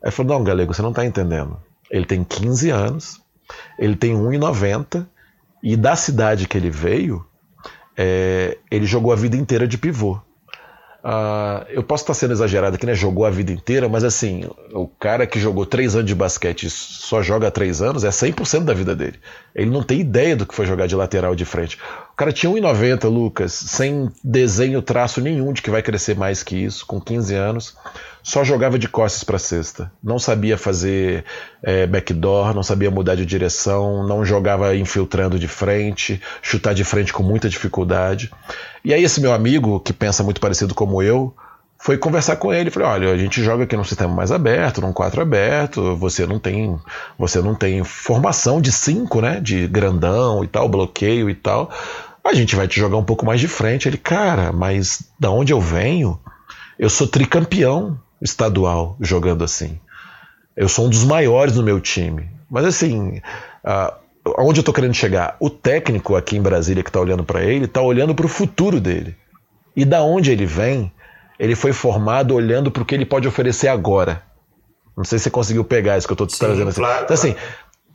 Aí 0.00 0.08
ele 0.08 0.12
falou, 0.12 0.38
não, 0.38 0.44
Galego, 0.44 0.72
você 0.72 0.82
não 0.82 0.92
tá 0.92 1.04
entendendo. 1.04 1.56
Ele 1.90 2.04
tem 2.04 2.22
15 2.22 2.70
anos, 2.70 3.20
ele 3.78 3.96
tem 3.96 4.14
1,90 4.14 5.06
e 5.62 5.76
da 5.76 5.96
cidade 5.96 6.46
que 6.46 6.56
ele 6.56 6.70
veio, 6.70 7.24
é, 7.96 8.58
ele 8.70 8.86
jogou 8.86 9.12
a 9.12 9.16
vida 9.16 9.36
inteira 9.36 9.66
de 9.66 9.76
pivô. 9.76 10.20
Uh, 11.02 11.64
eu 11.70 11.82
posso 11.82 12.02
estar 12.02 12.12
sendo 12.12 12.32
exagerado 12.32 12.76
aqui, 12.76 12.84
né? 12.84 12.94
Jogou 12.94 13.24
a 13.24 13.30
vida 13.30 13.50
inteira, 13.50 13.88
mas 13.88 14.04
assim, 14.04 14.44
o 14.72 14.86
cara 14.86 15.26
que 15.26 15.40
jogou 15.40 15.64
três 15.64 15.94
anos 15.94 16.06
de 16.06 16.14
basquete 16.14 16.68
só 16.68 17.22
joga 17.22 17.50
três 17.50 17.80
anos 17.80 18.04
é 18.04 18.10
100% 18.10 18.64
da 18.64 18.74
vida 18.74 18.94
dele. 18.94 19.18
Ele 19.54 19.70
não 19.70 19.82
tem 19.82 20.00
ideia 20.00 20.36
do 20.36 20.44
que 20.44 20.54
foi 20.54 20.66
jogar 20.66 20.86
de 20.86 20.94
lateral 20.94 21.34
de 21.34 21.44
frente. 21.44 21.78
Cara 22.20 22.34
tinha 22.34 22.52
1,90, 22.52 23.08
Lucas, 23.08 23.50
sem 23.50 24.10
desenho, 24.22 24.82
traço 24.82 25.22
nenhum 25.22 25.54
de 25.54 25.62
que 25.62 25.70
vai 25.70 25.80
crescer 25.80 26.14
mais 26.14 26.42
que 26.42 26.54
isso, 26.54 26.84
com 26.84 27.00
15 27.00 27.34
anos. 27.34 27.74
Só 28.22 28.44
jogava 28.44 28.78
de 28.78 28.88
costas 28.88 29.24
para 29.24 29.38
cesta. 29.38 29.90
Não 30.04 30.18
sabia 30.18 30.58
fazer 30.58 31.24
é, 31.62 31.86
backdoor, 31.86 32.52
não 32.52 32.62
sabia 32.62 32.90
mudar 32.90 33.14
de 33.14 33.24
direção, 33.24 34.06
não 34.06 34.22
jogava 34.22 34.76
infiltrando 34.76 35.38
de 35.38 35.48
frente, 35.48 36.20
chutar 36.42 36.74
de 36.74 36.84
frente 36.84 37.10
com 37.10 37.22
muita 37.22 37.48
dificuldade. 37.48 38.30
E 38.84 38.92
aí, 38.92 39.02
esse 39.02 39.18
meu 39.18 39.32
amigo, 39.32 39.80
que 39.80 39.94
pensa 39.94 40.22
muito 40.22 40.42
parecido 40.42 40.74
como 40.74 41.02
eu, 41.02 41.34
foi 41.78 41.96
conversar 41.96 42.36
com 42.36 42.52
ele, 42.52 42.70
falei, 42.70 42.88
olha, 42.88 43.12
a 43.14 43.16
gente 43.16 43.42
joga 43.42 43.64
aqui 43.64 43.74
num 43.74 43.84
sistema 43.84 44.14
mais 44.14 44.30
aberto, 44.30 44.82
num 44.82 44.92
4 44.92 45.22
aberto, 45.22 45.96
você 45.96 46.26
não 46.26 46.38
tem, 46.38 46.78
você 47.18 47.40
não 47.40 47.54
tem 47.54 47.82
formação 47.82 48.60
de 48.60 48.70
5, 48.70 49.22
né, 49.22 49.40
de 49.40 49.66
grandão 49.66 50.44
e 50.44 50.46
tal, 50.46 50.68
bloqueio 50.68 51.30
e 51.30 51.34
tal. 51.34 51.70
A 52.24 52.34
gente 52.34 52.54
vai 52.54 52.68
te 52.68 52.78
jogar 52.78 52.96
um 52.96 53.04
pouco 53.04 53.24
mais 53.24 53.40
de 53.40 53.48
frente. 53.48 53.88
Ele, 53.88 53.96
cara, 53.96 54.52
mas 54.52 55.02
da 55.18 55.30
onde 55.30 55.52
eu 55.52 55.60
venho? 55.60 56.18
Eu 56.78 56.90
sou 56.90 57.06
tricampeão 57.06 57.98
estadual 58.20 58.96
jogando 59.00 59.42
assim. 59.42 59.78
Eu 60.56 60.68
sou 60.68 60.86
um 60.86 60.90
dos 60.90 61.04
maiores 61.04 61.56
no 61.56 61.62
meu 61.62 61.80
time. 61.80 62.28
Mas 62.50 62.64
assim, 62.64 63.20
uh, 63.64 63.94
aonde 64.36 64.60
eu 64.60 64.64
tô 64.64 64.72
querendo 64.72 64.94
chegar? 64.94 65.36
O 65.40 65.48
técnico 65.48 66.16
aqui 66.16 66.36
em 66.36 66.42
Brasília 66.42 66.82
que 66.82 66.92
tá 66.92 67.00
olhando 67.00 67.24
para 67.24 67.42
ele, 67.42 67.66
tá 67.66 67.80
olhando 67.80 68.14
para 68.14 68.26
o 68.26 68.28
futuro 68.28 68.80
dele. 68.80 69.16
E 69.74 69.84
da 69.84 70.02
onde 70.02 70.30
ele 70.30 70.44
vem, 70.44 70.92
ele 71.38 71.54
foi 71.54 71.72
formado 71.72 72.34
olhando 72.34 72.70
para 72.70 72.82
o 72.82 72.86
que 72.86 72.94
ele 72.94 73.06
pode 73.06 73.26
oferecer 73.26 73.68
agora. 73.68 74.22
Não 74.96 75.04
sei 75.04 75.18
se 75.18 75.24
você 75.24 75.30
conseguiu 75.30 75.64
pegar 75.64 75.96
isso 75.96 76.06
que 76.06 76.12
eu 76.12 76.14
estou 76.14 76.26
te 76.26 76.34
Sim, 76.34 76.40
trazendo 76.40 76.68
assim. 76.68 76.80
Claro, 76.80 77.04
então, 77.04 77.14
assim, 77.14 77.34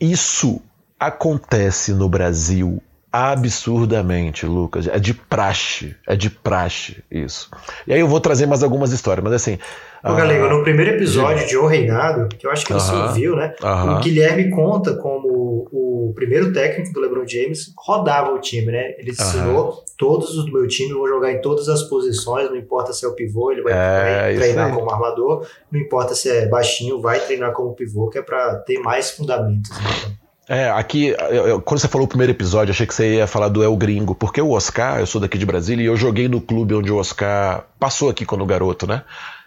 isso 0.00 0.60
acontece 0.98 1.92
no 1.92 2.08
Brasil 2.08 2.82
absurdamente, 3.16 4.46
Lucas. 4.46 4.86
É 4.86 4.98
de 4.98 5.14
praxe, 5.14 5.96
é 6.06 6.14
de 6.14 6.30
praxe 6.30 7.02
isso. 7.10 7.50
E 7.86 7.92
aí 7.92 8.00
eu 8.00 8.08
vou 8.08 8.20
trazer 8.20 8.46
mais 8.46 8.62
algumas 8.62 8.92
histórias, 8.92 9.24
mas 9.24 9.32
assim, 9.32 9.58
Ô, 10.04 10.14
Galego, 10.14 10.48
no 10.48 10.62
primeiro 10.62 10.92
episódio 10.92 11.46
de 11.48 11.56
O 11.56 11.66
Reinado, 11.66 12.28
que 12.28 12.46
eu 12.46 12.50
acho 12.50 12.64
que 12.64 12.72
você 12.72 12.94
ouviu, 12.94 13.34
né? 13.34 13.54
O 13.62 14.00
Guilherme 14.00 14.50
conta 14.50 14.94
como 14.94 15.66
o 15.72 16.12
primeiro 16.14 16.52
técnico 16.52 16.92
do 16.92 17.00
LeBron 17.00 17.26
James 17.26 17.72
rodava 17.76 18.32
o 18.32 18.38
time, 18.38 18.70
né? 18.70 18.94
Ele 18.98 19.10
ensinou 19.10 19.84
todos 19.96 20.36
os 20.36 20.44
do 20.44 20.52
meu 20.52 20.68
time 20.68 20.92
vão 20.92 21.08
jogar 21.08 21.32
em 21.32 21.40
todas 21.40 21.68
as 21.68 21.82
posições, 21.82 22.48
não 22.50 22.56
importa 22.56 22.92
se 22.92 23.04
é 23.04 23.08
o 23.08 23.14
pivô, 23.14 23.50
ele 23.50 23.62
vai, 23.62 23.72
é, 23.72 24.36
treinar 24.36 24.74
como 24.74 24.90
armador, 24.90 25.46
não 25.72 25.80
importa 25.80 26.14
se 26.14 26.28
é 26.28 26.46
baixinho, 26.46 27.00
vai 27.00 27.18
treinar 27.20 27.52
como 27.52 27.74
pivô, 27.74 28.08
que 28.08 28.18
é 28.18 28.22
para 28.22 28.56
ter 28.56 28.78
mais 28.78 29.10
fundamentos. 29.10 29.70
Né? 29.70 30.16
É, 30.48 30.70
aqui, 30.70 31.08
eu, 31.30 31.60
quando 31.60 31.80
você 31.80 31.88
falou 31.88 32.04
o 32.04 32.08
primeiro 32.08 32.32
episódio, 32.32 32.70
achei 32.70 32.86
que 32.86 32.94
você 32.94 33.16
ia 33.16 33.26
falar 33.26 33.48
do 33.48 33.64
El 33.64 33.76
Gringo, 33.76 34.14
porque 34.14 34.40
o 34.40 34.52
Oscar, 34.52 35.00
eu 35.00 35.06
sou 35.06 35.20
daqui 35.20 35.36
de 35.36 35.44
Brasília 35.44 35.82
e 35.82 35.86
eu 35.86 35.96
joguei 35.96 36.28
no 36.28 36.40
clube 36.40 36.74
onde 36.74 36.90
o 36.90 36.96
Oscar 36.96 37.64
passou 37.80 38.08
aqui 38.08 38.24
quando 38.24 38.46
garoto, 38.46 38.86
né? 38.86 39.02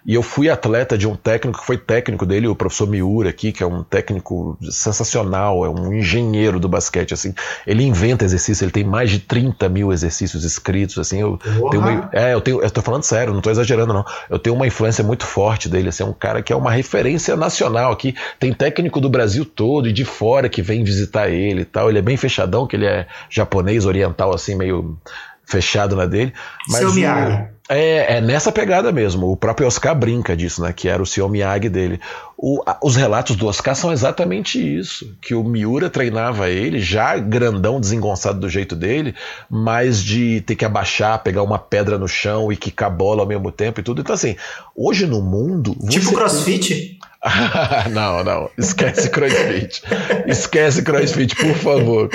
E 0.05 0.13
eu 0.13 0.23
fui 0.23 0.49
atleta 0.49 0.97
de 0.97 1.07
um 1.07 1.15
técnico 1.15 1.59
que 1.59 1.65
foi 1.65 1.77
técnico 1.77 2.25
dele, 2.25 2.47
o 2.47 2.55
professor 2.55 2.87
Miura 2.87 3.29
aqui, 3.29 3.51
que 3.51 3.61
é 3.61 3.65
um 3.65 3.83
técnico 3.83 4.57
sensacional, 4.69 5.65
é 5.65 5.69
um 5.69 5.93
engenheiro 5.93 6.59
do 6.59 6.69
basquete, 6.69 7.13
assim. 7.13 7.33
Ele 7.67 7.83
inventa 7.83 8.23
exercícios, 8.23 8.61
ele 8.61 8.71
tem 8.71 8.83
mais 8.83 9.09
de 9.09 9.19
30 9.19 9.67
mil 9.67 9.91
exercícios 9.91 10.43
escritos, 10.43 10.97
assim. 10.97 11.19
Eu 11.19 11.37
tenho 11.69 11.83
uma, 11.83 12.09
é, 12.13 12.33
eu 12.33 12.41
tenho, 12.41 12.61
eu 12.61 12.71
tô 12.71 12.81
falando 12.81 13.03
sério, 13.03 13.33
não 13.33 13.41
tô 13.41 13.51
exagerando, 13.51 13.93
não. 13.93 14.05
Eu 14.29 14.39
tenho 14.39 14.55
uma 14.55 14.65
influência 14.65 15.03
muito 15.03 15.25
forte 15.25 15.67
dele, 15.67 15.89
assim, 15.89 16.03
é 16.03 16.05
um 16.05 16.13
cara 16.13 16.41
que 16.41 16.53
é 16.53 16.55
uma 16.55 16.71
referência 16.71 17.35
nacional 17.35 17.91
aqui. 17.91 18.15
Tem 18.39 18.53
técnico 18.53 19.01
do 19.01 19.09
Brasil 19.09 19.45
todo 19.45 19.87
e 19.89 19.93
de 19.93 20.05
fora 20.05 20.47
que 20.47 20.61
vem 20.61 20.83
visitar 20.83 21.29
ele 21.29 21.61
e 21.61 21.65
tal. 21.65 21.89
Ele 21.89 21.99
é 21.99 22.01
bem 22.01 22.15
fechadão, 22.15 22.65
que 22.65 22.75
ele 22.75 22.85
é 22.85 23.05
japonês, 23.29 23.85
oriental, 23.85 24.33
assim, 24.33 24.55
meio 24.55 24.97
fechado 25.45 25.95
na 25.95 26.05
dele. 26.05 26.33
Mas 26.67 26.79
Seu 26.79 26.93
Miyagi. 26.93 27.58
É, 27.71 28.17
é, 28.17 28.21
nessa 28.21 28.51
pegada 28.51 28.91
mesmo. 28.91 29.31
O 29.31 29.37
próprio 29.37 29.67
Oscar 29.67 29.95
brinca 29.95 30.35
disso, 30.35 30.63
né? 30.63 30.73
Que 30.73 30.89
era 30.89 31.03
o 31.03 31.05
Sr. 31.05 31.29
Miyagi 31.29 31.69
dele. 31.69 31.99
O, 32.35 32.63
a, 32.65 32.79
os 32.83 32.95
relatos 32.95 33.35
do 33.35 33.45
Oscar 33.45 33.75
são 33.75 33.91
exatamente 33.91 34.57
isso. 34.57 35.15
Que 35.21 35.35
o 35.35 35.43
Miura 35.43 35.87
treinava 35.87 36.49
ele, 36.49 36.79
já 36.79 37.15
grandão, 37.19 37.79
desengonçado 37.79 38.39
do 38.39 38.49
jeito 38.49 38.75
dele, 38.75 39.13
mas 39.47 40.03
de 40.03 40.41
ter 40.41 40.55
que 40.55 40.65
abaixar, 40.65 41.21
pegar 41.21 41.43
uma 41.43 41.59
pedra 41.59 41.99
no 41.99 42.07
chão 42.07 42.51
e 42.51 42.57
quicar 42.57 42.89
bola 42.89 43.21
ao 43.21 43.27
mesmo 43.27 43.51
tempo 43.51 43.79
e 43.79 43.83
tudo. 43.83 44.01
Então, 44.01 44.15
assim, 44.15 44.35
hoje 44.75 45.05
no 45.05 45.21
mundo. 45.21 45.75
Tipo 45.89 46.13
crossfit? 46.13 46.97
não, 47.91 48.23
não. 48.23 48.49
Esquece 48.57 49.09
crossfit. 49.09 49.83
Esquece 50.25 50.81
crossfit, 50.81 51.35
por 51.35 51.55
favor. 51.55 52.09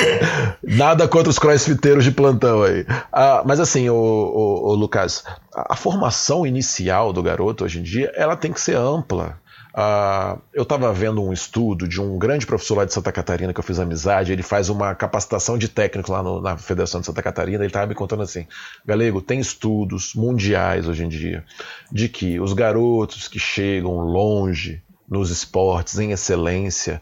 Nada 0.63 1.07
contra 1.07 1.29
os 1.29 1.39
crossfiteiros 1.39 2.05
de 2.05 2.11
plantão 2.11 2.63
aí. 2.63 2.87
Ah, 3.13 3.43
mas 3.45 3.61
assim, 3.61 3.89
o, 3.91 3.95
o, 3.95 4.71
o 4.71 4.75
Lucas, 4.75 5.23
a, 5.55 5.75
a, 5.75 5.77
formação 5.77 6.47
inicial 6.47 7.13
do 7.13 7.23
garoto 7.23 7.65
hoje 7.65 7.81
em 7.81 7.83
dia, 7.83 8.11
ela 8.17 8.35
tem 8.35 8.53
que 8.53 8.61
ser 8.61 8.77
ampla. 8.77 9.39
Uh, 9.75 10.41
eu 10.55 10.63
estava 10.63 10.93
vendo 10.93 11.21
um 11.21 11.33
estudo 11.33 11.89
de 11.89 12.01
um 12.01 12.17
grande 12.17 12.47
professor 12.47 12.79
lá 12.79 12.85
de 12.85 12.95
Santa 12.95 13.11
Catarina 13.11 13.53
que 13.53 13.59
eu 13.59 13.65
fiz 13.65 13.81
amizade. 13.81 14.33
Ele 14.33 14.43
faz 14.43 14.71
uma 14.71 14.95
capacitação 14.95 15.59
de 15.59 15.69
técnico 15.69 16.13
lá 16.13 16.23
no, 16.23 16.41
na 16.41 16.57
Federação 16.57 17.01
de 17.01 17.07
Santa 17.07 17.23
Catarina. 17.23 17.59
Ele 17.59 17.67
estava 17.67 17.87
me 17.87 17.95
contando 17.95 18.23
assim: 18.23 18.47
Galego, 18.87 19.21
tem 19.21 19.41
estudos 19.41 20.15
mundiais 20.15 20.89
hoje 20.89 21.05
em 21.05 21.09
dia 21.09 21.45
de 21.91 22.09
que 22.09 22.39
os 22.39 22.53
garotos 22.53 23.27
que 23.27 23.41
chegam 23.41 23.97
longe 23.99 24.81
nos 25.09 25.31
esportes 25.31 25.99
em 25.99 26.13
excelência, 26.13 27.01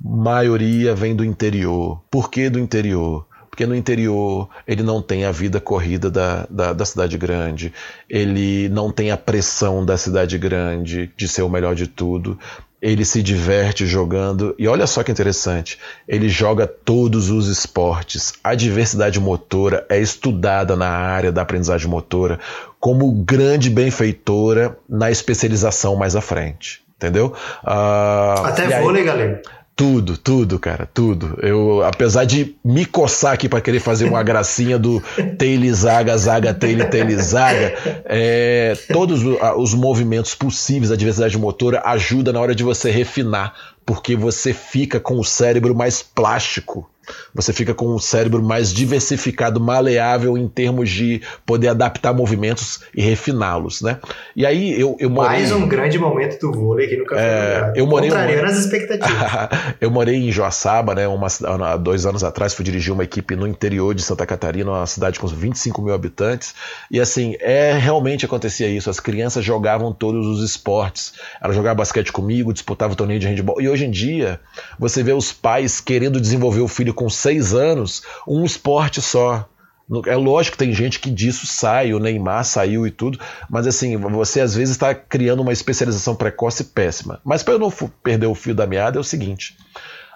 maioria 0.00 0.94
vem 0.94 1.14
do 1.14 1.24
interior. 1.24 2.00
Por 2.10 2.30
que 2.30 2.48
do 2.48 2.58
interior? 2.58 3.26
Porque 3.50 3.66
no 3.66 3.74
interior 3.74 4.48
ele 4.66 4.82
não 4.82 5.02
tem 5.02 5.24
a 5.24 5.32
vida 5.32 5.60
corrida 5.60 6.10
da, 6.10 6.46
da, 6.48 6.72
da, 6.72 6.84
cidade 6.84 7.18
grande, 7.18 7.72
ele 8.08 8.68
não 8.68 8.90
tem 8.92 9.10
a 9.10 9.16
pressão 9.16 9.84
da 9.84 9.98
cidade 9.98 10.38
grande 10.38 11.12
de 11.16 11.28
ser 11.28 11.42
o 11.42 11.48
melhor 11.48 11.74
de 11.74 11.86
tudo, 11.86 12.38
ele 12.80 13.04
se 13.04 13.22
diverte 13.22 13.86
jogando. 13.86 14.54
E 14.56 14.68
olha 14.68 14.86
só 14.86 15.02
que 15.02 15.10
interessante, 15.10 15.78
ele 16.08 16.28
joga 16.28 16.66
todos 16.66 17.28
os 17.28 17.48
esportes. 17.48 18.32
A 18.42 18.54
diversidade 18.54 19.20
motora 19.20 19.84
é 19.90 20.00
estudada 20.00 20.76
na 20.76 20.88
área 20.88 21.32
da 21.32 21.42
aprendizagem 21.42 21.88
motora 21.88 22.38
como 22.78 23.12
grande 23.12 23.68
benfeitora 23.68 24.78
na 24.88 25.10
especialização 25.10 25.96
mais 25.96 26.16
à 26.16 26.20
frente 26.20 26.82
entendeu? 27.00 27.32
Uh, 27.64 28.44
Até 28.44 28.80
vôlei, 28.80 29.04
galera. 29.04 29.40
Tudo, 29.74 30.18
tudo, 30.18 30.58
cara, 30.58 30.86
tudo. 30.92 31.38
Eu, 31.40 31.82
apesar 31.82 32.26
de 32.26 32.54
me 32.62 32.84
coçar 32.84 33.32
aqui 33.32 33.48
para 33.48 33.62
querer 33.62 33.80
fazer 33.80 34.04
uma 34.04 34.22
gracinha 34.22 34.78
do 34.78 35.02
tail 35.38 35.74
zaga, 35.74 36.18
zaga, 36.18 36.52
tail, 36.52 36.90
tail 36.90 37.18
zaga, 37.18 37.72
é, 38.04 38.76
todos 38.92 39.22
os 39.56 39.72
movimentos 39.72 40.34
possíveis, 40.34 40.92
a 40.92 40.96
diversidade 40.96 41.38
motora 41.38 41.80
ajuda 41.86 42.30
na 42.30 42.40
hora 42.40 42.54
de 42.54 42.62
você 42.62 42.90
refinar, 42.90 43.54
porque 43.86 44.14
você 44.14 44.52
fica 44.52 45.00
com 45.00 45.18
o 45.18 45.24
cérebro 45.24 45.74
mais 45.74 46.02
plástico 46.02 46.86
você 47.34 47.52
fica 47.52 47.74
com 47.74 47.94
um 47.94 47.98
cérebro 47.98 48.42
mais 48.42 48.72
diversificado, 48.72 49.60
maleável 49.60 50.36
em 50.36 50.48
termos 50.48 50.90
de 50.90 51.22
poder 51.44 51.68
adaptar 51.68 52.12
movimentos 52.12 52.80
e 52.94 53.02
refiná-los, 53.02 53.82
né? 53.82 53.98
E 54.34 54.44
aí 54.44 54.78
eu, 54.80 54.96
eu 54.98 55.10
morei... 55.10 55.38
Mais 55.38 55.52
um 55.52 55.68
grande 55.68 55.98
momento 55.98 56.38
do 56.40 56.52
vôlei 56.52 56.86
aqui 56.86 56.96
no 56.96 57.04
Café 57.04 57.20
é, 57.20 57.72
eu 57.76 57.86
morei 57.86 58.08
Contrariando 58.08 58.46
um... 58.46 58.50
as 58.50 58.58
expectativas. 58.58 59.10
eu 59.80 59.90
morei 59.90 60.16
em 60.16 60.32
Joaçaba, 60.32 60.94
né? 60.94 61.06
Uma, 61.06 61.28
há 61.66 61.76
dois 61.76 62.06
anos 62.06 62.24
atrás 62.24 62.54
fui 62.54 62.64
dirigir 62.64 62.92
uma 62.92 63.04
equipe 63.04 63.36
no 63.36 63.46
interior 63.46 63.94
de 63.94 64.02
Santa 64.02 64.26
Catarina, 64.26 64.70
uma 64.70 64.86
cidade 64.86 65.18
com 65.18 65.26
25 65.26 65.82
mil 65.82 65.94
habitantes. 65.94 66.54
E 66.90 67.00
assim, 67.00 67.36
é 67.40 67.72
realmente 67.72 68.24
acontecia 68.24 68.68
isso. 68.68 68.90
As 68.90 69.00
crianças 69.00 69.44
jogavam 69.44 69.92
todos 69.92 70.26
os 70.26 70.42
esportes. 70.42 71.14
Elas 71.40 71.56
jogavam 71.56 71.76
basquete 71.76 72.12
comigo, 72.12 72.52
disputavam 72.52 72.96
torneio 72.96 73.20
de 73.20 73.26
handball. 73.26 73.60
E 73.60 73.68
hoje 73.68 73.86
em 73.86 73.90
dia, 73.90 74.40
você 74.78 75.02
vê 75.02 75.12
os 75.12 75.32
pais 75.32 75.80
querendo 75.80 76.20
desenvolver 76.20 76.60
o 76.60 76.68
filho 76.68 76.94
com 77.00 77.08
seis 77.08 77.54
anos 77.54 78.02
um 78.28 78.44
esporte 78.44 79.00
só. 79.00 79.48
É 80.06 80.14
lógico 80.14 80.58
que 80.58 80.64
tem 80.64 80.74
gente 80.74 81.00
que 81.00 81.10
disso 81.10 81.46
sai, 81.46 81.94
o 81.94 81.98
Neymar 81.98 82.44
saiu 82.44 82.86
e 82.86 82.90
tudo, 82.90 83.18
mas 83.48 83.66
assim, 83.66 83.96
você 83.96 84.42
às 84.42 84.54
vezes 84.54 84.72
está 84.72 84.94
criando 84.94 85.40
uma 85.40 85.52
especialização 85.52 86.14
precoce 86.14 86.62
péssima. 86.62 87.18
Mas 87.24 87.42
para 87.42 87.54
eu 87.54 87.58
não 87.58 87.70
perder 87.70 88.26
o 88.26 88.34
fio 88.34 88.54
da 88.54 88.66
meada 88.66 88.98
é 88.98 89.00
o 89.00 89.04
seguinte: 89.04 89.56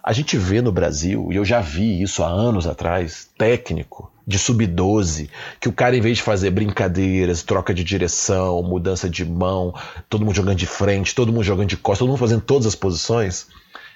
a 0.03 0.13
gente 0.13 0.37
vê 0.37 0.61
no 0.61 0.71
Brasil, 0.71 1.31
e 1.33 1.37
eu 1.37 1.45
já 1.45 1.61
vi 1.61 2.03
isso 2.03 2.23
há 2.23 2.29
anos 2.29 2.67
atrás, 2.67 3.31
técnico 3.39 4.13
de 4.27 4.39
sub-12, 4.39 5.31
que 5.59 5.69
o 5.69 5.73
cara, 5.73 5.97
em 5.97 6.01
vez 6.03 6.19
de 6.19 6.23
fazer 6.23 6.51
brincadeiras, 6.51 7.43
troca 7.43 7.73
de 7.73 7.83
direção, 7.83 8.63
mudança 8.63 9.09
de 9.09 9.25
mão, 9.25 9.75
todo 10.09 10.25
mundo 10.25 10.37
jogando 10.37 10.57
de 10.57 10.67
frente, 10.67 11.15
todo 11.15 11.33
mundo 11.33 11.45
jogando 11.45 11.69
de 11.69 11.79
costas, 11.79 12.01
todo 12.01 12.09
mundo 12.09 12.19
fazendo 12.19 12.43
todas 12.43 12.67
as 12.67 12.75
posições, 12.75 13.47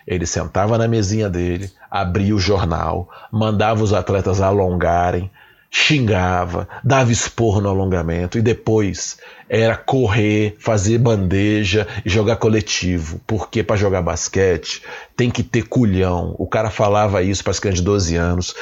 ele 0.06 0.26
sentava 0.26 0.78
na 0.78 0.88
mesinha 0.88 1.28
dele, 1.28 1.70
abria 1.90 2.34
o 2.34 2.38
jornal, 2.38 3.08
mandava 3.30 3.82
os 3.82 3.92
atletas 3.92 4.40
alongarem, 4.40 5.30
xingava, 5.70 6.66
dava 6.82 7.12
esporro 7.12 7.60
no 7.60 7.68
alongamento 7.68 8.38
e 8.38 8.42
depois 8.42 9.18
era 9.48 9.76
correr, 9.76 10.56
fazer 10.58 10.98
bandeja 10.98 11.86
e 12.04 12.08
jogar 12.08 12.36
coletivo. 12.36 13.20
Porque 13.26 13.62
para 13.62 13.76
jogar 13.76 14.00
basquete 14.00 14.82
tem 15.16 15.30
que 15.30 15.42
ter 15.42 15.68
culhão. 15.68 16.34
O 16.38 16.46
cara 16.46 16.70
falava 16.70 17.22
isso 17.22 17.42
para 17.44 17.50
as 17.50 17.60
crianças 17.60 17.80
de 17.80 17.84
12 17.84 18.16
anos. 18.16 18.54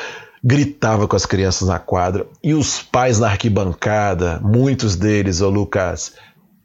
gritava 0.42 1.08
com 1.08 1.16
as 1.16 1.26
crianças 1.26 1.68
na 1.68 1.78
quadra 1.78 2.26
e 2.42 2.54
os 2.54 2.80
pais 2.80 3.18
na 3.18 3.26
arquibancada, 3.26 4.38
muitos 4.40 4.94
deles, 4.94 5.40
ô 5.40 5.48
Lucas, 5.48 6.14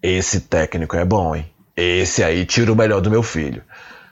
esse 0.04 0.42
técnico 0.42 0.96
é 0.96 1.06
bom, 1.06 1.36
hein? 1.36 1.46
Esse 1.76 2.24
aí 2.24 2.46
tira 2.46 2.72
o 2.72 2.76
melhor 2.76 3.02
do 3.02 3.10
meu 3.10 3.24
filho. 3.24 3.64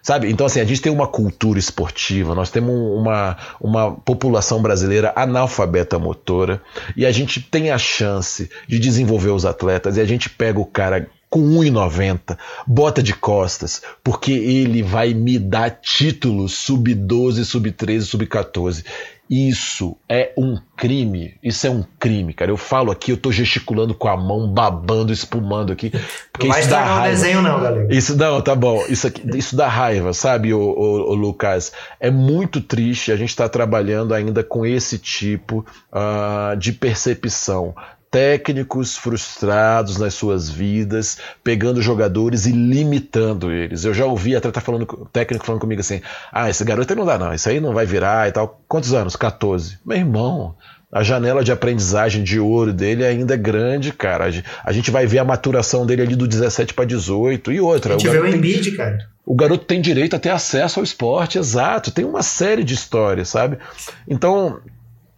Sabe? 0.10 0.28
Então, 0.28 0.48
assim, 0.48 0.60
a 0.60 0.66
gente 0.66 0.82
tem 0.82 0.92
uma 0.92 1.06
cultura 1.06 1.60
esportiva, 1.60 2.34
nós 2.34 2.50
temos 2.50 2.74
uma, 2.74 3.38
uma 3.62 3.92
população 3.92 4.60
brasileira 4.60 5.14
analfabeta 5.16 6.00
motora 6.00 6.64
e 6.98 7.06
a 7.06 7.12
gente 7.12 7.40
tem 7.40 7.70
a 7.70 7.78
chance 7.78 8.50
de 8.68 8.80
desenvolver 8.80 9.30
os 9.30 9.46
atletas 9.46 9.98
e 9.98 10.02
a 10.02 10.06
gente 10.06 10.28
pega 10.28 10.60
o 10.60 10.66
cara 10.66 11.08
com 11.30 11.40
1,90, 11.42 12.36
bota 12.66 13.04
de 13.04 13.14
costas, 13.14 13.84
porque 14.04 14.32
ele 14.32 14.82
vai 14.82 15.14
me 15.14 15.38
dar 15.38 15.70
títulos 15.70 16.54
sub-12, 16.54 17.44
sub-13, 17.44 18.02
sub-14. 18.02 18.84
Isso 19.30 19.96
é 20.10 20.34
um 20.36 20.58
crime. 20.76 21.36
Isso 21.44 21.68
é 21.68 21.70
um 21.70 21.84
crime, 22.00 22.34
cara. 22.34 22.50
Eu 22.50 22.58
falo 22.58 22.90
aqui, 22.90 23.12
eu 23.12 23.18
tô 23.18 23.32
gesticulando 23.32 23.94
com 23.94 24.08
a 24.08 24.18
mão, 24.18 24.52
babando, 24.52 25.14
espumando 25.14 25.72
aqui. 25.72 25.92
Porque 26.32 26.48
não 26.48 26.54
vai 26.54 26.62
isso 26.62 26.70
dá 26.70 26.84
raiva. 26.84 27.16
desenho, 27.16 27.42
não, 27.44 27.62
galera. 27.62 27.88
Isso 27.94 28.18
não, 28.18 28.42
tá 28.42 28.56
bom. 28.56 28.84
Isso, 28.90 29.06
aqui, 29.06 29.22
isso 29.38 29.56
dá 29.56 29.68
raiva, 29.68 30.14
sabe, 30.14 30.52
o 30.52 31.14
Lucas? 31.14 31.72
É 32.00 32.10
muito 32.10 32.60
triste 32.60 33.12
a 33.12 33.16
gente 33.16 33.30
estar 33.30 33.44
tá 33.44 33.50
trabalhando 33.50 34.16
ainda 34.16 34.44
com 34.44 34.66
esse 34.66 34.98
tipo 34.98 35.64
uh, 35.94 36.58
de 36.58 36.74
percepção 36.74 37.76
técnicos 38.12 38.98
frustrados 38.98 39.98
nas 39.98 40.14
suas 40.14 40.50
vidas, 40.50 41.18
pegando 41.44 41.82
jogadores 41.82 42.46
e 42.46 42.52
limitando 42.52 43.52
eles. 43.52 43.86
Eu 43.86 43.94
já 43.94 44.06
ouvi 44.06 44.36
atleta 44.36 44.62
falando, 44.62 44.86
técnico 45.12 45.46
falando 45.46 45.62
comigo 45.62 45.82
assim: 45.82 46.02
ah, 46.32 46.50
esse 46.50 46.64
garoto 46.64 46.92
aí 46.92 46.98
não 46.98 47.06
dá, 47.06 47.18
não, 47.18 47.34
isso 47.34 47.50
aí 47.50 47.60
não 47.60 47.74
vai 47.74 47.86
virar 47.86 48.28
e 48.28 48.32
tal. 48.32 48.62
Quantos 48.68 48.94
anos? 48.94 49.16
14. 49.16 49.80
Meu 49.86 49.98
irmão. 49.98 50.56
A 50.92 51.04
janela 51.04 51.44
de 51.44 51.52
aprendizagem 51.52 52.24
de 52.24 52.40
ouro 52.40 52.74
dele 52.74 53.06
ainda 53.06 53.36
é 53.36 53.38
grande, 53.38 53.94
cara. 53.94 54.26
A 54.64 54.72
gente 54.72 54.90
vai 54.90 55.06
ver 55.06 55.20
a 55.20 55.24
maturação 55.24 55.86
dele 55.86 56.02
ali 56.02 56.16
do 56.16 56.28
17 56.28 56.74
para 56.74 56.84
18 56.84 57.52
e 57.52 57.62
outra. 57.62 57.94
A 57.94 57.98
gente 58.00 58.08
o 58.08 58.12
vê 58.12 58.18
o 58.18 58.24
tem, 58.24 58.34
Embiid, 58.34 58.72
cara. 58.72 59.08
O 59.24 59.36
garoto 59.36 59.66
tem 59.66 59.80
direito 59.80 60.16
a 60.16 60.20
ter 60.20 60.32
acesso 60.32 60.80
ao 60.80 60.84
esporte, 60.84 61.38
exato. 61.38 61.92
Tem 61.92 62.04
uma 62.04 62.24
série 62.24 62.64
de 62.64 62.74
histórias, 62.74 63.30
sabe? 63.30 63.60
Então, 64.08 64.60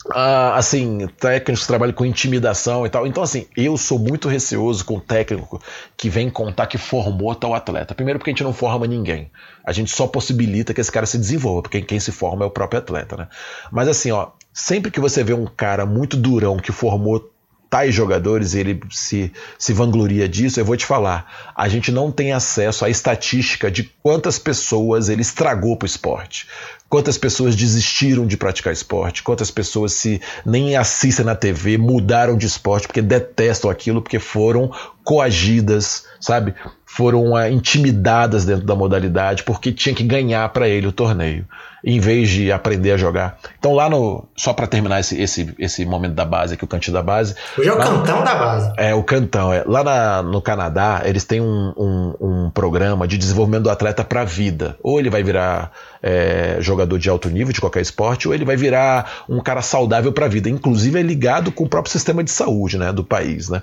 Uh, 0.08 0.54
assim, 0.56 1.08
técnicos 1.20 1.62
que 1.62 1.68
trabalham 1.68 1.94
com 1.94 2.04
intimidação 2.04 2.86
e 2.86 2.90
tal. 2.90 3.06
Então, 3.06 3.22
assim, 3.22 3.46
eu 3.56 3.78
sou 3.78 4.00
muito 4.00 4.28
receoso 4.28 4.84
com 4.84 4.98
o 4.98 5.02
técnico 5.02 5.62
que 5.96 6.10
vem 6.10 6.30
contar 6.30 6.66
que 6.66 6.78
formou 6.78 7.36
tal 7.36 7.54
atleta. 7.54 7.94
Primeiro, 7.94 8.18
porque 8.18 8.32
a 8.32 8.34
gente 8.34 8.44
não 8.44 8.54
forma 8.54 8.88
ninguém. 8.88 9.30
A 9.64 9.72
gente 9.72 9.92
só 9.92 10.08
possibilita 10.08 10.74
que 10.74 10.82
esse 10.82 10.92
cara 10.92 11.06
se 11.06 11.20
desenvolva, 11.20 11.62
porque 11.62 11.82
quem 11.82 12.00
se 12.00 12.12
forma 12.12 12.44
é 12.44 12.48
o 12.48 12.52
próprio 12.52 12.80
atleta, 12.80 13.16
né? 13.16 13.28
Mas, 13.72 13.88
assim, 13.88 14.12
ó, 14.12 14.30
sempre 14.52 14.90
que 14.90 15.00
você 15.00 15.24
vê 15.24 15.34
um 15.34 15.46
cara 15.46 15.86
muito 15.86 16.18
durão 16.18 16.58
que 16.58 16.72
formou 16.72 17.32
tais 17.72 17.96
jogadores 17.96 18.54
e 18.54 18.60
ele 18.60 18.82
se, 18.90 19.32
se 19.58 19.72
vangloria 19.72 20.28
disso, 20.28 20.60
eu 20.60 20.66
vou 20.66 20.76
te 20.76 20.86
falar, 20.86 21.54
a 21.56 21.70
gente 21.70 21.90
não 21.90 22.12
tem 22.12 22.34
acesso 22.34 22.84
à 22.84 22.90
estatística 22.90 23.72
de 23.72 23.84
quantas 24.04 24.38
pessoas 24.38 25.08
ele 25.08 25.22
estragou 25.22 25.78
para 25.78 25.86
o 25.86 25.88
esporte. 25.88 26.48
Quantas 26.92 27.18
pessoas 27.18 27.56
desistiram 27.56 28.28
de 28.28 28.36
praticar 28.36 28.74
esporte? 28.74 29.24
Quantas 29.24 29.50
pessoas 29.50 29.94
se 29.94 30.22
nem 30.46 30.76
assistem 30.76 31.26
na 31.26 31.34
TV, 31.34 31.78
mudaram 31.78 32.36
de 32.36 32.46
esporte 32.46 32.86
porque 32.86 33.02
detestam 33.02 33.72
aquilo, 33.72 34.02
porque 34.02 34.20
foram 34.20 34.70
coagidas, 35.02 36.04
sabe? 36.20 36.54
Foram 36.86 37.32
uh, 37.32 37.48
intimidadas 37.48 38.44
dentro 38.44 38.66
da 38.66 38.76
modalidade 38.76 39.44
porque 39.44 39.72
tinha 39.72 39.96
que 39.96 40.04
ganhar 40.04 40.50
para 40.50 40.68
ele 40.68 40.86
o 40.86 40.92
torneio 40.92 41.48
em 41.84 42.00
vez 42.00 42.30
de 42.30 42.52
aprender 42.52 42.92
a 42.92 42.98
jogar. 42.98 43.38
Então 43.58 43.74
lá 43.74 43.90
no. 43.90 44.28
Só 44.36 44.54
para 44.54 44.68
terminar 44.68 45.00
esse, 45.00 45.20
esse, 45.20 45.54
esse 45.58 45.86
momento 45.86 46.14
da 46.14 46.26
base 46.26 46.54
aqui, 46.54 46.64
o 46.64 46.68
cantinho 46.68 46.94
da 46.94 47.02
base. 47.02 47.36
Hoje 47.58 47.70
é 47.70 47.74
o 47.74 47.78
cantão 47.78 48.20
no, 48.20 48.26
da 48.26 48.36
base. 48.36 48.74
É, 48.78 48.94
o 48.94 49.04
cantão. 49.04 49.52
É. 49.52 49.64
Lá 49.66 49.84
na, 49.84 50.22
no 50.24 50.42
Canadá, 50.42 51.02
eles 51.06 51.24
têm 51.24 51.42
um, 51.42 51.74
um, 51.76 52.16
um 52.20 52.50
programa 52.52 53.08
de 53.08 53.18
desenvolvimento 53.18 53.64
do 53.64 53.70
atleta 53.70 54.04
para 54.04 54.22
a 54.22 54.26
vida. 54.26 54.78
Ou 54.84 55.00
ele 55.00 55.10
vai 55.10 55.24
virar 55.24 55.72
é, 56.02 56.58
jogador 56.60 56.98
de 56.98 57.10
alto 57.10 57.30
nível 57.30 57.54
de 57.54 57.62
qualquer 57.62 57.82
esporte, 57.82 58.28
ou 58.28 58.34
ele 58.34 58.46
vai 58.46 58.56
virar 58.56 59.24
um 59.30 59.40
cara 59.40 59.62
saudável 59.62 60.12
para 60.12 60.26
a 60.26 60.30
vida. 60.30 60.50
Inclusive 60.50 61.00
é 61.00 61.04
ligado 61.04 61.52
com 61.52 61.64
o 61.64 61.70
próprio 61.70 61.92
sistema 61.92 62.24
de 62.24 62.32
saúde 62.32 62.78
né, 62.78 62.92
do 62.92 63.04
país. 63.04 63.50
Né? 63.50 63.62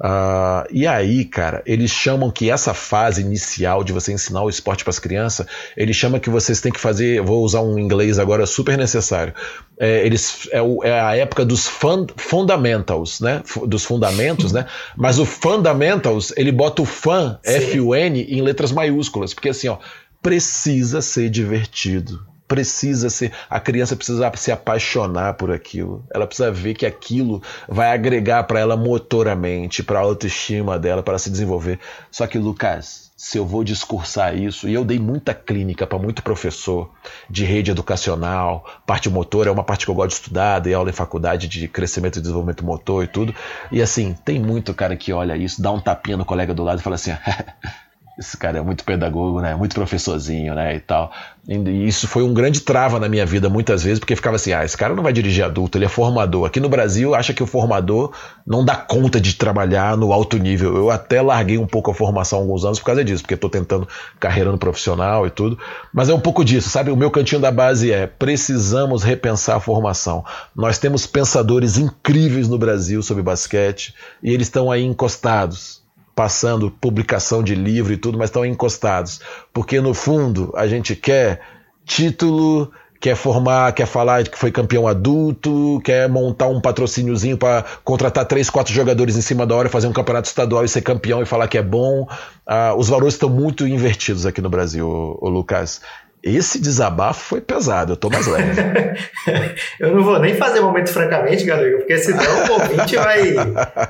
Uh, 0.00 0.66
e 0.70 0.86
aí, 0.86 1.24
cara, 1.24 1.62
eles 1.66 1.90
chamam 1.90 2.30
que 2.30 2.50
essa 2.50 2.72
fase 2.72 3.20
inicial 3.20 3.84
de 3.84 3.92
você 3.92 4.12
ensinar 4.12 4.42
o 4.42 4.48
esporte 4.48 4.84
para 4.84 4.90
as 4.90 4.98
crianças, 4.98 5.46
eles 5.76 5.96
chamam 5.96 6.20
que 6.20 6.30
vocês 6.30 6.60
têm 6.60 6.72
que 6.72 6.80
fazer, 6.80 7.20
vou 7.22 7.44
usar 7.44 7.60
um 7.60 7.78
inglês 7.78 8.18
agora 8.18 8.46
super 8.46 8.78
necessário. 8.78 9.34
É, 9.78 10.04
eles, 10.04 10.48
é, 10.52 10.62
o, 10.62 10.84
é, 10.84 11.00
a 11.00 11.16
época 11.16 11.44
dos 11.44 11.66
fund, 11.66 12.10
fundamentals, 12.16 13.20
né? 13.20 13.42
Dos 13.66 13.84
fundamentos, 13.84 14.52
né? 14.52 14.66
Mas 14.96 15.18
o 15.18 15.24
fundamentals, 15.24 16.32
ele 16.36 16.52
bota 16.52 16.82
o 16.82 16.84
fan, 16.86 17.38
F-U-N, 17.42 18.22
em 18.22 18.42
letras 18.42 18.72
maiúsculas, 18.72 19.34
porque 19.34 19.48
assim, 19.48 19.68
ó, 19.68 19.78
precisa 20.22 21.00
ser 21.02 21.30
divertido. 21.30 22.26
Precisa 22.46 23.08
ser. 23.08 23.32
A 23.48 23.60
criança 23.60 23.94
precisa 23.94 24.30
se 24.34 24.50
apaixonar 24.50 25.34
por 25.34 25.52
aquilo. 25.52 26.04
Ela 26.12 26.26
precisa 26.26 26.50
ver 26.50 26.74
que 26.74 26.84
aquilo 26.84 27.40
vai 27.68 27.92
agregar 27.92 28.42
para 28.42 28.58
ela 28.58 28.76
motoramente, 28.76 29.84
para 29.84 30.00
a 30.00 30.02
autoestima 30.02 30.76
dela, 30.76 31.00
para 31.00 31.16
se 31.16 31.30
desenvolver. 31.30 31.78
Só 32.10 32.26
que, 32.26 32.38
Lucas, 32.38 33.12
se 33.16 33.38
eu 33.38 33.46
vou 33.46 33.62
discursar 33.62 34.36
isso, 34.36 34.68
e 34.68 34.74
eu 34.74 34.84
dei 34.84 34.98
muita 34.98 35.32
clínica 35.32 35.86
para 35.86 35.96
muito 35.96 36.24
professor 36.24 36.90
de 37.28 37.44
rede 37.44 37.70
educacional, 37.70 38.64
parte 38.84 39.08
motor 39.08 39.46
é 39.46 39.50
uma 39.50 39.62
parte 39.62 39.84
que 39.84 39.90
eu 39.90 39.94
gosto 39.94 40.08
de 40.08 40.14
estudar, 40.14 40.58
dei 40.58 40.74
aula 40.74 40.90
em 40.90 40.92
faculdade 40.92 41.46
de 41.46 41.68
crescimento 41.68 42.18
e 42.18 42.20
desenvolvimento 42.20 42.64
motor 42.64 43.04
e 43.04 43.06
tudo. 43.06 43.32
E 43.70 43.80
assim, 43.80 44.12
tem 44.24 44.40
muito 44.40 44.74
cara 44.74 44.96
que 44.96 45.12
olha 45.12 45.36
isso, 45.36 45.62
dá 45.62 45.70
um 45.70 45.78
tapinha 45.78 46.16
no 46.16 46.24
colega 46.24 46.52
do 46.52 46.64
lado 46.64 46.80
e 46.80 46.82
fala 46.82 46.96
assim: 46.96 47.12
esse 48.20 48.36
cara 48.36 48.58
é 48.58 48.60
muito 48.60 48.84
pedagogo, 48.84 49.40
né? 49.40 49.54
Muito 49.54 49.74
professorzinho, 49.74 50.54
né? 50.54 50.76
E 50.76 50.80
tal. 50.80 51.10
E 51.48 51.86
isso 51.88 52.06
foi 52.06 52.22
um 52.22 52.34
grande 52.34 52.60
trava 52.60 53.00
na 53.00 53.08
minha 53.08 53.24
vida 53.24 53.48
muitas 53.48 53.82
vezes, 53.82 53.98
porque 53.98 54.14
ficava 54.14 54.36
assim: 54.36 54.52
ah, 54.52 54.62
esse 54.62 54.76
cara 54.76 54.94
não 54.94 55.02
vai 55.02 55.10
dirigir 55.10 55.42
adulto, 55.42 55.78
ele 55.78 55.86
é 55.86 55.88
formador. 55.88 56.44
Aqui 56.44 56.60
no 56.60 56.68
Brasil, 56.68 57.14
acha 57.14 57.32
que 57.32 57.42
o 57.42 57.46
formador 57.46 58.12
não 58.46 58.62
dá 58.62 58.76
conta 58.76 59.18
de 59.18 59.34
trabalhar 59.36 59.96
no 59.96 60.12
alto 60.12 60.36
nível. 60.36 60.76
Eu 60.76 60.90
até 60.90 61.22
larguei 61.22 61.56
um 61.56 61.66
pouco 61.66 61.90
a 61.90 61.94
formação 61.94 62.38
há 62.38 62.42
alguns 62.42 62.62
anos 62.62 62.78
por 62.78 62.84
causa 62.84 63.02
disso, 63.02 63.22
porque 63.22 63.34
estou 63.34 63.48
tentando 63.48 63.88
carreira 64.18 64.52
no 64.52 64.58
profissional 64.58 65.26
e 65.26 65.30
tudo. 65.30 65.58
Mas 65.90 66.10
é 66.10 66.14
um 66.14 66.20
pouco 66.20 66.44
disso, 66.44 66.68
sabe? 66.68 66.90
O 66.90 66.96
meu 66.96 67.10
cantinho 67.10 67.40
da 67.40 67.50
base 67.50 67.90
é: 67.90 68.06
precisamos 68.06 69.02
repensar 69.02 69.56
a 69.56 69.60
formação. 69.60 70.22
Nós 70.54 70.76
temos 70.76 71.06
pensadores 71.06 71.78
incríveis 71.78 72.48
no 72.48 72.58
Brasil 72.58 73.02
sobre 73.02 73.22
basquete 73.22 73.94
e 74.22 74.30
eles 74.30 74.48
estão 74.48 74.70
aí 74.70 74.84
encostados 74.84 75.79
passando 76.20 76.70
publicação 76.70 77.42
de 77.42 77.54
livro 77.54 77.94
e 77.94 77.96
tudo, 77.96 78.18
mas 78.18 78.28
estão 78.28 78.44
encostados. 78.44 79.22
Porque 79.54 79.80
no 79.80 79.94
fundo 79.94 80.52
a 80.54 80.68
gente 80.68 80.94
quer 80.94 81.40
título, 81.86 82.70
quer 83.00 83.16
formar, 83.16 83.72
quer 83.72 83.86
falar 83.86 84.24
que 84.24 84.36
foi 84.36 84.50
campeão 84.50 84.86
adulto, 84.86 85.80
quer 85.82 86.10
montar 86.10 86.48
um 86.48 86.60
patrocíniozinho 86.60 87.38
para 87.38 87.64
contratar 87.82 88.26
três, 88.26 88.50
quatro 88.50 88.70
jogadores 88.70 89.16
em 89.16 89.22
cima 89.22 89.46
da 89.46 89.56
hora, 89.56 89.70
fazer 89.70 89.86
um 89.86 89.94
campeonato 89.94 90.28
estadual 90.28 90.62
e 90.62 90.68
ser 90.68 90.82
campeão 90.82 91.22
e 91.22 91.24
falar 91.24 91.48
que 91.48 91.56
é 91.56 91.62
bom. 91.62 92.06
Ah, 92.46 92.74
os 92.76 92.90
valores 92.90 93.14
estão 93.14 93.30
muito 93.30 93.66
invertidos 93.66 94.26
aqui 94.26 94.42
no 94.42 94.50
Brasil, 94.50 94.86
o, 94.86 95.26
Lucas. 95.26 95.80
Esse 96.22 96.60
desabafo 96.60 97.24
foi 97.24 97.40
pesado, 97.40 97.94
eu 97.94 97.96
tô 97.96 98.10
mais 98.10 98.26
leve. 98.26 98.60
eu 99.80 99.94
não 99.94 100.04
vou 100.04 100.18
nem 100.18 100.34
fazer 100.34 100.60
momento 100.60 100.90
francamente, 100.90 101.44
galera, 101.44 101.78
porque 101.78 101.96
senão 101.96 102.46
o 102.46 102.52
ouvinte 102.52 102.94
vai 102.94 103.34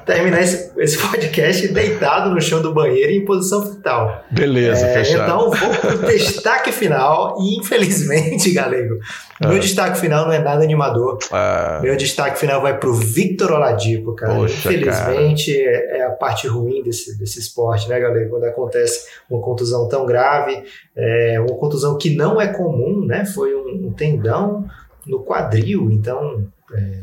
terminar 0.07 0.41
esse, 0.41 0.71
esse 0.79 0.97
podcast 0.97 1.67
deitado 1.69 2.31
no 2.31 2.41
chão 2.41 2.63
do 2.63 2.73
banheiro 2.73 3.11
em 3.11 3.25
posição 3.25 3.75
fetal. 3.75 4.25
Beleza, 4.31 4.87
é, 4.87 4.95
fechado. 4.95 5.25
Então 5.25 5.51
vou 5.51 5.75
pro 5.75 6.07
destaque 6.07 6.71
final 6.71 7.37
e 7.41 7.59
infelizmente, 7.59 8.51
galego, 8.55 9.01
meu 9.41 9.57
ah. 9.57 9.59
destaque 9.59 9.99
final 9.99 10.27
não 10.27 10.33
é 10.33 10.39
nada 10.39 10.63
animador. 10.63 11.19
Ah. 11.33 11.81
Meu 11.83 11.97
destaque 11.97 12.39
final 12.39 12.61
vai 12.61 12.79
pro 12.79 12.95
Victor 12.95 13.51
Oladipo, 13.53 14.15
cara. 14.15 14.35
Poxa, 14.35 14.55
infelizmente 14.55 15.53
cara. 15.53 15.97
é 15.97 16.03
a 16.03 16.11
parte 16.11 16.47
ruim 16.47 16.83
desse, 16.83 17.19
desse 17.19 17.41
esporte, 17.41 17.89
né, 17.89 17.99
galera? 17.99 18.29
Quando 18.29 18.45
acontece 18.45 19.09
uma 19.29 19.41
contusão 19.41 19.89
tão 19.89 20.05
grave, 20.07 20.63
é, 20.95 21.41
uma 21.41 21.57
contusão 21.57 21.97
que 21.97 22.20
não 22.21 22.41
é 22.41 22.49
comum, 22.49 23.05
né? 23.05 23.25
Foi 23.25 23.55
um, 23.55 23.89
um 23.89 23.93
tendão 23.93 24.67
no 25.07 25.25
quadril, 25.25 25.91
então 25.91 26.47
é 26.73 27.01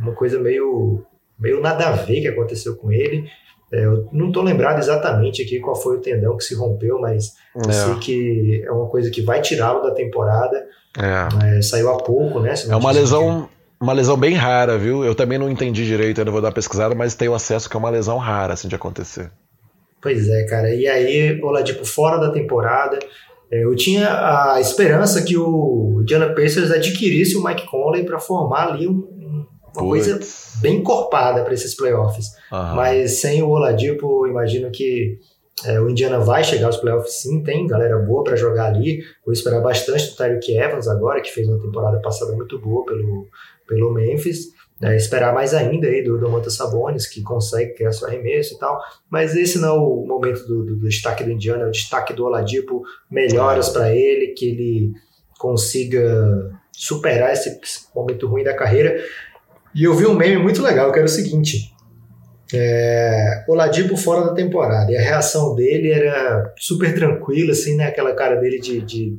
uma 0.00 0.12
coisa 0.12 0.38
meio, 0.38 1.04
meio 1.38 1.60
nada 1.60 1.88
a 1.88 1.92
ver 1.92 2.20
que 2.20 2.28
aconteceu 2.28 2.76
com 2.76 2.92
ele. 2.92 3.24
É, 3.72 3.84
eu 3.84 4.08
não 4.12 4.28
estou 4.28 4.42
lembrado 4.42 4.78
exatamente 4.78 5.42
aqui 5.42 5.60
qual 5.60 5.76
foi 5.76 5.96
o 5.96 6.00
tendão 6.00 6.36
que 6.36 6.44
se 6.44 6.54
rompeu, 6.54 6.98
mas 7.00 7.34
é. 7.56 7.68
eu 7.68 7.72
sei 7.72 7.94
que 7.96 8.62
é 8.64 8.70
uma 8.70 8.86
coisa 8.86 9.10
que 9.10 9.22
vai 9.22 9.40
tirá-lo 9.40 9.82
da 9.82 9.92
temporada. 9.92 10.66
É. 10.98 11.56
é 11.58 11.62
saiu 11.62 11.90
há 11.90 11.98
pouco, 11.98 12.40
né? 12.40 12.54
É 12.68 12.76
uma 12.76 12.90
lesão, 12.90 13.48
uma 13.80 13.92
lesão 13.92 14.16
bem 14.16 14.34
rara, 14.34 14.78
viu? 14.78 15.04
Eu 15.04 15.14
também 15.14 15.38
não 15.38 15.50
entendi 15.50 15.84
direito, 15.84 16.20
ainda 16.20 16.30
vou 16.30 16.40
dar 16.40 16.52
pesquisada, 16.52 16.94
mas 16.94 17.14
tenho 17.14 17.34
acesso 17.34 17.68
que 17.68 17.76
é 17.76 17.78
uma 17.78 17.90
lesão 17.90 18.16
rara 18.18 18.54
assim 18.54 18.68
de 18.68 18.74
acontecer. 18.74 19.30
Pois 20.00 20.28
é, 20.28 20.44
cara. 20.44 20.72
E 20.74 20.86
aí, 20.86 21.40
Oladipo 21.42 21.84
fora 21.84 22.18
da 22.18 22.30
temporada, 22.30 22.98
eu 23.50 23.74
tinha 23.74 24.08
a 24.08 24.60
esperança 24.60 25.22
que 25.22 25.36
o 25.36 25.98
Indiana 26.02 26.34
Pacers 26.34 26.70
adquirisse 26.70 27.36
o 27.36 27.42
Mike 27.42 27.66
Conley 27.66 28.04
para 28.04 28.18
formar 28.18 28.68
ali 28.68 28.86
um, 28.86 29.46
uma 29.62 29.72
Putz. 29.72 29.88
coisa 29.88 30.20
bem 30.60 30.78
encorpada 30.78 31.42
para 31.42 31.54
esses 31.54 31.74
playoffs. 31.74 32.26
Mas 32.50 33.20
sem 33.20 33.42
o 33.42 33.48
Oladipo, 33.48 34.26
imagino 34.26 34.70
que 34.70 35.18
é, 35.64 35.80
o 35.80 35.88
Indiana 35.88 36.20
vai 36.20 36.44
chegar 36.44 36.66
aos 36.66 36.76
playoffs 36.76 37.20
sim, 37.22 37.42
tem 37.42 37.66
galera 37.66 37.98
boa 37.98 38.22
para 38.22 38.36
jogar 38.36 38.66
ali. 38.66 39.02
Vou 39.24 39.32
esperar 39.32 39.60
bastante 39.60 40.10
do 40.10 40.16
Tyreek 40.16 40.52
Evans 40.52 40.86
agora, 40.86 41.20
que 41.20 41.30
fez 41.30 41.48
uma 41.48 41.60
temporada 41.60 41.98
passada 42.00 42.32
muito 42.32 42.58
boa 42.58 42.84
pelo, 42.84 43.26
pelo 43.66 43.92
Memphis. 43.92 44.48
É, 44.80 44.94
esperar 44.94 45.34
mais 45.34 45.52
ainda 45.54 45.88
aí 45.88 46.04
do 46.04 46.18
Domantas 46.18 46.54
Sabonis, 46.54 47.08
que 47.08 47.20
consegue 47.20 47.74
criar 47.74 47.90
seu 47.90 48.06
arremesso 48.06 48.54
e 48.54 48.58
tal. 48.58 48.80
Mas 49.10 49.34
esse 49.34 49.58
não 49.58 49.68
é 49.68 49.72
o 49.72 50.06
momento 50.06 50.46
do, 50.46 50.64
do, 50.64 50.76
do 50.76 50.88
destaque 50.88 51.24
do 51.24 51.32
Indiana, 51.32 51.64
é 51.64 51.66
o 51.66 51.72
destaque 51.72 52.12
do 52.12 52.24
Oladipo. 52.24 52.82
Melhoras 53.10 53.70
para 53.70 53.92
ele, 53.92 54.28
que 54.28 54.48
ele 54.48 54.92
consiga 55.38 56.50
superar 56.72 57.32
esse 57.32 57.58
momento 57.94 58.28
ruim 58.28 58.44
da 58.44 58.54
carreira. 58.54 59.02
E 59.74 59.82
eu 59.82 59.94
vi 59.94 60.06
um 60.06 60.14
meme 60.14 60.38
muito 60.38 60.62
legal, 60.62 60.92
que 60.92 60.98
era 60.98 61.06
o 61.06 61.10
seguinte: 61.10 61.72
é, 62.54 63.44
Oladipo 63.48 63.96
fora 63.96 64.26
da 64.26 64.34
temporada. 64.34 64.92
E 64.92 64.96
a 64.96 65.00
reação 65.00 65.54
dele 65.54 65.90
era 65.90 66.54
super 66.56 66.94
tranquila, 66.94 67.52
assim, 67.52 67.76
né? 67.76 67.86
Aquela 67.86 68.14
cara 68.14 68.36
dele 68.36 68.60
de, 68.60 68.80
de 68.80 69.18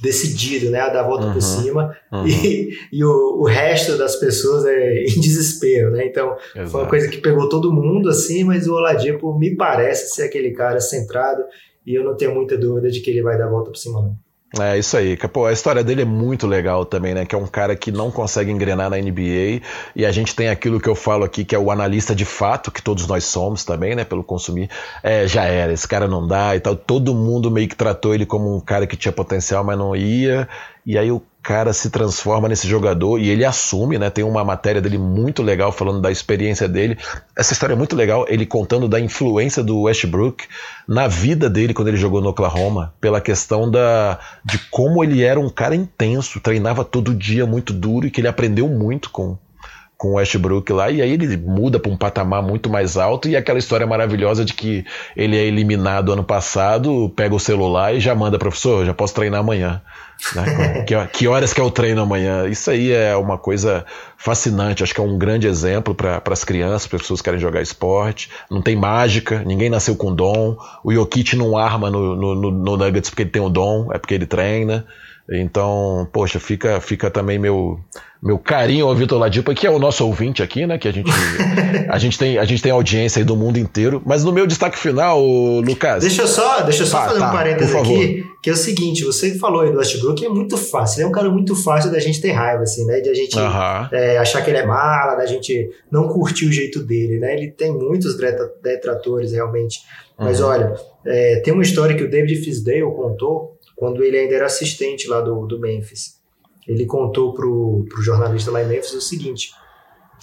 decidido, 0.00 0.70
né? 0.70 0.80
A 0.80 0.88
dar 0.88 1.00
a 1.00 1.06
volta 1.06 1.26
uhum, 1.26 1.32
por 1.32 1.42
cima. 1.42 1.96
Uhum. 2.12 2.26
E, 2.26 2.70
e 2.92 3.04
o, 3.04 3.40
o, 3.40 3.44
resto 3.44 3.96
das 3.96 4.16
pessoas 4.16 4.64
é 4.66 5.04
em 5.04 5.20
desespero, 5.20 5.90
né? 5.90 6.06
Então, 6.06 6.36
Exato. 6.54 6.70
foi 6.70 6.80
uma 6.80 6.88
coisa 6.88 7.08
que 7.08 7.18
pegou 7.18 7.48
todo 7.48 7.72
mundo, 7.72 8.08
assim, 8.08 8.44
mas 8.44 8.66
o 8.66 8.74
Oladipo 8.74 9.38
me 9.38 9.56
parece 9.56 10.14
ser 10.14 10.22
aquele 10.22 10.52
cara 10.52 10.80
centrado 10.80 11.42
e 11.86 11.94
eu 11.94 12.04
não 12.04 12.16
tenho 12.16 12.34
muita 12.34 12.56
dúvida 12.56 12.90
de 12.90 13.00
que 13.00 13.10
ele 13.10 13.22
vai 13.22 13.36
dar 13.36 13.46
a 13.46 13.50
volta 13.50 13.70
por 13.70 13.76
cima, 13.76 14.00
não. 14.00 14.29
É 14.58 14.76
isso 14.76 14.96
aí. 14.96 15.16
Pô, 15.16 15.46
a 15.46 15.52
história 15.52 15.84
dele 15.84 16.02
é 16.02 16.04
muito 16.04 16.44
legal 16.44 16.84
também, 16.84 17.14
né? 17.14 17.24
Que 17.24 17.36
é 17.36 17.38
um 17.38 17.46
cara 17.46 17.76
que 17.76 17.92
não 17.92 18.10
consegue 18.10 18.50
engrenar 18.50 18.90
na 18.90 18.96
NBA 18.96 19.62
e 19.94 20.04
a 20.04 20.10
gente 20.10 20.34
tem 20.34 20.48
aquilo 20.48 20.80
que 20.80 20.88
eu 20.88 20.96
falo 20.96 21.22
aqui, 21.22 21.44
que 21.44 21.54
é 21.54 21.58
o 21.58 21.70
analista 21.70 22.16
de 22.16 22.24
fato, 22.24 22.72
que 22.72 22.82
todos 22.82 23.06
nós 23.06 23.24
somos 23.24 23.64
também, 23.64 23.94
né? 23.94 24.02
Pelo 24.04 24.24
consumir. 24.24 24.68
É, 25.04 25.24
já 25.28 25.44
era, 25.44 25.72
esse 25.72 25.86
cara 25.86 26.08
não 26.08 26.26
dá 26.26 26.56
e 26.56 26.60
tal. 26.60 26.74
Todo 26.74 27.14
mundo 27.14 27.48
meio 27.48 27.68
que 27.68 27.76
tratou 27.76 28.12
ele 28.12 28.26
como 28.26 28.56
um 28.56 28.60
cara 28.60 28.88
que 28.88 28.96
tinha 28.96 29.12
potencial, 29.12 29.62
mas 29.62 29.78
não 29.78 29.94
ia. 29.94 30.48
E 30.84 30.96
aí 30.96 31.10
o 31.10 31.22
cara 31.42 31.72
se 31.72 31.90
transforma 31.90 32.48
nesse 32.48 32.68
jogador 32.68 33.18
e 33.18 33.28
ele 33.28 33.44
assume, 33.44 33.98
né? 33.98 34.10
Tem 34.10 34.24
uma 34.24 34.44
matéria 34.44 34.80
dele 34.80 34.98
muito 34.98 35.42
legal 35.42 35.72
falando 35.72 36.00
da 36.00 36.10
experiência 36.10 36.68
dele. 36.68 36.98
Essa 37.36 37.52
história 37.52 37.74
é 37.74 37.76
muito 37.76 37.96
legal, 37.96 38.26
ele 38.28 38.44
contando 38.44 38.88
da 38.88 39.00
influência 39.00 39.62
do 39.62 39.82
Westbrook 39.82 40.46
na 40.86 41.08
vida 41.08 41.48
dele 41.48 41.74
quando 41.74 41.88
ele 41.88 41.96
jogou 41.96 42.20
no 42.20 42.28
Oklahoma, 42.28 42.94
pela 43.00 43.20
questão 43.20 43.70
da 43.70 44.18
de 44.44 44.58
como 44.70 45.02
ele 45.02 45.22
era 45.22 45.40
um 45.40 45.48
cara 45.48 45.74
intenso, 45.74 46.40
treinava 46.40 46.84
todo 46.84 47.14
dia 47.14 47.46
muito 47.46 47.72
duro 47.72 48.06
e 48.06 48.10
que 48.10 48.20
ele 48.20 48.28
aprendeu 48.28 48.68
muito 48.68 49.10
com 49.10 49.38
com 49.96 50.12
o 50.12 50.14
Westbrook 50.14 50.72
lá, 50.72 50.90
e 50.90 51.02
aí 51.02 51.12
ele 51.12 51.36
muda 51.36 51.78
para 51.78 51.92
um 51.92 51.96
patamar 51.96 52.42
muito 52.42 52.70
mais 52.70 52.96
alto, 52.96 53.28
e 53.28 53.36
aquela 53.36 53.58
história 53.58 53.86
maravilhosa 53.86 54.46
de 54.46 54.54
que 54.54 54.82
ele 55.14 55.36
é 55.36 55.44
eliminado 55.44 56.10
ano 56.10 56.24
passado, 56.24 57.12
pega 57.14 57.34
o 57.34 57.38
celular 57.38 57.94
e 57.94 58.00
já 58.00 58.14
manda, 58.14 58.38
professor, 58.38 58.86
já 58.86 58.94
posso 58.94 59.14
treinar 59.14 59.40
amanhã. 59.40 59.82
Né? 60.34 60.84
que, 60.84 60.94
que, 61.12 61.28
horas 61.28 61.52
que 61.52 61.60
é 61.60 61.64
o 61.64 61.70
treino 61.70 62.02
amanhã? 62.02 62.48
Isso 62.48 62.70
aí 62.70 62.92
é 62.92 63.16
uma 63.16 63.38
coisa 63.38 63.84
fascinante, 64.16 64.82
acho 64.82 64.94
que 64.94 65.00
é 65.00 65.04
um 65.04 65.18
grande 65.18 65.46
exemplo 65.46 65.94
para 65.94 66.22
as 66.30 66.44
crianças, 66.44 66.86
para 66.86 66.96
as 66.96 67.02
pessoas 67.02 67.20
que 67.20 67.24
querem 67.24 67.40
jogar 67.40 67.62
esporte. 67.62 68.30
Não 68.50 68.60
tem 68.60 68.76
mágica, 68.76 69.42
ninguém 69.44 69.70
nasceu 69.70 69.96
com 69.96 70.14
dom, 70.14 70.56
o 70.84 70.92
Jokic 70.92 71.36
não 71.36 71.56
arma 71.56 71.90
no, 71.90 72.14
no, 72.14 72.34
no, 72.34 72.50
no 72.50 72.76
Nuggets 72.76 73.10
porque 73.10 73.22
ele 73.22 73.30
tem 73.30 73.42
o 73.42 73.48
dom, 73.48 73.90
é 73.92 73.98
porque 73.98 74.14
ele 74.14 74.26
treina. 74.26 74.86
Então, 75.30 76.08
poxa, 76.12 76.40
fica, 76.40 76.80
fica 76.80 77.08
também 77.08 77.38
meu, 77.38 77.78
meu 78.20 78.36
carinho 78.36 78.88
ao 78.88 78.96
Vitor 78.96 79.16
Ladipa, 79.16 79.54
que 79.54 79.64
é 79.64 79.70
o 79.70 79.78
nosso 79.78 80.04
ouvinte 80.04 80.42
aqui, 80.42 80.66
né? 80.66 80.76
Que 80.76 80.88
a 80.88 80.92
gente, 80.92 81.08
a 81.88 81.98
gente, 81.98 82.18
tem, 82.18 82.36
a 82.36 82.44
gente 82.44 82.60
tem 82.60 82.72
audiência 82.72 83.20
aí 83.20 83.24
do 83.24 83.36
mundo 83.36 83.56
inteiro. 83.56 84.02
Mas 84.04 84.24
no 84.24 84.32
meu 84.32 84.44
destaque 84.44 84.76
final, 84.76 85.22
Lucas. 85.60 86.00
Deixa 86.02 86.22
eu 86.22 86.26
só, 86.26 86.62
deixa 86.62 86.82
eu 86.82 86.86
só 86.86 87.04
fazer 87.04 87.20
tá, 87.20 87.28
um 87.28 87.32
parênteses 87.32 87.72
aqui, 87.76 88.24
que 88.42 88.50
é 88.50 88.52
o 88.52 88.56
seguinte: 88.56 89.04
você 89.04 89.38
falou 89.38 89.60
aí 89.60 89.70
do 89.70 89.78
Westbrook, 89.78 90.24
é 90.24 90.28
muito 90.28 90.56
fácil. 90.56 90.98
Ele 90.98 91.04
é 91.04 91.08
um 91.08 91.12
cara 91.12 91.30
muito 91.30 91.54
fácil 91.54 91.92
da 91.92 92.00
gente 92.00 92.20
ter 92.20 92.32
raiva, 92.32 92.64
assim, 92.64 92.84
né? 92.84 92.98
De 93.00 93.08
a 93.08 93.14
gente 93.14 93.38
uh 93.38 93.42
-huh. 93.42 93.88
é, 93.92 94.18
achar 94.18 94.42
que 94.42 94.50
ele 94.50 94.58
é 94.58 94.66
mala, 94.66 95.14
da 95.14 95.26
gente 95.26 95.70
não 95.88 96.08
curtir 96.08 96.46
o 96.46 96.52
jeito 96.52 96.82
dele, 96.82 97.20
né? 97.20 97.36
Ele 97.36 97.52
tem 97.52 97.70
muitos 97.70 98.16
detratores, 98.60 99.30
realmente. 99.30 99.78
Mas 100.18 100.40
uh 100.40 100.44
-huh. 100.44 100.48
olha, 100.48 100.74
é, 101.06 101.36
tem 101.36 101.54
uma 101.54 101.62
história 101.62 101.94
que 101.94 102.02
o 102.02 102.10
David 102.10 102.34
Fisdale 102.44 102.82
contou 102.82 103.59
quando 103.80 104.04
ele 104.04 104.18
ainda 104.18 104.34
era 104.34 104.44
assistente 104.44 105.08
lá 105.08 105.22
do, 105.22 105.46
do 105.46 105.58
Memphis. 105.58 106.20
Ele 106.68 106.84
contou 106.84 107.32
pro, 107.32 107.86
pro 107.88 108.02
jornalista 108.02 108.50
lá 108.50 108.62
em 108.62 108.68
Memphis 108.68 108.92
o 108.92 109.00
seguinte: 109.00 109.52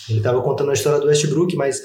ele 0.08 0.20
estava 0.20 0.40
contando 0.44 0.70
a 0.70 0.74
história 0.74 1.00
do 1.00 1.08
Westbrook, 1.08 1.56
mas 1.56 1.82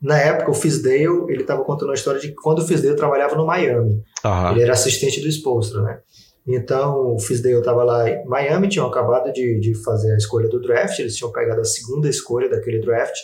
na 0.00 0.18
época 0.18 0.50
o 0.50 0.54
Fisdale 0.54 1.24
ele 1.28 1.40
estava 1.40 1.64
contando 1.64 1.92
a 1.92 1.94
história 1.94 2.20
de 2.20 2.34
quando 2.34 2.58
o 2.58 2.66
Fisdale 2.66 2.94
trabalhava 2.94 3.34
no 3.36 3.46
Miami. 3.46 4.04
Uhum. 4.22 4.50
Ele 4.52 4.62
era 4.62 4.74
assistente 4.74 5.18
do 5.22 5.28
Spolstra, 5.28 5.80
né? 5.80 5.98
Então 6.46 7.14
o 7.14 7.18
Fisdale 7.18 7.56
estava 7.56 7.82
lá 7.82 8.08
em 8.08 8.26
Miami, 8.26 8.68
tinham 8.68 8.86
acabado 8.86 9.32
de, 9.32 9.58
de 9.60 9.74
fazer 9.82 10.12
a 10.12 10.16
escolha 10.18 10.46
do 10.46 10.60
draft, 10.60 10.98
eles 10.98 11.16
tinham 11.16 11.32
pegado 11.32 11.62
a 11.62 11.64
segunda 11.64 12.06
escolha 12.06 12.50
daquele 12.50 12.80
draft. 12.80 13.16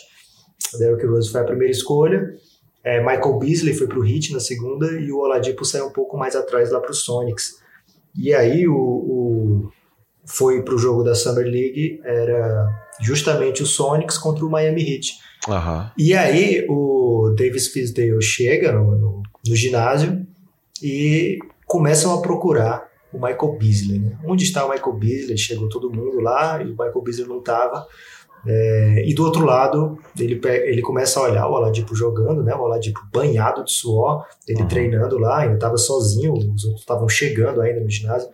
Derrick 0.79 1.05
Rose 1.05 1.31
foi 1.31 1.41
a 1.41 1.45
primeira 1.45 1.71
escolha. 1.71 2.33
É, 2.83 2.99
Michael 2.99 3.37
Beasley 3.37 3.75
foi 3.75 3.87
para 3.87 3.99
o 3.99 4.05
Heat 4.05 4.33
na 4.33 4.39
segunda 4.39 4.91
e 4.99 5.11
o 5.11 5.19
Oladipo 5.19 5.63
saiu 5.63 5.85
um 5.85 5.91
pouco 5.91 6.17
mais 6.17 6.35
atrás 6.35 6.71
lá 6.71 6.79
para 6.79 6.91
o 6.91 6.95
Sonics. 6.95 7.63
E 8.17 8.33
aí 8.33 8.67
o, 8.67 8.75
o 8.75 9.71
foi 10.25 10.63
para 10.63 10.75
o 10.75 10.77
jogo 10.77 11.03
da 11.03 11.15
Summer 11.15 11.45
League, 11.45 11.99
era 12.03 12.67
justamente 12.99 13.61
o 13.61 13.65
Sonics 13.65 14.17
contra 14.17 14.45
o 14.45 14.49
Miami 14.49 14.81
Heat. 14.81 15.13
Uhum. 15.47 15.89
E 15.97 16.13
aí 16.13 16.65
o 16.67 17.33
Davis 17.37 17.67
Fisdale 17.67 18.21
chega 18.21 18.71
no, 18.71 18.95
no, 18.95 19.23
no, 19.47 19.55
ginásio 19.55 20.25
e 20.81 21.37
começam 21.67 22.13
a 22.13 22.21
procurar 22.21 22.89
o 23.13 23.17
Michael 23.17 23.57
Beasley. 23.59 23.99
Né? 23.99 24.17
Onde 24.25 24.43
está 24.43 24.65
o 24.65 24.69
Michael 24.71 24.93
Beasley? 24.93 25.37
Chegou 25.37 25.69
todo 25.69 25.91
mundo 25.91 26.19
lá 26.19 26.61
e 26.61 26.65
o 26.65 26.71
Michael 26.71 27.01
Beasley 27.01 27.27
não 27.27 27.39
estava. 27.39 27.85
É, 28.47 29.03
e 29.05 29.13
do 29.13 29.23
outro 29.23 29.43
lado, 29.43 29.97
ele, 30.19 30.39
ele 30.43 30.81
começa 30.81 31.19
a 31.19 31.23
olhar 31.23 31.47
o 31.47 31.53
Oladipo 31.53 31.95
jogando, 31.95 32.43
né? 32.43 32.53
O 32.53 32.61
Oladipo 32.61 32.99
banhado 33.11 33.63
de 33.63 33.71
suor, 33.71 34.25
ele 34.47 34.61
uhum. 34.61 34.67
treinando 34.67 35.17
lá, 35.17 35.39
ainda 35.39 35.55
estava 35.55 35.77
sozinho, 35.77 36.33
os 36.33 36.63
outros 36.63 36.81
estavam 36.81 37.09
chegando 37.09 37.61
ainda 37.61 37.81
no 37.81 37.89
ginásio. 37.89 38.29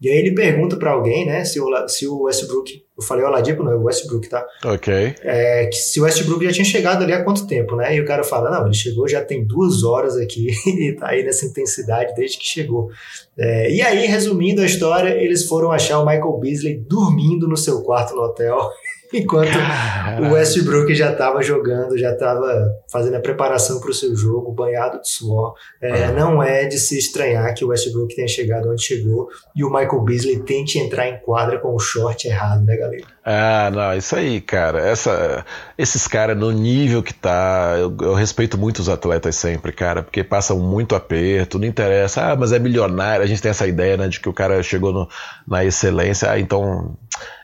E 0.00 0.10
aí 0.10 0.16
ele 0.18 0.34
pergunta 0.34 0.76
para 0.76 0.90
alguém, 0.90 1.24
né, 1.24 1.44
se 1.44 1.58
o, 1.58 1.88
se 1.88 2.06
o 2.06 2.24
Westbrook, 2.24 2.84
eu 2.98 3.02
falei 3.02 3.24
Oladipo, 3.24 3.62
não 3.62 3.72
é 3.72 3.74
o 3.74 3.84
Westbrook, 3.84 4.28
tá? 4.28 4.46
Ok. 4.64 4.92
É, 5.22 5.66
que 5.66 5.76
se 5.76 5.98
o 6.00 6.04
Westbrook 6.04 6.44
já 6.44 6.52
tinha 6.52 6.64
chegado 6.64 7.02
ali 7.02 7.12
há 7.12 7.24
quanto 7.24 7.46
tempo, 7.46 7.76
né? 7.76 7.94
E 7.96 8.00
o 8.00 8.04
cara 8.04 8.22
fala, 8.22 8.50
não, 8.50 8.66
ele 8.66 8.74
chegou 8.74 9.08
já 9.08 9.24
tem 9.24 9.46
duas 9.46 9.82
horas 9.82 10.16
aqui 10.16 10.48
e 10.66 10.92
tá 10.92 11.08
aí 11.08 11.22
nessa 11.24 11.46
intensidade 11.46 12.14
desde 12.14 12.38
que 12.38 12.46
chegou. 12.46 12.90
É, 13.38 13.70
e 13.70 13.80
aí, 13.82 14.06
resumindo 14.06 14.60
a 14.62 14.66
história, 14.66 15.10
eles 15.10 15.46
foram 15.46 15.72
achar 15.72 15.98
o 15.98 16.06
Michael 16.06 16.38
Beasley 16.38 16.78
dormindo 16.78 17.48
no 17.48 17.56
seu 17.56 17.82
quarto 17.82 18.14
no 18.14 18.22
hotel 18.22 18.58
Enquanto 19.12 19.52
Caraca. 19.52 20.22
o 20.22 20.32
Westbrook 20.32 20.94
já 20.94 21.12
estava 21.12 21.42
jogando, 21.42 21.98
já 21.98 22.12
estava 22.12 22.70
fazendo 22.90 23.16
a 23.16 23.20
preparação 23.20 23.80
para 23.80 23.90
o 23.90 23.94
seu 23.94 24.14
jogo, 24.14 24.52
banhado 24.52 25.00
de 25.00 25.08
suor. 25.08 25.54
É, 25.80 26.04
ah. 26.04 26.12
Não 26.12 26.42
é 26.42 26.64
de 26.66 26.78
se 26.78 26.98
estranhar 26.98 27.54
que 27.54 27.64
o 27.64 27.68
Westbrook 27.68 28.14
tenha 28.14 28.28
chegado 28.28 28.70
onde 28.70 28.82
chegou 28.82 29.28
e 29.54 29.64
o 29.64 29.70
Michael 29.70 30.02
Beasley 30.02 30.38
tente 30.40 30.78
entrar 30.78 31.08
em 31.08 31.18
quadra 31.20 31.58
com 31.58 31.74
o 31.74 31.78
short 31.78 32.26
errado, 32.26 32.64
né, 32.64 32.76
galera? 32.76 33.15
Ah, 33.28 33.72
não, 33.72 33.92
isso 33.92 34.14
aí, 34.14 34.40
cara. 34.40 34.78
Essa, 34.78 35.44
esses 35.76 36.06
caras, 36.06 36.38
no 36.38 36.52
nível 36.52 37.02
que 37.02 37.12
tá, 37.12 37.74
eu, 37.76 37.96
eu, 38.00 38.14
respeito 38.14 38.56
muito 38.56 38.78
os 38.78 38.88
atletas 38.88 39.34
sempre, 39.34 39.72
cara, 39.72 40.00
porque 40.00 40.22
passam 40.22 40.60
muito 40.60 40.94
aperto, 40.94 41.58
não 41.58 41.66
interessa. 41.66 42.30
Ah, 42.30 42.36
mas 42.36 42.52
é 42.52 42.58
milionário. 42.60 43.24
A 43.24 43.26
gente 43.26 43.42
tem 43.42 43.50
essa 43.50 43.66
ideia, 43.66 43.96
né, 43.96 44.06
de 44.06 44.20
que 44.20 44.28
o 44.28 44.32
cara 44.32 44.62
chegou 44.62 44.92
no, 44.92 45.08
na 45.44 45.64
excelência, 45.64 46.30
ah, 46.30 46.38
então 46.38 46.96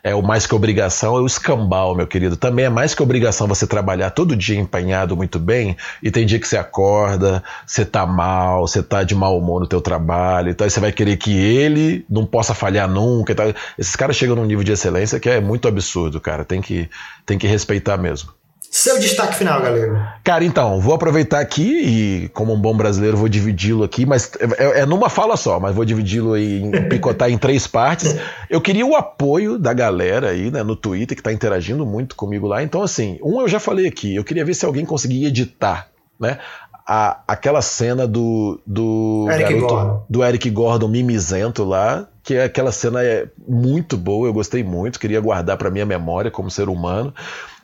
é 0.05 0.15
o 0.15 0.23
mais 0.23 0.47
que 0.47 0.55
obrigação, 0.55 1.17
é 1.17 1.21
o 1.21 1.27
escambau, 1.27 1.95
meu 1.95 2.07
querido. 2.07 2.37
Também 2.37 2.65
é 2.65 2.69
mais 2.69 2.95
que 2.95 3.03
obrigação 3.03 3.47
você 3.47 3.67
trabalhar 3.67 4.11
todo 4.11 4.37
dia 4.37 4.59
empenhado 4.59 5.17
muito 5.17 5.39
bem, 5.39 5.77
e 6.03 6.11
tem 6.11 6.27
dia 6.27 6.39
que 6.39 6.47
você 6.47 6.57
acorda, 6.57 7.43
você 7.67 7.85
tá 7.85 8.05
mal, 8.07 8.67
você 8.67 8.83
tá 8.83 9.03
de 9.03 9.15
mau 9.15 9.39
humor 9.39 9.61
no 9.61 9.67
teu 9.67 9.81
trabalho, 9.81 10.51
então 10.51 10.69
você 10.69 10.81
vai 10.81 10.93
querer 10.93 11.17
que 11.17 11.37
ele 11.37 12.05
não 12.09 12.27
possa 12.27 12.55
falhar 12.55 12.89
nunca. 12.89 13.35
Esses 13.79 13.97
caras 13.97 14.17
chegam 14.17 14.37
num 14.37 14.45
nível 14.45 14.65
de 14.65 14.73
excelência 14.73 15.21
que 15.21 15.29
é 15.29 15.41
muito 15.41 15.69
absurdo, 15.73 16.21
cara. 16.21 16.45
Tem 16.45 16.61
que, 16.61 16.89
tem 17.27 17.39
que 17.39 17.47
respeitar 17.47 17.97
mesmo. 17.97 18.31
Seu 18.73 18.99
destaque 18.99 19.35
final, 19.35 19.61
galera. 19.61 20.15
Cara, 20.25 20.43
então, 20.45 20.81
vou 20.81 20.95
aproveitar 20.95 21.41
aqui 21.41 21.63
e, 21.63 22.29
como 22.31 22.55
um 22.55 22.59
bom 22.59 22.75
brasileiro, 22.75 23.19
vou 23.19 23.29
dividi-lo 23.29 23.85
aqui, 23.85 24.07
mas 24.07 24.33
é, 24.57 24.81
é, 24.81 24.87
numa 24.87 25.11
fala 25.11 25.37
só, 25.37 25.61
mas 25.61 25.75
vou 25.75 25.85
dividi-lo 25.85 26.39
em 26.39 26.71
picotar 26.89 27.29
em 27.29 27.37
três 27.37 27.67
partes. 27.67 28.17
Eu 28.49 28.63
queria 28.63 28.87
o 28.87 28.97
apoio 28.97 29.59
da 29.59 29.75
galera 29.75 30.31
aí, 30.31 30.51
né, 30.51 30.63
no 30.63 30.75
Twitter, 30.75 31.15
que 31.15 31.23
tá 31.23 31.31
interagindo 31.31 31.85
muito 31.85 32.17
comigo 32.17 32.47
lá. 32.47 32.63
Então, 32.63 32.83
assim, 32.83 33.19
um 33.23 33.43
eu 33.43 33.49
já 33.49 33.61
falei 33.61 33.87
aqui, 33.87 34.15
eu 34.15 34.25
queria 34.25 34.45
ver 34.45 34.55
se 34.55 34.65
alguém 34.65 34.87
conseguia 34.87 35.29
editar, 35.29 35.89
né? 36.19 36.39
a, 36.87 37.21
aquela 37.29 37.63
cena 37.63 38.07
do 38.07 38.61
do 38.67 39.29
Eric 39.31 39.55
garoto, 39.55 39.75
Gordon. 39.75 40.05
do 40.09 40.25
Eric 40.25 40.51
Gordon 40.51 40.89
mimizento 40.89 41.65
lá, 41.65 42.09
que 42.23 42.39
aquela 42.39 42.71
cena 42.71 43.03
é 43.03 43.27
muito 43.47 43.97
boa, 43.97 44.29
eu 44.29 44.33
gostei 44.33 44.63
muito, 44.63 45.01
queria 45.01 45.21
guardar 45.21 45.57
para 45.57 45.71
minha 45.71 45.87
memória 45.87 46.31
como 46.31 46.51
ser 46.51 46.69
humano. 46.69 47.13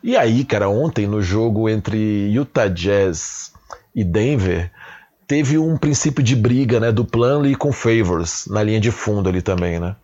E 0.03 0.17
aí, 0.17 0.45
cara, 0.45 0.69
ontem 0.69 1.07
no 1.07 1.23
jogo 1.23 1.69
entre 1.69 2.31
Utah 2.33 2.69
Jazz 2.69 3.53
e 3.95 4.03
Denver, 4.05 4.71
teve 5.27 5.59
um 5.59 5.77
princípio 5.77 6.23
de 6.23 6.35
briga, 6.35 6.81
né, 6.81 6.91
do 6.91 7.05
Plumlee 7.05 7.55
com 7.55 7.73
Favors 7.73 8.47
na 8.47 8.63
linha 8.63 8.81
de 8.81 8.91
fundo 8.91 9.29
ali 9.29 9.43
também, 9.43 9.79
né? 9.79 9.95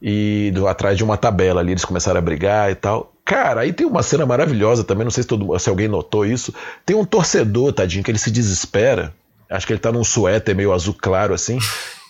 E 0.00 0.50
do, 0.52 0.66
atrás 0.66 0.96
de 0.96 1.04
uma 1.04 1.16
tabela 1.16 1.60
ali 1.60 1.72
eles 1.72 1.84
começaram 1.84 2.18
a 2.18 2.22
brigar 2.22 2.70
e 2.72 2.74
tal. 2.74 3.12
Cara, 3.24 3.60
aí 3.60 3.72
tem 3.72 3.86
uma 3.86 4.02
cena 4.02 4.26
maravilhosa 4.26 4.82
também, 4.82 5.04
não 5.04 5.12
sei 5.12 5.22
se, 5.22 5.28
todo, 5.28 5.56
se 5.56 5.68
alguém 5.68 5.86
notou 5.86 6.26
isso. 6.26 6.52
Tem 6.84 6.96
um 6.96 7.04
torcedor, 7.04 7.72
tadinho, 7.72 8.02
que 8.02 8.10
ele 8.10 8.18
se 8.18 8.30
desespera. 8.30 9.14
Acho 9.52 9.66
que 9.66 9.72
ele 9.72 9.80
tá 9.80 9.92
num 9.92 10.04
suéter 10.04 10.54
meio 10.54 10.72
azul 10.72 10.96
claro 10.98 11.34
assim. 11.34 11.58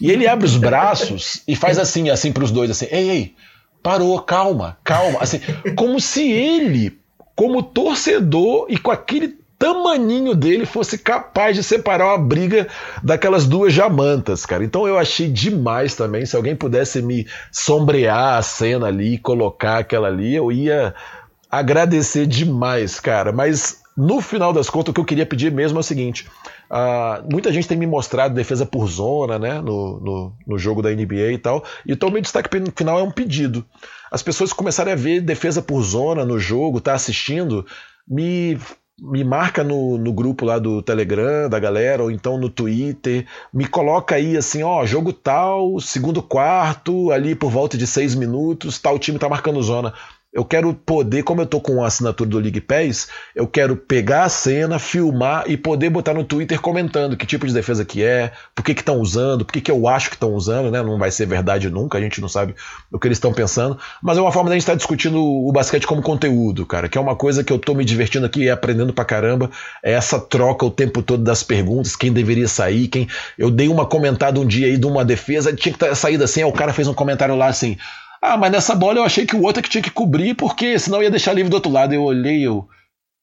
E 0.00 0.10
ele 0.10 0.26
abre 0.26 0.46
os 0.46 0.56
braços 0.56 1.42
e 1.46 1.54
faz 1.56 1.78
assim, 1.78 2.08
assim 2.10 2.32
pros 2.32 2.50
dois, 2.50 2.70
assim: 2.70 2.86
ei, 2.90 3.10
ei, 3.10 3.34
parou, 3.82 4.18
calma, 4.20 4.78
calma. 4.84 5.18
Assim, 5.20 5.40
como 5.76 6.00
se 6.00 6.30
ele, 6.30 6.98
como 7.34 7.62
torcedor 7.62 8.66
e 8.68 8.78
com 8.78 8.90
aquele 8.90 9.42
tamaninho 9.58 10.34
dele 10.34 10.66
fosse 10.66 10.98
capaz 10.98 11.54
de 11.54 11.62
separar 11.62 12.06
uma 12.06 12.18
briga 12.18 12.66
daquelas 13.00 13.46
duas 13.46 13.72
jamantas, 13.72 14.44
cara. 14.44 14.64
Então 14.64 14.88
eu 14.88 14.98
achei 14.98 15.28
demais 15.28 15.94
também. 15.94 16.26
Se 16.26 16.34
alguém 16.34 16.56
pudesse 16.56 17.00
me 17.00 17.28
sombrear 17.52 18.38
a 18.38 18.42
cena 18.42 18.88
ali, 18.88 19.18
colocar 19.18 19.78
aquela 19.78 20.08
ali, 20.08 20.34
eu 20.34 20.50
ia 20.50 20.92
agradecer 21.48 22.26
demais, 22.26 22.98
cara. 22.98 23.30
Mas 23.30 23.81
no 23.96 24.20
final 24.20 24.52
das 24.52 24.70
contas, 24.70 24.90
o 24.90 24.94
que 24.94 25.00
eu 25.00 25.04
queria 25.04 25.26
pedir 25.26 25.52
mesmo 25.52 25.78
é 25.78 25.80
o 25.80 25.84
seguinte: 25.84 26.28
uh, 26.70 27.22
muita 27.30 27.52
gente 27.52 27.68
tem 27.68 27.76
me 27.76 27.86
mostrado 27.86 28.34
defesa 28.34 28.64
por 28.64 28.86
zona, 28.86 29.38
né, 29.38 29.60
no, 29.60 30.00
no, 30.00 30.32
no 30.46 30.58
jogo 30.58 30.82
da 30.82 30.90
NBA 30.90 31.32
e 31.32 31.38
tal. 31.38 31.64
Então, 31.86 32.10
meu 32.10 32.22
destaque 32.22 32.48
final 32.76 32.98
é 32.98 33.02
um 33.02 33.10
pedido. 33.10 33.64
As 34.10 34.22
pessoas 34.22 34.52
começarem 34.52 34.92
a 34.92 34.96
ver 34.96 35.20
defesa 35.20 35.62
por 35.62 35.82
zona 35.82 36.24
no 36.24 36.38
jogo, 36.38 36.80
tá 36.80 36.94
assistindo, 36.94 37.66
me 38.06 38.58
me 39.00 39.24
marca 39.24 39.64
no, 39.64 39.98
no 39.98 40.12
grupo 40.12 40.44
lá 40.44 40.58
do 40.60 40.80
Telegram 40.80 41.48
da 41.48 41.58
galera, 41.58 42.04
ou 42.04 42.10
então 42.10 42.38
no 42.38 42.48
Twitter, 42.48 43.26
me 43.52 43.66
coloca 43.66 44.14
aí 44.14 44.36
assim, 44.36 44.62
ó, 44.62 44.86
jogo 44.86 45.12
tal, 45.12 45.80
segundo 45.80 46.22
quarto, 46.22 47.10
ali 47.10 47.34
por 47.34 47.50
volta 47.50 47.76
de 47.76 47.86
seis 47.86 48.14
minutos, 48.14 48.78
tal 48.78 48.98
time 48.98 49.18
tá 49.18 49.28
marcando 49.28 49.60
zona. 49.62 49.92
Eu 50.32 50.46
quero 50.46 50.72
poder, 50.72 51.22
como 51.22 51.42
eu 51.42 51.46
tô 51.46 51.60
com 51.60 51.84
a 51.84 51.86
assinatura 51.86 52.30
do 52.30 52.38
League 52.38 52.60
Pass, 52.62 53.08
eu 53.36 53.46
quero 53.46 53.76
pegar 53.76 54.24
a 54.24 54.28
cena, 54.30 54.78
filmar 54.78 55.44
e 55.46 55.58
poder 55.58 55.90
botar 55.90 56.14
no 56.14 56.24
Twitter 56.24 56.58
comentando 56.58 57.18
que 57.18 57.26
tipo 57.26 57.46
de 57.46 57.52
defesa 57.52 57.84
que 57.84 58.02
é, 58.02 58.32
por 58.54 58.64
que 58.64 58.72
estão 58.72 58.98
usando, 58.98 59.44
por 59.44 59.52
que, 59.52 59.60
que 59.60 59.70
eu 59.70 59.86
acho 59.86 60.08
que 60.08 60.16
estão 60.16 60.32
usando, 60.32 60.70
né? 60.70 60.82
Não 60.82 60.98
vai 60.98 61.10
ser 61.10 61.26
verdade 61.26 61.68
nunca, 61.68 61.98
a 61.98 62.00
gente 62.00 62.18
não 62.18 62.30
sabe 62.30 62.54
o 62.90 62.98
que 62.98 63.06
eles 63.06 63.16
estão 63.16 63.30
pensando, 63.30 63.78
mas 64.02 64.16
é 64.16 64.22
uma 64.22 64.32
forma 64.32 64.48
da 64.48 64.54
gente 64.54 64.62
estar 64.62 64.72
tá 64.72 64.76
discutindo 64.78 65.22
o 65.22 65.52
basquete 65.52 65.86
como 65.86 66.00
conteúdo, 66.00 66.64
cara, 66.64 66.88
que 66.88 66.96
é 66.96 67.00
uma 67.00 67.14
coisa 67.14 67.44
que 67.44 67.52
eu 67.52 67.58
tô 67.58 67.74
me 67.74 67.84
divertindo 67.84 68.24
aqui 68.24 68.44
e 68.44 68.50
aprendendo 68.50 68.94
pra 68.94 69.04
caramba, 69.04 69.50
é 69.84 69.92
essa 69.92 70.18
troca 70.18 70.64
o 70.64 70.70
tempo 70.70 71.02
todo 71.02 71.22
das 71.22 71.42
perguntas, 71.42 71.94
quem 71.94 72.10
deveria 72.10 72.48
sair, 72.48 72.88
quem. 72.88 73.06
Eu 73.36 73.50
dei 73.50 73.68
uma 73.68 73.84
comentada 73.84 74.40
um 74.40 74.46
dia 74.46 74.66
aí 74.66 74.78
de 74.78 74.86
uma 74.86 75.04
defesa, 75.04 75.52
tinha 75.52 75.74
que 75.74 75.78
ter 75.78 75.94
saído 75.94 76.24
assim, 76.24 76.40
aí 76.42 76.48
o 76.48 76.52
cara 76.52 76.72
fez 76.72 76.88
um 76.88 76.94
comentário 76.94 77.36
lá 77.36 77.48
assim. 77.48 77.76
Ah, 78.22 78.36
mas 78.36 78.52
nessa 78.52 78.72
bola 78.74 79.00
eu 79.00 79.04
achei 79.04 79.26
que 79.26 79.34
o 79.34 79.42
outro 79.42 79.58
é 79.58 79.62
que 79.64 79.68
tinha 79.68 79.82
que 79.82 79.90
cobrir, 79.90 80.34
porque 80.36 80.78
senão 80.78 81.02
ia 81.02 81.10
deixar 81.10 81.32
livre 81.32 81.50
do 81.50 81.54
outro 81.54 81.72
lado. 81.72 81.92
Eu 81.92 82.04
olhei, 82.04 82.46
eu. 82.46 82.68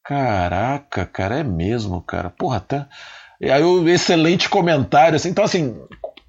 Caraca, 0.03 1.05
cara, 1.05 1.39
é 1.39 1.43
mesmo, 1.43 2.01
cara. 2.01 2.29
Porra, 2.29 2.59
tá. 2.59 2.89
E 3.39 3.49
aí, 3.49 3.63
o 3.63 3.87
excelente 3.87 4.49
comentário. 4.49 5.15
Assim, 5.15 5.29
então, 5.29 5.45
assim, 5.45 5.79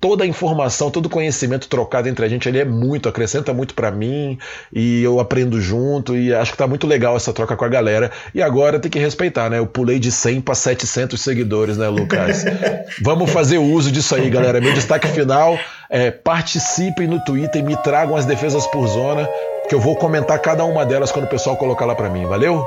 toda 0.00 0.24
a 0.24 0.26
informação, 0.26 0.90
todo 0.90 1.06
o 1.06 1.10
conhecimento 1.10 1.68
trocado 1.68 2.08
entre 2.08 2.24
a 2.24 2.28
gente 2.28 2.48
ali 2.48 2.58
é 2.58 2.64
muito, 2.64 3.08
acrescenta 3.08 3.52
muito 3.52 3.74
para 3.74 3.90
mim 3.90 4.38
e 4.72 5.02
eu 5.02 5.20
aprendo 5.20 5.60
junto 5.60 6.16
e 6.16 6.32
acho 6.34 6.52
que 6.52 6.58
tá 6.58 6.66
muito 6.66 6.86
legal 6.86 7.16
essa 7.16 7.32
troca 7.32 7.54
com 7.54 7.64
a 7.64 7.68
galera. 7.68 8.10
E 8.34 8.42
agora 8.42 8.80
tem 8.80 8.90
que 8.90 8.98
respeitar, 8.98 9.50
né? 9.50 9.58
Eu 9.58 9.66
pulei 9.66 9.98
de 9.98 10.10
100 10.10 10.40
para 10.40 10.54
700 10.54 11.20
seguidores, 11.20 11.76
né, 11.76 11.88
Lucas? 11.88 12.44
Vamos 13.02 13.30
fazer 13.30 13.58
uso 13.58 13.92
disso 13.92 14.14
aí, 14.14 14.30
galera. 14.30 14.60
Meu 14.60 14.72
destaque 14.72 15.08
final 15.08 15.58
é 15.90 16.10
participem 16.10 17.06
no 17.06 17.22
Twitter 17.22 17.60
e 17.60 17.64
me 17.64 17.76
tragam 17.76 18.16
as 18.16 18.24
defesas 18.24 18.66
por 18.68 18.86
zona, 18.86 19.28
que 19.68 19.74
eu 19.74 19.80
vou 19.80 19.96
comentar 19.96 20.38
cada 20.38 20.64
uma 20.64 20.86
delas 20.86 21.12
quando 21.12 21.26
o 21.26 21.28
pessoal 21.28 21.56
colocar 21.56 21.84
lá 21.84 21.94
para 21.94 22.08
mim. 22.08 22.24
Valeu? 22.24 22.64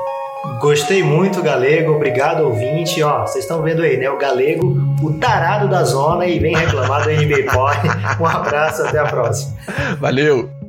Gostei 0.60 1.02
muito, 1.02 1.42
Galego. 1.42 1.92
Obrigado, 1.92 2.44
ouvinte. 2.44 3.02
Ó, 3.02 3.26
vocês 3.26 3.44
estão 3.44 3.62
vendo 3.62 3.82
aí, 3.82 3.96
né? 3.96 4.08
O 4.10 4.18
Galego, 4.18 4.76
o 5.02 5.12
tarado 5.14 5.68
da 5.68 5.82
zona 5.84 6.26
e 6.26 6.38
vem 6.38 6.56
reclamar 6.56 7.04
do 7.04 7.10
NBA 7.10 7.50
Point. 7.52 8.20
Um 8.20 8.26
abraço, 8.26 8.82
até 8.82 8.98
a 8.98 9.06
próxima. 9.06 9.54
Valeu! 9.98 10.63